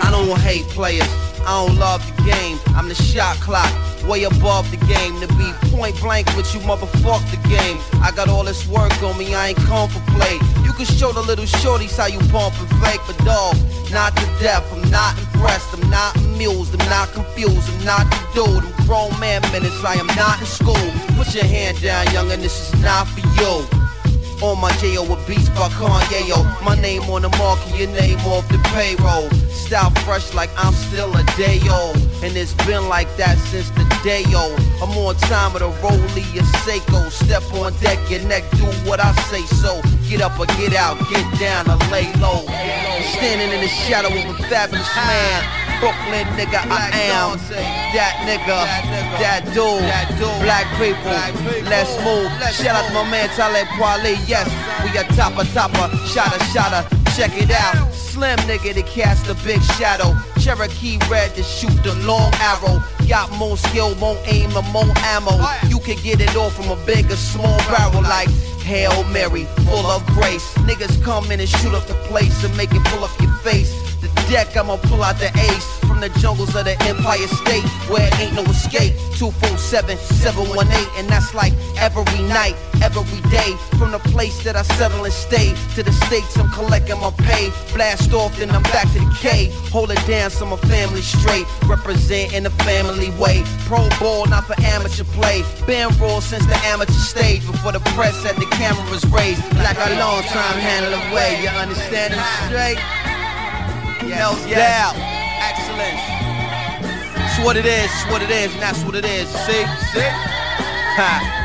I 0.00 0.08
don't 0.10 0.38
hate 0.40 0.64
players. 0.68 1.08
I 1.44 1.66
don't 1.66 1.76
love 1.78 2.00
the 2.16 2.22
game. 2.22 2.58
I'm 2.76 2.88
the 2.88 2.94
shot 2.94 3.36
clock, 3.36 3.72
way 4.04 4.24
above 4.24 4.70
the 4.70 4.76
game. 4.86 5.20
To 5.20 5.28
be 5.36 5.48
point 5.70 5.98
blank 6.00 6.26
with 6.36 6.52
you, 6.54 6.60
motherfuck 6.60 7.22
the 7.30 7.40
game. 7.48 7.78
I 8.02 8.12
got 8.14 8.28
all 8.28 8.44
this 8.44 8.66
work 8.66 8.92
on 9.02 9.16
me, 9.18 9.34
I 9.34 9.48
ain't 9.48 9.58
come 9.58 9.88
for 9.88 10.00
play. 10.12 10.38
You 10.64 10.72
can 10.72 10.86
show 10.86 11.12
the 11.12 11.22
little 11.22 11.44
shorties 11.44 11.96
how 11.96 12.06
you 12.06 12.18
bump 12.30 12.58
and 12.60 12.68
fake, 12.82 13.00
but 13.06 13.18
dog, 13.24 13.56
not 13.90 14.16
to 14.16 14.26
death. 14.40 14.64
I'm 14.72 14.90
not 14.90 15.18
impressed, 15.18 15.72
I'm 15.74 15.88
not 15.90 16.16
amused, 16.16 16.72
I'm 16.72 16.88
not 16.90 17.12
confused, 17.12 17.68
I'm 17.68 17.84
not 17.84 18.10
the 18.10 18.44
dude. 18.44 18.64
I'm 18.64 18.86
grown 18.86 19.18
man 19.20 19.42
minutes, 19.52 19.84
I 19.84 19.94
am 19.94 20.06
not 20.08 20.40
in 20.40 20.46
school. 20.46 20.88
Put 21.16 21.34
your 21.34 21.44
hand 21.44 21.80
down, 21.80 22.06
youngin', 22.06 22.40
this 22.40 22.72
is 22.72 22.82
not 22.82 23.06
for 23.08 23.20
you. 23.40 23.81
On 24.42 24.60
my 24.60 24.72
J.O. 24.78 25.04
with 25.08 25.24
beats 25.28 25.48
by 25.50 25.68
Kanye, 25.78 26.26
yo. 26.26 26.42
My 26.64 26.74
name 26.74 27.02
on 27.02 27.22
the 27.22 27.28
market, 27.38 27.78
your 27.78 27.88
name 27.90 28.18
off 28.26 28.48
the 28.48 28.58
payroll. 28.74 29.30
Style 29.50 29.90
fresh 30.02 30.34
like 30.34 30.50
I'm 30.56 30.74
still 30.74 31.14
a 31.14 31.22
day 31.38 31.60
old. 31.70 31.96
And 32.24 32.36
it's 32.36 32.54
been 32.66 32.88
like 32.88 33.06
that 33.18 33.38
since 33.38 33.70
the 33.70 33.86
day 34.02 34.24
old. 34.34 34.58
I'm 34.82 34.90
on 34.98 35.14
time 35.30 35.52
with 35.52 35.62
a 35.62 35.70
rollie, 35.78 36.26
a 36.34 36.42
Seiko. 36.66 37.08
Step 37.10 37.44
on 37.54 37.72
deck, 37.78 37.98
your 38.10 38.22
neck, 38.26 38.42
do 38.58 38.66
what 38.82 38.98
I 38.98 39.12
say 39.30 39.42
so. 39.62 39.80
Get 40.08 40.20
up 40.20 40.38
or 40.40 40.46
get 40.58 40.74
out, 40.74 40.98
get 41.08 41.22
down 41.38 41.70
or 41.70 41.78
lay 41.92 42.12
low. 42.18 42.42
Standing 43.14 43.54
in 43.54 43.60
the 43.60 43.68
shadow 43.68 44.08
of 44.08 44.40
a 44.40 44.42
fabulous 44.50 44.90
man. 44.96 45.61
Brooklyn 45.82 46.30
nigga, 46.38 46.62
I 46.70 46.94
am 47.10 47.34
that 47.90 48.14
nigga, 48.22 48.54
that 49.18 49.42
dude, 49.50 49.82
black 50.46 50.70
people, 50.78 51.10
let's 51.66 51.90
move. 52.06 52.30
Shout 52.54 52.78
out 52.78 52.86
to 52.86 52.94
my 52.94 53.10
man 53.10 53.28
Talib 53.30 53.66
Kweli, 53.74 54.14
yes, 54.30 54.46
we 54.86 54.96
a 54.96 55.02
topper, 55.18 55.42
topper, 55.50 55.90
shotter, 56.06 56.38
shotter, 56.54 56.86
check 57.18 57.34
it 57.34 57.50
out. 57.50 57.92
Slim 57.92 58.38
nigga 58.46 58.74
to 58.74 58.82
cast 58.84 59.26
a 59.26 59.34
big 59.42 59.60
shadow, 59.74 60.14
Cherokee 60.38 60.98
red 61.10 61.34
to 61.34 61.42
shoot 61.42 61.74
the 61.82 61.96
long 62.06 62.30
arrow. 62.38 62.78
Got 63.08 63.32
more 63.36 63.56
skill, 63.56 63.96
more 63.96 64.16
aim, 64.26 64.56
and 64.56 64.68
more 64.72 64.86
ammo. 65.10 65.34
You 65.66 65.80
can 65.80 65.98
get 66.04 66.20
it 66.20 66.36
all 66.36 66.50
from 66.50 66.70
a 66.70 66.78
big 66.86 67.10
or 67.10 67.16
small 67.16 67.58
barrel 67.66 68.02
like 68.02 68.30
Hail 68.62 69.02
Mary, 69.10 69.46
full 69.66 69.86
of 69.86 70.06
grace. 70.14 70.46
Niggas 70.58 71.02
come 71.02 71.32
in 71.32 71.40
and 71.40 71.48
shoot 71.48 71.74
up 71.74 71.88
the 71.88 71.98
place 72.06 72.44
and 72.44 72.56
make 72.56 72.70
it 72.70 72.84
pull 72.84 73.02
up 73.02 73.20
your 73.20 73.34
face. 73.42 73.91
Deck, 74.28 74.56
I'ma 74.56 74.76
pull 74.76 75.02
out 75.02 75.18
the 75.18 75.30
ace 75.50 75.78
from 75.86 76.00
the 76.00 76.08
jungles 76.20 76.54
of 76.54 76.64
the 76.64 76.76
Empire 76.84 77.28
State 77.28 77.64
where 77.88 78.06
it 78.06 78.20
ain't 78.20 78.34
no 78.34 78.42
escape. 78.44 78.94
247 79.16 79.96
718, 79.98 80.66
and 80.98 81.08
that's 81.08 81.34
like 81.34 81.52
every 81.76 82.04
night, 82.28 82.56
every 82.82 83.20
day. 83.30 83.54
From 83.78 83.92
the 83.92 84.00
place 84.10 84.42
that 84.44 84.56
I 84.56 84.62
settle 84.62 85.04
and 85.04 85.12
stay 85.12 85.54
to 85.74 85.82
the 85.82 85.92
states, 86.06 86.36
I'm 86.36 86.50
collecting 86.50 86.98
my 87.00 87.10
pay. 87.28 87.50
Blast 87.74 88.12
off, 88.14 88.36
then 88.38 88.50
I'm 88.50 88.62
back 88.74 88.90
to 88.92 89.00
the 89.00 89.16
K. 89.20 89.50
Hold 89.70 89.90
it 89.90 90.00
down 90.06 90.30
so 90.30 90.46
my 90.46 90.56
family 90.68 91.02
straight. 91.02 91.46
Represent 91.66 92.32
in 92.32 92.44
the 92.44 92.54
family 92.64 93.10
way. 93.20 93.42
Pro 93.66 93.88
ball, 94.00 94.26
not 94.26 94.46
for 94.46 94.56
amateur 94.62 95.04
play. 95.04 95.44
Been 95.66 95.88
raw 95.98 96.20
since 96.20 96.46
the 96.46 96.56
amateur 96.66 96.92
stage 96.92 97.46
before 97.46 97.72
the 97.72 97.80
press 97.94 98.22
had 98.24 98.36
the 98.36 98.46
cameras 98.56 99.04
raised. 99.06 99.42
Like 99.56 99.76
a 99.76 99.98
long 99.98 100.22
time 100.24 100.58
handle 100.58 100.94
away. 101.10 101.42
You 101.42 101.48
understand 101.48 102.14
it 102.14 102.24
straight? 102.48 103.11
No 104.02 104.36
doubt. 104.48 104.94
Excellence. 105.40 106.02
It's 107.16 107.44
what 107.44 107.56
it 107.56 107.66
is, 107.66 107.84
it's 107.84 108.10
what 108.10 108.22
it 108.22 108.30
is, 108.30 108.52
and 108.52 108.62
that's 108.62 108.82
what 108.84 108.94
it 108.94 109.04
is. 109.04 109.28
See? 109.28 109.64
See? 109.92 110.10
Ha. 110.98 111.38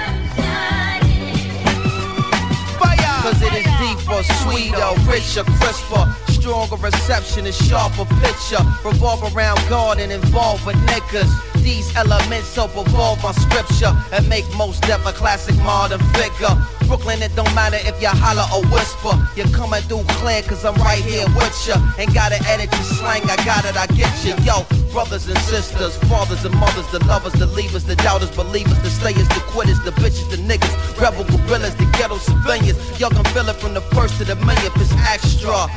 Cause 3.27 3.41
it 3.41 3.51
is 3.51 3.65
deeper, 3.75 4.23
sweeter, 4.39 4.93
richer, 5.03 5.43
crisper, 5.59 6.07
stronger 6.29 6.77
reception 6.77 7.45
and 7.45 7.53
sharper 7.53 8.05
picture. 8.23 8.63
Revolve 8.85 9.35
around 9.35 9.59
God 9.67 9.99
and 9.99 10.13
involve 10.13 10.65
with 10.65 10.77
niggas. 10.87 11.27
These 11.67 11.93
elements 11.97 12.55
help 12.55 12.71
evolve 12.77 13.21
my 13.21 13.33
scripture 13.33 13.91
and 14.13 14.23
make 14.29 14.45
Mos 14.55 14.79
Def 14.79 15.05
a 15.05 15.11
classic 15.11 15.53
modern 15.67 15.99
figure. 16.15 16.55
Brooklyn, 16.87 17.21
it 17.21 17.35
don't 17.35 17.53
matter 17.53 17.75
if 17.81 18.01
you 18.01 18.07
holler 18.07 18.47
or 18.55 18.63
whisper. 18.71 19.11
You're 19.35 19.51
coming 19.51 19.81
through 19.83 20.07
clear 20.23 20.41
cause 20.43 20.63
I'm 20.63 20.75
right 20.75 21.03
here 21.03 21.27
with 21.35 21.51
ya. 21.67 21.75
Ain't 21.99 22.13
gotta 22.13 22.39
edit 22.47 22.71
your 22.71 22.87
slang, 22.95 23.23
I 23.27 23.35
got 23.43 23.65
it, 23.65 23.75
I 23.75 23.85
get 23.99 24.07
you. 24.23 24.31
Yo, 24.47 24.63
brothers 24.93 25.27
and 25.27 25.37
sisters, 25.39 25.97
fathers 26.07 26.45
and 26.45 26.55
mothers, 26.55 26.87
the 26.95 27.03
lovers, 27.03 27.33
the 27.33 27.47
leavers, 27.47 27.85
the 27.85 27.97
doubters, 27.97 28.31
believers, 28.31 28.79
the 28.79 28.89
stayers, 28.89 29.27
the 29.27 29.43
quitters, 29.51 29.83
the 29.83 29.91
bitches, 29.99 30.31
the 30.31 30.37
niggas, 30.37 30.71
rebel 31.01 31.25
gorillas, 31.25 31.75
the 31.75 31.83
ghetto 31.99 32.15
civilians. 32.15 32.79
Y'all 32.97 33.09
can 33.09 33.25
feel 33.35 33.49
it 33.49 33.57
from 33.57 33.73
the 33.73 33.81
first 33.91 34.17
to 34.19 34.23
the 34.23 34.37
millionth, 34.37 34.79
it's 34.79 34.93
extra. 35.03 35.67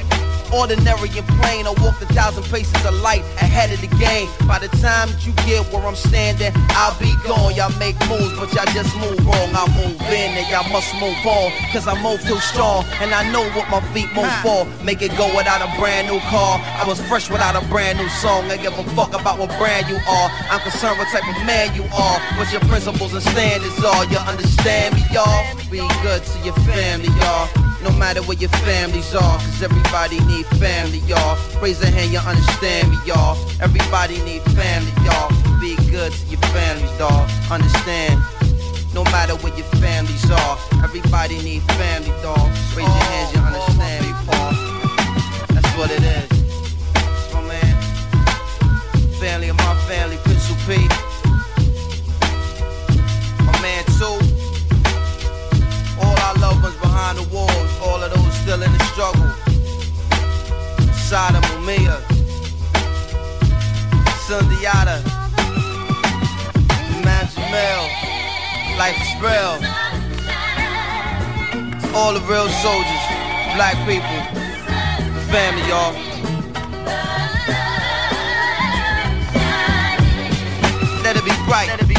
Ordinary 0.53 1.11
and 1.15 1.27
plain, 1.39 1.67
I 1.67 1.75
walk 1.79 2.01
a 2.03 2.07
thousand 2.11 2.45
paces 2.51 2.75
of 2.85 2.95
light 3.01 3.23
ahead 3.39 3.71
of 3.71 3.81
the 3.81 3.91
game. 4.03 4.29
By 4.47 4.59
the 4.59 4.69
time 4.83 5.09
that 5.11 5.23
you 5.27 5.33
get 5.47 5.63
where 5.73 5.87
I'm 5.87 5.95
standing, 5.95 6.51
I'll 6.75 6.99
be 6.99 7.15
gone. 7.23 7.55
Y'all 7.55 7.71
make 7.79 7.95
moves, 8.11 8.35
but 8.35 8.51
y'all 8.51 8.67
just 8.75 8.91
move 8.99 9.15
wrong. 9.23 9.51
I 9.55 9.65
move 9.79 10.01
in 10.11 10.35
and 10.35 10.47
y'all 10.51 10.67
must 10.75 10.91
move 10.99 11.17
on. 11.23 11.55
Cause 11.73 11.87
I 11.87 11.95
move 12.03 12.21
too 12.27 12.39
strong, 12.43 12.85
and 12.99 13.15
I 13.15 13.23
know 13.31 13.47
what 13.55 13.71
my 13.71 13.81
feet 13.95 14.11
move 14.11 14.31
for. 14.43 14.67
Make 14.83 15.03
it 15.03 15.15
go 15.17 15.31
without 15.37 15.63
a 15.63 15.71
brand 15.79 16.11
new 16.11 16.19
car. 16.27 16.59
I 16.59 16.85
was 16.87 17.01
fresh 17.07 17.31
without 17.31 17.55
a 17.55 17.65
brand 17.69 17.99
new 17.99 18.09
song. 18.19 18.51
I 18.51 18.57
give 18.57 18.75
a 18.75 18.85
fuck 18.99 19.15
about 19.15 19.39
what 19.39 19.55
brand 19.59 19.87
you 19.89 19.97
are. 19.97 20.29
I'm 20.51 20.61
concerned 20.67 20.99
what 20.99 21.09
type 21.15 21.27
of 21.31 21.39
man 21.47 21.75
you 21.79 21.87
are. 21.95 22.19
What 22.37 22.51
your 22.51 22.63
principles 22.67 23.15
and 23.15 23.23
standards 23.23 23.79
are. 23.85 24.05
You 24.11 24.19
understand 24.19 24.97
me, 24.97 25.03
y'all? 25.15 25.47
Be 25.71 25.79
good 26.03 26.25
to 26.25 26.39
your 26.43 26.55
family, 26.67 27.09
y'all. 27.23 27.70
No 27.83 27.91
matter 27.93 28.23
where 28.23 28.37
your 28.37 28.51
families 28.51 29.15
are, 29.15 29.39
cause 29.39 29.63
everybody 29.63 30.21
need 30.25 30.47
family, 30.61 30.99
y'all. 31.09 31.39
Raise 31.63 31.81
a 31.83 31.91
hand, 31.91 32.13
you 32.13 32.19
understand 32.19 32.91
me, 32.91 32.99
y'all. 33.07 33.39
Everybody 33.61 34.21
need 34.23 34.43
family, 34.53 34.93
y'all. 35.05 35.31
Be 35.61 35.77
good 35.91 36.13
to 36.13 36.27
your 36.27 36.41
families, 36.53 36.91
dawg. 36.99 37.29
Understand. 37.51 38.21
No 38.93 39.05
matter 39.05 39.35
where 39.37 39.55
your 39.57 39.67
families 39.81 40.31
are, 40.31 40.59
everybody 40.85 41.39
need 41.43 41.63
family, 41.81 42.13
dawg. 42.23 42.51
Raise 42.77 42.85
your 42.85 43.09
hands, 43.13 43.33
you 43.33 43.41
understand 43.41 44.07
me, 44.07 44.13
Paul. 44.27 44.53
That's 45.55 45.73
what 45.79 45.91
it 45.91 46.03
is. 46.03 46.29
My 47.33 47.41
man. 47.49 47.83
Family 49.21 49.49
of 49.49 49.57
my 49.57 49.75
family, 49.89 50.19
Pencil 50.25 50.57
P. 50.67 51.10
Sada 61.11 61.41
Mumia, 61.41 61.97
Sundiata, 64.29 65.03
Man 67.03 67.27
Jamel, 67.35 67.83
Life 68.79 68.95
is 69.03 69.21
real. 69.21 69.59
All 71.97 72.15
the 72.15 72.21
real 72.31 72.49
soldiers, 72.63 73.05
black 73.57 73.75
people, 73.89 74.21
family, 75.33 75.67
y'all. 75.69 75.95
Let 81.03 81.17
it 81.17 81.25
be 81.25 81.33
bright. 81.45 81.90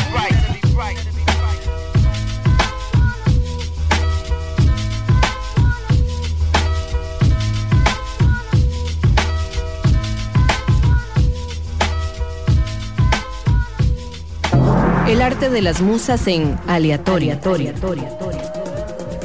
Arte 15.21 15.49
de 15.51 15.61
las 15.61 15.81
musas 15.81 16.25
en 16.25 16.59
aleatoria. 16.67 17.39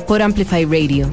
Por 0.07 0.21
Amplify 0.21 0.65
Radio. 0.65 1.09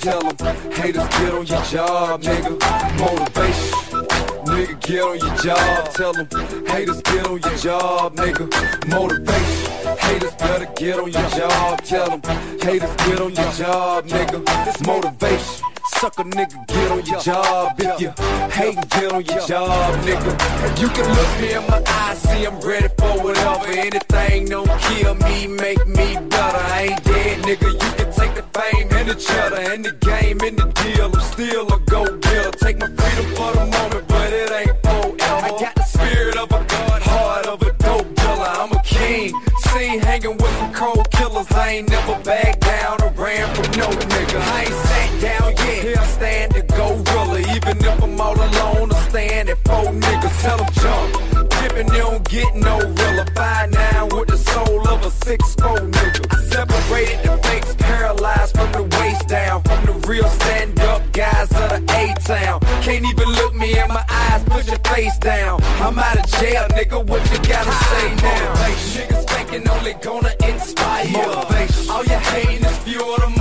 Tell 0.00 0.20
them 0.20 0.36
haters 0.72 1.08
get 1.18 1.34
on 1.34 1.46
your 1.46 1.62
job, 1.64 2.22
nigga. 2.22 2.56
Motivation. 2.98 4.06
Nigga, 4.46 4.80
get 4.80 5.02
on 5.02 5.18
your 5.18 5.36
job, 5.36 5.92
tell 5.92 6.12
them 6.14 6.28
haters 6.66 7.02
get 7.02 7.26
on 7.26 7.40
your 7.40 7.56
job, 7.56 8.16
nigga. 8.16 8.46
Motivation. 8.88 9.98
Haters 9.98 10.34
better 10.36 10.66
get 10.76 10.98
on 10.98 11.12
your 11.12 11.30
job, 11.30 11.82
tell 11.82 12.18
them 12.18 12.22
haters 12.62 12.96
get 12.96 13.20
on 13.20 13.34
your 13.34 13.52
job, 13.52 14.06
nigga. 14.06 14.42
This 14.64 14.80
motivation. 14.86 15.75
Suck 16.00 16.18
a 16.18 16.24
nigga, 16.24 16.66
get 16.66 16.90
on 16.90 17.06
your 17.06 17.20
job. 17.20 17.74
If 17.78 18.00
you 18.02 18.10
hate, 18.50 18.90
get 18.90 19.12
on 19.12 19.24
your 19.24 19.46
job, 19.46 19.94
nigga. 20.04 20.80
You 20.80 20.88
can 20.88 21.08
look 21.08 21.40
me 21.40 21.54
in 21.54 21.66
my 21.68 21.82
eyes, 21.86 22.18
see 22.18 22.44
I'm 22.44 22.60
ready 22.60 22.88
for 22.98 23.22
whatever. 23.24 23.66
Anything 23.66 24.44
don't 24.44 24.70
kill 24.82 25.14
me, 25.14 25.46
make 25.46 25.86
me 25.86 26.16
better. 26.28 26.58
I 26.58 26.88
ain't 26.90 27.04
dead, 27.04 27.38
nigga. 27.44 27.72
You 27.72 27.92
can 27.96 28.12
take 28.12 28.34
the 28.34 28.44
fame 28.52 28.88
and 28.92 29.08
the 29.08 29.14
cheddar 29.14 29.56
and 29.72 29.84
the 29.86 29.92
game 29.92 30.38
and 30.40 30.58
the 30.58 30.66
deal. 30.82 31.06
I'm 31.06 31.20
still 31.20 31.72
a 31.72 31.80
go 31.80 32.04
getter. 32.18 32.50
Take 32.58 32.78
my 32.78 32.88
freedom 32.88 33.34
for 33.34 33.52
the 33.52 33.64
moment, 33.64 34.06
but 34.06 34.32
it 34.34 34.52
ain't 34.52 34.82
forever. 34.82 35.46
I 35.46 35.48
got 35.58 35.74
the 35.76 35.82
spirit 35.82 36.36
of 36.36 36.50
a 36.52 36.62
god, 36.62 37.02
heart 37.02 37.46
of 37.46 37.62
a 37.62 37.72
dope 37.72 38.14
dealer. 38.14 38.52
I'm 38.60 38.70
a 38.72 38.82
king, 38.82 39.32
seen 39.72 40.00
hanging 40.00 40.36
with 40.36 40.54
some 40.58 40.74
cold 40.74 41.10
killers. 41.10 41.50
I 41.52 41.70
ain't 41.70 41.88
never 41.88 42.18
back 42.22 42.60
down 42.60 43.02
or 43.02 43.10
ran 43.12 43.54
from 43.54 43.65
no 43.76 43.88
nigga. 43.90 44.40
I 44.40 44.60
ain't 44.64 44.78
sat 44.88 45.10
down 45.20 45.50
yet. 45.52 45.82
Here 45.84 45.98
I 45.98 46.06
stand 46.06 46.54
to 46.54 46.62
go 46.62 46.86
realer. 47.12 47.40
Even 47.40 47.76
if 47.84 48.02
I'm 48.02 48.20
all 48.20 48.34
alone, 48.34 48.92
I 48.92 49.08
stand 49.08 49.48
at 49.50 49.58
four 49.64 49.92
niggas. 49.92 50.42
Tell 50.42 50.58
them 50.58 50.72
jump. 50.82 51.50
Dipping, 51.60 51.88
they 51.88 51.98
don't 51.98 52.28
get 52.28 52.54
no 52.54 52.78
realer. 52.78 53.26
Five 53.34 53.70
nine 53.70 54.08
with 54.08 54.28
the 54.28 54.38
soul 54.38 54.88
of 54.88 55.04
a 55.04 55.10
six 55.10 55.54
four 55.56 55.78
nigga. 55.78 56.20
I 56.34 56.36
separated 56.54 57.22
the 57.24 57.36
fakes, 57.44 57.74
paralyzed 57.76 58.56
from 58.56 58.72
the 58.72 58.84
waist 58.98 59.28
down. 59.28 59.62
From 59.62 59.84
the 59.86 59.94
real 60.08 60.28
stand 60.28 60.80
up 60.80 61.02
guys 61.12 61.50
of 61.52 61.68
the 61.74 61.80
A 62.00 62.14
town. 62.22 62.60
Can't 62.82 63.04
even 63.04 63.28
look 63.28 63.54
me 63.54 63.78
in 63.78 63.88
my 63.88 64.04
eyes, 64.08 64.42
put 64.44 64.66
your 64.66 64.78
face 64.90 65.18
down. 65.18 65.62
I'm 65.84 65.98
out 65.98 66.18
of 66.18 66.26
jail, 66.40 66.66
nigga. 66.76 67.04
What 67.06 67.22
you 67.30 67.38
gotta 67.48 67.72
say 67.72 68.14
now? 68.16 68.54
Niggas 68.96 69.24
faking 69.30 69.68
only 69.68 69.94
gonna 70.02 70.32
inspire. 70.48 71.12
Motivation. 71.12 71.90
All 71.90 72.04
you 72.04 72.18
hating 72.30 72.64
is 72.64 72.78
fuel 72.78 73.16
to 73.16 73.35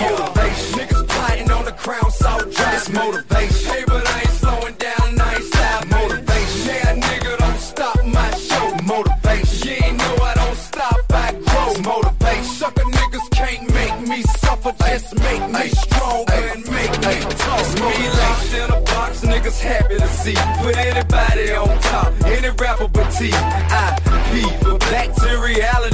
Motivation. 0.00 0.78
Niggas 0.78 1.08
plotting 1.08 1.50
on 1.50 1.64
the 1.64 1.72
crown, 1.72 2.10
so 2.10 2.38
dry. 2.50 2.74
It's 2.74 2.88
motivation. 2.90 3.70
Hey, 3.70 3.84
but 3.86 4.06
I 4.06 4.20
ain't 4.20 4.30
slowing 4.30 4.74
down, 4.74 5.20
I 5.20 5.34
ain't 5.34 5.44
stop. 5.44 5.86
Motivation. 5.88 6.66
Yeah, 6.66 6.94
nigga, 7.06 7.38
don't 7.38 7.58
stop 7.58 8.04
my 8.06 8.30
show. 8.48 8.66
Motivation. 8.84 9.68
You 9.68 9.84
ain't 9.84 9.96
know 9.98 10.16
I 10.22 10.34
don't 10.34 10.56
stop, 10.56 10.98
I 11.10 11.32
grow. 11.32 11.70
It's 11.70 11.80
motivation. 11.80 12.44
Sucker 12.44 12.84
niggas 12.84 13.30
can't 13.30 13.62
make 13.74 14.08
me 14.08 14.22
suffer, 14.40 14.72
just 14.78 15.14
make 15.20 15.44
me 15.50 15.68
stronger 15.68 16.40
and 16.52 16.62
make 16.70 16.94
me 17.06 17.14
tough. 17.44 17.74
Me 17.74 18.08
locked 18.20 18.54
in 18.54 18.70
a 18.70 18.80
box, 18.92 19.20
niggas 19.22 19.60
happy 19.60 19.96
to 19.98 20.08
see. 20.08 20.34
Put 20.62 20.76
anybody 20.76 21.52
on 21.52 21.78
top, 21.80 22.12
any 22.26 22.50
rapper 22.50 22.88
but 22.88 23.10
T. 23.10 23.30
I 23.32 24.14
people 24.34 24.78
back 24.78 25.14
to 25.14 25.28
reality, 25.38 25.93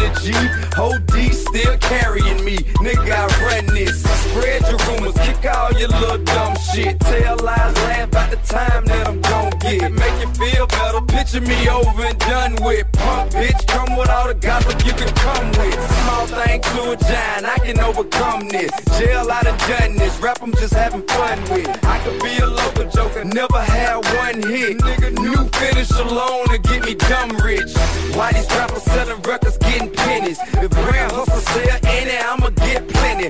still 1.60 1.76
carrying 1.78 2.44
me, 2.44 2.56
nigga. 2.84 3.12
I 3.12 3.26
run 3.44 3.66
this. 3.74 4.02
Spread 4.02 4.62
your 4.62 4.78
rumors, 4.88 5.14
kick 5.14 5.44
all 5.54 5.72
your 5.72 5.88
little 5.88 6.18
dumb 6.24 6.56
shit. 6.72 6.98
Tell 7.00 7.36
lies, 7.38 7.74
laugh 7.76 8.08
about 8.08 8.30
the 8.30 8.36
time 8.36 8.84
that 8.86 9.08
I'm 9.08 9.20
gon' 9.20 9.59
get. 9.78 9.92
Make 9.92 10.20
you 10.20 10.28
feel 10.34 10.66
better, 10.66 11.00
picture 11.02 11.40
me 11.40 11.68
over 11.68 12.04
and 12.04 12.18
done 12.18 12.56
with. 12.62 12.90
Punk 12.92 13.32
bitch, 13.32 13.66
come 13.66 13.96
with 13.96 14.08
all 14.08 14.28
the 14.28 14.34
gossip 14.34 14.84
you 14.84 14.92
can 14.92 15.12
come 15.14 15.48
with. 15.58 15.78
Small 16.02 16.26
thing 16.26 16.60
to 16.60 16.90
a 16.92 16.96
giant, 16.96 17.46
I 17.46 17.58
can 17.64 17.80
overcome 17.80 18.48
this. 18.48 18.70
Jail, 18.98 19.30
I 19.30 19.42
done 19.42 19.58
done 19.58 19.96
this. 19.96 20.18
Rap, 20.20 20.38
I'm 20.42 20.52
just 20.54 20.74
having 20.74 21.02
fun 21.06 21.40
with. 21.50 21.68
I 21.84 21.98
could 22.00 22.20
be 22.22 22.38
a 22.38 22.46
local 22.46 22.88
joker, 22.90 23.24
never 23.24 23.60
had 23.60 23.96
one 23.96 24.42
hit. 24.42 24.78
Nigga, 24.78 25.18
new 25.18 25.48
finish 25.58 25.90
alone 25.90 26.46
to 26.48 26.58
get 26.58 26.84
me 26.84 26.94
dumb 26.94 27.30
rich. 27.44 27.72
Why 28.14 28.32
these 28.32 28.50
rappers 28.50 28.82
selling 28.82 29.22
records 29.22 29.58
getting 29.58 29.90
pennies? 29.92 30.38
If 30.40 30.70
Grand 30.70 31.12
Hustle 31.12 31.40
sell 31.40 31.69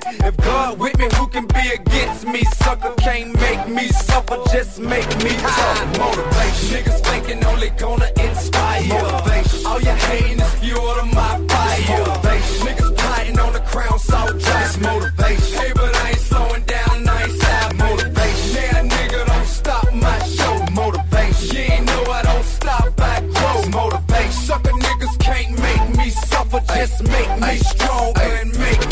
If 0.07 0.37
God 0.39 0.79
with 0.79 0.99
me, 0.99 1.09
who 1.17 1.27
can 1.29 1.47
be 1.47 1.71
against 1.75 2.27
me? 2.27 2.43
Sucker 2.63 2.95
can't 2.99 3.35
make 3.41 3.69
me 3.69 3.89
suffer, 3.89 4.39
just 4.53 4.81
make 4.81 5.09
me 5.23 5.31
tough. 5.37 5.99
Motivation. 5.99 6.77
Niggas 6.77 7.01
thinking 7.01 7.45
only 7.45 7.71
gonna 7.71 8.11
inspire. 8.17 8.89
Motivation. 8.89 9.67
All 9.67 9.81
your 9.81 9.95
hating 9.95 10.41
is 10.41 10.55
fuel 10.55 10.95
to 10.95 11.05
my 11.07 11.47
fire. 11.49 11.99
Motivation. 11.99 12.67
Niggas 12.67 12.97
plotting 12.97 13.39
on 13.39 13.53
the 13.53 13.61
crown, 13.61 13.99
so 13.99 14.39
just 14.39 14.81
motivation. 14.81 15.59
Hey, 15.59 15.73
but 15.75 15.95
I 15.95 16.09
ain't 16.11 16.19
slowing 16.19 16.65
down, 16.65 17.09
I 17.09 17.23
ain't 17.25 17.33
stop. 17.33 17.75
Motivation. 17.77 18.55
Yeah, 18.55 18.83
nigga, 18.89 19.27
don't 19.27 19.47
stop 19.47 19.93
my 19.95 20.19
show. 20.25 20.65
Motivation. 20.73 21.57
You 21.57 21.63
ain't 21.75 21.87
know 21.87 22.05
I 22.05 22.23
don't 22.23 22.45
stop, 22.45 23.01
I 23.01 23.21
grow. 23.21 23.69
Motivation. 23.69 24.33
Sucker 24.33 24.73
niggas 24.73 25.19
can't 25.19 25.59
make 25.61 25.97
me 25.97 26.11
suffer, 26.11 26.61
just 26.75 27.03
make 27.05 27.41
me 27.41 27.57
stronger 27.59 28.21
and 28.21 28.59
make 28.59 28.90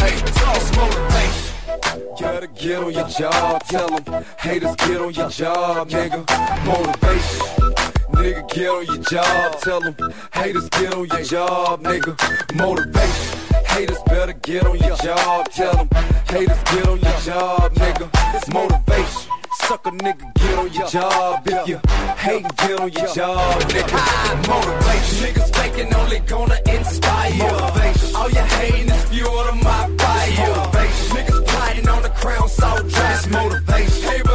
tough. 0.59 0.77
Motivation. 0.77 2.19
Gotta 2.21 2.47
get 2.49 2.83
on 2.83 2.93
your 2.93 3.09
job, 3.09 3.63
tell 3.65 3.89
them 3.89 4.25
haters 4.39 4.75
get 4.77 5.01
on 5.01 5.13
your 5.15 5.31
job, 5.31 5.89
nigga. 5.89 6.67
Motivation. 6.67 7.78
Nigga, 8.19 8.51
get 8.53 8.69
on 8.69 8.85
your 8.87 8.99
job, 9.05 9.61
tell 9.61 9.81
them 9.81 9.97
haters 10.35 10.69
get 10.71 10.93
on 10.93 11.07
your 11.07 11.23
job, 11.23 11.83
nigga. 11.85 12.13
Motivation. 12.57 13.39
Haters 13.67 14.03
better 14.07 14.33
get 14.33 14.67
on 14.67 14.77
your 14.79 14.97
job, 14.97 15.49
tell 15.51 15.73
them 15.77 15.89
haters 16.29 16.63
get 16.65 16.89
on 16.89 16.99
your 16.99 17.21
job, 17.21 17.75
nigga. 17.75 18.11
It's 18.35 18.49
motivation. 18.53 19.31
Sucker 19.61 19.91
nigga, 19.91 20.35
get 20.35 20.59
on 20.59 20.73
your 20.73 20.89
job. 20.89 21.43
If 21.47 21.69
you 21.69 21.81
hate, 22.17 22.47
get 22.57 22.81
on 22.81 22.91
your 22.91 23.15
job, 23.15 23.63
nigga. 23.63 24.49
Motivation. 24.49 25.27
Niggas 25.27 25.57
faking 25.57 25.95
only 25.95 26.19
gonna 26.21 26.59
inspire. 26.67 27.37
Motivation. 27.37 28.17
All 28.17 28.31
you 28.31 28.41
hating 28.41 28.89
is 28.89 29.05
fuel 29.05 29.45
to 29.45 29.53
my 29.53 29.97
fire. 29.97 30.57
Motivation. 30.57 31.17
Niggas 31.17 31.47
plotting 31.47 31.89
on 31.89 32.03
the 32.03 32.11
crown, 32.11 32.49
so 32.49 32.83
dry. 32.83 33.13
It's 33.15 33.27
motivation. 33.29 34.28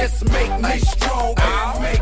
Just 0.00 0.24
make 0.32 0.60
me 0.62 0.78
stronger 0.78 1.99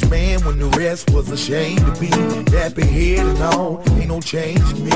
Average 0.00 0.10
man 0.10 0.44
when 0.44 0.58
the 0.58 0.68
rest 0.78 1.10
was 1.10 1.30
ashamed 1.30 1.80
to 1.80 2.00
be. 2.00 2.10
Dapper 2.50 2.84
head 2.84 3.26
and 3.26 3.42
all, 3.42 3.82
ain't 3.98 4.08
no 4.08 4.20
change 4.20 4.60
me. 4.74 4.90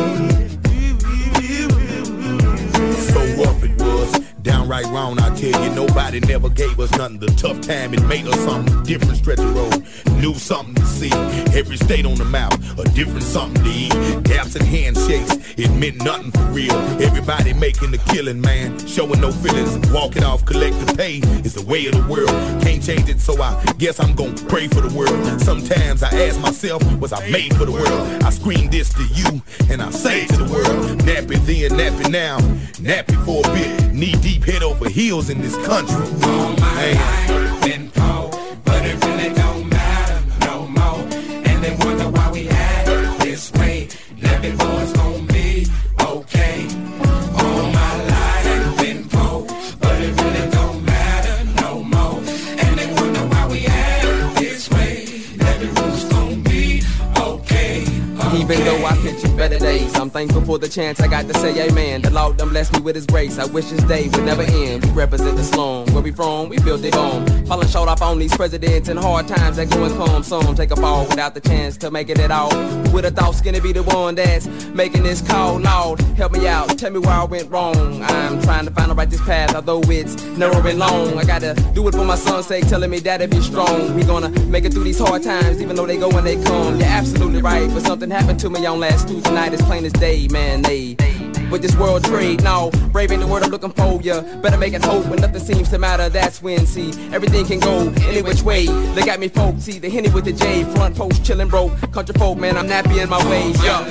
So 2.94 3.20
rough 3.42 3.64
it 3.64 3.80
was, 3.80 4.12
down 4.42 4.68
downright 4.68 4.86
wrong. 4.86 5.18
I 5.20 5.34
tell 5.34 5.62
you, 5.62 5.70
nobody 5.74 6.20
never 6.20 6.48
gave 6.48 6.78
us 6.78 6.90
nothing. 6.92 7.18
The 7.18 7.26
tough 7.28 7.60
time, 7.60 7.94
it 7.94 8.02
made 8.04 8.26
us 8.26 8.38
something 8.44 8.82
different. 8.84 9.16
Stretch 9.16 9.38
the 9.38 9.46
road, 9.46 9.84
new 10.24 10.34
something 10.34 10.74
to 10.74 10.86
see. 10.86 11.12
Every 11.58 11.76
state 11.76 12.06
on 12.06 12.14
the 12.14 12.24
map, 12.24 12.52
a 12.78 12.84
different 12.90 13.22
something 13.22 13.62
to 13.62 13.70
eat. 13.70 13.92
Gaps 14.24 14.54
and 14.56 14.64
handshakes, 14.64 15.32
it 15.58 15.70
meant 15.72 16.02
nothing 16.02 16.30
for 16.30 16.44
real. 16.44 16.72
Everybody 17.08 17.52
making 17.52 17.90
the 17.90 17.98
killing, 18.12 18.40
man. 18.40 18.68
Showing 18.86 19.20
no 19.20 19.30
feelings, 19.30 19.72
walking 19.92 20.24
off, 20.24 20.46
collect 20.46 20.74
the 20.80 20.94
pay 20.94 21.16
is 21.44 21.54
the 21.54 21.64
way 21.66 21.86
of 21.88 21.92
the 21.92 22.06
world. 22.10 22.30
Can't 22.62 22.82
change 22.82 23.08
it, 23.10 23.20
so 23.20 23.40
I 23.42 23.62
guess 23.76 24.00
I'm 24.00 24.14
gonna 24.14 24.32
pray 24.48 24.66
for 24.66 24.80
the 24.80 24.92
world. 24.96 25.18
Sometimes 25.42 26.02
I 26.02 26.10
ask 26.26 26.40
myself, 26.40 26.80
was 26.98 27.12
I 27.12 27.28
made 27.28 27.54
for 27.54 27.66
the 27.66 27.72
world? 27.72 28.22
I 28.22 28.30
scream 28.30 28.70
this 28.70 28.88
to 28.94 29.04
you, 29.18 29.42
and 29.70 29.82
I 29.82 29.90
say 29.90 30.26
to 30.28 30.36
the 30.38 30.48
world, 30.50 31.00
nappy 31.00 31.36
then, 31.44 31.72
nappy 31.78 32.10
now, 32.10 32.38
nappy 32.90 33.16
for 33.26 33.40
a 33.44 33.54
bit. 33.54 33.92
Knee 33.92 34.16
deep, 34.22 34.44
head 34.44 34.62
over 34.62 34.88
heels 34.88 35.28
in 35.28 35.42
this 35.42 35.56
country. 35.66 36.04
All 36.28 36.56
my 36.56 36.92
life 36.92 37.62
been 37.62 37.90
poor, 37.90 38.30
but 38.64 38.80
it 38.86 38.96
really 39.04 39.34
don't 39.34 39.63
we 42.34 42.48
act 42.48 43.20
this 43.20 43.52
way. 43.52 43.88
Let 44.20 44.44
it 44.44 44.58
go, 44.58 44.68
it's 44.82 44.92
gonna 44.92 45.22
be 45.32 45.66
okay. 46.00 46.66
All 47.40 47.66
my 47.80 47.92
life 48.12 48.46
had 48.50 48.76
been 48.82 49.08
poor, 49.08 49.46
but 49.80 49.96
it 50.06 50.12
really 50.20 50.50
don't 50.50 50.84
matter 50.84 51.36
no 51.62 51.70
more. 51.94 52.18
And 52.62 52.72
they 52.78 52.88
wonder 52.98 53.24
why 53.32 53.46
we 53.52 53.66
act 53.66 54.36
this 54.40 54.68
way. 54.70 55.06
Let 55.38 55.62
it 55.62 55.74
go, 55.76 55.84
it's 55.94 56.04
gonna 56.12 56.36
be 56.50 56.82
okay. 57.16 57.76
Even 58.40 58.58
though 58.66 58.84
I 58.84 58.96
picture 59.04 59.33
better 59.48 59.58
days, 59.58 59.94
I'm 59.96 60.08
thankful 60.08 60.40
for 60.40 60.58
the 60.58 60.70
chance 60.70 61.00
I 61.00 61.06
got 61.06 61.28
to 61.28 61.34
say 61.34 61.68
amen. 61.68 62.00
The 62.00 62.08
Lord 62.08 62.38
done 62.38 62.48
blessed 62.48 62.72
me 62.72 62.80
with 62.80 62.96
his 62.96 63.04
grace. 63.04 63.38
I 63.38 63.44
wish 63.44 63.66
this 63.66 63.82
day 63.84 64.08
would 64.08 64.24
never 64.24 64.40
end. 64.40 64.86
We 64.86 64.90
represent 64.92 65.36
the 65.36 65.44
slum. 65.44 65.92
Where 65.92 66.02
we 66.02 66.12
from, 66.12 66.48
we 66.48 66.58
built 66.60 66.82
it 66.82 66.94
home. 66.94 67.26
Falling 67.44 67.68
short 67.68 67.90
off 67.90 68.00
on 68.00 68.18
these 68.18 68.34
presidents 68.34 68.88
and 68.88 68.98
hard 68.98 69.28
times 69.28 69.58
that 69.58 69.68
go 69.68 69.84
and 69.84 69.94
come. 69.96 70.22
Some 70.22 70.54
take 70.54 70.70
a 70.70 70.76
fall 70.76 71.06
without 71.08 71.34
the 71.34 71.42
chance 71.42 71.76
to 71.78 71.90
make 71.90 72.08
it 72.08 72.18
at 72.20 72.30
all. 72.30 72.56
With 72.90 73.04
a 73.04 73.10
thought 73.10 73.34
skinny 73.34 73.60
be 73.60 73.72
the 73.72 73.82
one 73.82 74.14
that's 74.14 74.46
making 74.72 75.02
this 75.02 75.20
call. 75.20 75.58
Lord, 75.58 76.00
help 76.16 76.32
me 76.32 76.48
out. 76.48 76.78
Tell 76.78 76.90
me 76.90 77.00
where 77.00 77.10
I 77.10 77.24
went 77.24 77.50
wrong. 77.50 78.02
I'm 78.02 78.40
trying 78.40 78.64
to 78.64 78.70
find 78.70 78.90
the 78.90 78.94
righteous 78.94 79.20
path, 79.20 79.54
although 79.54 79.82
it's 79.90 80.22
narrow 80.38 80.66
and 80.66 80.78
long. 80.78 81.18
I 81.18 81.24
gotta 81.24 81.52
do 81.74 81.86
it 81.86 81.94
for 81.94 82.06
my 82.06 82.16
son's 82.16 82.46
sake, 82.46 82.66
telling 82.68 82.90
me 82.90 82.98
that 83.00 83.28
be 83.28 83.40
strong. 83.42 83.94
We 83.94 84.04
gonna 84.04 84.30
make 84.46 84.64
it 84.64 84.72
through 84.72 84.84
these 84.84 84.98
hard 84.98 85.22
times, 85.22 85.60
even 85.60 85.76
though 85.76 85.86
they 85.86 85.98
go 85.98 86.08
and 86.08 86.26
they 86.26 86.42
come. 86.44 86.78
You're 86.80 86.88
absolutely 86.88 87.42
right, 87.42 87.68
but 87.74 87.82
something 87.82 88.10
happened 88.10 88.40
to 88.40 88.48
me 88.48 88.64
on 88.64 88.80
last 88.80 89.06
Tuesday 89.06 89.33
night. 89.34 89.52
It's 89.52 89.62
plain 89.62 89.84
as 89.84 89.92
day, 89.92 90.28
man. 90.28 90.62
They 90.62 90.96
with 91.50 91.62
this 91.62 91.76
world 91.76 92.02
trade 92.04 92.42
now, 92.42 92.70
brave 92.90 93.12
ain't 93.12 93.20
the 93.20 93.26
word 93.26 93.42
I'm 93.42 93.50
looking 93.50 93.70
for. 93.70 94.00
Ya 94.02 94.22
better 94.40 94.58
make 94.58 94.72
it 94.72 94.84
hope 94.84 95.06
when 95.06 95.20
nothing 95.20 95.40
seems 95.40 95.68
to 95.70 95.78
matter. 95.78 96.08
That's 96.08 96.42
when 96.42 96.66
see 96.66 96.90
everything 97.12 97.46
can 97.46 97.60
go 97.60 97.92
any 98.08 98.22
which 98.22 98.42
way. 98.42 98.66
Look 98.66 99.06
at 99.06 99.20
me 99.20 99.28
folks, 99.28 99.64
see 99.64 99.78
the 99.78 99.90
henny 99.90 100.08
with 100.10 100.24
the 100.24 100.32
J, 100.32 100.64
front 100.74 100.96
post 100.96 101.22
chillin' 101.22 101.48
bro. 101.48 101.70
Country 101.92 102.14
folk, 102.18 102.38
man, 102.38 102.56
I'm 102.56 102.66
nappy 102.66 103.02
in 103.02 103.08
my 103.08 103.22
ways. 103.30 103.62
Yeah. 103.62 103.86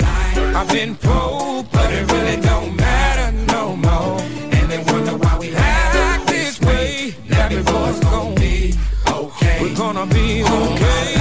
I've 0.54 0.68
been 0.68 0.94
broke, 0.94 1.70
but 1.72 1.92
it 1.92 2.10
really 2.12 2.40
don't 2.42 2.76
matter 2.76 3.32
no 3.52 3.76
more. 3.76 4.20
And 4.20 4.70
they 4.70 4.82
wonder 4.92 5.16
why 5.16 5.38
we 5.38 5.54
act 5.54 6.26
this 6.26 6.60
way. 6.60 7.14
Let 7.28 7.50
me 7.50 7.62
know 7.62 7.84
it's 7.86 8.00
gonna 8.00 8.34
be 8.34 8.74
okay. 9.08 9.58
We're 9.62 9.76
gonna 9.76 10.06
be 10.06 10.42
okay. 10.44 11.13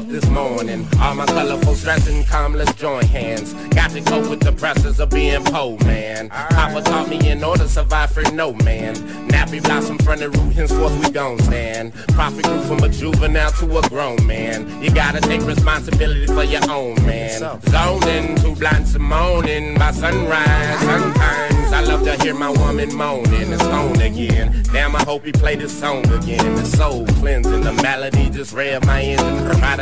Up 0.00 0.08
this 0.08 0.28
morning. 0.30 0.86
All 0.98 1.14
my 1.14 1.26
colorful 1.26 1.74
stressing, 1.74 2.24
calm, 2.24 2.54
let's 2.54 2.72
join 2.74 3.04
hands. 3.04 3.52
Got 3.74 3.90
to 3.90 4.00
cope 4.00 4.30
with 4.30 4.40
the 4.40 4.52
pressures 4.52 4.98
of 4.98 5.10
being 5.10 5.44
poor, 5.44 5.76
man. 5.84 6.30
Papa 6.30 6.80
taught 6.82 7.08
me 7.10 7.18
in 7.28 7.44
order 7.44 7.64
to 7.64 7.68
survive 7.68 8.10
for 8.10 8.22
no 8.32 8.52
man. 8.52 8.94
Nappy 9.28 9.62
blossom 9.62 9.98
from 9.98 10.18
the 10.20 10.30
root, 10.30 10.54
henceforth 10.54 10.96
we 11.04 11.10
gon' 11.10 11.38
stand. 11.40 11.92
Profit 12.14 12.44
grew 12.44 12.62
from 12.62 12.78
a 12.82 12.88
juvenile 12.88 13.50
to 13.52 13.78
a 13.78 13.88
grown 13.88 14.24
man. 14.26 14.82
You 14.82 14.90
gotta 14.90 15.20
take 15.20 15.42
responsibility 15.42 16.26
for 16.26 16.44
your 16.44 16.64
own, 16.70 16.94
man. 17.04 17.60
Zoning, 17.68 18.36
too 18.36 18.54
blind 18.54 18.86
to 18.92 18.98
moaning 18.98 19.74
by 19.74 19.92
sunrise. 19.92 20.80
Sometimes 20.80 21.72
I 21.72 21.82
love 21.82 22.04
to 22.04 22.16
hear 22.22 22.34
my 22.34 22.50
woman 22.50 22.94
moaning. 22.94 23.52
It's 23.52 23.62
on 23.64 24.00
again. 24.00 24.62
Damn, 24.72 24.96
I 24.96 25.02
hope 25.02 25.24
he 25.24 25.32
play 25.32 25.56
this 25.56 25.78
song 25.78 26.06
again. 26.10 26.54
The 26.54 26.64
soul 26.64 27.04
cleansing, 27.20 27.62
the 27.62 27.72
melody 27.74 28.30
just 28.30 28.54
rev 28.54 28.84
my 28.86 29.02
engine. 29.02 29.40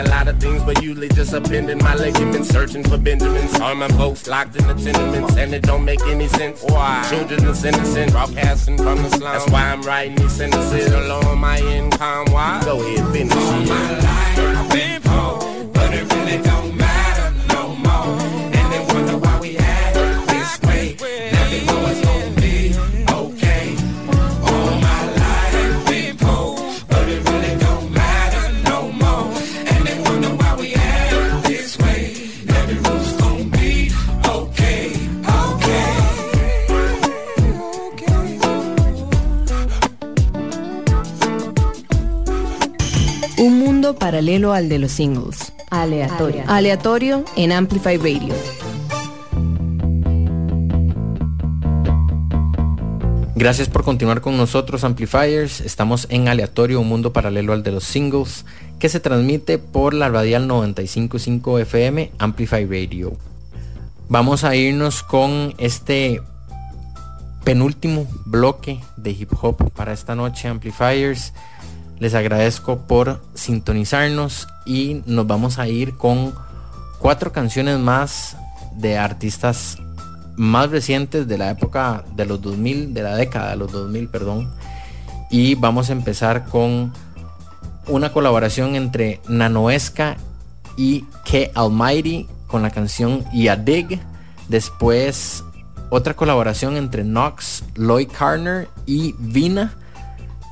Lot 0.08 0.28
of 0.28 0.38
things, 0.40 0.62
but 0.62 0.82
usually 0.82 1.08
just 1.08 1.32
appending 1.32 1.78
my 1.78 1.94
ligaments. 1.94 2.48
Searching 2.48 2.82
for 2.84 2.98
Benjamins. 2.98 3.58
All 3.60 3.74
my 3.74 3.88
folks 3.88 4.26
locked 4.26 4.56
in 4.56 4.66
the 4.66 4.74
tenements, 4.74 5.36
and 5.36 5.54
it 5.54 5.62
don't 5.62 5.84
make 5.84 6.00
any 6.06 6.28
sense. 6.28 6.62
Why? 6.62 7.06
Children 7.08 7.44
is 7.46 7.64
innocent, 7.64 8.12
broadcasting 8.12 8.76
from 8.76 9.02
the 9.02 9.10
slum. 9.10 9.32
That's 9.32 9.50
why 9.50 9.70
I'm 9.70 9.82
writing 9.82 10.16
these 10.16 10.32
sentences 10.32 10.92
along 10.92 11.38
my 11.38 11.58
income. 11.58 12.26
Why? 12.32 12.62
Go 12.64 12.80
ahead, 12.80 13.12
finish 13.12 13.32
it. 13.32 13.38
I've 13.38 13.66
been 13.66 14.27
mundo 43.88 43.98
paralelo 43.98 44.52
al 44.52 44.68
de 44.68 44.78
los 44.78 44.92
singles. 44.92 45.52
Aleatorio. 45.70 46.42
Aleatorio 46.46 47.24
en 47.36 47.52
Amplify 47.52 47.96
Radio. 47.96 48.34
Gracias 53.34 53.70
por 53.70 53.84
continuar 53.84 54.20
con 54.20 54.36
nosotros, 54.36 54.84
Amplifiers. 54.84 55.62
Estamos 55.62 56.06
en 56.10 56.28
Aleatorio, 56.28 56.80
un 56.80 56.88
mundo 56.88 57.14
paralelo 57.14 57.54
al 57.54 57.62
de 57.62 57.72
los 57.72 57.84
singles, 57.84 58.44
que 58.78 58.90
se 58.90 59.00
transmite 59.00 59.56
por 59.56 59.94
la 59.94 60.10
radial 60.10 60.46
955 60.46 61.58
FM 61.60 62.12
Amplify 62.18 62.66
Radio. 62.66 63.16
Vamos 64.10 64.44
a 64.44 64.54
irnos 64.54 65.02
con 65.02 65.54
este 65.56 66.20
penúltimo 67.44 68.06
bloque 68.26 68.80
de 68.98 69.12
hip 69.12 69.32
hop 69.40 69.70
para 69.72 69.94
esta 69.94 70.14
noche, 70.14 70.46
Amplifiers. 70.48 71.32
Les 71.98 72.14
agradezco 72.14 72.78
por 72.86 73.20
sintonizarnos 73.34 74.46
y 74.64 75.02
nos 75.06 75.26
vamos 75.26 75.58
a 75.58 75.68
ir 75.68 75.96
con 75.96 76.32
cuatro 76.98 77.32
canciones 77.32 77.78
más 77.78 78.36
de 78.76 78.98
artistas 78.98 79.78
más 80.36 80.70
recientes 80.70 81.26
de 81.26 81.36
la 81.36 81.50
época 81.50 82.04
de 82.14 82.24
los 82.24 82.40
2000, 82.40 82.94
de 82.94 83.02
la 83.02 83.16
década 83.16 83.50
de 83.50 83.56
los 83.56 83.72
2000, 83.72 84.08
perdón. 84.08 84.48
Y 85.30 85.56
vamos 85.56 85.90
a 85.90 85.92
empezar 85.92 86.46
con 86.46 86.92
una 87.88 88.12
colaboración 88.12 88.76
entre 88.76 89.20
Nanoesca 89.28 90.16
y 90.76 91.02
K 91.24 91.50
Almighty 91.54 92.28
con 92.46 92.62
la 92.62 92.70
canción 92.70 93.24
Yadig. 93.32 94.00
Después 94.48 95.42
otra 95.90 96.14
colaboración 96.14 96.76
entre 96.76 97.02
Nox, 97.02 97.64
Lloyd 97.74 98.08
Carner 98.16 98.68
y 98.86 99.14
Vina 99.18 99.74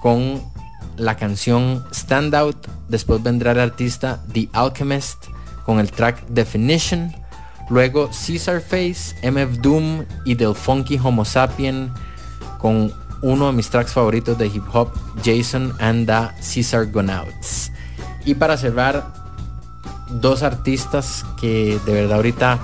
con 0.03 0.43
la 0.97 1.17
canción 1.17 1.85
Standout. 1.93 2.57
Después 2.89 3.23
vendrá 3.23 3.53
el 3.53 3.61
artista 3.61 4.23
The 4.33 4.49
Alchemist 4.53 5.27
con 5.65 5.81
el 5.81 5.91
track 5.91 6.27
Definition. 6.29 7.15
Luego 7.69 8.09
Caesar 8.11 8.61
Face, 8.61 9.15
MF 9.23 9.59
Doom 9.61 10.05
y 10.25 10.35
Del 10.35 10.55
Funky 10.55 10.99
Homo 11.03 11.25
Sapien 11.25 11.91
con 12.59 12.93
uno 13.23 13.47
de 13.47 13.53
mis 13.53 13.69
tracks 13.71 13.93
favoritos 13.93 14.39
de 14.39 14.47
hip 14.47 14.63
hop, 14.73 14.91
Jason 15.25 15.75
and 15.81 16.07
the 16.07 16.31
Caesar 16.43 16.87
Gonauts. 16.87 17.73
Y 18.25 18.35
para 18.35 18.57
cerrar, 18.57 19.13
dos 20.11 20.43
artistas 20.43 21.25
que 21.41 21.81
de 21.85 21.93
verdad 21.93 22.17
ahorita 22.17 22.59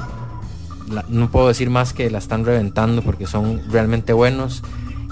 no 1.08 1.30
puedo 1.30 1.48
decir 1.48 1.70
más 1.70 1.92
que 1.92 2.10
la 2.10 2.18
están 2.18 2.44
reventando 2.44 3.02
porque 3.02 3.26
son 3.26 3.62
realmente 3.70 4.12
buenos. 4.12 4.62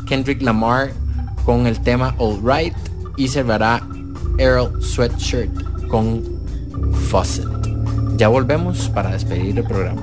Kendrick 0.07 0.43
Lamar 0.43 0.93
con 1.45 1.67
el 1.67 1.81
tema 1.81 2.15
All 2.19 2.41
Right 2.43 2.90
y 3.21 3.29
cerrará 3.29 3.87
Earl 4.39 4.83
Sweatshirt 4.83 5.53
con 5.89 6.23
Faucet. 7.11 7.47
Ya 8.17 8.29
volvemos 8.29 8.89
para 8.89 9.11
despedir 9.11 9.59
el 9.59 9.65
programa. 9.65 10.01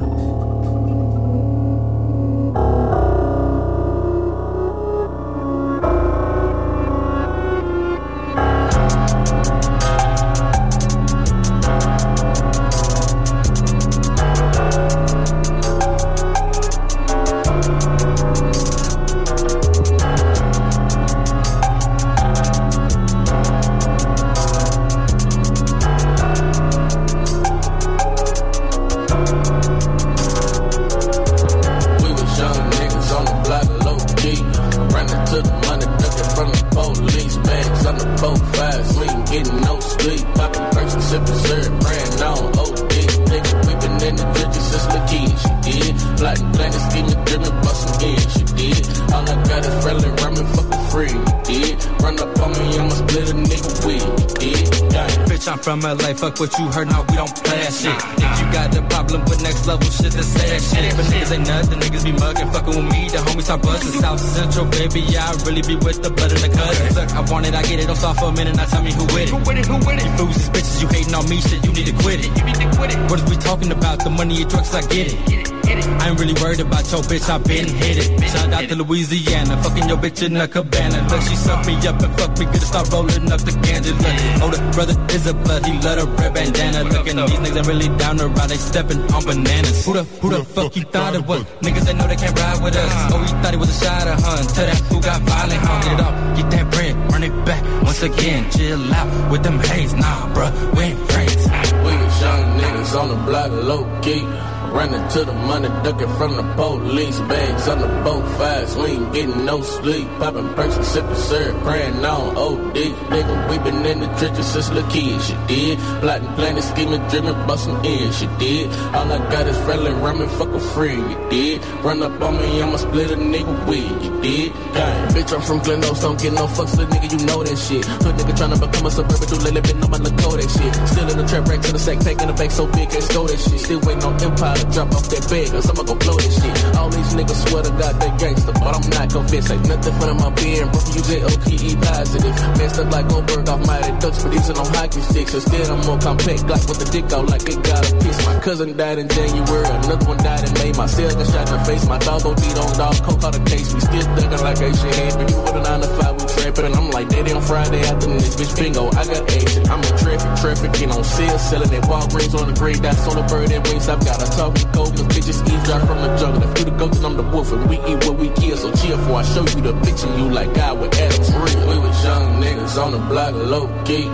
From 55.67 55.81
LA, 55.81 56.15
fuck 56.15 56.39
what 56.39 56.47
you 56.57 56.65
heard, 56.71 56.87
no, 56.87 57.03
we 57.11 57.19
don't 57.19 57.35
play 57.43 57.59
that 57.59 57.75
shit. 57.75 57.91
If 57.91 58.39
you 58.39 58.47
got 58.55 58.71
the 58.71 58.79
problem 58.87 59.19
with 59.27 59.43
next 59.43 59.67
level 59.67 59.83
shit, 59.91 60.15
then 60.15 60.23
say 60.23 60.47
that 60.47 60.63
shit. 60.63 60.95
But 60.95 61.05
niggas 61.11 61.31
ain't 61.35 61.43
nothing, 61.43 61.79
niggas 61.83 62.05
be 62.07 62.13
mugging, 62.15 62.49
fucking 62.55 62.75
with 62.79 62.87
me, 62.87 63.01
the 63.11 63.19
homies 63.19 63.47
talk 63.51 63.61
bustin'. 63.61 63.99
South 63.99 64.21
Central, 64.21 64.65
baby, 64.71 65.01
yeah, 65.11 65.27
I 65.27 65.35
really 65.43 65.59
be 65.67 65.75
with 65.75 65.99
the 65.99 66.09
blood 66.09 66.31
and 66.31 66.39
the 66.39 66.47
cousins. 66.55 66.95
Look, 66.95 67.11
I 67.11 67.21
want 67.27 67.47
it, 67.47 67.53
I 67.53 67.63
get 67.67 67.83
it, 67.83 67.87
don't 67.87 67.99
stop 67.99 68.15
for 68.15 68.31
a 68.31 68.31
minute, 68.31 68.55
now 68.55 68.63
tell 68.63 68.81
me 68.81 68.95
who 68.95 69.03
with 69.11 69.27
it. 69.27 69.29
Who 69.35 69.39
with 69.43 69.59
it, 69.59 69.67
who 69.67 69.75
with 69.83 69.99
it? 69.99 70.07
You 70.07 70.11
fools, 70.15 70.35
these 70.39 70.51
bitches, 70.55 70.79
you 70.79 70.87
hating 70.87 71.15
on 71.19 71.27
me, 71.27 71.37
shit, 71.43 71.59
you 71.59 71.71
need 71.75 71.87
to 71.91 71.95
quit 71.99 72.19
it. 72.23 72.31
You 72.31 72.43
need 72.47 72.59
to 72.63 72.67
quit 72.79 72.89
it. 72.95 72.99
What 73.11 73.19
is 73.19 73.27
we 73.27 73.35
talking 73.35 73.71
about? 73.75 73.99
The 74.07 74.09
money 74.09 74.39
and 74.39 74.49
drugs, 74.49 74.71
I 74.71 74.87
get 74.87 75.11
it. 75.11 75.19
I 75.67 76.09
ain't 76.09 76.19
really 76.19 76.33
worried 76.39 76.63
about 76.63 76.87
your 76.91 77.03
bitch, 77.03 77.27
I 77.27 77.37
been 77.43 77.67
hit 77.67 77.97
it. 77.99 78.07
Shout 78.31 78.53
out 78.53 78.69
to 78.69 78.75
Louisiana, 78.75 79.61
fucking 79.61 79.87
your 79.89 79.97
bitch 79.97 80.23
in 80.23 80.37
a 80.37 80.47
cabana. 80.47 81.03
Look, 81.11 81.21
she 81.27 81.35
suck 81.35 81.65
me 81.67 81.75
up 81.83 81.99
and 81.99 82.13
fuck 82.15 82.31
me 82.39 82.45
good 82.45 82.63
to 82.63 82.67
start 82.71 82.87
rolling 82.91 83.27
up 83.31 83.41
the 83.43 83.51
ganja. 83.51 83.91
Look, 83.91 84.43
older 84.43 84.63
brother 84.71 84.95
is 85.13 85.27
a 85.27 85.33
blood, 85.33 85.56
he 85.65 85.73
love 85.79 86.19
red 86.19 86.33
bandana. 86.33 86.83
Looking 86.83 87.17
these 87.17 87.39
niggas 87.39 87.57
ain't 87.57 87.67
really 87.67 87.89
down 87.97 88.17
to 88.17 88.27
ride, 88.27 88.49
they 88.49 88.57
stepping 88.57 89.01
on 89.13 89.23
bananas. 89.25 89.85
Who 89.85 89.93
the, 89.93 90.03
who 90.03 90.29
the 90.29 90.43
fuck 90.43 90.75
you 90.75 90.83
thought 90.83 91.15
it 91.15 91.25
was? 91.25 91.43
Niggas 91.61 91.85
they 91.85 91.93
know 91.93 92.07
they 92.07 92.15
can't 92.15 92.37
ride 92.39 92.63
with 92.63 92.75
us. 92.75 92.91
Oh, 93.13 93.21
he 93.23 93.31
thought 93.41 93.51
he 93.51 93.57
was 93.57 93.69
a 93.69 93.85
shot 93.85 94.07
of 94.07 94.23
hun. 94.23 94.43
Tell 94.47 94.65
that 94.65 94.79
who 94.91 95.01
got 95.01 95.21
violent, 95.21 95.61
huh? 95.63 95.83
Get 95.83 95.93
it 95.93 96.01
up, 96.01 96.37
get 96.37 96.51
that 96.51 96.71
bread, 96.71 97.11
run 97.11 97.23
it 97.23 97.45
back. 97.45 97.83
Once 97.83 98.01
again, 98.03 98.51
chill 98.51 98.93
out 98.93 99.31
with 99.31 99.43
them 99.43 99.59
haze. 99.59 99.93
Nah, 99.93 100.33
bruh, 100.33 100.51
we 100.75 100.83
ain't 100.83 101.11
friends. 101.11 101.43
We 101.85 101.93
young 102.21 102.59
niggas 102.59 102.99
on 102.99 103.09
the 103.09 103.19
block, 103.25 103.51
low 103.51 103.83
key. 104.01 104.25
Running 104.71 105.07
to 105.09 105.25
the 105.25 105.33
money, 105.33 105.69
ducking 105.83 106.13
from 106.15 106.35
the 106.37 106.43
police. 106.55 107.19
Bags 107.21 107.67
on 107.67 107.79
the 107.79 107.87
boat 108.03 108.25
fast, 108.37 108.77
we 108.77 108.85
ain't 108.85 109.13
getting 109.13 109.45
no 109.45 109.61
sleep. 109.61 110.07
Popping 110.19 110.53
perks 110.53 110.75
and 110.75 110.85
sipping 110.85 111.15
syrup, 111.15 111.63
praying 111.63 112.05
on 112.05 112.37
OD. 112.37 112.75
Nigga, 113.11 113.49
we 113.49 113.57
been 113.59 113.85
in 113.85 113.99
the 114.01 114.07
trenches 114.17 114.45
since 114.45 114.69
the 114.69 114.83
kids, 114.89 115.29
you 115.31 115.37
did. 115.47 115.79
Plotting, 116.01 116.33
planning, 116.35 116.61
scheming, 116.61 117.07
dreaming, 117.07 117.47
busting 117.47 117.85
in, 117.85 118.11
you 118.21 118.29
did. 118.37 118.71
All 118.95 119.11
I 119.11 119.17
got 119.31 119.47
is 119.47 119.57
friendly 119.65 119.91
ramen, 119.91 120.29
fuck 120.37 120.49
a 120.49 120.59
friend, 120.59 121.11
you 121.11 121.29
did. 121.29 121.65
Run 121.83 122.03
up 122.03 122.21
on 122.21 122.37
me, 122.37 122.61
I'ma 122.61 122.77
split 122.77 123.11
a 123.11 123.15
nigga 123.15 123.67
with, 123.67 124.03
you 124.03 124.21
did. 124.21 124.53
Gang. 124.73 125.07
Bitch, 125.09 125.33
I'm 125.33 125.41
from 125.41 125.59
Glen 125.59 125.83
Oaks, 125.85 126.01
don't 126.01 126.21
get 126.21 126.33
no 126.33 126.45
fucks, 126.47 126.77
little 126.77 126.93
nigga, 126.93 127.11
you 127.11 127.25
know 127.25 127.43
that 127.43 127.57
shit. 127.57 127.85
Hood 127.85 128.15
nigga 128.15 128.33
tryna 128.37 128.59
become 128.59 128.85
a 128.85 128.91
suburban 128.91 129.27
dude, 129.27 129.43
lately 129.43 129.61
been 129.61 129.83
on 129.83 129.89
my 129.89 129.97
little 129.97 130.17
Kodak 130.19 130.49
shit. 130.49 130.73
Still 130.87 131.09
in 131.09 131.17
the 131.17 131.25
trap 131.25 131.47
rack 131.47 131.61
to 131.61 131.71
the 131.71 131.79
sack, 131.79 131.99
taking 131.99 132.27
the 132.27 132.33
bank 132.33 132.51
so 132.51 132.67
big, 132.67 132.89
can't 132.89 133.09
go 133.09 133.25
that 133.27 133.39
shit. 133.39 133.59
Still 133.59 133.79
waiting 133.81 134.03
on 134.03 134.21
Empire 134.21 134.66
drop 134.71 134.91
off 134.93 135.07
that 135.09 135.23
bag, 135.29 135.49
or 135.53 135.61
I'ma 135.61 135.83
go 135.83 135.95
blow 135.95 136.17
that 136.17 136.33
shit. 136.33 136.55
All 136.75 136.89
these 136.89 137.11
niggas 137.13 137.39
swear 137.47 137.63
to 137.63 137.71
God 137.77 137.93
they 138.01 138.11
gangster, 138.17 138.53
but 138.53 138.73
I'm 138.75 138.87
not 138.89 139.07
convinced. 139.09 139.51
Ain't 139.51 139.67
nothing 139.67 139.95
fun 139.99 140.09
in 140.09 140.17
my 140.17 140.31
being, 140.37 140.67
bro. 140.71 140.79
You 140.93 141.01
J-O-P-E 141.07 141.71
positive. 141.77 142.35
Messed 142.57 142.79
up 142.79 142.87
like 142.91 143.07
Goldberg 143.07 143.49
off 143.49 143.61
Mighty 143.65 143.91
Ducks, 143.99 144.19
producing 144.21 144.55
no 144.55 144.65
hockey 144.75 145.01
sticks. 145.01 145.33
Instead, 145.33 145.67
I'm 145.69 145.81
more 145.85 145.99
compact, 145.99 146.41
Glock 146.47 146.63
with 146.67 146.79
the 146.79 146.87
dick 146.91 147.07
out 147.11 147.25
like 147.27 147.45
it 147.47 147.59
got 147.63 147.81
a 147.83 147.91
piece. 148.01 148.19
My 148.25 148.39
cousin 148.39 148.77
died 148.77 148.97
in 148.99 149.07
January, 149.07 149.67
another 149.67 150.05
one 150.05 150.17
died 150.17 150.43
in 150.43 150.53
May. 150.59 150.71
My 150.73 150.87
cell 150.87 151.11
got 151.11 151.27
shot 151.27 151.47
in 151.47 151.53
the 151.53 151.63
face, 151.65 151.85
my 151.87 151.99
dog 151.99 152.25
OD'd 152.25 152.57
on 152.57 152.71
dog, 152.77 152.95
coke 153.03 153.21
caught 153.21 153.35
a 153.35 153.43
case. 153.43 153.73
We 153.73 153.79
still 153.81 154.07
thugging 154.15 154.41
like 154.41 154.59
Asian 154.61 155.17
but 155.17 155.29
you 155.29 155.37
with 155.41 155.55
a 155.55 155.61
9 155.63 155.81
to 155.81 155.87
5, 155.87 156.15
we 156.17 156.25
trapping. 156.27 156.65
And 156.65 156.75
I'm 156.75 156.89
like, 156.91 157.09
daddy 157.09 157.31
on 157.33 157.41
Friday 157.41 157.81
afternoon, 157.81 158.17
this 158.17 158.35
bitch 158.35 158.53
bingo, 158.57 158.87
I 158.91 159.03
got 159.05 159.23
action. 159.31 159.63
I'm 159.69 159.81
in 159.83 159.95
traffic, 159.97 160.31
trafficking 160.41 160.91
on 160.91 161.03
sale, 161.03 161.39
selling 161.39 161.73
at 161.73 161.83
Walgreens 161.83 162.33
on 162.39 162.47
the 162.51 162.55
grade, 162.57 162.81
that's 162.81 163.07
on 163.07 163.15
the 163.15 163.25
bird 163.27 163.51
and 163.51 163.65
wings. 163.67 163.87
I've 163.89 164.03
got 164.03 164.21
a 164.21 164.27
cause 164.73 164.91
bitches 164.91 165.41
eavesdrop 165.51 165.87
from. 165.87 165.97
If 165.97 166.59
you 166.59 166.65
the 166.65 166.71
goat, 166.71 166.91
then 166.93 167.05
I'm 167.05 167.17
the 167.17 167.23
wolf, 167.23 167.51
and 167.51 167.69
we 167.69 167.77
eat 167.77 168.05
what 168.05 168.17
we 168.17 168.29
kill. 168.29 168.57
So 168.57 168.71
chill 168.73 169.15
I 169.15 169.23
show 169.23 169.41
you 169.41 169.61
the 169.61 169.73
picture, 169.85 170.11
you 170.17 170.29
like 170.29 170.53
God 170.53 170.79
with 170.79 170.93
Adam's 170.99 171.31
real. 171.33 171.67
We 171.69 171.77
was 171.79 172.03
young 172.03 172.41
niggas 172.41 172.83
on 172.83 172.91
the 172.91 172.99
block, 172.99 173.33
low 173.33 173.83
key. 173.85 174.07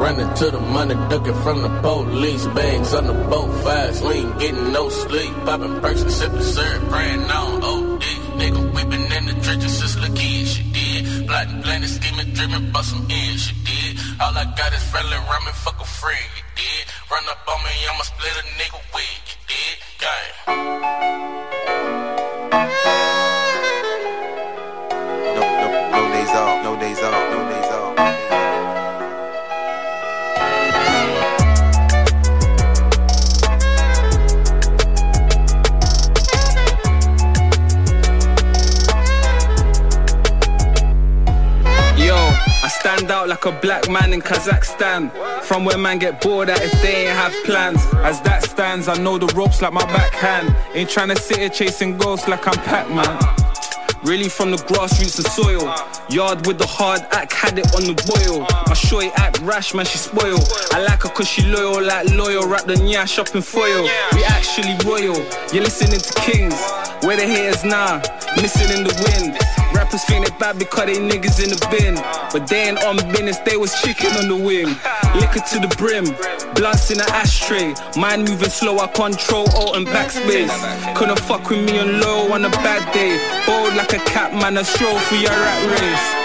Running 0.00 0.34
to 0.34 0.50
the 0.50 0.60
money, 0.60 0.94
ducking 0.94 1.34
from 1.42 1.62
the 1.62 1.68
police. 1.80 2.46
Bags 2.46 2.94
on 2.94 3.06
the 3.06 3.14
boat 3.14 3.52
fast, 3.64 4.04
we 4.04 4.12
ain't 4.14 4.38
getting 4.38 4.72
no 4.72 4.88
sleep. 4.88 5.32
Popping 5.44 5.80
perks 5.80 6.02
and 6.02 6.12
sipping 6.12 6.42
syrup, 6.42 6.88
praying 6.88 7.30
on 7.30 7.62
OD. 7.62 8.02
Nigga, 8.40 8.74
we 8.74 8.84
been 8.84 9.12
in 9.12 9.26
the 9.26 9.34
trenches 9.42 9.78
since 9.78 9.96
little 9.96 10.14
planning, 11.46 11.88
scheming, 11.88 12.32
dreaming, 12.34 12.70
bustin' 12.72 13.10
in, 13.10 13.36
she 13.38 13.54
did. 13.64 13.98
All 14.20 14.36
I 14.36 14.44
got 14.56 14.72
is 14.72 14.82
friendly 14.90 15.16
ramen, 15.16 15.54
fuck 15.64 15.80
a 15.80 15.84
friend, 15.84 16.18
you 16.36 16.42
did. 16.56 16.84
Run 17.10 17.24
up 17.30 17.48
on 17.48 17.64
me, 17.64 17.70
I'ma 17.88 18.02
split 18.02 18.32
a 18.40 18.44
nigga 18.58 18.80
wig, 18.94 19.22
you 19.30 19.38
did. 19.48 19.76
Gang. 20.02 20.32
No, 25.36 25.42
no, 25.60 25.90
no 25.96 26.02
days 26.12 26.30
off, 26.30 26.64
no 26.64 26.76
days 26.78 27.00
off, 27.00 27.30
no 27.32 27.48
days 27.48 27.56
off. 27.56 27.59
Stand 42.80 43.10
out 43.10 43.28
like 43.28 43.44
a 43.44 43.52
black 43.52 43.88
man 43.90 44.12
in 44.12 44.20
Kazakhstan. 44.20 45.10
From 45.42 45.64
where 45.64 45.78
man 45.78 45.98
get 45.98 46.20
bored 46.20 46.48
at 46.48 46.62
if 46.62 46.72
they 46.82 47.06
ain't 47.06 47.16
have 47.16 47.34
plans. 47.44 47.80
As 47.96 48.20
that 48.22 48.42
stands, 48.42 48.88
I 48.88 48.96
know 48.96 49.18
the 49.18 49.26
ropes 49.34 49.60
like 49.60 49.72
my 49.72 49.84
backhand. 49.86 50.54
Ain't 50.74 50.88
tryna 50.88 51.18
sit 51.18 51.38
here 51.38 51.50
chasing 51.50 51.98
ghosts 51.98 52.26
like 52.26 52.46
I'm 52.46 52.54
Pac-Man. 52.64 53.18
Really 54.02 54.30
from 54.30 54.50
the 54.50 54.56
grassroots 54.56 55.18
and 55.18 55.26
soil. 55.26 55.74
Yard 56.08 56.46
with 56.46 56.56
the 56.56 56.66
hard 56.66 57.02
act, 57.10 57.34
had 57.34 57.58
it 57.58 57.66
on 57.74 57.84
the 57.84 57.94
boil. 58.08 58.46
My 58.66 58.72
shorty 58.72 59.10
act 59.16 59.40
rash, 59.40 59.74
man, 59.74 59.84
she 59.84 59.98
spoil. 59.98 60.38
I 60.72 60.82
like 60.82 61.02
her 61.02 61.10
cause 61.10 61.28
she 61.28 61.42
loyal, 61.42 61.82
like 61.82 62.08
loyal. 62.14 62.48
Wrap 62.48 62.64
the 62.64 62.74
nyash 62.76 63.18
up 63.18 63.34
in 63.34 63.42
foil. 63.42 63.82
We 64.14 64.24
actually 64.24 64.74
royal. 64.88 65.20
You're 65.52 65.64
listening 65.64 66.00
to 66.00 66.12
kings. 66.22 66.56
Where 67.04 67.16
the 67.16 67.26
haters 67.26 67.62
now? 67.62 68.00
Missing 68.36 68.70
in 68.78 68.84
the 68.84 68.94
wind. 69.02 69.38
Rappers 69.74 70.04
think 70.04 70.26
they 70.26 70.36
bad 70.38 70.58
because 70.58 70.86
they 70.86 70.98
niggas 70.98 71.42
in 71.42 71.50
the 71.50 71.58
bin. 71.70 71.94
But 72.32 72.46
they 72.48 72.68
ain't 72.68 72.82
on 72.84 72.96
business, 73.10 73.38
they 73.38 73.56
was 73.56 73.72
chicken 73.82 74.10
on 74.16 74.28
the 74.28 74.36
wing. 74.36 74.68
Liquor 75.18 75.40
to 75.40 75.58
the 75.58 75.72
brim, 75.76 76.04
blunts 76.54 76.90
in 76.90 77.00
an 77.00 77.08
ashtray. 77.10 77.74
Mind 77.96 78.28
moving 78.28 78.50
slow, 78.50 78.78
I 78.78 78.86
control 78.88 79.48
alt 79.50 79.76
and 79.76 79.86
backspace. 79.86 80.54
Couldn't 80.94 81.20
fuck 81.20 81.48
with 81.50 81.64
me 81.64 81.78
on 81.78 82.00
low 82.00 82.32
on 82.32 82.44
a 82.44 82.50
bad 82.50 82.82
day. 82.92 83.18
Bold 83.46 83.74
like 83.74 83.92
a 83.92 83.98
cat, 84.10 84.32
man, 84.32 84.56
a 84.56 84.64
stroll 84.64 84.98
for 84.98 85.16
your 85.16 85.30
rat 85.30 85.80
race. 85.80 86.19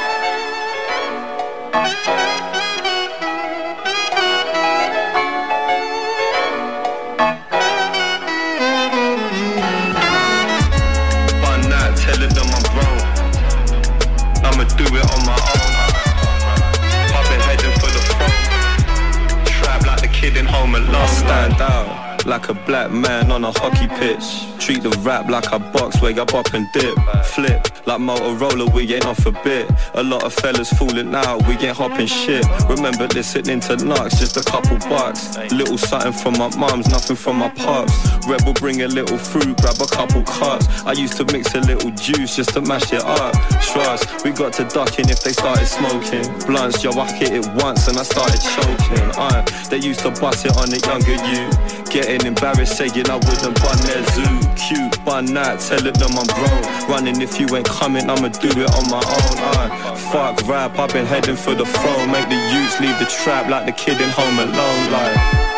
Like 22.48 22.58
a 22.58 22.66
black 22.66 22.92
man 22.92 23.32
on 23.32 23.44
a 23.44 23.52
hockey 23.60 23.88
pitch. 23.88 24.46
Treat 24.60 24.84
the 24.84 24.90
rap 25.02 25.30
like 25.30 25.52
a 25.52 25.60
box 25.60 26.02
where 26.02 26.12
you 26.12 26.22
up 26.22 26.54
and 26.54 26.68
dip. 26.74 26.98
Flip 27.26 27.68
like 27.88 28.02
Motorola, 28.02 28.72
we 28.74 28.94
ain't 28.94 29.06
off 29.06 29.26
a 29.26 29.32
bit. 29.44 29.70
A 29.94 30.04
lot 30.04 30.24
of 30.24 30.34
fellas 30.34 30.72
fooling 30.74 31.14
out, 31.14 31.46
we 31.48 31.54
ain't 31.54 31.78
hopping 31.78 32.08
shit. 32.08 32.46
Remember 32.68 33.08
listening 33.08 33.60
to 33.62 33.78
Knox, 33.78 34.20
just 34.20 34.38
a 34.38 34.44
couple 34.44 34.78
bucks. 34.90 35.38
Little 35.52 35.78
something 35.78 36.14
from 36.14 36.38
my 36.38 36.50
mums, 36.58 36.90
nothing 36.90 37.16
from 37.16 37.38
my 37.38 37.50
pops. 37.50 37.94
Rebel 38.28 38.54
bring 38.54 38.82
a 38.82 38.88
little 38.88 39.18
fruit, 39.18 39.58
grab 39.62 39.80
a 39.82 39.88
couple 39.88 40.24
cups. 40.24 40.68
I 40.84 40.94
used 40.94 41.18
to 41.18 41.26
mix 41.26 41.54
a 41.54 41.62
little 41.62 41.92
juice 41.92 42.36
just 42.36 42.54
to 42.54 42.62
mash 42.62 42.92
it 42.92 43.04
up. 43.04 43.34
Trust, 43.62 44.24
we 44.24 44.32
got 44.32 44.54
to 44.54 44.66
ducking 44.66 45.10
if 45.10 45.22
they 45.24 45.32
started 45.32 45.68
smoking. 45.68 46.26
Blunts, 46.46 46.84
yo, 46.84 46.92
I 46.92 47.12
hit 47.12 47.34
it 47.34 47.48
once 47.64 47.88
and 47.88 47.98
I 47.98 48.04
started 48.04 48.42
choking. 48.42 49.12
Uh, 49.18 49.42
they 49.70 49.78
used 49.78 50.02
to 50.02 50.12
bust 50.12 50.46
it 50.46 50.58
on 50.58 50.70
the 50.70 50.80
younger 50.86 51.16
you. 51.30 51.75
Getting 51.92 52.26
embarrassed 52.26 52.78
saying 52.78 53.10
I 53.10 53.16
wouldn't 53.16 53.56
bun 53.62 53.78
their 53.88 54.04
zoo. 54.12 54.36
Cute, 54.56 55.06
bun 55.06 55.26
that, 55.34 55.60
telling 55.60 55.94
them 55.94 56.12
I'm 56.18 56.28
grown. 56.28 56.90
Running 56.90 57.22
if 57.22 57.40
you 57.40 57.48
ain't 57.56 57.68
coming, 57.68 58.10
I'ma 58.10 58.30
do 58.30 58.50
it 58.50 58.70
on 58.76 58.90
my 58.90 59.00
own. 59.00 59.36
Uh, 59.40 59.96
fuck 60.12 60.48
rap, 60.48 60.78
I've 60.78 60.92
been 60.92 61.06
heading 61.06 61.36
for 61.36 61.54
the 61.56 61.66
throne. 61.66 62.12
Make 62.12 62.28
the 62.30 62.36
youths 62.36 62.80
leave 62.80 62.98
the 63.00 63.06
trap 63.06 63.50
like 63.50 63.66
the 63.66 63.72
kid 63.72 64.02
in 64.02 64.10
Home 64.10 64.40
Alone. 64.40 64.92
Like. 64.92 65.55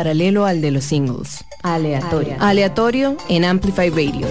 Paralelo 0.00 0.46
al 0.46 0.62
de 0.62 0.70
los 0.70 0.84
singles. 0.84 1.44
Aleatorio. 1.62 2.34
Aleatorio 2.40 3.18
en 3.28 3.44
Amplify 3.44 3.90
Radio. 3.90 4.26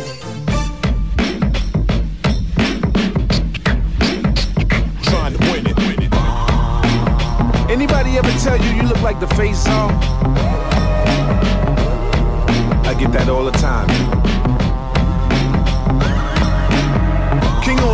Anybody 7.69 8.17
ever 8.17 8.31
tell 8.39 8.57
you 8.57 8.77
you 8.77 8.81
look 8.81 8.99
like 9.03 9.19
the 9.19 9.27
face 9.35 9.63
song? 9.63 9.98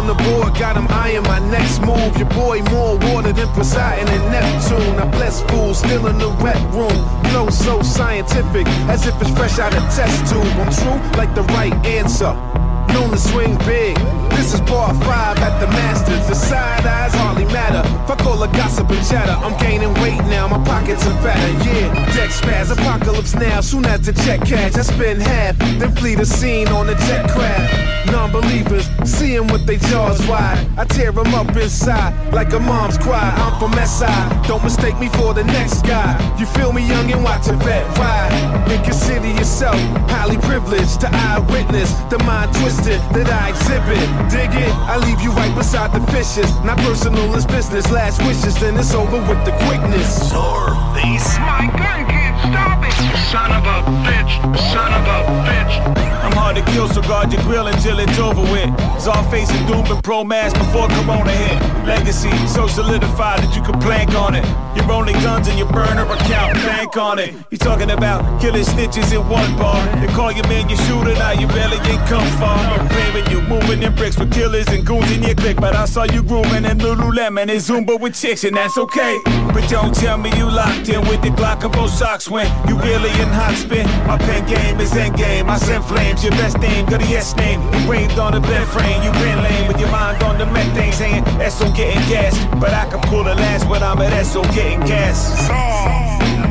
On 0.05 0.17
the 0.17 0.23
board, 0.23 0.53
got 0.57 0.77
him 0.77 0.87
eyeing 0.89 1.23
my 1.23 1.39
next 1.49 1.79
move. 1.81 2.17
Your 2.17 2.29
boy 2.29 2.61
more 2.71 2.97
water 3.09 3.33
than 3.33 3.47
Poseidon 3.49 4.07
and 4.07 4.25
Neptune. 4.31 4.99
I 4.99 5.05
bless 5.09 5.41
fools 5.49 5.79
still 5.79 6.07
in 6.07 6.17
the 6.17 6.29
rec 6.43 6.61
room. 6.73 6.99
Flow 7.29 7.49
so 7.49 7.81
scientific, 7.81 8.67
as 8.89 9.07
if 9.07 9.19
it's 9.21 9.31
fresh 9.31 9.59
out 9.59 9.73
of 9.73 9.83
test 9.95 10.31
tube. 10.31 10.45
I'm 10.61 10.71
true 10.71 10.99
like 11.17 11.33
the 11.35 11.43
right 11.53 11.73
answer. 11.85 12.33
Known 12.93 13.11
to 13.11 13.17
swing 13.17 13.57
big. 13.59 13.97
This 14.31 14.53
is 14.53 14.61
part 14.61 14.95
five 15.03 15.37
at 15.39 15.59
the 15.59 15.67
Masters. 15.67 16.27
The 16.27 16.35
side 16.35 16.85
eyes 16.85 17.13
hardly 17.13 17.45
matter. 17.45 17.84
Fuck 18.07 18.23
all 18.27 18.37
the 18.37 18.47
gossip 18.47 18.89
and 18.91 19.07
chatter. 19.07 19.31
I'm 19.31 19.57
gaining 19.57 19.93
weight 19.95 20.21
now, 20.29 20.47
my 20.47 20.63
pockets 20.63 21.05
are 21.07 21.21
fatter. 21.23 21.51
Yeah, 21.67 21.91
deck 22.13 22.29
spaz, 22.29 22.71
apocalypse 22.71 23.33
now. 23.33 23.61
Soon 23.61 23.85
as 23.85 24.01
the 24.05 24.13
check 24.13 24.41
cash, 24.41 24.75
I 24.75 24.83
spend 24.83 25.23
half, 25.23 25.57
then 25.57 25.91
flee 25.95 26.13
the 26.13 26.25
scene 26.25 26.67
on 26.67 26.85
the 26.85 26.93
jet 26.93 27.29
craft. 27.31 28.11
Non-believers, 28.11 28.87
seeing 29.03 29.47
with 29.47 29.65
they 29.65 29.77
jaws 29.77 30.25
wide. 30.27 30.63
I 30.77 30.85
tear 30.85 31.11
them 31.11 31.33
up 31.33 31.55
inside 31.55 32.13
like 32.31 32.53
a 32.53 32.59
mom's 32.59 32.99
cry. 32.99 33.33
I'm 33.37 33.59
from 33.59 33.73
SI, 33.73 34.47
don't 34.47 34.63
mistake 34.63 34.99
me 34.99 35.09
for 35.09 35.33
the 35.33 35.43
next 35.43 35.81
guy. 35.81 36.13
You 36.37 36.45
feel 36.45 36.71
me, 36.71 36.87
young 36.87 37.11
and 37.11 37.23
watch 37.23 37.47
a 37.47 37.53
vet 37.53 37.85
ride. 37.97 38.31
And 38.69 38.83
consider 38.83 39.29
yourself 39.29 39.75
highly 40.09 40.37
privileged 40.37 41.01
to 41.01 41.09
eyewitness 41.11 41.91
the 42.11 42.19
mind 42.19 42.53
twisted 42.53 43.01
that 43.17 43.27
I 43.29 43.49
exhibit. 43.49 44.05
Dig 44.29 44.53
it, 44.61 44.73
I 44.85 44.97
leave 44.97 45.21
you 45.21 45.31
right 45.31 45.53
beside 45.55 45.91
the 45.91 46.05
fishes. 46.11 46.53
Not 46.63 46.77
personal, 46.77 47.33
it's 47.33 47.45
business. 47.45 47.89
Last 47.95 48.21
wishes, 48.23 48.59
then 48.59 48.75
it's 48.77 48.93
over 48.93 49.21
with 49.21 49.45
the 49.45 49.53
quickness. 49.65 50.29
Northeast. 50.33 51.39
My 51.39 51.71
gun 51.77 52.05
can't 52.05 52.24
stop 52.51 52.83
it. 52.83 52.93
Son 53.31 53.51
of 53.51 53.63
a 53.65 53.77
bitch. 54.05 54.33
Son 54.71 54.91
of 54.93 55.05
a 55.05 55.17
bitch. 55.47 56.05
I'm 56.25 56.31
hard 56.31 56.55
to 56.55 56.63
kill, 56.73 56.87
so 56.87 57.01
guard 57.01 57.31
your 57.31 57.41
grill 57.43 57.67
until 57.67 57.99
it's 57.99 58.17
over 58.17 58.41
with. 58.41 58.69
Czar 58.99 59.23
facing 59.29 59.65
doom 59.67 59.85
and 59.85 60.03
pro 60.03 60.23
mass 60.23 60.53
before 60.53 60.87
Corona 60.89 61.31
hit. 61.31 61.85
Legacy 61.85 62.31
so 62.47 62.67
solidified 62.67 63.39
that 63.39 63.55
you 63.55 63.61
can 63.61 63.79
plank 63.79 64.15
on 64.15 64.33
it. 64.35 64.45
Your 64.75 64.91
only 64.91 65.13
guns 65.13 65.47
in 65.47 65.57
your 65.57 65.71
burner 65.71 66.03
account, 66.03 66.55
bank 66.65 66.97
on 66.97 67.19
it. 67.19 67.33
You 67.51 67.57
talking 67.57 67.91
about 67.91 68.41
killing 68.41 68.63
stitches 68.63 69.11
in 69.13 69.21
one 69.29 69.55
bar. 69.57 69.79
They 70.01 70.07
call 70.07 70.31
your 70.31 70.47
man 70.47 70.67
your 70.67 70.79
shooter, 70.79 71.13
now 71.13 71.31
you 71.31 71.47
barely 71.47 71.77
ain't 71.77 72.05
come 72.07 72.27
far. 72.39 72.57
I'm 72.57 72.87
claiming 72.89 73.29
you 73.29 73.41
moving 73.41 73.83
in 73.83 73.93
bricks 73.95 74.17
with 74.17 74.33
killers 74.33 74.67
and 74.67 74.85
goons 74.85 75.09
in 75.11 75.21
your 75.21 75.35
clique. 75.35 75.57
But 75.57 75.75
I 75.75 75.85
saw 75.85 76.03
you 76.03 76.23
grooming 76.23 76.65
in 76.65 76.79
Lululemon 76.79 77.49
and 77.53 77.61
Zumba 77.61 77.99
with 77.99 78.15
chicks, 78.15 78.43
and 78.43 78.57
that's 78.57 78.77
okay. 78.77 79.19
But 79.53 79.69
don't 79.69 79.93
tell 79.93 80.17
me 80.17 80.35
you 80.35 80.49
locked 80.49 80.89
in 80.89 81.01
with 81.01 81.21
the 81.21 81.29
Glock 81.29 81.63
and 81.63 81.71
both 81.71 81.91
socks 81.91 82.29
when 82.35 82.67
you 82.67 82.75
really 82.79 83.09
in 83.23 83.29
hot 83.31 83.55
spin. 83.55 83.87
My 84.05 84.17
pen 84.17 84.45
game 84.45 84.77
is 84.81 84.91
end 84.93 85.15
game. 85.15 85.49
I 85.49 85.57
send 85.57 85.85
flames, 85.85 86.21
your 86.21 86.33
best 86.33 86.59
name, 86.59 86.85
got 86.85 87.01
a 87.01 87.07
yes 87.07 87.33
name. 87.37 87.61
Engraved 87.79 88.19
on 88.19 88.33
the 88.33 88.41
bed 88.41 88.67
frame, 88.67 88.99
you 89.03 89.11
been 89.23 89.39
lame 89.41 89.67
with 89.69 89.79
your 89.79 89.89
mind 89.89 90.21
on 90.21 90.37
the 90.37 90.45
methane 90.45 90.91
saying 90.91 91.23
SO 91.49 91.71
getting 91.71 92.03
gas. 92.11 92.35
But 92.59 92.71
I 92.71 92.89
can 92.89 92.99
pull 93.09 93.23
the 93.23 93.35
last 93.35 93.69
when 93.69 93.81
I'm 93.81 93.99
at 94.01 94.11
SO 94.25 94.43
getting 94.51 94.81
gas. 94.81 95.17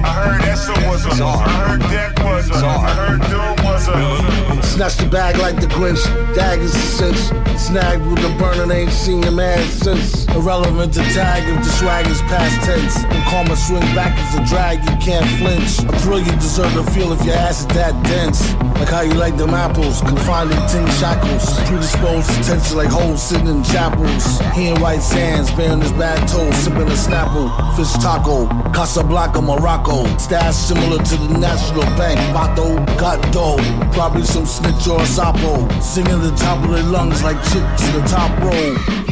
I 0.04 0.12
heard 0.12 0.42
Essa 0.42 0.72
was 0.86 1.06
a. 1.06 1.24
I 1.24 1.48
heard 1.64 1.80
Deck 1.88 2.18
was 2.22 2.50
a. 2.50 2.66
I 2.66 2.90
heard 2.92 3.20
Doom 3.30 3.64
was 3.64 3.88
a. 3.88 4.62
Snatch 4.74 4.96
the 4.96 5.06
bag 5.06 5.38
like 5.38 5.54
the 5.60 5.66
Grinch, 5.66 6.02
daggers 6.34 6.74
and 6.74 7.16
cinch. 7.16 7.20
Snagged 7.56 8.04
with 8.04 8.20
the 8.20 8.28
burner, 8.36 8.70
ain't 8.72 8.90
seen 8.90 9.22
your 9.22 9.32
man 9.32 9.62
since. 9.68 10.26
Irrelevant 10.34 10.92
to 10.94 11.02
tag 11.14 11.48
if 11.48 11.64
the 11.64 11.70
swag 11.70 12.06
is 12.08 12.20
past 12.22 12.58
tense. 12.66 12.96
When 13.04 13.22
karma 13.30 13.56
swing 13.56 13.86
back 13.94 14.12
as 14.18 14.34
a 14.34 14.44
drag, 14.44 14.82
you 14.82 14.96
can't 14.98 15.24
flinch. 15.38 15.78
A 15.78 15.98
thrill 16.00 16.18
you 16.18 16.32
deserve 16.42 16.72
to 16.74 16.82
feel 16.90 17.12
if 17.12 17.24
your 17.24 17.36
ass 17.36 17.60
is 17.60 17.66
that 17.68 17.94
dense. 18.04 18.52
Like 18.80 18.88
how 18.88 19.02
you 19.02 19.14
like 19.14 19.36
them 19.36 19.54
apples, 19.54 20.00
confined 20.00 20.50
in 20.50 20.58
tin 20.66 20.86
shackles. 20.98 21.46
Predisposed 21.70 22.28
to 22.28 22.42
tension 22.42 22.76
like 22.76 22.90
holes 22.90 23.22
sitting 23.22 23.46
in 23.46 23.62
chapels. 23.62 24.40
He 24.52 24.66
in 24.66 24.80
white 24.80 25.02
sands, 25.02 25.52
bearing 25.52 25.80
his 25.80 25.92
bad 25.92 26.18
toes, 26.28 26.56
sipping 26.56 26.90
a 26.90 26.98
snapple. 26.98 27.46
Fish 27.76 27.94
taco, 28.02 28.48
Casablanca, 28.74 29.40
Morocco. 29.40 29.93
Stash 30.18 30.54
similar 30.54 30.98
to 31.02 31.16
the 31.16 31.38
National 31.38 31.84
Bank. 31.96 32.18
Vato, 32.34 32.84
got 32.98 33.20
dough. 33.32 33.58
Probably 33.92 34.24
some 34.24 34.46
snitch 34.46 34.86
or 34.88 35.00
a 35.00 35.06
sapo. 35.06 35.70
Singing 35.82 36.20
the 36.20 36.34
top 36.36 36.64
of 36.64 36.70
their 36.70 36.82
lungs 36.82 37.22
like 37.22 37.36
chicks 37.44 37.82
in 37.88 37.92
the 38.00 38.06
top 38.08 38.30
row. 38.42 39.04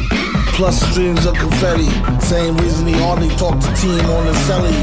Plus 0.54 0.80
streams 0.90 1.24
of 1.24 1.34
confetti. 1.34 1.88
Same 2.20 2.56
reason 2.58 2.86
he 2.86 2.92
hardly 2.92 3.28
talked 3.36 3.62
to 3.62 3.74
team 3.74 4.04
on 4.10 4.26
the 4.26 4.32
celly. 4.44 4.76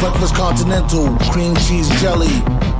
Breakfast 0.00 0.34
continental, 0.34 1.08
cream 1.32 1.54
cheese 1.56 1.88
jelly. 2.00 2.30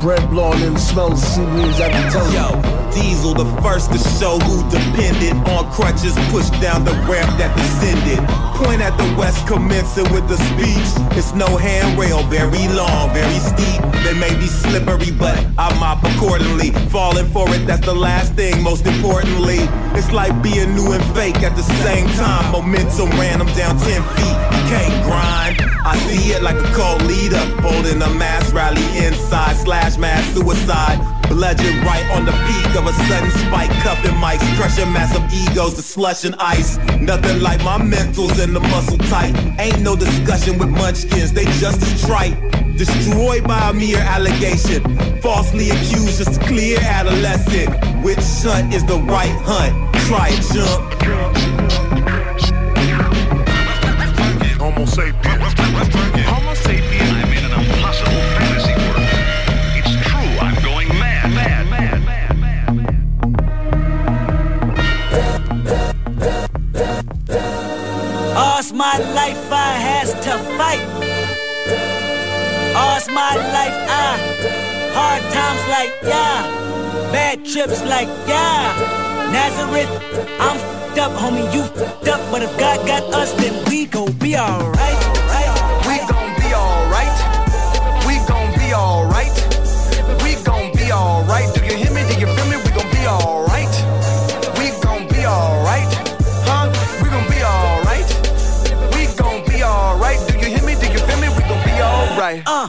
Bread 0.01 0.29
blowing 0.31 0.63
and 0.63 0.79
smells 0.79 1.23
seaweeds 1.23 1.81
at 1.81 1.91
the 1.91 2.11
telly. 2.13 2.35
Yo, 2.35 2.77
Diesel, 2.93 3.35
the 3.35 3.45
first 3.63 3.91
to 3.93 3.99
show 3.99 4.39
who 4.39 4.63
depended 4.71 5.35
on 5.51 5.71
crutches, 5.73 6.15
pushed 6.31 6.53
down 6.61 6.85
the 6.85 6.93
ramp 7.11 7.29
that 7.37 7.51
descended. 7.57 8.21
Point 8.57 8.81
at 8.81 8.97
the 8.97 9.09
west, 9.19 9.47
commencing 9.47 10.11
with 10.13 10.29
the 10.29 10.37
speech. 10.55 10.89
It's 11.17 11.35
no 11.35 11.57
handrail, 11.57 12.23
very 12.25 12.69
long, 12.69 13.13
very 13.13 13.41
steep. 13.41 13.83
They 14.05 14.15
may 14.15 14.33
be 14.39 14.47
slippery, 14.47 15.11
but 15.11 15.37
I 15.59 15.73
mop 15.81 16.05
accordingly. 16.05 16.71
Falling 16.89 17.27
for 17.33 17.49
it, 17.55 17.67
that's 17.67 17.85
the 17.85 17.95
last 17.95 18.35
thing, 18.35 18.63
most 18.63 18.87
importantly. 18.87 19.59
It's 19.99 20.13
like 20.13 20.33
being 20.43 20.75
new 20.75 20.93
and 20.93 21.05
fake 21.17 21.43
at 21.43 21.57
the 21.57 21.67
same 21.85 22.07
time. 22.17 22.36
Momentum 22.53 23.11
ran 23.11 23.39
them 23.39 23.49
down 23.55 23.79
10 23.79 24.03
feet. 24.17 24.37
You 24.55 24.63
can't 24.73 25.05
grind. 25.05 25.61
I 25.85 25.97
see 26.09 26.33
it 26.33 26.43
like 26.43 26.57
a 26.57 26.69
cult 26.75 27.03
leader, 27.03 27.39
holding 27.61 28.01
a 28.03 28.11
mass 28.15 28.53
rally 28.53 28.83
inside 28.99 29.57
slash 29.57 29.97
mass 29.99 30.25
suicide. 30.35 30.99
Legend 31.31 31.85
right 31.85 32.05
on 32.17 32.25
the 32.25 32.33
peak 32.33 32.75
of 32.77 32.87
a 32.87 32.93
sudden 33.09 33.31
spike. 33.31 33.71
Cuffing 33.83 34.13
mics, 34.13 34.41
crushing 34.57 34.91
massive 34.93 35.23
egos 35.33 35.75
to 35.75 35.83
slush 35.83 36.25
and 36.25 36.35
ice. 36.39 36.79
Nothing 37.01 37.41
like 37.43 37.63
my 37.63 37.79
mentals 37.79 38.43
and 38.43 38.57
the 38.57 38.61
muscle 38.61 38.99
tight. 38.99 39.35
Ain't 39.59 39.81
no 39.83 39.97
discussion 39.97 40.59
with 40.59 40.71
munchkins, 40.71 41.33
they 41.33 41.45
just 41.61 41.83
as 41.83 42.07
trite. 42.07 42.37
Destroyed 42.77 43.45
by 43.45 43.71
a 43.71 43.73
mere 43.73 43.99
allegation. 43.99 44.83
Falsely 45.21 45.71
accused, 45.71 46.19
just 46.19 46.41
a 46.41 46.45
clear 46.47 46.79
adolescent. 46.81 47.71
Which 48.03 48.19
hunt 48.19 48.73
is 48.73 48.85
the 48.85 48.99
right 48.99 49.37
hunt? 49.45 49.95
Try 50.07 50.31
it, 50.33 50.43
jump. 50.55 52.26
Homo 54.87 55.51
sapiens. 55.51 56.27
Homo 56.31 56.55
sapiens. 56.55 57.11
I'm 57.11 57.33
in 57.33 57.45
an 57.45 57.53
impossible 57.59 58.23
fantasy 58.39 58.75
world. 58.87 59.11
It's 59.75 59.93
true. 60.07 60.31
I'm 60.39 60.55
going 60.63 60.89
mad, 60.99 61.31
mad, 61.35 61.69
mad, 61.69 61.99
mad, 62.05 62.37
mad. 62.39 62.95
All's 68.37 68.73
my 68.73 68.99
life 69.15 69.53
I 69.53 69.75
has 69.89 70.15
to 70.25 70.39
fight. 70.57 70.87
All's 72.77 73.09
my 73.09 73.35
life 73.35 73.79
I 73.91 74.17
hard 74.95 75.23
times 75.33 75.65
like 75.69 75.93
yeah, 76.05 76.47
bad 77.13 77.45
trips 77.45 77.83
like 77.85 78.09
yeah. 78.29 78.73
Nazareth, 79.33 79.91
I'm 80.39 80.86
fed 80.97 81.13
up, 81.13 81.19
homie, 81.21 81.53
you 81.53 81.63
fed 81.63 82.09
up. 82.09 82.21
But 82.31 82.43
if 82.43 82.59
God 82.59 82.87
got 82.87 83.03
us, 83.15 83.33
then 83.35 83.55
we 83.69 83.87
gon' 83.87 84.13
be 84.13 84.37
alright. 84.37 85.01
We 85.87 85.99
gon' 86.09 86.33
be 86.41 86.55
alright. 86.55 87.17
We 88.07 88.15
gon' 88.27 88.53
be 88.59 88.73
alright. 88.73 89.37
We 90.23 90.35
gon' 90.43 90.73
be 90.73 90.93
alright. 90.93 91.55
Do 91.55 91.65
you 91.65 91.77
hear 91.77 91.93
me? 91.93 92.03
Do 92.09 92.19
you 92.19 92.27
feel 92.27 92.47
me? 92.47 92.57
We 92.65 92.71
gon' 92.73 92.91
be 92.93 93.07
alright. 93.07 93.75
We 94.59 94.71
gon' 94.81 95.09
be 95.09 95.27
alright. 95.27 95.93
Huh? 96.49 96.73
We 97.03 97.09
gon' 97.11 97.29
be 97.29 97.41
alright. 97.45 98.09
We 98.95 99.07
gon' 99.21 99.45
be 99.49 99.63
alright. 99.63 100.21
Do 100.29 100.39
you 100.39 100.49
hear 100.57 100.65
me? 100.65 100.75
Do 100.81 100.87
you 100.91 100.99
feel 100.99 101.21
me? 101.21 101.29
We 101.29 101.43
gon' 101.43 101.65
be 101.65 101.77
alright. 101.83 102.43
Uh, 102.47 102.69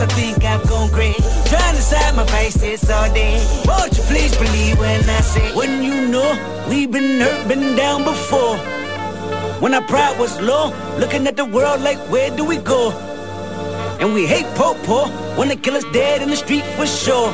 I 0.00 0.06
think 0.06 0.42
I've 0.44 0.66
gone 0.66 0.90
great. 0.90 1.16
Trying 1.44 1.76
to 1.76 1.82
side 1.82 2.16
my 2.16 2.24
faces 2.26 2.88
all 2.88 3.12
day. 3.12 3.36
Won't 3.66 3.96
you 3.98 4.02
please 4.04 4.34
believe 4.34 4.78
when 4.78 5.00
I 5.10 5.20
say, 5.20 5.54
when 5.54 5.82
you 5.82 6.08
know 6.08 6.28
we've 6.70 6.90
been 6.90 7.20
hurt, 7.20 7.48
been 7.48 7.76
down 7.76 8.04
before. 8.04 8.56
When 9.60 9.74
our 9.74 9.82
pride 9.82 10.18
was 10.18 10.40
low, 10.40 10.72
looking 10.98 11.26
at 11.26 11.36
the 11.36 11.44
world 11.44 11.82
like, 11.82 11.98
where 12.10 12.34
do 12.34 12.44
we 12.44 12.56
go? 12.56 12.92
And 14.00 14.14
we 14.14 14.24
hate 14.24 14.46
po 14.54 14.72
po 14.84 15.08
when 15.36 15.50
kill 15.58 15.76
us 15.76 15.84
dead 15.92 16.22
in 16.22 16.30
the 16.30 16.36
street 16.36 16.64
for 16.76 16.86
sure. 16.86 17.28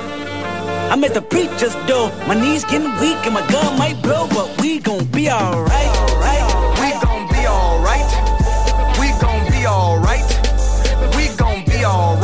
I'm 0.90 1.04
at 1.04 1.14
the 1.14 1.22
preacher's 1.22 1.76
door, 1.86 2.10
my 2.26 2.34
knees 2.34 2.64
getting 2.64 2.90
weak 2.98 3.18
and 3.26 3.34
my 3.34 3.46
gun 3.46 3.78
might 3.78 4.02
blow, 4.02 4.26
but 4.28 4.60
we 4.60 4.80
gon' 4.80 5.04
be 5.06 5.30
alright. 5.30 5.92
We 6.80 6.90
gon' 7.00 7.28
be 7.28 7.46
alright. 7.46 8.25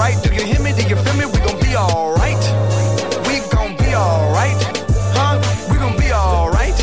Be 0.02 0.08
alright. 0.08 0.22
Do 0.22 0.34
you 0.34 0.44
hear 0.44 0.60
me? 0.60 0.72
Do 0.72 0.82
you 0.82 0.96
feel 0.96 1.14
me? 1.14 1.26
We 1.26 1.38
gon' 1.40 1.60
be 1.60 1.76
alright. 1.76 2.42
We 3.26 3.40
gon' 3.50 3.76
be 3.76 3.94
alright. 3.94 4.58
Huh? 5.14 5.38
We 5.70 5.76
gon' 5.78 5.96
be 5.96 6.12
alright. 6.12 6.76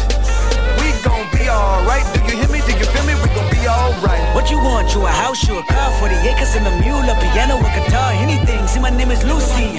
We 0.80 0.88
gon' 1.04 1.28
be 1.32 1.50
alright. 1.50 2.06
Do 2.14 2.20
you 2.24 2.38
hear 2.40 2.50
me? 2.50 2.62
Do 2.62 2.72
you 2.78 2.86
feel 2.86 3.06
me? 3.06 3.16
We 3.22 3.30
gon' 3.36 3.50
be 3.52 3.68
alright. 3.68 4.24
What 4.36 4.50
you 4.52 4.58
want? 4.60 4.94
You 4.94 5.06
a 5.06 5.10
house, 5.10 5.48
you 5.48 5.58
a 5.58 5.64
car, 5.64 5.92
40 6.00 6.16
acres 6.30 6.56
and 6.56 6.68
a 6.68 6.72
mule, 6.80 7.10
a 7.10 7.16
piano, 7.20 7.58
a 7.58 7.70
guitar, 7.76 8.12
anything. 8.14 8.66
See, 8.68 8.80
my 8.80 8.90
name 8.90 9.12
is 9.12 9.24
Lucy. 9.24 9.79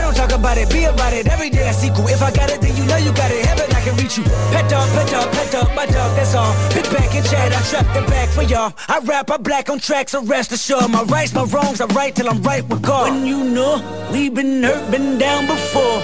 I 0.00 0.02
don't 0.02 0.16
talk 0.16 0.32
about 0.32 0.56
it, 0.56 0.70
be 0.70 0.84
about 0.84 1.12
it. 1.12 1.26
Every 1.28 1.50
day 1.50 1.68
I 1.68 1.72
see 1.72 1.90
cool. 1.90 2.08
If 2.08 2.22
I 2.22 2.32
got 2.32 2.48
it, 2.48 2.62
then 2.62 2.74
you 2.74 2.86
know 2.86 2.96
you 2.96 3.12
got 3.12 3.30
it. 3.30 3.44
Heaven, 3.44 3.68
I 3.76 3.80
can 3.84 3.94
reach 3.96 4.16
you. 4.16 4.24
Pet 4.48 4.64
dog, 4.70 4.88
pet 4.96 5.10
dog, 5.10 5.30
pet 5.30 5.52
dog, 5.52 5.68
my 5.76 5.84
dog, 5.84 6.16
that's 6.16 6.34
all. 6.34 6.54
Pick 6.72 6.84
back 6.90 7.14
and 7.14 7.26
chat, 7.26 7.52
I 7.52 7.60
trap 7.68 7.86
the 7.92 8.00
back 8.08 8.30
for 8.30 8.42
y'all. 8.42 8.72
I 8.88 9.00
rap, 9.00 9.30
I 9.30 9.36
black 9.36 9.68
on 9.68 9.78
tracks, 9.78 10.12
so 10.12 10.22
rest 10.24 10.52
assured. 10.52 10.90
My 10.90 11.02
rights, 11.02 11.34
my 11.34 11.44
wrongs, 11.44 11.82
I 11.82 11.86
right 11.92 12.14
till 12.16 12.30
I'm 12.30 12.42
right 12.42 12.66
with 12.66 12.80
God. 12.80 13.10
When 13.12 13.26
you 13.26 13.44
know 13.44 13.76
we've 14.10 14.32
been 14.32 14.62
hurt, 14.62 14.90
been 14.90 15.18
down 15.18 15.46
before. 15.46 16.00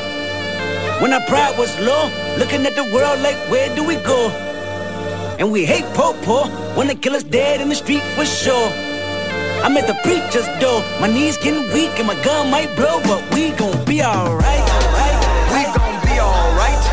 When 1.00 1.14
our 1.14 1.24
pride 1.26 1.56
was 1.56 1.72
low, 1.80 2.10
looking 2.36 2.66
at 2.66 2.76
the 2.76 2.84
world 2.92 3.20
like, 3.20 3.36
where 3.50 3.74
do 3.74 3.82
we 3.82 3.96
go? 3.96 4.28
And 5.38 5.50
we 5.50 5.64
hate 5.64 5.88
po 5.94 6.12
po 6.20 6.48
when 6.76 6.86
the 6.88 6.94
killer's 6.94 7.24
dead 7.24 7.62
in 7.62 7.70
the 7.70 7.74
street 7.74 8.02
for 8.14 8.26
sure. 8.26 8.85
I'm 9.64 9.76
at 9.76 9.86
the 9.86 9.94
preacher's 10.02 10.46
door, 10.60 10.82
my 11.00 11.08
knees 11.08 11.36
getting 11.36 11.72
weak 11.72 11.98
and 11.98 12.06
my 12.06 12.20
gun 12.22 12.50
might 12.50 12.74
blow, 12.76 13.00
but 13.02 13.22
we 13.34 13.50
gon' 13.50 13.84
be 13.84 14.02
alright. 14.02 14.64
We 15.52 15.62
gon' 15.76 15.96
be 16.04 16.20
alright. 16.20 16.84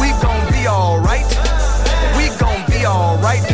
We 0.00 0.08
gon' 0.22 0.52
be 0.52 0.66
alright. 0.66 1.28
We 2.16 2.28
gon' 2.38 2.64
be 2.66 2.86
alright. 2.86 3.53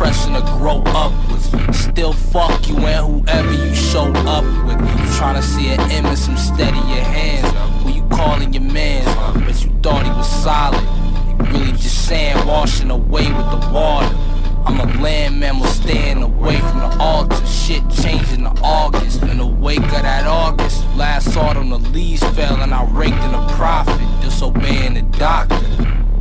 Pressing 0.00 0.32
to 0.32 0.40
grow 0.56 0.82
upwards. 0.86 1.44
Still 1.78 2.14
fuck 2.14 2.66
you 2.66 2.78
and 2.78 3.04
whoever 3.06 3.52
you 3.52 3.74
show 3.74 4.10
up 4.34 4.44
with. 4.64 4.78
Trying 5.18 5.34
to 5.34 5.42
see 5.42 5.68
an 5.68 5.90
image, 5.90 6.16
some 6.16 6.38
steady 6.38 6.78
your 6.88 7.04
hands. 7.04 7.46
Who 7.82 7.92
you 7.92 8.08
calling 8.08 8.54
your 8.54 8.62
mans? 8.62 9.04
but 9.44 9.62
you 9.62 9.70
thought 9.82 10.06
he 10.06 10.10
was 10.12 10.26
solid. 10.26 10.80
You 11.28 11.52
really 11.52 11.72
just 11.72 12.08
sand 12.08 12.48
washing 12.48 12.90
away 12.90 13.26
with 13.30 13.50
the 13.50 13.70
water. 13.74 14.16
I'm 14.64 14.80
a 14.80 15.02
land 15.02 15.38
mammal 15.38 15.66
staying 15.66 16.22
away 16.22 16.58
from 16.60 16.78
the 16.78 16.96
altar. 16.98 17.44
Shit 17.44 17.82
changing 17.90 18.44
to 18.44 18.54
August. 18.62 19.22
In 19.24 19.36
the 19.36 19.46
wake 19.46 19.80
of 19.80 20.02
that 20.08 20.26
August, 20.26 20.82
last 20.96 21.36
autumn 21.36 21.68
the 21.68 21.78
leaves 21.78 22.22
fell 22.34 22.56
and 22.62 22.72
I 22.72 22.84
raked 22.84 23.22
in 23.22 23.34
a 23.34 23.46
profit, 23.50 24.00
disobeying 24.22 24.94
the 24.94 25.02
doctor. 25.18 25.60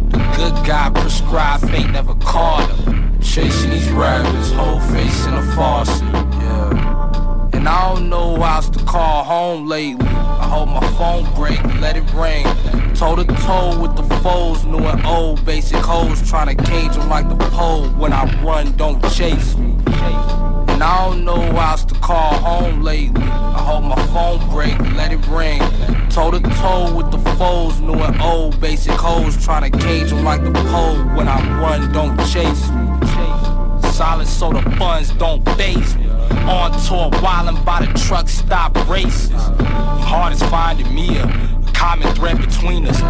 The 0.09 0.17
good 0.35 0.67
guy 0.67 0.91
prescribed 0.93 1.69
fate 1.69 1.89
never 1.91 2.15
caught 2.15 2.69
him. 2.71 3.08
Chasing 3.39 3.69
these 3.69 3.89
rabbits, 3.91 4.51
whole 4.51 4.81
face 4.91 5.25
in 5.25 5.33
a 5.33 5.41
faucet. 5.55 6.03
Yeah. 6.03 7.49
And 7.53 7.69
I 7.69 7.95
don't 7.95 8.09
know 8.09 8.35
how 8.35 8.57
else 8.57 8.69
to 8.71 8.79
call 8.83 9.23
home 9.23 9.65
lately. 9.65 10.05
I 10.09 10.45
hold 10.45 10.67
my 10.67 10.85
phone 10.97 11.23
break, 11.35 11.63
let 11.79 11.95
it 11.95 12.03
ring. 12.11 12.43
Toe 12.95 13.15
to 13.15 13.23
toe 13.23 13.79
with 13.79 13.95
the 13.95 14.03
foes, 14.17 14.65
new 14.65 14.79
and 14.79 15.05
old. 15.05 15.45
Basic 15.45 15.77
hoes 15.77 16.21
trying 16.29 16.53
to 16.53 16.63
cage 16.65 16.91
them 16.91 17.07
like 17.07 17.29
the 17.29 17.37
pole. 17.51 17.87
When 17.91 18.11
I 18.11 18.25
run, 18.43 18.73
don't 18.75 19.01
chase 19.13 19.55
me. 19.55 19.71
And 20.67 20.83
I 20.83 21.05
don't 21.05 21.23
know 21.23 21.39
how 21.53 21.71
else 21.71 21.85
to 21.85 21.95
call 21.95 22.33
home 22.33 22.81
lately. 22.81 23.23
I 23.23 23.63
hold 23.63 23.85
my 23.85 24.05
phone 24.07 24.49
break, 24.49 24.77
let 24.97 25.13
it 25.13 25.25
ring. 25.27 25.61
Toe 26.09 26.31
to 26.31 26.41
toe 26.41 26.93
with 26.93 27.09
the 27.09 27.19
foes, 27.37 27.79
new 27.79 27.93
and 27.93 28.21
old. 28.21 28.59
Basic 28.59 28.91
hoes 28.91 29.41
trying 29.41 29.71
to 29.71 29.77
cage 29.77 30.09
them 30.09 30.25
like 30.25 30.43
the 30.43 30.51
pole. 30.51 30.97
When 31.15 31.29
I 31.29 31.39
run, 31.61 31.89
don't 31.93 32.17
chase 32.27 32.69
me. 32.71 32.88
Solid 33.99 34.29
so 34.29 34.53
the 34.53 34.61
funds 34.77 35.11
don't 35.15 35.43
base 35.57 35.93
me. 35.95 36.07
On 36.47 36.71
tour, 36.87 37.11
wildin' 37.19 37.65
by 37.65 37.85
the 37.85 37.99
truck 37.99 38.29
stop 38.29 38.73
races. 38.87 39.29
Hard 39.35 40.31
as 40.31 40.41
finding 40.43 40.95
me 40.95 41.17
a 41.17 41.27
common 41.73 42.07
thread 42.15 42.39
between 42.39 42.87
us. 42.87 43.01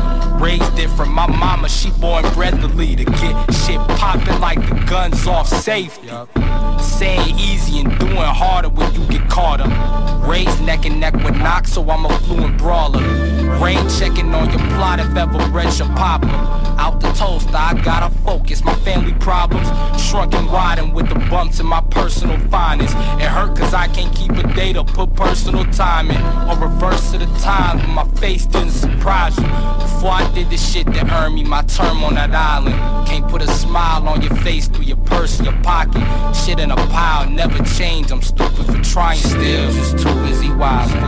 Raised 0.42 0.76
different, 0.76 1.12
my 1.12 1.28
mama, 1.28 1.70
she 1.70 1.92
born 1.92 2.24
the 2.24 2.72
leader. 2.74 3.04
Get 3.04 3.54
shit 3.54 3.80
poppin' 4.00 4.42
like 4.42 4.68
the 4.68 4.84
guns 4.90 5.28
off 5.28 5.48
safety. 5.48 6.10
Saying 6.82 7.38
easy 7.38 7.80
and 7.80 7.98
doing 8.00 8.16
harder 8.16 8.70
when 8.70 8.94
you 8.94 9.06
get 9.08 9.30
caught 9.30 9.62
up. 9.62 10.28
Raised 10.28 10.62
neck 10.64 10.86
and 10.86 11.00
neck 11.00 11.14
with 11.14 11.36
Knox, 11.38 11.74
so 11.74 11.90
I'm 11.90 12.06
a 12.06 12.20
fluent 12.20 12.58
brawler. 12.58 13.02
Rain 13.60 13.90
checking 13.90 14.34
on 14.34 14.50
your 14.50 14.60
plot 14.76 15.00
if 15.00 15.16
ever 15.16 15.50
bread 15.50 15.74
should 15.74 15.88
pop 15.96 16.24
up. 16.24 16.80
Out 16.80 17.02
the 17.02 17.12
toaster, 17.14 17.56
I 17.56 17.74
gotta 17.84 18.14
focus. 18.20 18.64
My 18.64 18.76
family 18.76 19.14
problems 19.14 19.68
shrunk 20.02 20.34
and 20.34 20.48
widened 20.48 20.94
with 20.94 21.10
the 21.10 21.16
bumps 21.30 21.60
in 21.60 21.66
my 21.66 21.82
personal 21.82 22.38
finest. 22.50 22.96
It 22.96 23.28
hurt 23.28 23.58
cause 23.58 23.74
I 23.74 23.88
can't 23.88 24.16
keep 24.16 24.32
a 24.32 24.44
date 24.54 24.78
or 24.78 24.86
put 24.86 25.14
personal 25.16 25.66
time 25.66 26.12
in. 26.12 26.22
Or 26.50 26.58
reverse 26.58 27.14
of 27.14 27.20
the 27.20 27.40
time 27.40 27.80
when 27.80 27.92
my 27.92 28.08
face 28.20 28.46
didn't 28.46 28.72
surprise 28.72 29.38
you. 29.38 29.44
Before 29.44 30.12
I 30.12 30.32
did 30.34 30.50
the 30.50 30.58
shit 30.58 30.86
that 30.88 31.12
earned 31.12 31.36
me 31.36 31.44
my 31.44 31.64
term 31.64 32.04
on 32.04 32.16
that 32.16 32.32
island. 32.32 32.76
Can't 33.08 33.28
put 33.28 33.42
a 33.42 33.48
smile 33.48 34.08
on 34.08 34.22
your 34.22 34.36
face 34.38 34.68
through 34.68 34.86
your 34.86 34.98
purse 34.98 35.40
your 35.42 35.54
pocket. 35.64 36.04
Shit 36.36 36.60
in 36.72 36.78
a 36.78 36.88
pile, 36.88 37.30
never 37.30 37.64
change. 37.64 38.12
I'm 38.12 38.22
stupid 38.22 38.66
for 38.66 38.82
trying 38.84 39.18
still. 39.18 39.72
Just 39.72 39.98
too 39.98 40.14
busy 40.26 40.50
wildin'. 40.50 41.02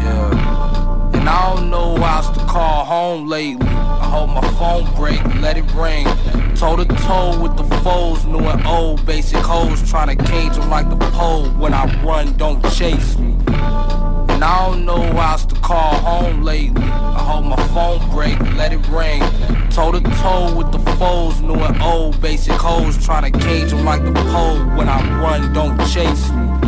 Yeah. 0.00 1.10
And 1.14 1.28
I 1.28 1.54
don't 1.54 1.70
know 1.70 1.96
how 1.96 2.16
else 2.16 2.30
to 2.30 2.44
call 2.46 2.84
home 2.84 3.28
lately. 3.28 3.66
I 3.68 4.08
hold 4.08 4.30
my 4.30 4.40
phone 4.52 4.94
break, 4.94 5.22
let 5.42 5.58
it 5.58 5.70
ring. 5.74 6.06
Toe 6.56 6.76
to 6.76 6.84
toe 6.84 7.38
with 7.40 7.56
the 7.56 7.64
foes, 7.82 8.24
new 8.24 8.38
and 8.38 8.66
old. 8.66 9.04
Basic 9.04 9.38
hoes 9.38 9.88
trying 9.88 10.16
to 10.16 10.24
cage 10.24 10.54
them 10.54 10.70
like 10.70 10.88
the 10.88 10.96
pole. 11.10 11.48
When 11.50 11.74
I 11.74 11.84
run, 12.02 12.36
don't 12.36 12.62
chase 12.72 13.18
me. 13.18 13.36
And 14.38 14.44
I 14.44 14.68
don't 14.68 14.84
know 14.84 15.02
how 15.02 15.32
else 15.32 15.44
to 15.46 15.56
call 15.56 15.94
home 15.94 16.44
lately. 16.44 16.80
I 16.84 17.18
hold 17.18 17.46
my 17.46 17.56
phone 17.74 18.08
break, 18.10 18.38
let 18.54 18.72
it 18.72 18.86
ring. 18.86 19.20
Toe 19.68 19.90
to 19.90 20.00
toe 20.22 20.54
with 20.56 20.70
the 20.70 20.78
foes, 20.94 21.40
new 21.40 21.54
and 21.56 21.82
old. 21.82 22.20
Basic 22.20 22.52
hoes 22.52 23.04
trying 23.04 23.32
to 23.32 23.36
cage 23.36 23.70
them 23.70 23.84
like 23.84 24.04
the 24.04 24.12
pole. 24.12 24.58
When 24.76 24.88
I 24.88 25.00
run, 25.20 25.52
don't 25.52 25.76
chase 25.88 26.30
me. 26.30 26.67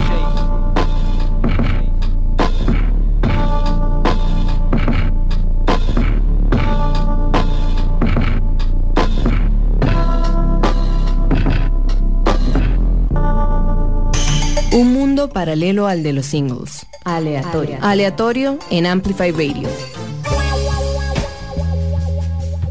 Mundo 15.21 15.35
paralelo 15.35 15.87
al 15.87 16.03
de 16.03 16.15
los 16.15 16.27
singles. 16.27 16.87
Aleatorio. 17.05 17.77
Aleatorio 17.83 18.59
en 18.71 18.87
Amplify 18.87 19.31
Radio. 19.33 19.69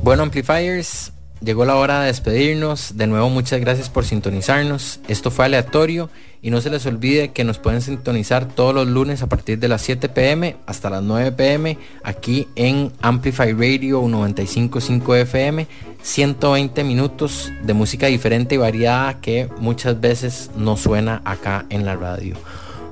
Bueno, 0.01 0.23
Amplifiers, 0.23 1.11
llegó 1.41 1.65
la 1.65 1.75
hora 1.75 2.01
de 2.01 2.07
despedirnos. 2.07 2.97
De 2.97 3.07
nuevo, 3.07 3.29
muchas 3.29 3.59
gracias 3.59 3.89
por 3.89 4.05
sintonizarnos. 4.05 4.99
Esto 5.07 5.31
fue 5.31 5.45
aleatorio 5.45 6.09
y 6.41 6.51
no 6.51 6.61
se 6.61 6.69
les 6.69 6.85
olvide 6.85 7.29
que 7.29 7.43
nos 7.43 7.59
pueden 7.59 7.81
sintonizar 7.81 8.47
todos 8.47 8.73
los 8.73 8.87
lunes 8.87 9.21
a 9.21 9.27
partir 9.27 9.59
de 9.59 9.67
las 9.67 9.81
7 9.81 10.09
pm 10.09 10.55
hasta 10.65 10.89
las 10.89 11.03
9 11.03 11.31
pm 11.33 11.77
aquí 12.03 12.47
en 12.55 12.91
Amplify 13.01 13.53
Radio 13.53 14.01
955 14.01 15.15
FM. 15.15 15.67
120 16.01 16.83
minutos 16.85 17.51
de 17.61 17.73
música 17.73 18.07
diferente 18.07 18.55
y 18.55 18.57
variada 18.57 19.19
que 19.19 19.49
muchas 19.59 19.99
veces 19.99 20.49
no 20.55 20.77
suena 20.77 21.21
acá 21.25 21.65
en 21.69 21.85
la 21.85 21.95
radio. 21.95 22.35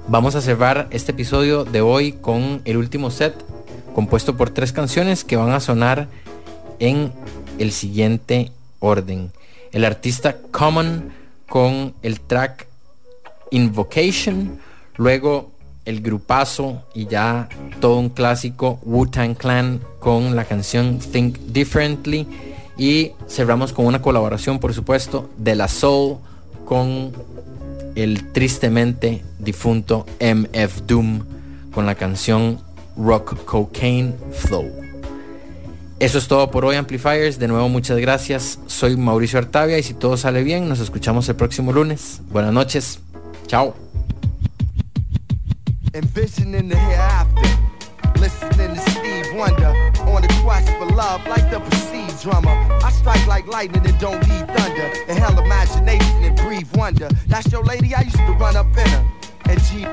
Vamos 0.10 0.36
a 0.36 0.42
cerrar 0.42 0.88
este 0.92 1.12
episodio 1.12 1.64
de 1.64 1.82
hoy 1.82 2.14
con 2.14 2.62
el 2.66 2.78
último 2.78 3.12
set 3.12 3.34
compuesto 3.94 4.38
por 4.38 4.50
tres 4.50 4.74
canciones 4.74 5.24
que 5.24 5.38
van 5.38 5.52
a 5.52 5.60
sonar 5.60 6.08
en 6.80 7.12
el 7.60 7.72
siguiente 7.72 8.52
orden. 8.80 9.32
El 9.72 9.86
artista 9.86 10.38
Common 10.52 11.12
con 11.48 11.94
el 12.02 12.20
track 12.20 12.68
Invocation, 13.52 14.60
luego 14.98 15.52
el 15.86 16.02
grupazo 16.02 16.84
y 16.94 17.08
ya 17.08 17.48
todo 17.80 17.98
un 17.98 18.10
clásico 18.10 18.80
Wu-Tang 18.84 19.36
Clan 19.36 19.80
con 20.00 20.36
la 20.36 20.44
canción 20.44 21.00
Think 21.00 21.38
Differently 21.54 22.28
y 22.78 23.14
cerramos 23.30 23.72
con 23.72 23.86
una 23.86 24.02
colaboración 24.02 24.60
por 24.60 24.74
supuesto 24.74 25.30
de 25.38 25.56
la 25.56 25.70
Soul 25.70 26.18
con 26.66 27.14
el 27.96 28.34
tristemente 28.34 29.24
difunto 29.40 30.06
MF 30.20 30.82
Doom 30.86 31.24
con 31.72 31.86
la 31.86 31.96
canción 31.96 32.60
Rock 32.98 33.46
Cocaine 33.46 34.14
Flow. 34.34 34.87
Eso 36.00 36.20
es 36.20 36.28
todo 36.28 36.52
por 36.52 36.64
hoy 36.64 36.76
Amplifiers. 36.76 37.40
De 37.40 37.48
nuevo 37.48 37.70
muchas 37.70 37.98
gracias. 37.98 38.60
Soy 38.68 38.96
Mauricio 38.98 39.40
Artavia 39.40 39.80
y 39.80 39.84
si 39.84 39.94
todo 39.94 40.16
sale 40.16 40.44
bien 40.44 40.70
nos 40.70 40.80
escuchamos 40.80 41.28
el 41.30 41.36
próximo 41.36 41.74
lunes. 41.74 42.22
Buenas 42.30 42.54
noches. 42.54 43.00
Chao. 43.48 43.76
And 59.50 59.62
G 59.64 59.84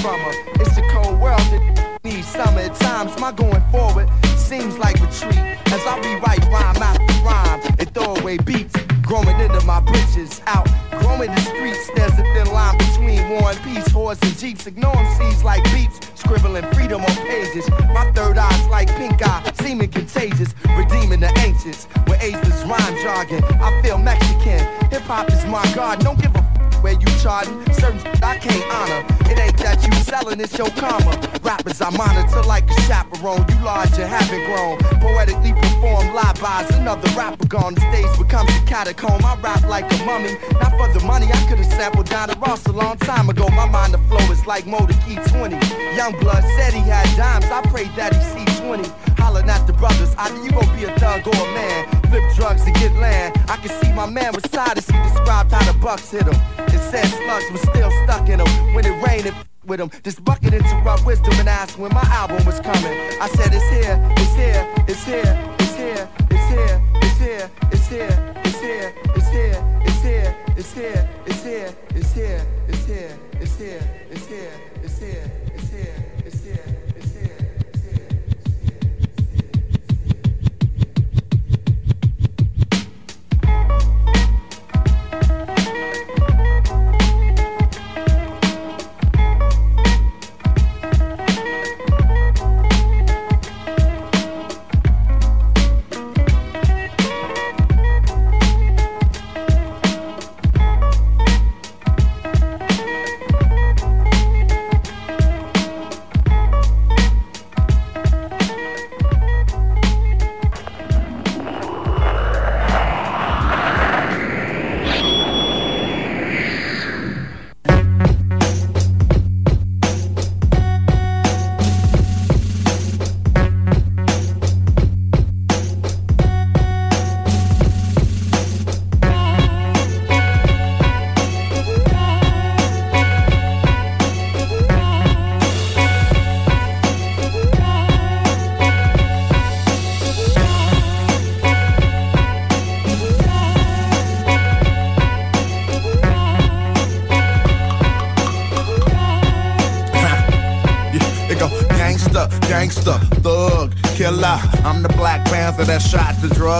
from 0.00 0.18
her. 0.20 0.32
It's 0.60 0.76
a 0.76 0.82
cold 0.90 1.20
world 1.20 1.40
that 1.52 2.00
needs 2.04 2.26
summer. 2.26 2.60
At 2.60 2.74
times, 2.76 3.18
my 3.18 3.32
going 3.32 3.62
forward 3.70 4.08
seems 4.36 4.76
like 4.78 4.94
retreat. 4.96 5.38
As 5.66 5.86
I 5.86 5.98
rewrite 6.00 6.44
rhyme 6.50 6.82
after 6.82 7.14
rhyme 7.24 7.60
and 7.78 7.94
throw 7.94 8.16
away 8.16 8.38
beats. 8.38 8.74
Growing 9.02 9.38
into 9.38 9.60
my 9.66 9.80
britches 9.80 10.40
out. 10.46 10.66
Growing 11.00 11.30
the 11.30 11.40
streets, 11.40 11.90
there's 11.94 12.12
a 12.12 12.24
thin 12.34 12.50
line 12.52 12.76
between 12.78 13.28
war 13.28 13.50
and 13.50 13.60
peace. 13.62 13.86
Horse 13.92 14.18
and 14.22 14.36
jeeps, 14.38 14.66
ignore 14.66 14.96
seeds 15.16 15.44
like 15.44 15.62
beeps. 15.64 16.00
Scribbling 16.18 16.64
freedom 16.72 17.02
on 17.02 17.16
pages. 17.28 17.68
My 17.92 18.10
third 18.14 18.38
eye's 18.38 18.66
like 18.68 18.88
pink 18.96 19.20
eye, 19.22 19.52
seeming 19.60 19.90
contagious. 19.90 20.54
Redeeming 20.76 21.20
the 21.20 21.30
ancients 21.38 21.86
with 22.06 22.22
ageless 22.22 22.64
rhyme 22.64 22.96
jargon. 23.02 23.44
I 23.60 23.80
feel 23.82 23.98
Mexican. 23.98 24.64
Hip 24.90 25.02
hop 25.02 25.30
is 25.30 25.44
my 25.46 25.64
god. 25.74 26.00
Don't 26.00 26.20
give 26.20 26.34
a 26.34 26.43
where 26.84 26.92
you 26.92 27.08
charting. 27.18 27.56
Certain 27.72 27.98
I 28.22 28.36
can't 28.36 28.62
honor. 28.68 29.00
It 29.32 29.38
ain't 29.40 29.56
that 29.64 29.80
you 29.86 29.92
selling, 30.04 30.38
it's 30.38 30.56
your 30.58 30.68
karma. 30.76 31.16
Rappers 31.42 31.80
I 31.80 31.88
monitor 31.88 32.42
like 32.42 32.70
a 32.70 32.76
chaperone. 32.82 33.42
You 33.48 33.64
large 33.64 33.96
and 33.96 34.04
haven't 34.04 34.44
grown. 34.44 34.76
Poetically 35.00 35.54
perform 35.54 36.14
live 36.14 36.38
buys 36.42 36.68
another 36.76 37.08
rapper 37.16 37.48
gone. 37.48 37.74
The 37.74 37.80
stage 37.88 38.12
becomes 38.18 38.50
a 38.54 38.60
catacomb. 38.66 39.24
I 39.24 39.34
rap 39.40 39.64
like 39.64 39.90
a 39.90 40.04
mummy. 40.04 40.36
Not 40.60 40.76
for 40.76 40.92
the 40.92 41.02
money, 41.06 41.26
I 41.32 41.40
could've 41.48 41.64
sampled 41.64 42.10
down 42.10 42.28
the 42.28 42.36
Ross 42.36 42.66
a 42.66 42.72
long 42.72 42.98
time 42.98 43.30
ago. 43.30 43.48
My 43.48 43.66
mind 43.66 43.94
the 43.94 43.98
flow 44.08 44.24
is 44.30 44.46
like 44.46 44.66
Motor 44.66 44.94
Key 45.06 45.16
20. 45.16 45.56
Young 45.96 46.12
blood 46.20 46.44
said 46.56 46.74
he 46.74 46.80
had 46.80 47.08
dimes. 47.16 47.46
I 47.46 47.62
prayed 47.72 47.92
that 47.96 48.12
he 48.14 48.20
see 48.44 48.53
20. 48.64 48.88
Hollering 49.20 49.50
at 49.50 49.66
the 49.66 49.72
brothers, 49.74 50.14
either 50.16 50.42
you 50.42 50.50
gon' 50.50 50.76
be 50.76 50.84
a 50.84 50.98
thug 50.98 51.26
or 51.26 51.36
a 51.36 51.46
man. 51.52 51.84
Flip 52.08 52.24
drugs 52.34 52.64
to 52.64 52.72
get 52.72 52.92
land. 52.96 53.36
I 53.48 53.56
can 53.56 53.70
see 53.80 53.92
my 53.92 54.06
man 54.06 54.32
tired 54.32 54.78
as 54.78 54.88
he 54.88 54.96
described 55.02 55.52
how 55.52 55.64
the 55.70 55.78
bucks 55.78 56.10
hit 56.10 56.24
him. 56.24 56.36
It 56.68 56.80
said 56.90 57.06
slugs 57.06 57.50
was 57.52 57.60
still 57.60 57.90
stuck 58.04 58.28
in 58.28 58.40
him. 58.40 58.74
When 58.74 58.84
it 58.86 58.96
rained, 59.06 59.26
it 59.26 59.34
with 59.66 59.80
him. 59.80 59.90
This 60.02 60.18
bucket 60.18 60.54
interrupt 60.54 61.06
wisdom 61.06 61.34
and 61.34 61.48
asked 61.48 61.78
when 61.78 61.92
my 61.92 62.04
album 62.04 62.44
was 62.44 62.60
coming. 62.60 62.96
I 63.20 63.28
said 63.28 63.52
it's 63.52 63.68
here, 63.68 63.96
it's 64.16 64.34
here, 64.34 64.62
it's 64.88 65.04
here, 65.04 65.38
it's 65.60 65.74
here, 65.76 66.08
it's 66.30 66.48
here, 66.48 66.80
it's 67.02 67.18
here, 67.18 67.50
it's 67.72 67.88
here, 67.88 68.34
it's 68.44 68.58
here, 68.60 68.94
it's 69.14 69.30
here, 69.30 69.64
it's 69.84 70.00
here, 70.02 70.36
it's 70.56 70.72
here, 70.72 71.08
it's 71.26 71.42
here, 71.42 71.42
it's 71.42 71.42
here, 71.42 71.76
it's 71.96 72.12
here, 72.12 72.46
it's 72.68 72.86
here, 72.86 73.18
it's 73.40 73.56
here, 73.56 73.80
it's 74.10 74.26
here, 74.26 74.52
it's 74.82 74.98
here, 74.98 75.43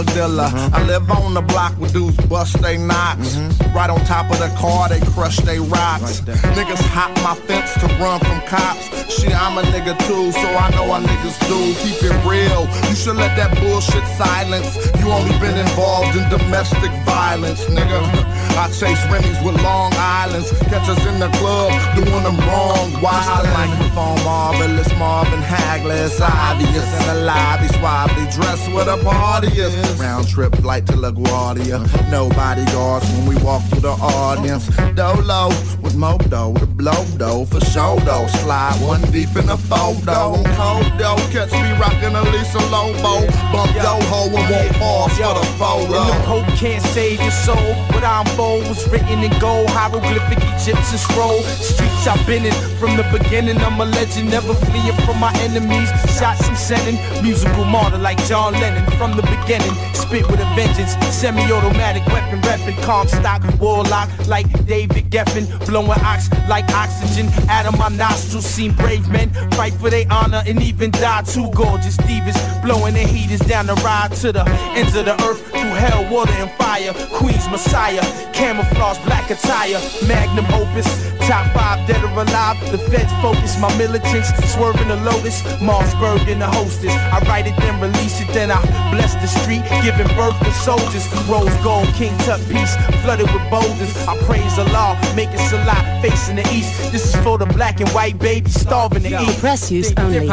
Drug 0.02 0.14
dealer. 0.14 0.50
I 0.72 0.84
live 0.86 1.08
on 1.10 1.34
the 1.34 1.42
block 1.42 1.72
where 1.74 1.90
dudes 1.90 2.16
bust 2.26 2.60
they 2.60 2.76
knocks. 2.76 3.38
Right 3.74 3.90
on 3.90 3.98
top 4.04 4.30
of 4.30 4.38
the 4.38 4.54
car, 4.56 4.88
they 4.88 5.00
crush 5.00 5.38
they 5.38 5.58
rocks. 5.58 6.20
Niggas 6.54 6.80
hop 6.94 7.10
my 7.26 7.34
fence 7.46 7.74
to 7.82 7.86
run 7.98 8.20
from 8.20 8.40
cops. 8.46 8.86
Shit, 9.10 9.34
I'm 9.34 9.58
a 9.58 9.62
nigga 9.62 9.98
too, 10.06 10.30
so 10.30 10.46
I 10.46 10.70
know 10.70 10.86
what 10.86 11.02
niggas 11.02 11.34
do. 11.50 11.58
Keep 11.82 12.06
it 12.06 12.16
real. 12.22 12.70
You 12.88 12.94
should 12.94 13.16
let 13.16 13.34
that 13.36 13.50
bullshit 13.58 14.06
silence. 14.14 14.78
You 15.02 15.10
only 15.10 15.36
been 15.42 15.58
involved 15.58 16.16
in 16.16 16.22
domestic 16.30 16.92
violence, 17.02 17.64
nigga. 17.66 17.98
I 18.54 18.70
chase 18.70 19.02
Remy's 19.10 19.42
with 19.42 19.60
Long 19.62 19.92
Islands. 19.96 20.50
Catch 20.70 20.88
us 20.88 21.04
in 21.06 21.18
the 21.18 21.28
club 21.42 21.74
doing 21.96 22.22
them 22.22 22.38
wrong. 22.46 22.94
Wild 23.02 23.46
microphone, 23.50 24.22
marvelous 24.22 24.88
Marvin 24.96 25.40
Hagler. 25.40 26.06
It's 26.06 26.20
obvious 26.20 26.86
in 27.00 27.06
the 27.08 27.24
lobby, 27.26 27.66
suavely 27.74 28.30
dressed 28.30 28.70
with 28.70 28.86
a 28.86 29.02
party 29.02 29.48
is. 29.58 29.74
Round 29.98 30.28
trip 30.28 30.54
flight 30.62 30.86
to 30.86 30.92
LaGuardia. 30.92 31.82
No 32.10 32.28
bodyguards 32.30 33.10
when 33.10 33.26
we 33.26 33.36
walk 33.42 33.63
through 33.68 33.80
the 33.80 33.96
audience. 34.00 34.68
Dolo 34.94 35.48
with 35.82 35.96
Modo, 35.96 36.50
with 36.50 36.62
a 36.62 36.66
blow 36.66 37.04
though, 37.16 37.44
for 37.44 37.60
show 37.60 37.96
though. 38.04 38.26
Slide 38.42 38.78
one 38.80 39.02
deep 39.12 39.34
in 39.36 39.46
the 39.46 39.56
photo. 39.56 40.34
I'm 40.34 40.44
cold 40.56 40.92
though, 40.98 41.16
catch 41.32 41.52
me 41.52 41.70
rocking 41.78 42.14
a 42.14 42.22
Lisa 42.32 42.58
Lobo. 42.70 43.26
Bump 43.52 43.74
yo 43.74 43.98
ho 44.10 44.26
and 44.26 44.50
won't 44.50 44.72
pause 44.76 45.16
for 45.16 45.34
the 45.34 45.46
photo. 45.58 45.94
And 45.94 46.08
the 46.08 46.26
Pope 46.26 46.58
can't 46.58 46.82
save 46.82 47.20
your 47.20 47.30
soul. 47.30 47.93
What 48.04 48.36
bold 48.36 48.68
was 48.68 48.86
written 48.90 49.24
in 49.24 49.32
gold, 49.40 49.70
hieroglyphic 49.70 50.36
Egyptian 50.36 50.98
scroll. 50.98 51.40
Streets 51.40 52.06
I've 52.06 52.20
been 52.26 52.44
in 52.44 52.52
from 52.76 52.98
the 52.98 53.02
beginning. 53.10 53.56
I'm 53.58 53.80
a 53.80 53.86
legend, 53.86 54.30
never 54.30 54.52
fleeing 54.52 54.94
from 55.06 55.18
my 55.18 55.32
enemies. 55.40 55.88
Shots 56.18 56.46
I'm 56.46 56.54
sending, 56.54 57.00
musical 57.22 57.64
martyr 57.64 57.96
like 57.96 58.22
John 58.26 58.52
Lennon. 58.52 58.84
From 58.98 59.16
the 59.16 59.22
beginning, 59.22 59.72
spit 59.94 60.30
with 60.30 60.38
a 60.38 60.44
vengeance. 60.54 60.92
Semi-automatic 61.16 62.04
weapon, 62.08 62.42
reppin' 62.42 62.76
calm 62.82 63.08
stock, 63.08 63.42
warlock 63.58 64.10
like 64.28 64.46
David 64.66 65.08
Geffen. 65.10 65.48
Blowing 65.66 65.98
ox 66.04 66.28
like 66.46 66.68
oxygen 66.74 67.32
out 67.48 67.64
of 67.64 67.78
my 67.78 67.88
nostrils. 67.88 68.44
Seen 68.44 68.72
brave 68.72 69.08
men 69.08 69.30
fight 69.52 69.72
for 69.74 69.88
their 69.88 70.04
honor 70.10 70.42
and 70.46 70.62
even 70.62 70.90
die. 70.90 71.22
Two 71.22 71.50
gorgeous 71.52 71.96
divas 71.96 72.36
blowing 72.62 72.92
their 72.92 73.08
heaters 73.08 73.40
down 73.40 73.66
the 73.66 73.74
ride 73.76 74.12
to 74.16 74.30
the 74.30 74.44
ends 74.76 74.94
of 74.94 75.06
the 75.06 75.14
earth 75.24 75.40
through 75.50 75.74
hell, 75.80 76.04
water, 76.12 76.32
and 76.32 76.50
fire. 76.52 76.92
Queen's 77.18 77.48
Messiah, 77.48 77.93
camouflage, 78.32 78.98
black 79.04 79.30
attire, 79.30 79.80
magnum 80.06 80.46
opus, 80.54 81.13
top 81.26 81.46
five 81.54 81.86
dead 81.86 82.02
or 82.04 82.22
alive. 82.22 82.58
The 82.70 82.78
feds 82.78 83.12
focus, 83.22 83.58
my 83.58 83.70
militants 83.76 84.28
swerving 84.52 84.88
the 84.88 84.96
lotus, 84.96 85.42
Mossberg 85.60 86.26
in 86.28 86.38
the 86.38 86.46
hostess. 86.46 86.92
I 86.92 87.20
write 87.28 87.46
it, 87.46 87.56
then 87.58 87.80
release 87.80 88.20
it, 88.20 88.28
then 88.28 88.50
I 88.50 88.60
bless 88.90 89.14
the 89.14 89.26
street, 89.26 89.62
giving 89.82 90.08
birth 90.16 90.38
to 90.40 90.52
soldiers. 90.52 91.06
Rose 91.28 91.54
gold, 91.62 91.88
King 91.94 92.16
Tut 92.18 92.40
piece, 92.48 92.74
flooded 93.02 93.30
with 93.32 93.44
boulders. 93.50 93.92
I 94.06 94.16
praise 94.24 94.56
the 94.56 94.64
law, 94.72 94.94
make 95.14 95.30
it 95.30 95.40
Salah, 95.48 95.80
facing 96.02 96.36
the 96.36 96.46
east. 96.52 96.92
This 96.92 97.14
is 97.14 97.16
for 97.22 97.38
the 97.38 97.46
black 97.46 97.80
and 97.80 97.88
white 97.90 98.18
babies 98.18 98.60
starving 98.60 99.02
to 99.02 99.22
eat. 99.22 99.38
Press 99.38 99.70
use 99.70 99.92
only. 99.96 100.28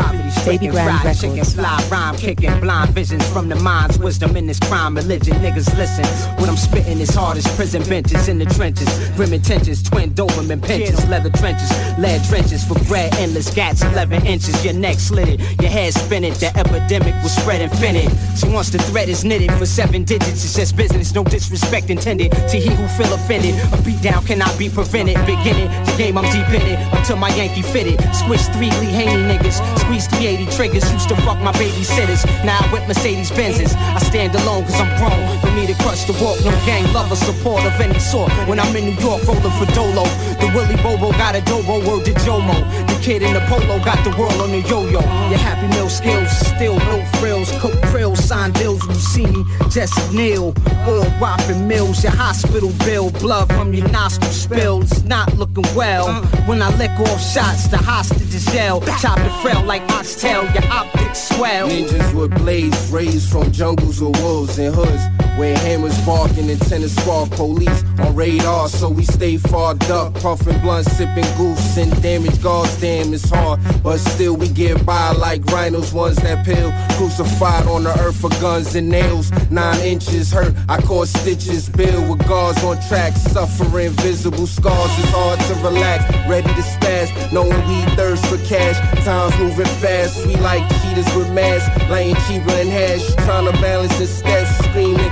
Baby 0.46 0.68
Grand 0.68 1.02
Fried 1.02 1.16
chicken, 1.16 1.32
Records. 1.32 1.54
fly 1.56 1.88
rhyme 1.92 2.16
kicking, 2.16 2.60
blind 2.60 2.92
visions 2.92 3.26
from 3.32 3.50
the 3.50 3.56
mind's 3.56 3.98
wisdom 4.00 4.36
in 4.36 4.48
this 4.48 4.60
crime 4.60 4.96
religion. 4.96 5.34
Niggas 5.38 5.76
listen, 5.78 6.06
what 6.40 6.50
I'm 6.50 6.58
spitting 6.58 7.00
is 7.00 7.14
hard 7.14 7.38
as 7.38 7.48
prison 7.56 7.84
benches 7.84 8.28
in 8.28 8.40
the 8.40 8.46
trenches. 8.46 8.88
Grim 9.16 9.34
intentions, 9.34 9.84
twin 9.84 10.12
Doberman 10.14 10.60
pinschers, 10.60 10.81
leather 10.90 11.30
trenches, 11.30 11.70
lead 12.00 12.24
trenches 12.26 12.64
for 12.64 12.74
bread, 12.86 13.14
endless 13.16 13.54
gats, 13.54 13.84
11 13.84 14.26
inches. 14.26 14.66
Your 14.66 14.74
neck 14.74 14.98
slitted, 15.00 15.40
your 15.62 15.70
head 15.70 15.94
spinning. 15.94 16.34
The 16.34 16.52
epidemic 16.58 17.14
will 17.22 17.30
spread 17.30 17.62
infinite. 17.62 18.10
So 18.36 18.50
once 18.50 18.70
the 18.70 18.80
thread 18.80 19.10
is 19.10 19.24
knitted 19.24 19.52
for 19.54 19.66
seven 19.66 20.04
digits, 20.04 20.44
it's 20.44 20.56
just 20.56 20.76
business, 20.76 21.14
no 21.14 21.24
disrespect 21.24 21.90
intended 21.90 22.32
to 22.32 22.58
he 22.58 22.70
who 22.74 22.88
feel 22.88 23.14
offended. 23.14 23.54
A 23.74 23.82
beat 23.84 24.02
down 24.02 24.26
cannot 24.26 24.58
be 24.58 24.70
prevented. 24.70 25.18
Beginning 25.26 25.70
the 25.86 25.94
game, 25.98 26.18
I'm 26.18 26.26
deep 26.32 26.50
in 26.50 26.66
it 26.66 26.80
until 26.94 27.18
my 27.18 27.30
Yankee 27.36 27.62
fitted. 27.62 28.02
Squish 28.16 28.46
three 28.56 28.72
Lee 28.82 28.90
Haney 28.90 29.22
niggas, 29.30 29.62
squeeze 29.80 30.08
380 30.08 30.50
triggers. 30.56 30.92
Used 30.92 31.10
to 31.10 31.16
fuck 31.18 31.40
my 31.40 31.52
babysitters, 31.54 32.26
now 32.44 32.58
I 32.58 32.68
whip 32.74 32.88
Mercedes 32.88 33.30
Benzes. 33.32 33.76
I 33.76 34.00
stand 34.00 34.34
alone 34.36 34.64
cause 34.66 34.80
I'm 34.82 34.90
grown. 34.98 35.22
Don't 35.42 35.56
need 35.56 35.70
a 35.70 35.78
crutch 35.84 36.06
to 36.06 36.14
walk, 36.24 36.42
no 36.44 36.52
gang 36.66 36.92
love 36.94 37.12
or 37.12 37.16
support 37.16 37.64
of 37.66 37.80
any 37.80 38.00
sort. 38.00 38.32
When 38.48 38.60
I'm 38.60 38.76
in 38.76 38.86
New 38.86 38.98
York, 39.02 39.22
rolling 39.28 39.52
for 39.60 39.68
Dolo. 39.74 40.06
The 40.42 40.50
Bobo 40.78 41.12
got 41.14 41.36
a 41.36 41.40
Dobro 41.42 41.86
word 41.88 42.06
to 42.06 42.14
Jomo. 42.26 42.56
The 42.88 43.00
kid 43.02 43.22
in 43.22 43.34
the 43.34 43.42
polo 43.42 43.84
got 43.84 44.04
the 44.04 44.16
world 44.18 44.40
on 44.42 44.52
the 44.52 44.62
yo-yo. 44.62 45.00
Your 45.30 45.40
happy 45.40 45.68
meal 45.76 45.90
skills, 45.90 46.30
still 46.32 46.78
no 46.78 47.06
frills. 47.20 47.52
Cook 47.60 47.74
krills, 47.90 48.18
sign 48.18 48.52
deals 48.52 48.86
you 48.88 48.96
see 48.96 49.26
me. 49.26 49.46
Jesse 49.70 50.16
Neal, 50.16 50.54
oil 50.88 51.06
whopping 51.20 51.68
mills. 51.68 52.04
Your 52.04 52.14
hospital 52.14 52.72
bill, 52.86 53.12
blood 53.12 53.48
from 53.54 53.74
your 53.74 53.88
nostril 53.90 54.32
spills. 54.32 55.04
Not 55.04 55.34
looking 55.38 55.66
well. 55.76 56.24
When 56.48 56.62
I 56.62 56.76
lick 56.78 56.92
off 57.00 57.22
shots, 57.22 57.68
the 57.68 57.78
hostage 57.78 58.34
is 58.34 58.54
yell. 58.54 58.82
Chop 59.00 59.18
the 59.18 59.30
frail 59.42 59.64
like 59.64 59.84
oxtail, 59.92 60.44
your 60.54 60.66
optics 60.72 61.30
swell. 61.30 61.68
Ninjas 61.70 62.14
with 62.14 62.36
blades 62.36 62.92
raised 62.92 63.32
from 63.32 63.52
jungles 63.52 64.02
of 64.02 64.12
wolves 64.22 64.58
and 64.60 64.74
hoods. 64.74 65.31
Where 65.42 65.58
hammers 65.58 66.00
barking 66.06 66.52
and 66.52 66.62
tennis 66.62 66.96
spark 66.96 67.32
police 67.32 67.84
on 67.98 68.14
radar, 68.16 68.70
so 68.70 68.90
we 68.90 69.04
stay 69.04 69.38
far 69.38 69.74
duck, 69.74 70.14
puffing 70.22 70.60
blunt, 70.60 70.86
sipping 70.86 71.26
goose 71.36 71.78
and 71.78 71.90
damage 72.04 72.40
guards. 72.44 72.80
Damn, 72.80 73.12
it's 73.12 73.28
hard, 73.28 73.60
but 73.82 73.98
still 73.98 74.36
we 74.36 74.50
get 74.50 74.86
by 74.86 75.14
like 75.14 75.44
rhinos, 75.46 75.94
ones 75.94 76.18
that 76.18 76.46
pill. 76.46 76.72
Crucified 76.96 77.66
on 77.66 77.86
the 77.86 78.00
earth 78.02 78.18
for 78.18 78.30
guns 78.40 78.76
and 78.76 78.88
nails. 78.88 79.32
Nine 79.50 79.80
inches 79.80 80.32
hurt, 80.32 80.54
I 80.70 80.80
caught 80.80 81.08
stitches. 81.08 81.70
Bill 81.70 82.08
with 82.08 82.24
guards 82.28 82.64
on 82.64 82.80
track, 82.82 83.14
suffering 83.16 83.90
visible 83.94 84.46
scars. 84.46 84.92
It's 85.00 85.10
hard 85.10 85.40
to 85.40 85.56
relax, 85.68 86.04
ready 86.30 86.54
to 86.54 86.62
spaz, 86.62 87.10
knowing 87.34 87.68
we 87.68 87.82
thirst 87.96 88.24
for 88.28 88.38
cash. 88.46 88.78
Time's 89.04 89.36
moving 89.40 89.66
fast, 89.82 90.24
we 90.28 90.36
like 90.36 90.62
cheaters 90.84 91.12
with 91.16 91.34
masks, 91.34 91.68
laying 91.90 92.14
cheaper 92.28 92.52
and 92.52 92.70
hash. 92.70 93.16
Trying 93.26 93.52
to 93.52 93.60
balance 93.60 93.98
the 93.98 94.06
steps, 94.06 94.56
screaming, 94.66 95.12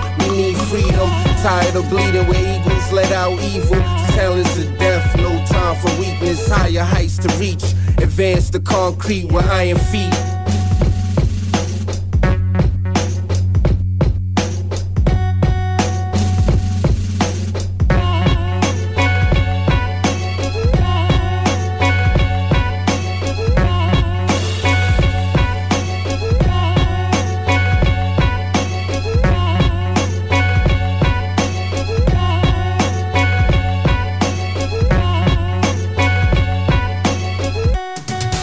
freedom. 0.66 1.10
Tired 1.42 1.76
of 1.76 1.90
bleeding 1.90 2.28
where 2.28 2.60
eagles 2.60 2.92
let 2.92 3.12
out 3.12 3.40
evil. 3.42 3.78
Talents 4.16 4.58
of 4.58 4.78
death, 4.78 5.16
no 5.18 5.44
time 5.46 5.76
for 5.78 5.92
weakness. 6.00 6.48
Higher 6.50 6.84
heights 6.84 7.18
to 7.20 7.28
reach, 7.38 7.64
advance 7.98 8.50
the 8.50 8.60
concrete 8.60 9.32
with 9.32 9.46
iron 9.46 9.78
feet. 9.78 10.39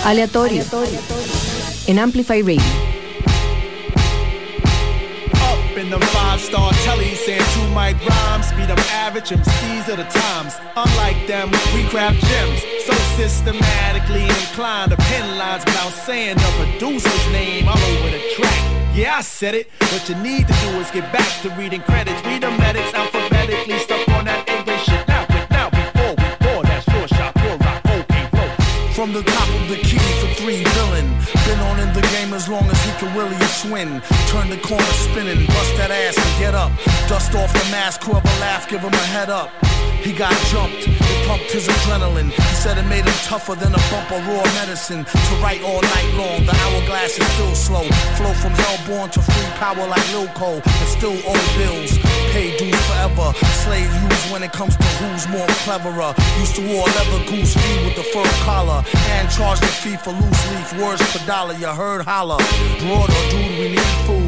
Aleatorio. 0.07 0.63
En 1.87 1.99
Amplify 1.99 2.41
Radio. 2.41 2.63
In 5.77 5.91
five 6.01 6.41
star 6.41 6.73
saying 7.17 7.43
two 7.53 7.67
mic 7.75 7.97
rhymes. 8.07 8.53
Beat 8.53 8.69
them 8.69 8.79
average 8.93 9.31
MCs 9.31 9.89
of 9.89 9.97
the 9.97 10.05
times. 10.05 10.55
Unlike 10.77 11.27
them, 11.27 11.51
we 11.75 11.83
gems. 12.21 12.63
So 12.87 12.93
systematically 13.17 14.23
inclined 14.23 14.93
to 14.93 14.97
lines 15.39 15.65
without 15.65 15.91
saying 15.91 16.37
the 16.37 16.53
producer's 16.57 17.33
name 17.33 17.67
all 17.67 17.77
over 17.77 18.09
the 18.09 18.23
track. 18.37 18.95
Yeah, 18.95 19.17
I 19.17 19.23
said 19.23 19.57
it. 19.57 19.69
What 19.91 20.09
you 20.09 20.15
need 20.23 20.47
to 20.47 20.55
do 20.63 20.69
is 20.79 20.89
get 20.93 21.13
back 21.13 21.43
to 21.43 21.51
reading 21.59 21.83
credits. 21.83 22.25
Read 22.25 22.43
the 22.43 22.51
medics 22.53 22.95
alphabetically. 22.95 23.81
From 28.97 29.13
the 29.13 29.23
top 29.23 29.49
of 29.61 29.69
the 29.69 29.77
key 29.77 29.99
for 29.99 30.35
three 30.41 30.65
villain. 30.65 31.07
Been 31.45 31.59
on 31.69 31.79
in 31.81 31.93
the 31.93 32.01
game 32.17 32.33
as 32.33 32.49
long 32.49 32.65
as 32.65 32.83
he 32.83 32.93
can 32.93 33.15
really 33.15 33.37
swing. 33.45 34.01
Turn 34.29 34.49
the 34.49 34.57
corner 34.57 34.83
spinning, 34.85 35.45
bust 35.49 35.77
that 35.77 35.91
ass 35.91 36.17
and 36.17 36.41
get 36.41 36.55
up. 36.55 36.73
Dust 37.07 37.35
off 37.35 37.53
the 37.53 37.71
mask, 37.71 38.05
whoever 38.05 38.27
laugh, 38.41 38.67
give 38.71 38.81
him 38.81 38.95
a 38.95 39.07
head 39.13 39.29
up. 39.29 39.51
He 40.03 40.13
got 40.13 40.33
jumped, 40.53 40.87
it 40.87 41.29
pumped 41.29 41.51
his 41.51 41.67
adrenaline. 41.69 42.31
He 42.31 42.55
said 42.55 42.79
it 42.79 42.87
made 42.87 43.05
him 43.05 43.19
tougher 43.25 43.55
than 43.55 43.75
a 43.75 43.83
bump 43.91 44.11
of 44.13 44.27
raw 44.27 44.45
medicine. 44.61 45.05
To 45.05 45.35
write 45.43 45.63
all 45.63 45.83
night 45.83 46.11
long, 46.15 46.47
the 46.47 46.55
hourglass 46.55 47.19
is 47.19 47.27
still 47.35 47.55
slow. 47.55 47.85
Flow 48.17 48.33
from 48.35 48.53
hellborn 48.53 49.11
to 49.11 49.21
free 49.23 49.51
power 49.59 49.87
like 49.87 50.07
Lil 50.13 50.29
Cole, 50.29 50.63
and 50.65 50.89
still 50.89 51.17
owe 51.27 51.47
bills. 51.59 51.99
Pay 52.33 52.57
dues 52.57 52.81
forever. 52.87 53.33
Slave 53.65 53.91
used 54.03 54.33
when 54.33 54.43
it 54.43 54.53
comes 54.53 54.77
to 54.77 54.89
who's 54.99 55.27
more 55.29 55.47
cleverer. 55.65 56.15
Used 56.39 56.57
to 56.57 56.63
wore 56.67 56.87
leather 56.87 57.23
goose 57.31 57.55
fee 57.55 57.85
with 57.85 57.97
the 57.97 58.05
fur 58.13 58.25
collar, 58.45 58.85
and 59.17 59.31
charge 59.31 59.61
the 59.61 59.67
fee 59.67 59.97
for 59.97 60.13
loose 60.13 60.43
leaf 60.51 60.81
words 60.81 61.03
per 61.13 61.25
dollar. 61.27 61.55
You 61.55 61.69
heard 61.69 62.03
holler. 62.05 62.39
Broad 62.81 63.11
or 63.11 63.31
dude, 63.31 63.59
we 63.59 63.69
need 63.75 63.93
food. 64.07 64.26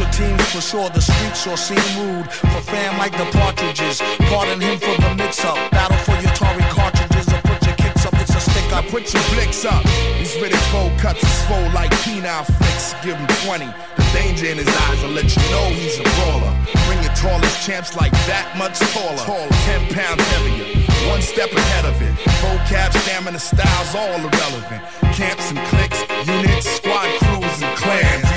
Your 0.00 0.08
for 0.48 0.62
sure. 0.62 0.88
The 0.88 1.02
streets 1.02 1.44
sure 1.44 1.58
seem 1.58 1.76
rude. 2.00 2.24
For 2.32 2.62
fam 2.72 2.96
like 2.96 3.12
the 3.12 3.28
partridges. 3.36 4.00
Pardon 4.32 4.58
him 4.58 4.78
for 4.80 4.96
the 4.96 5.14
mix 5.14 5.44
up. 5.44 5.56
Battle 5.70 5.98
for 6.08 6.16
your 6.24 6.32
Tory 6.32 6.64
cartridges 6.72 7.28
or 7.28 7.40
put 7.44 7.60
your 7.66 7.76
kicks 7.76 8.06
up. 8.06 8.14
It's 8.16 8.34
a 8.34 8.40
stick 8.40 8.72
I 8.72 8.80
put 8.88 9.12
your 9.12 9.22
flicks 9.28 9.66
up. 9.66 9.84
These 10.16 10.40
Riddick 10.40 10.64
Bowe 10.72 10.88
cuts 10.96 11.22
is 11.22 11.28
swole 11.44 11.68
like 11.76 11.90
penile 12.00 12.46
flicks. 12.48 12.94
Give 13.04 13.14
him 13.14 13.28
20. 13.44 13.66
The 13.68 14.04
danger 14.16 14.46
in 14.46 14.56
his 14.56 14.72
eyes 14.88 15.02
will 15.04 15.12
let 15.12 15.28
you 15.36 15.42
know 15.52 15.68
he's 15.68 16.00
a 16.00 16.06
brawler. 16.16 16.54
Bring 16.88 17.02
your 17.04 17.12
tallest 17.12 17.60
champs 17.60 17.94
like 17.94 18.12
that 18.24 18.48
much 18.56 18.80
taller. 18.96 19.20
Taller, 19.28 19.52
10 19.68 19.92
pounds 19.92 20.24
heavier. 20.32 20.80
One 21.12 21.20
step 21.20 21.52
ahead 21.52 21.84
of 21.84 22.00
it. 22.00 22.16
Vocab, 22.40 22.96
stamina, 23.04 23.38
styles, 23.38 23.94
all 23.94 24.16
irrelevant. 24.16 24.80
Camps 25.12 25.50
and 25.52 25.60
cliques, 25.68 26.00
units, 26.24 26.68
squad 26.72 27.04
crews 27.20 27.60
and 27.60 27.76
clans. 27.76 28.29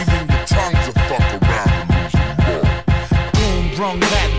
Brung 3.84 3.99
that. 3.99 4.31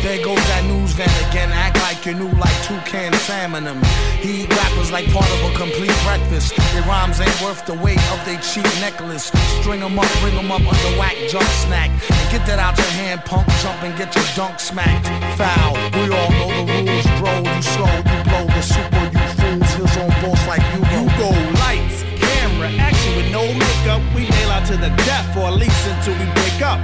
There 0.00 0.24
goes 0.24 0.40
that 0.48 0.64
news 0.64 0.92
van 0.96 1.12
again. 1.28 1.52
Act 1.52 1.76
like 1.84 2.00
you 2.06 2.14
knew 2.16 2.32
like 2.40 2.56
toucan 2.64 3.12
salmon 3.28 3.64
them. 3.64 3.76
He 4.24 4.44
eat 4.44 4.48
rappers 4.56 4.90
like 4.90 5.04
part 5.12 5.28
of 5.36 5.40
a 5.44 5.52
complete 5.52 5.92
breakfast. 6.08 6.56
Their 6.72 6.80
rhymes 6.88 7.20
ain't 7.20 7.38
worth 7.44 7.60
the 7.66 7.76
weight 7.76 8.00
of 8.08 8.24
their 8.24 8.40
cheap 8.40 8.64
necklace. 8.80 9.28
String 9.60 9.82
'em 9.84 9.98
up, 9.98 10.08
bring 10.24 10.32
'em 10.32 10.50
up 10.50 10.64
under 10.64 10.92
whack 10.96 11.16
jump 11.28 11.44
snack. 11.60 11.90
And 12.08 12.26
get 12.32 12.46
that 12.48 12.58
out 12.58 12.78
your 12.78 12.92
hand, 13.04 13.20
punk. 13.28 13.44
Jump 13.60 13.82
and 13.84 13.92
get 14.00 14.16
your 14.16 14.24
dunk 14.34 14.56
smacked. 14.58 15.08
Foul. 15.36 15.76
We 16.00 16.08
all 16.16 16.30
know 16.40 16.50
the 16.64 16.80
rules, 16.80 17.08
bro. 17.20 17.32
You 17.44 17.62
slow, 17.76 17.92
you 18.08 18.18
blow 18.28 18.46
the 18.56 18.64
super, 18.64 19.04
you 19.12 19.24
fools. 19.36 19.70
His 19.76 19.96
own 20.00 20.12
boss 20.24 20.40
like 20.48 20.64
you 20.72 20.80
go. 20.88 21.00
You 21.04 21.12
go 21.20 21.30
lights, 21.60 21.98
camera, 22.24 22.70
action 22.88 23.12
with 23.18 23.28
no 23.28 23.44
makeup. 23.44 24.00
We 24.16 24.22
nail 24.32 24.50
out 24.56 24.64
to 24.72 24.76
the 24.78 24.92
death, 25.04 25.36
or 25.36 25.48
at 25.52 25.56
least 25.60 25.80
until 25.92 26.16
we 26.16 26.24
break 26.32 26.62
up. 26.72 26.80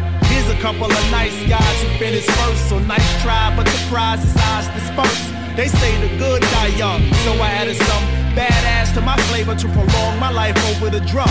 Here's 0.47 0.59
a 0.59 0.63
couple 0.63 0.85
of 0.85 1.11
nice 1.11 1.35
guys 1.49 1.83
who 1.83 1.89
finished 1.99 2.31
first, 2.31 2.69
so 2.69 2.79
nice 2.79 3.03
try, 3.21 3.53
but 3.57 3.67
the 3.67 3.87
prize 3.91 4.23
is 4.23 4.37
ours 4.47 4.69
dispersed. 4.79 5.27
They 5.57 5.67
say 5.67 5.91
the 5.99 6.17
good 6.19 6.41
die 6.41 6.71
young, 6.79 7.03
so 7.27 7.33
I 7.43 7.51
added 7.51 7.75
some 7.75 8.05
badass 8.39 8.95
to 8.95 9.01
my 9.01 9.17
flavor 9.27 9.57
to 9.57 9.69
prolong 9.75 10.21
my 10.21 10.31
life 10.31 10.55
over 10.71 10.89
the 10.89 11.01
drum. 11.01 11.29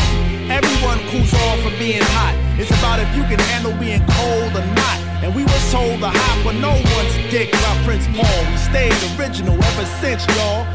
Everyone 0.52 1.00
cools 1.08 1.34
off 1.48 1.62
from 1.62 1.80
being 1.80 2.04
hot. 2.20 2.36
It's 2.60 2.70
about 2.72 3.00
if 3.00 3.08
you 3.16 3.24
can 3.24 3.40
handle 3.56 3.72
being 3.80 4.04
cold 4.20 4.52
or 4.52 4.68
not. 4.76 5.00
And 5.24 5.34
we 5.34 5.44
were 5.44 5.64
told 5.72 6.02
to 6.04 6.12
hop 6.12 6.44
but 6.44 6.60
no 6.60 6.76
one's 6.76 7.16
dick 7.32 7.54
by 7.54 7.74
Prince 7.88 8.08
Paul. 8.12 8.40
We 8.52 8.58
stayed 8.68 8.92
original 9.16 9.56
ever 9.56 9.86
since, 10.04 10.28
y'all. 10.36 10.68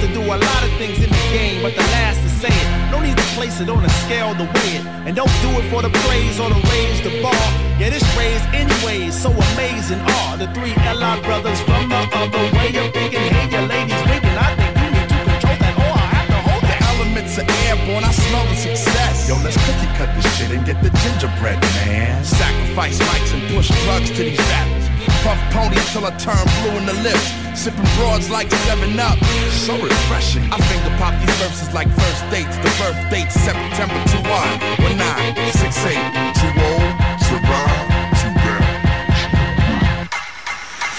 To 0.00 0.06
do 0.14 0.22
a 0.22 0.38
lot 0.38 0.62
of 0.64 0.72
things 0.80 0.96
in 0.96 1.10
the 1.10 1.24
game, 1.28 1.60
but 1.60 1.74
the 1.76 1.84
last 1.92 2.24
is 2.24 2.32
say 2.40 2.48
it. 2.48 2.68
No 2.90 3.00
need 3.00 3.18
to 3.18 3.28
place 3.36 3.60
it 3.60 3.68
on 3.68 3.84
a 3.84 3.88
scale 4.06 4.32
to 4.32 4.44
weigh 4.44 4.80
it. 4.80 4.84
And 5.04 5.14
don't 5.14 5.36
do 5.44 5.50
it 5.60 5.68
for 5.68 5.82
the 5.82 5.92
praise 6.08 6.40
or 6.40 6.48
to 6.48 6.60
raise 6.72 7.04
the 7.04 7.20
bar. 7.20 7.36
Yeah, 7.76 7.90
this 7.90 8.00
raise 8.16 8.40
anyways, 8.56 9.12
so 9.12 9.28
amazing 9.28 10.00
are 10.00 10.38
the 10.40 10.48
three 10.56 10.72
LI 10.88 11.20
brothers 11.20 11.60
from 11.68 11.90
the 11.92 12.00
other 12.16 12.44
way 12.56 12.72
of 12.80 12.88
thinking. 12.96 13.20
Hey, 13.28 13.44
your 13.52 13.68
ladies 13.68 14.00
winking. 14.08 14.38
I 14.40 14.56
think 14.56 14.72
you 14.80 14.88
need 14.88 15.08
to 15.12 15.18
control 15.20 15.56
that, 15.60 15.74
or 15.76 15.92
I 15.92 16.06
have 16.16 16.28
to 16.32 16.38
hold 16.48 16.62
The 16.64 16.76
elements 16.96 17.36
are 17.36 17.48
airborne, 17.68 18.04
I 18.04 18.12
smell 18.16 18.46
the 18.48 18.56
success. 18.56 19.28
Yo, 19.28 19.36
let's 19.44 19.60
cookie 19.68 19.90
cut 20.00 20.08
this 20.16 20.24
shit 20.40 20.50
and 20.56 20.64
get 20.64 20.80
the 20.80 20.88
gingerbread, 21.04 21.60
man. 21.84 22.24
Sacrifice 22.24 22.96
mics 23.04 23.36
and 23.36 23.42
push 23.52 23.68
drugs 23.84 24.08
to 24.16 24.24
these 24.24 24.40
rappers. 24.48 24.79
Puff 25.22 25.38
pony 25.52 25.76
till 25.92 26.06
I 26.06 26.10
turn 26.16 26.44
blue 26.60 26.78
in 26.78 26.86
the 26.86 26.94
lips. 27.02 27.32
Sipping 27.54 27.84
broads 27.96 28.30
like 28.30 28.50
7 28.50 28.98
Up. 28.98 29.18
So 29.52 29.74
refreshing. 29.76 30.44
I 30.52 30.58
finger 30.68 30.96
pop 30.98 31.14
these 31.20 31.36
verses 31.36 31.74
like 31.74 31.88
first 31.88 32.22
dates. 32.30 32.56
The 32.64 32.70
birth 32.80 33.00
date 33.10 33.30
September 33.30 34.00
2 34.06 34.22
1 34.22 34.60
19 34.78 35.52
68 35.52 36.40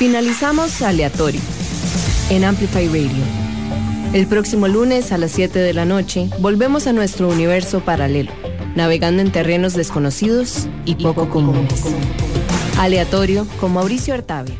Finalizamos 0.02 0.82
Aleatorio 0.82 1.40
en 2.32 2.44
Amplify 2.44 2.88
Radio. 2.88 3.24
El 4.14 4.26
próximo 4.26 4.68
lunes 4.68 5.12
a 5.12 5.20
las 5.20 5.32
7 5.32 5.60
de 5.60 5.74
la 5.74 5.86
noche 5.86 6.28
volvemos 6.40 6.88
a 6.88 6.94
nuestro 6.94 7.30
universo 7.30 7.82
paralelo, 7.82 8.32
navegando 8.76 9.22
en 9.22 9.32
terrenos 9.32 9.74
desconocidos 9.74 10.68
y 10.86 10.96
poco 10.96 11.30
comunes. 11.30 11.84
Aleatorio 12.82 13.46
con 13.60 13.72
Mauricio 13.74 14.12
Artavia. 14.12 14.56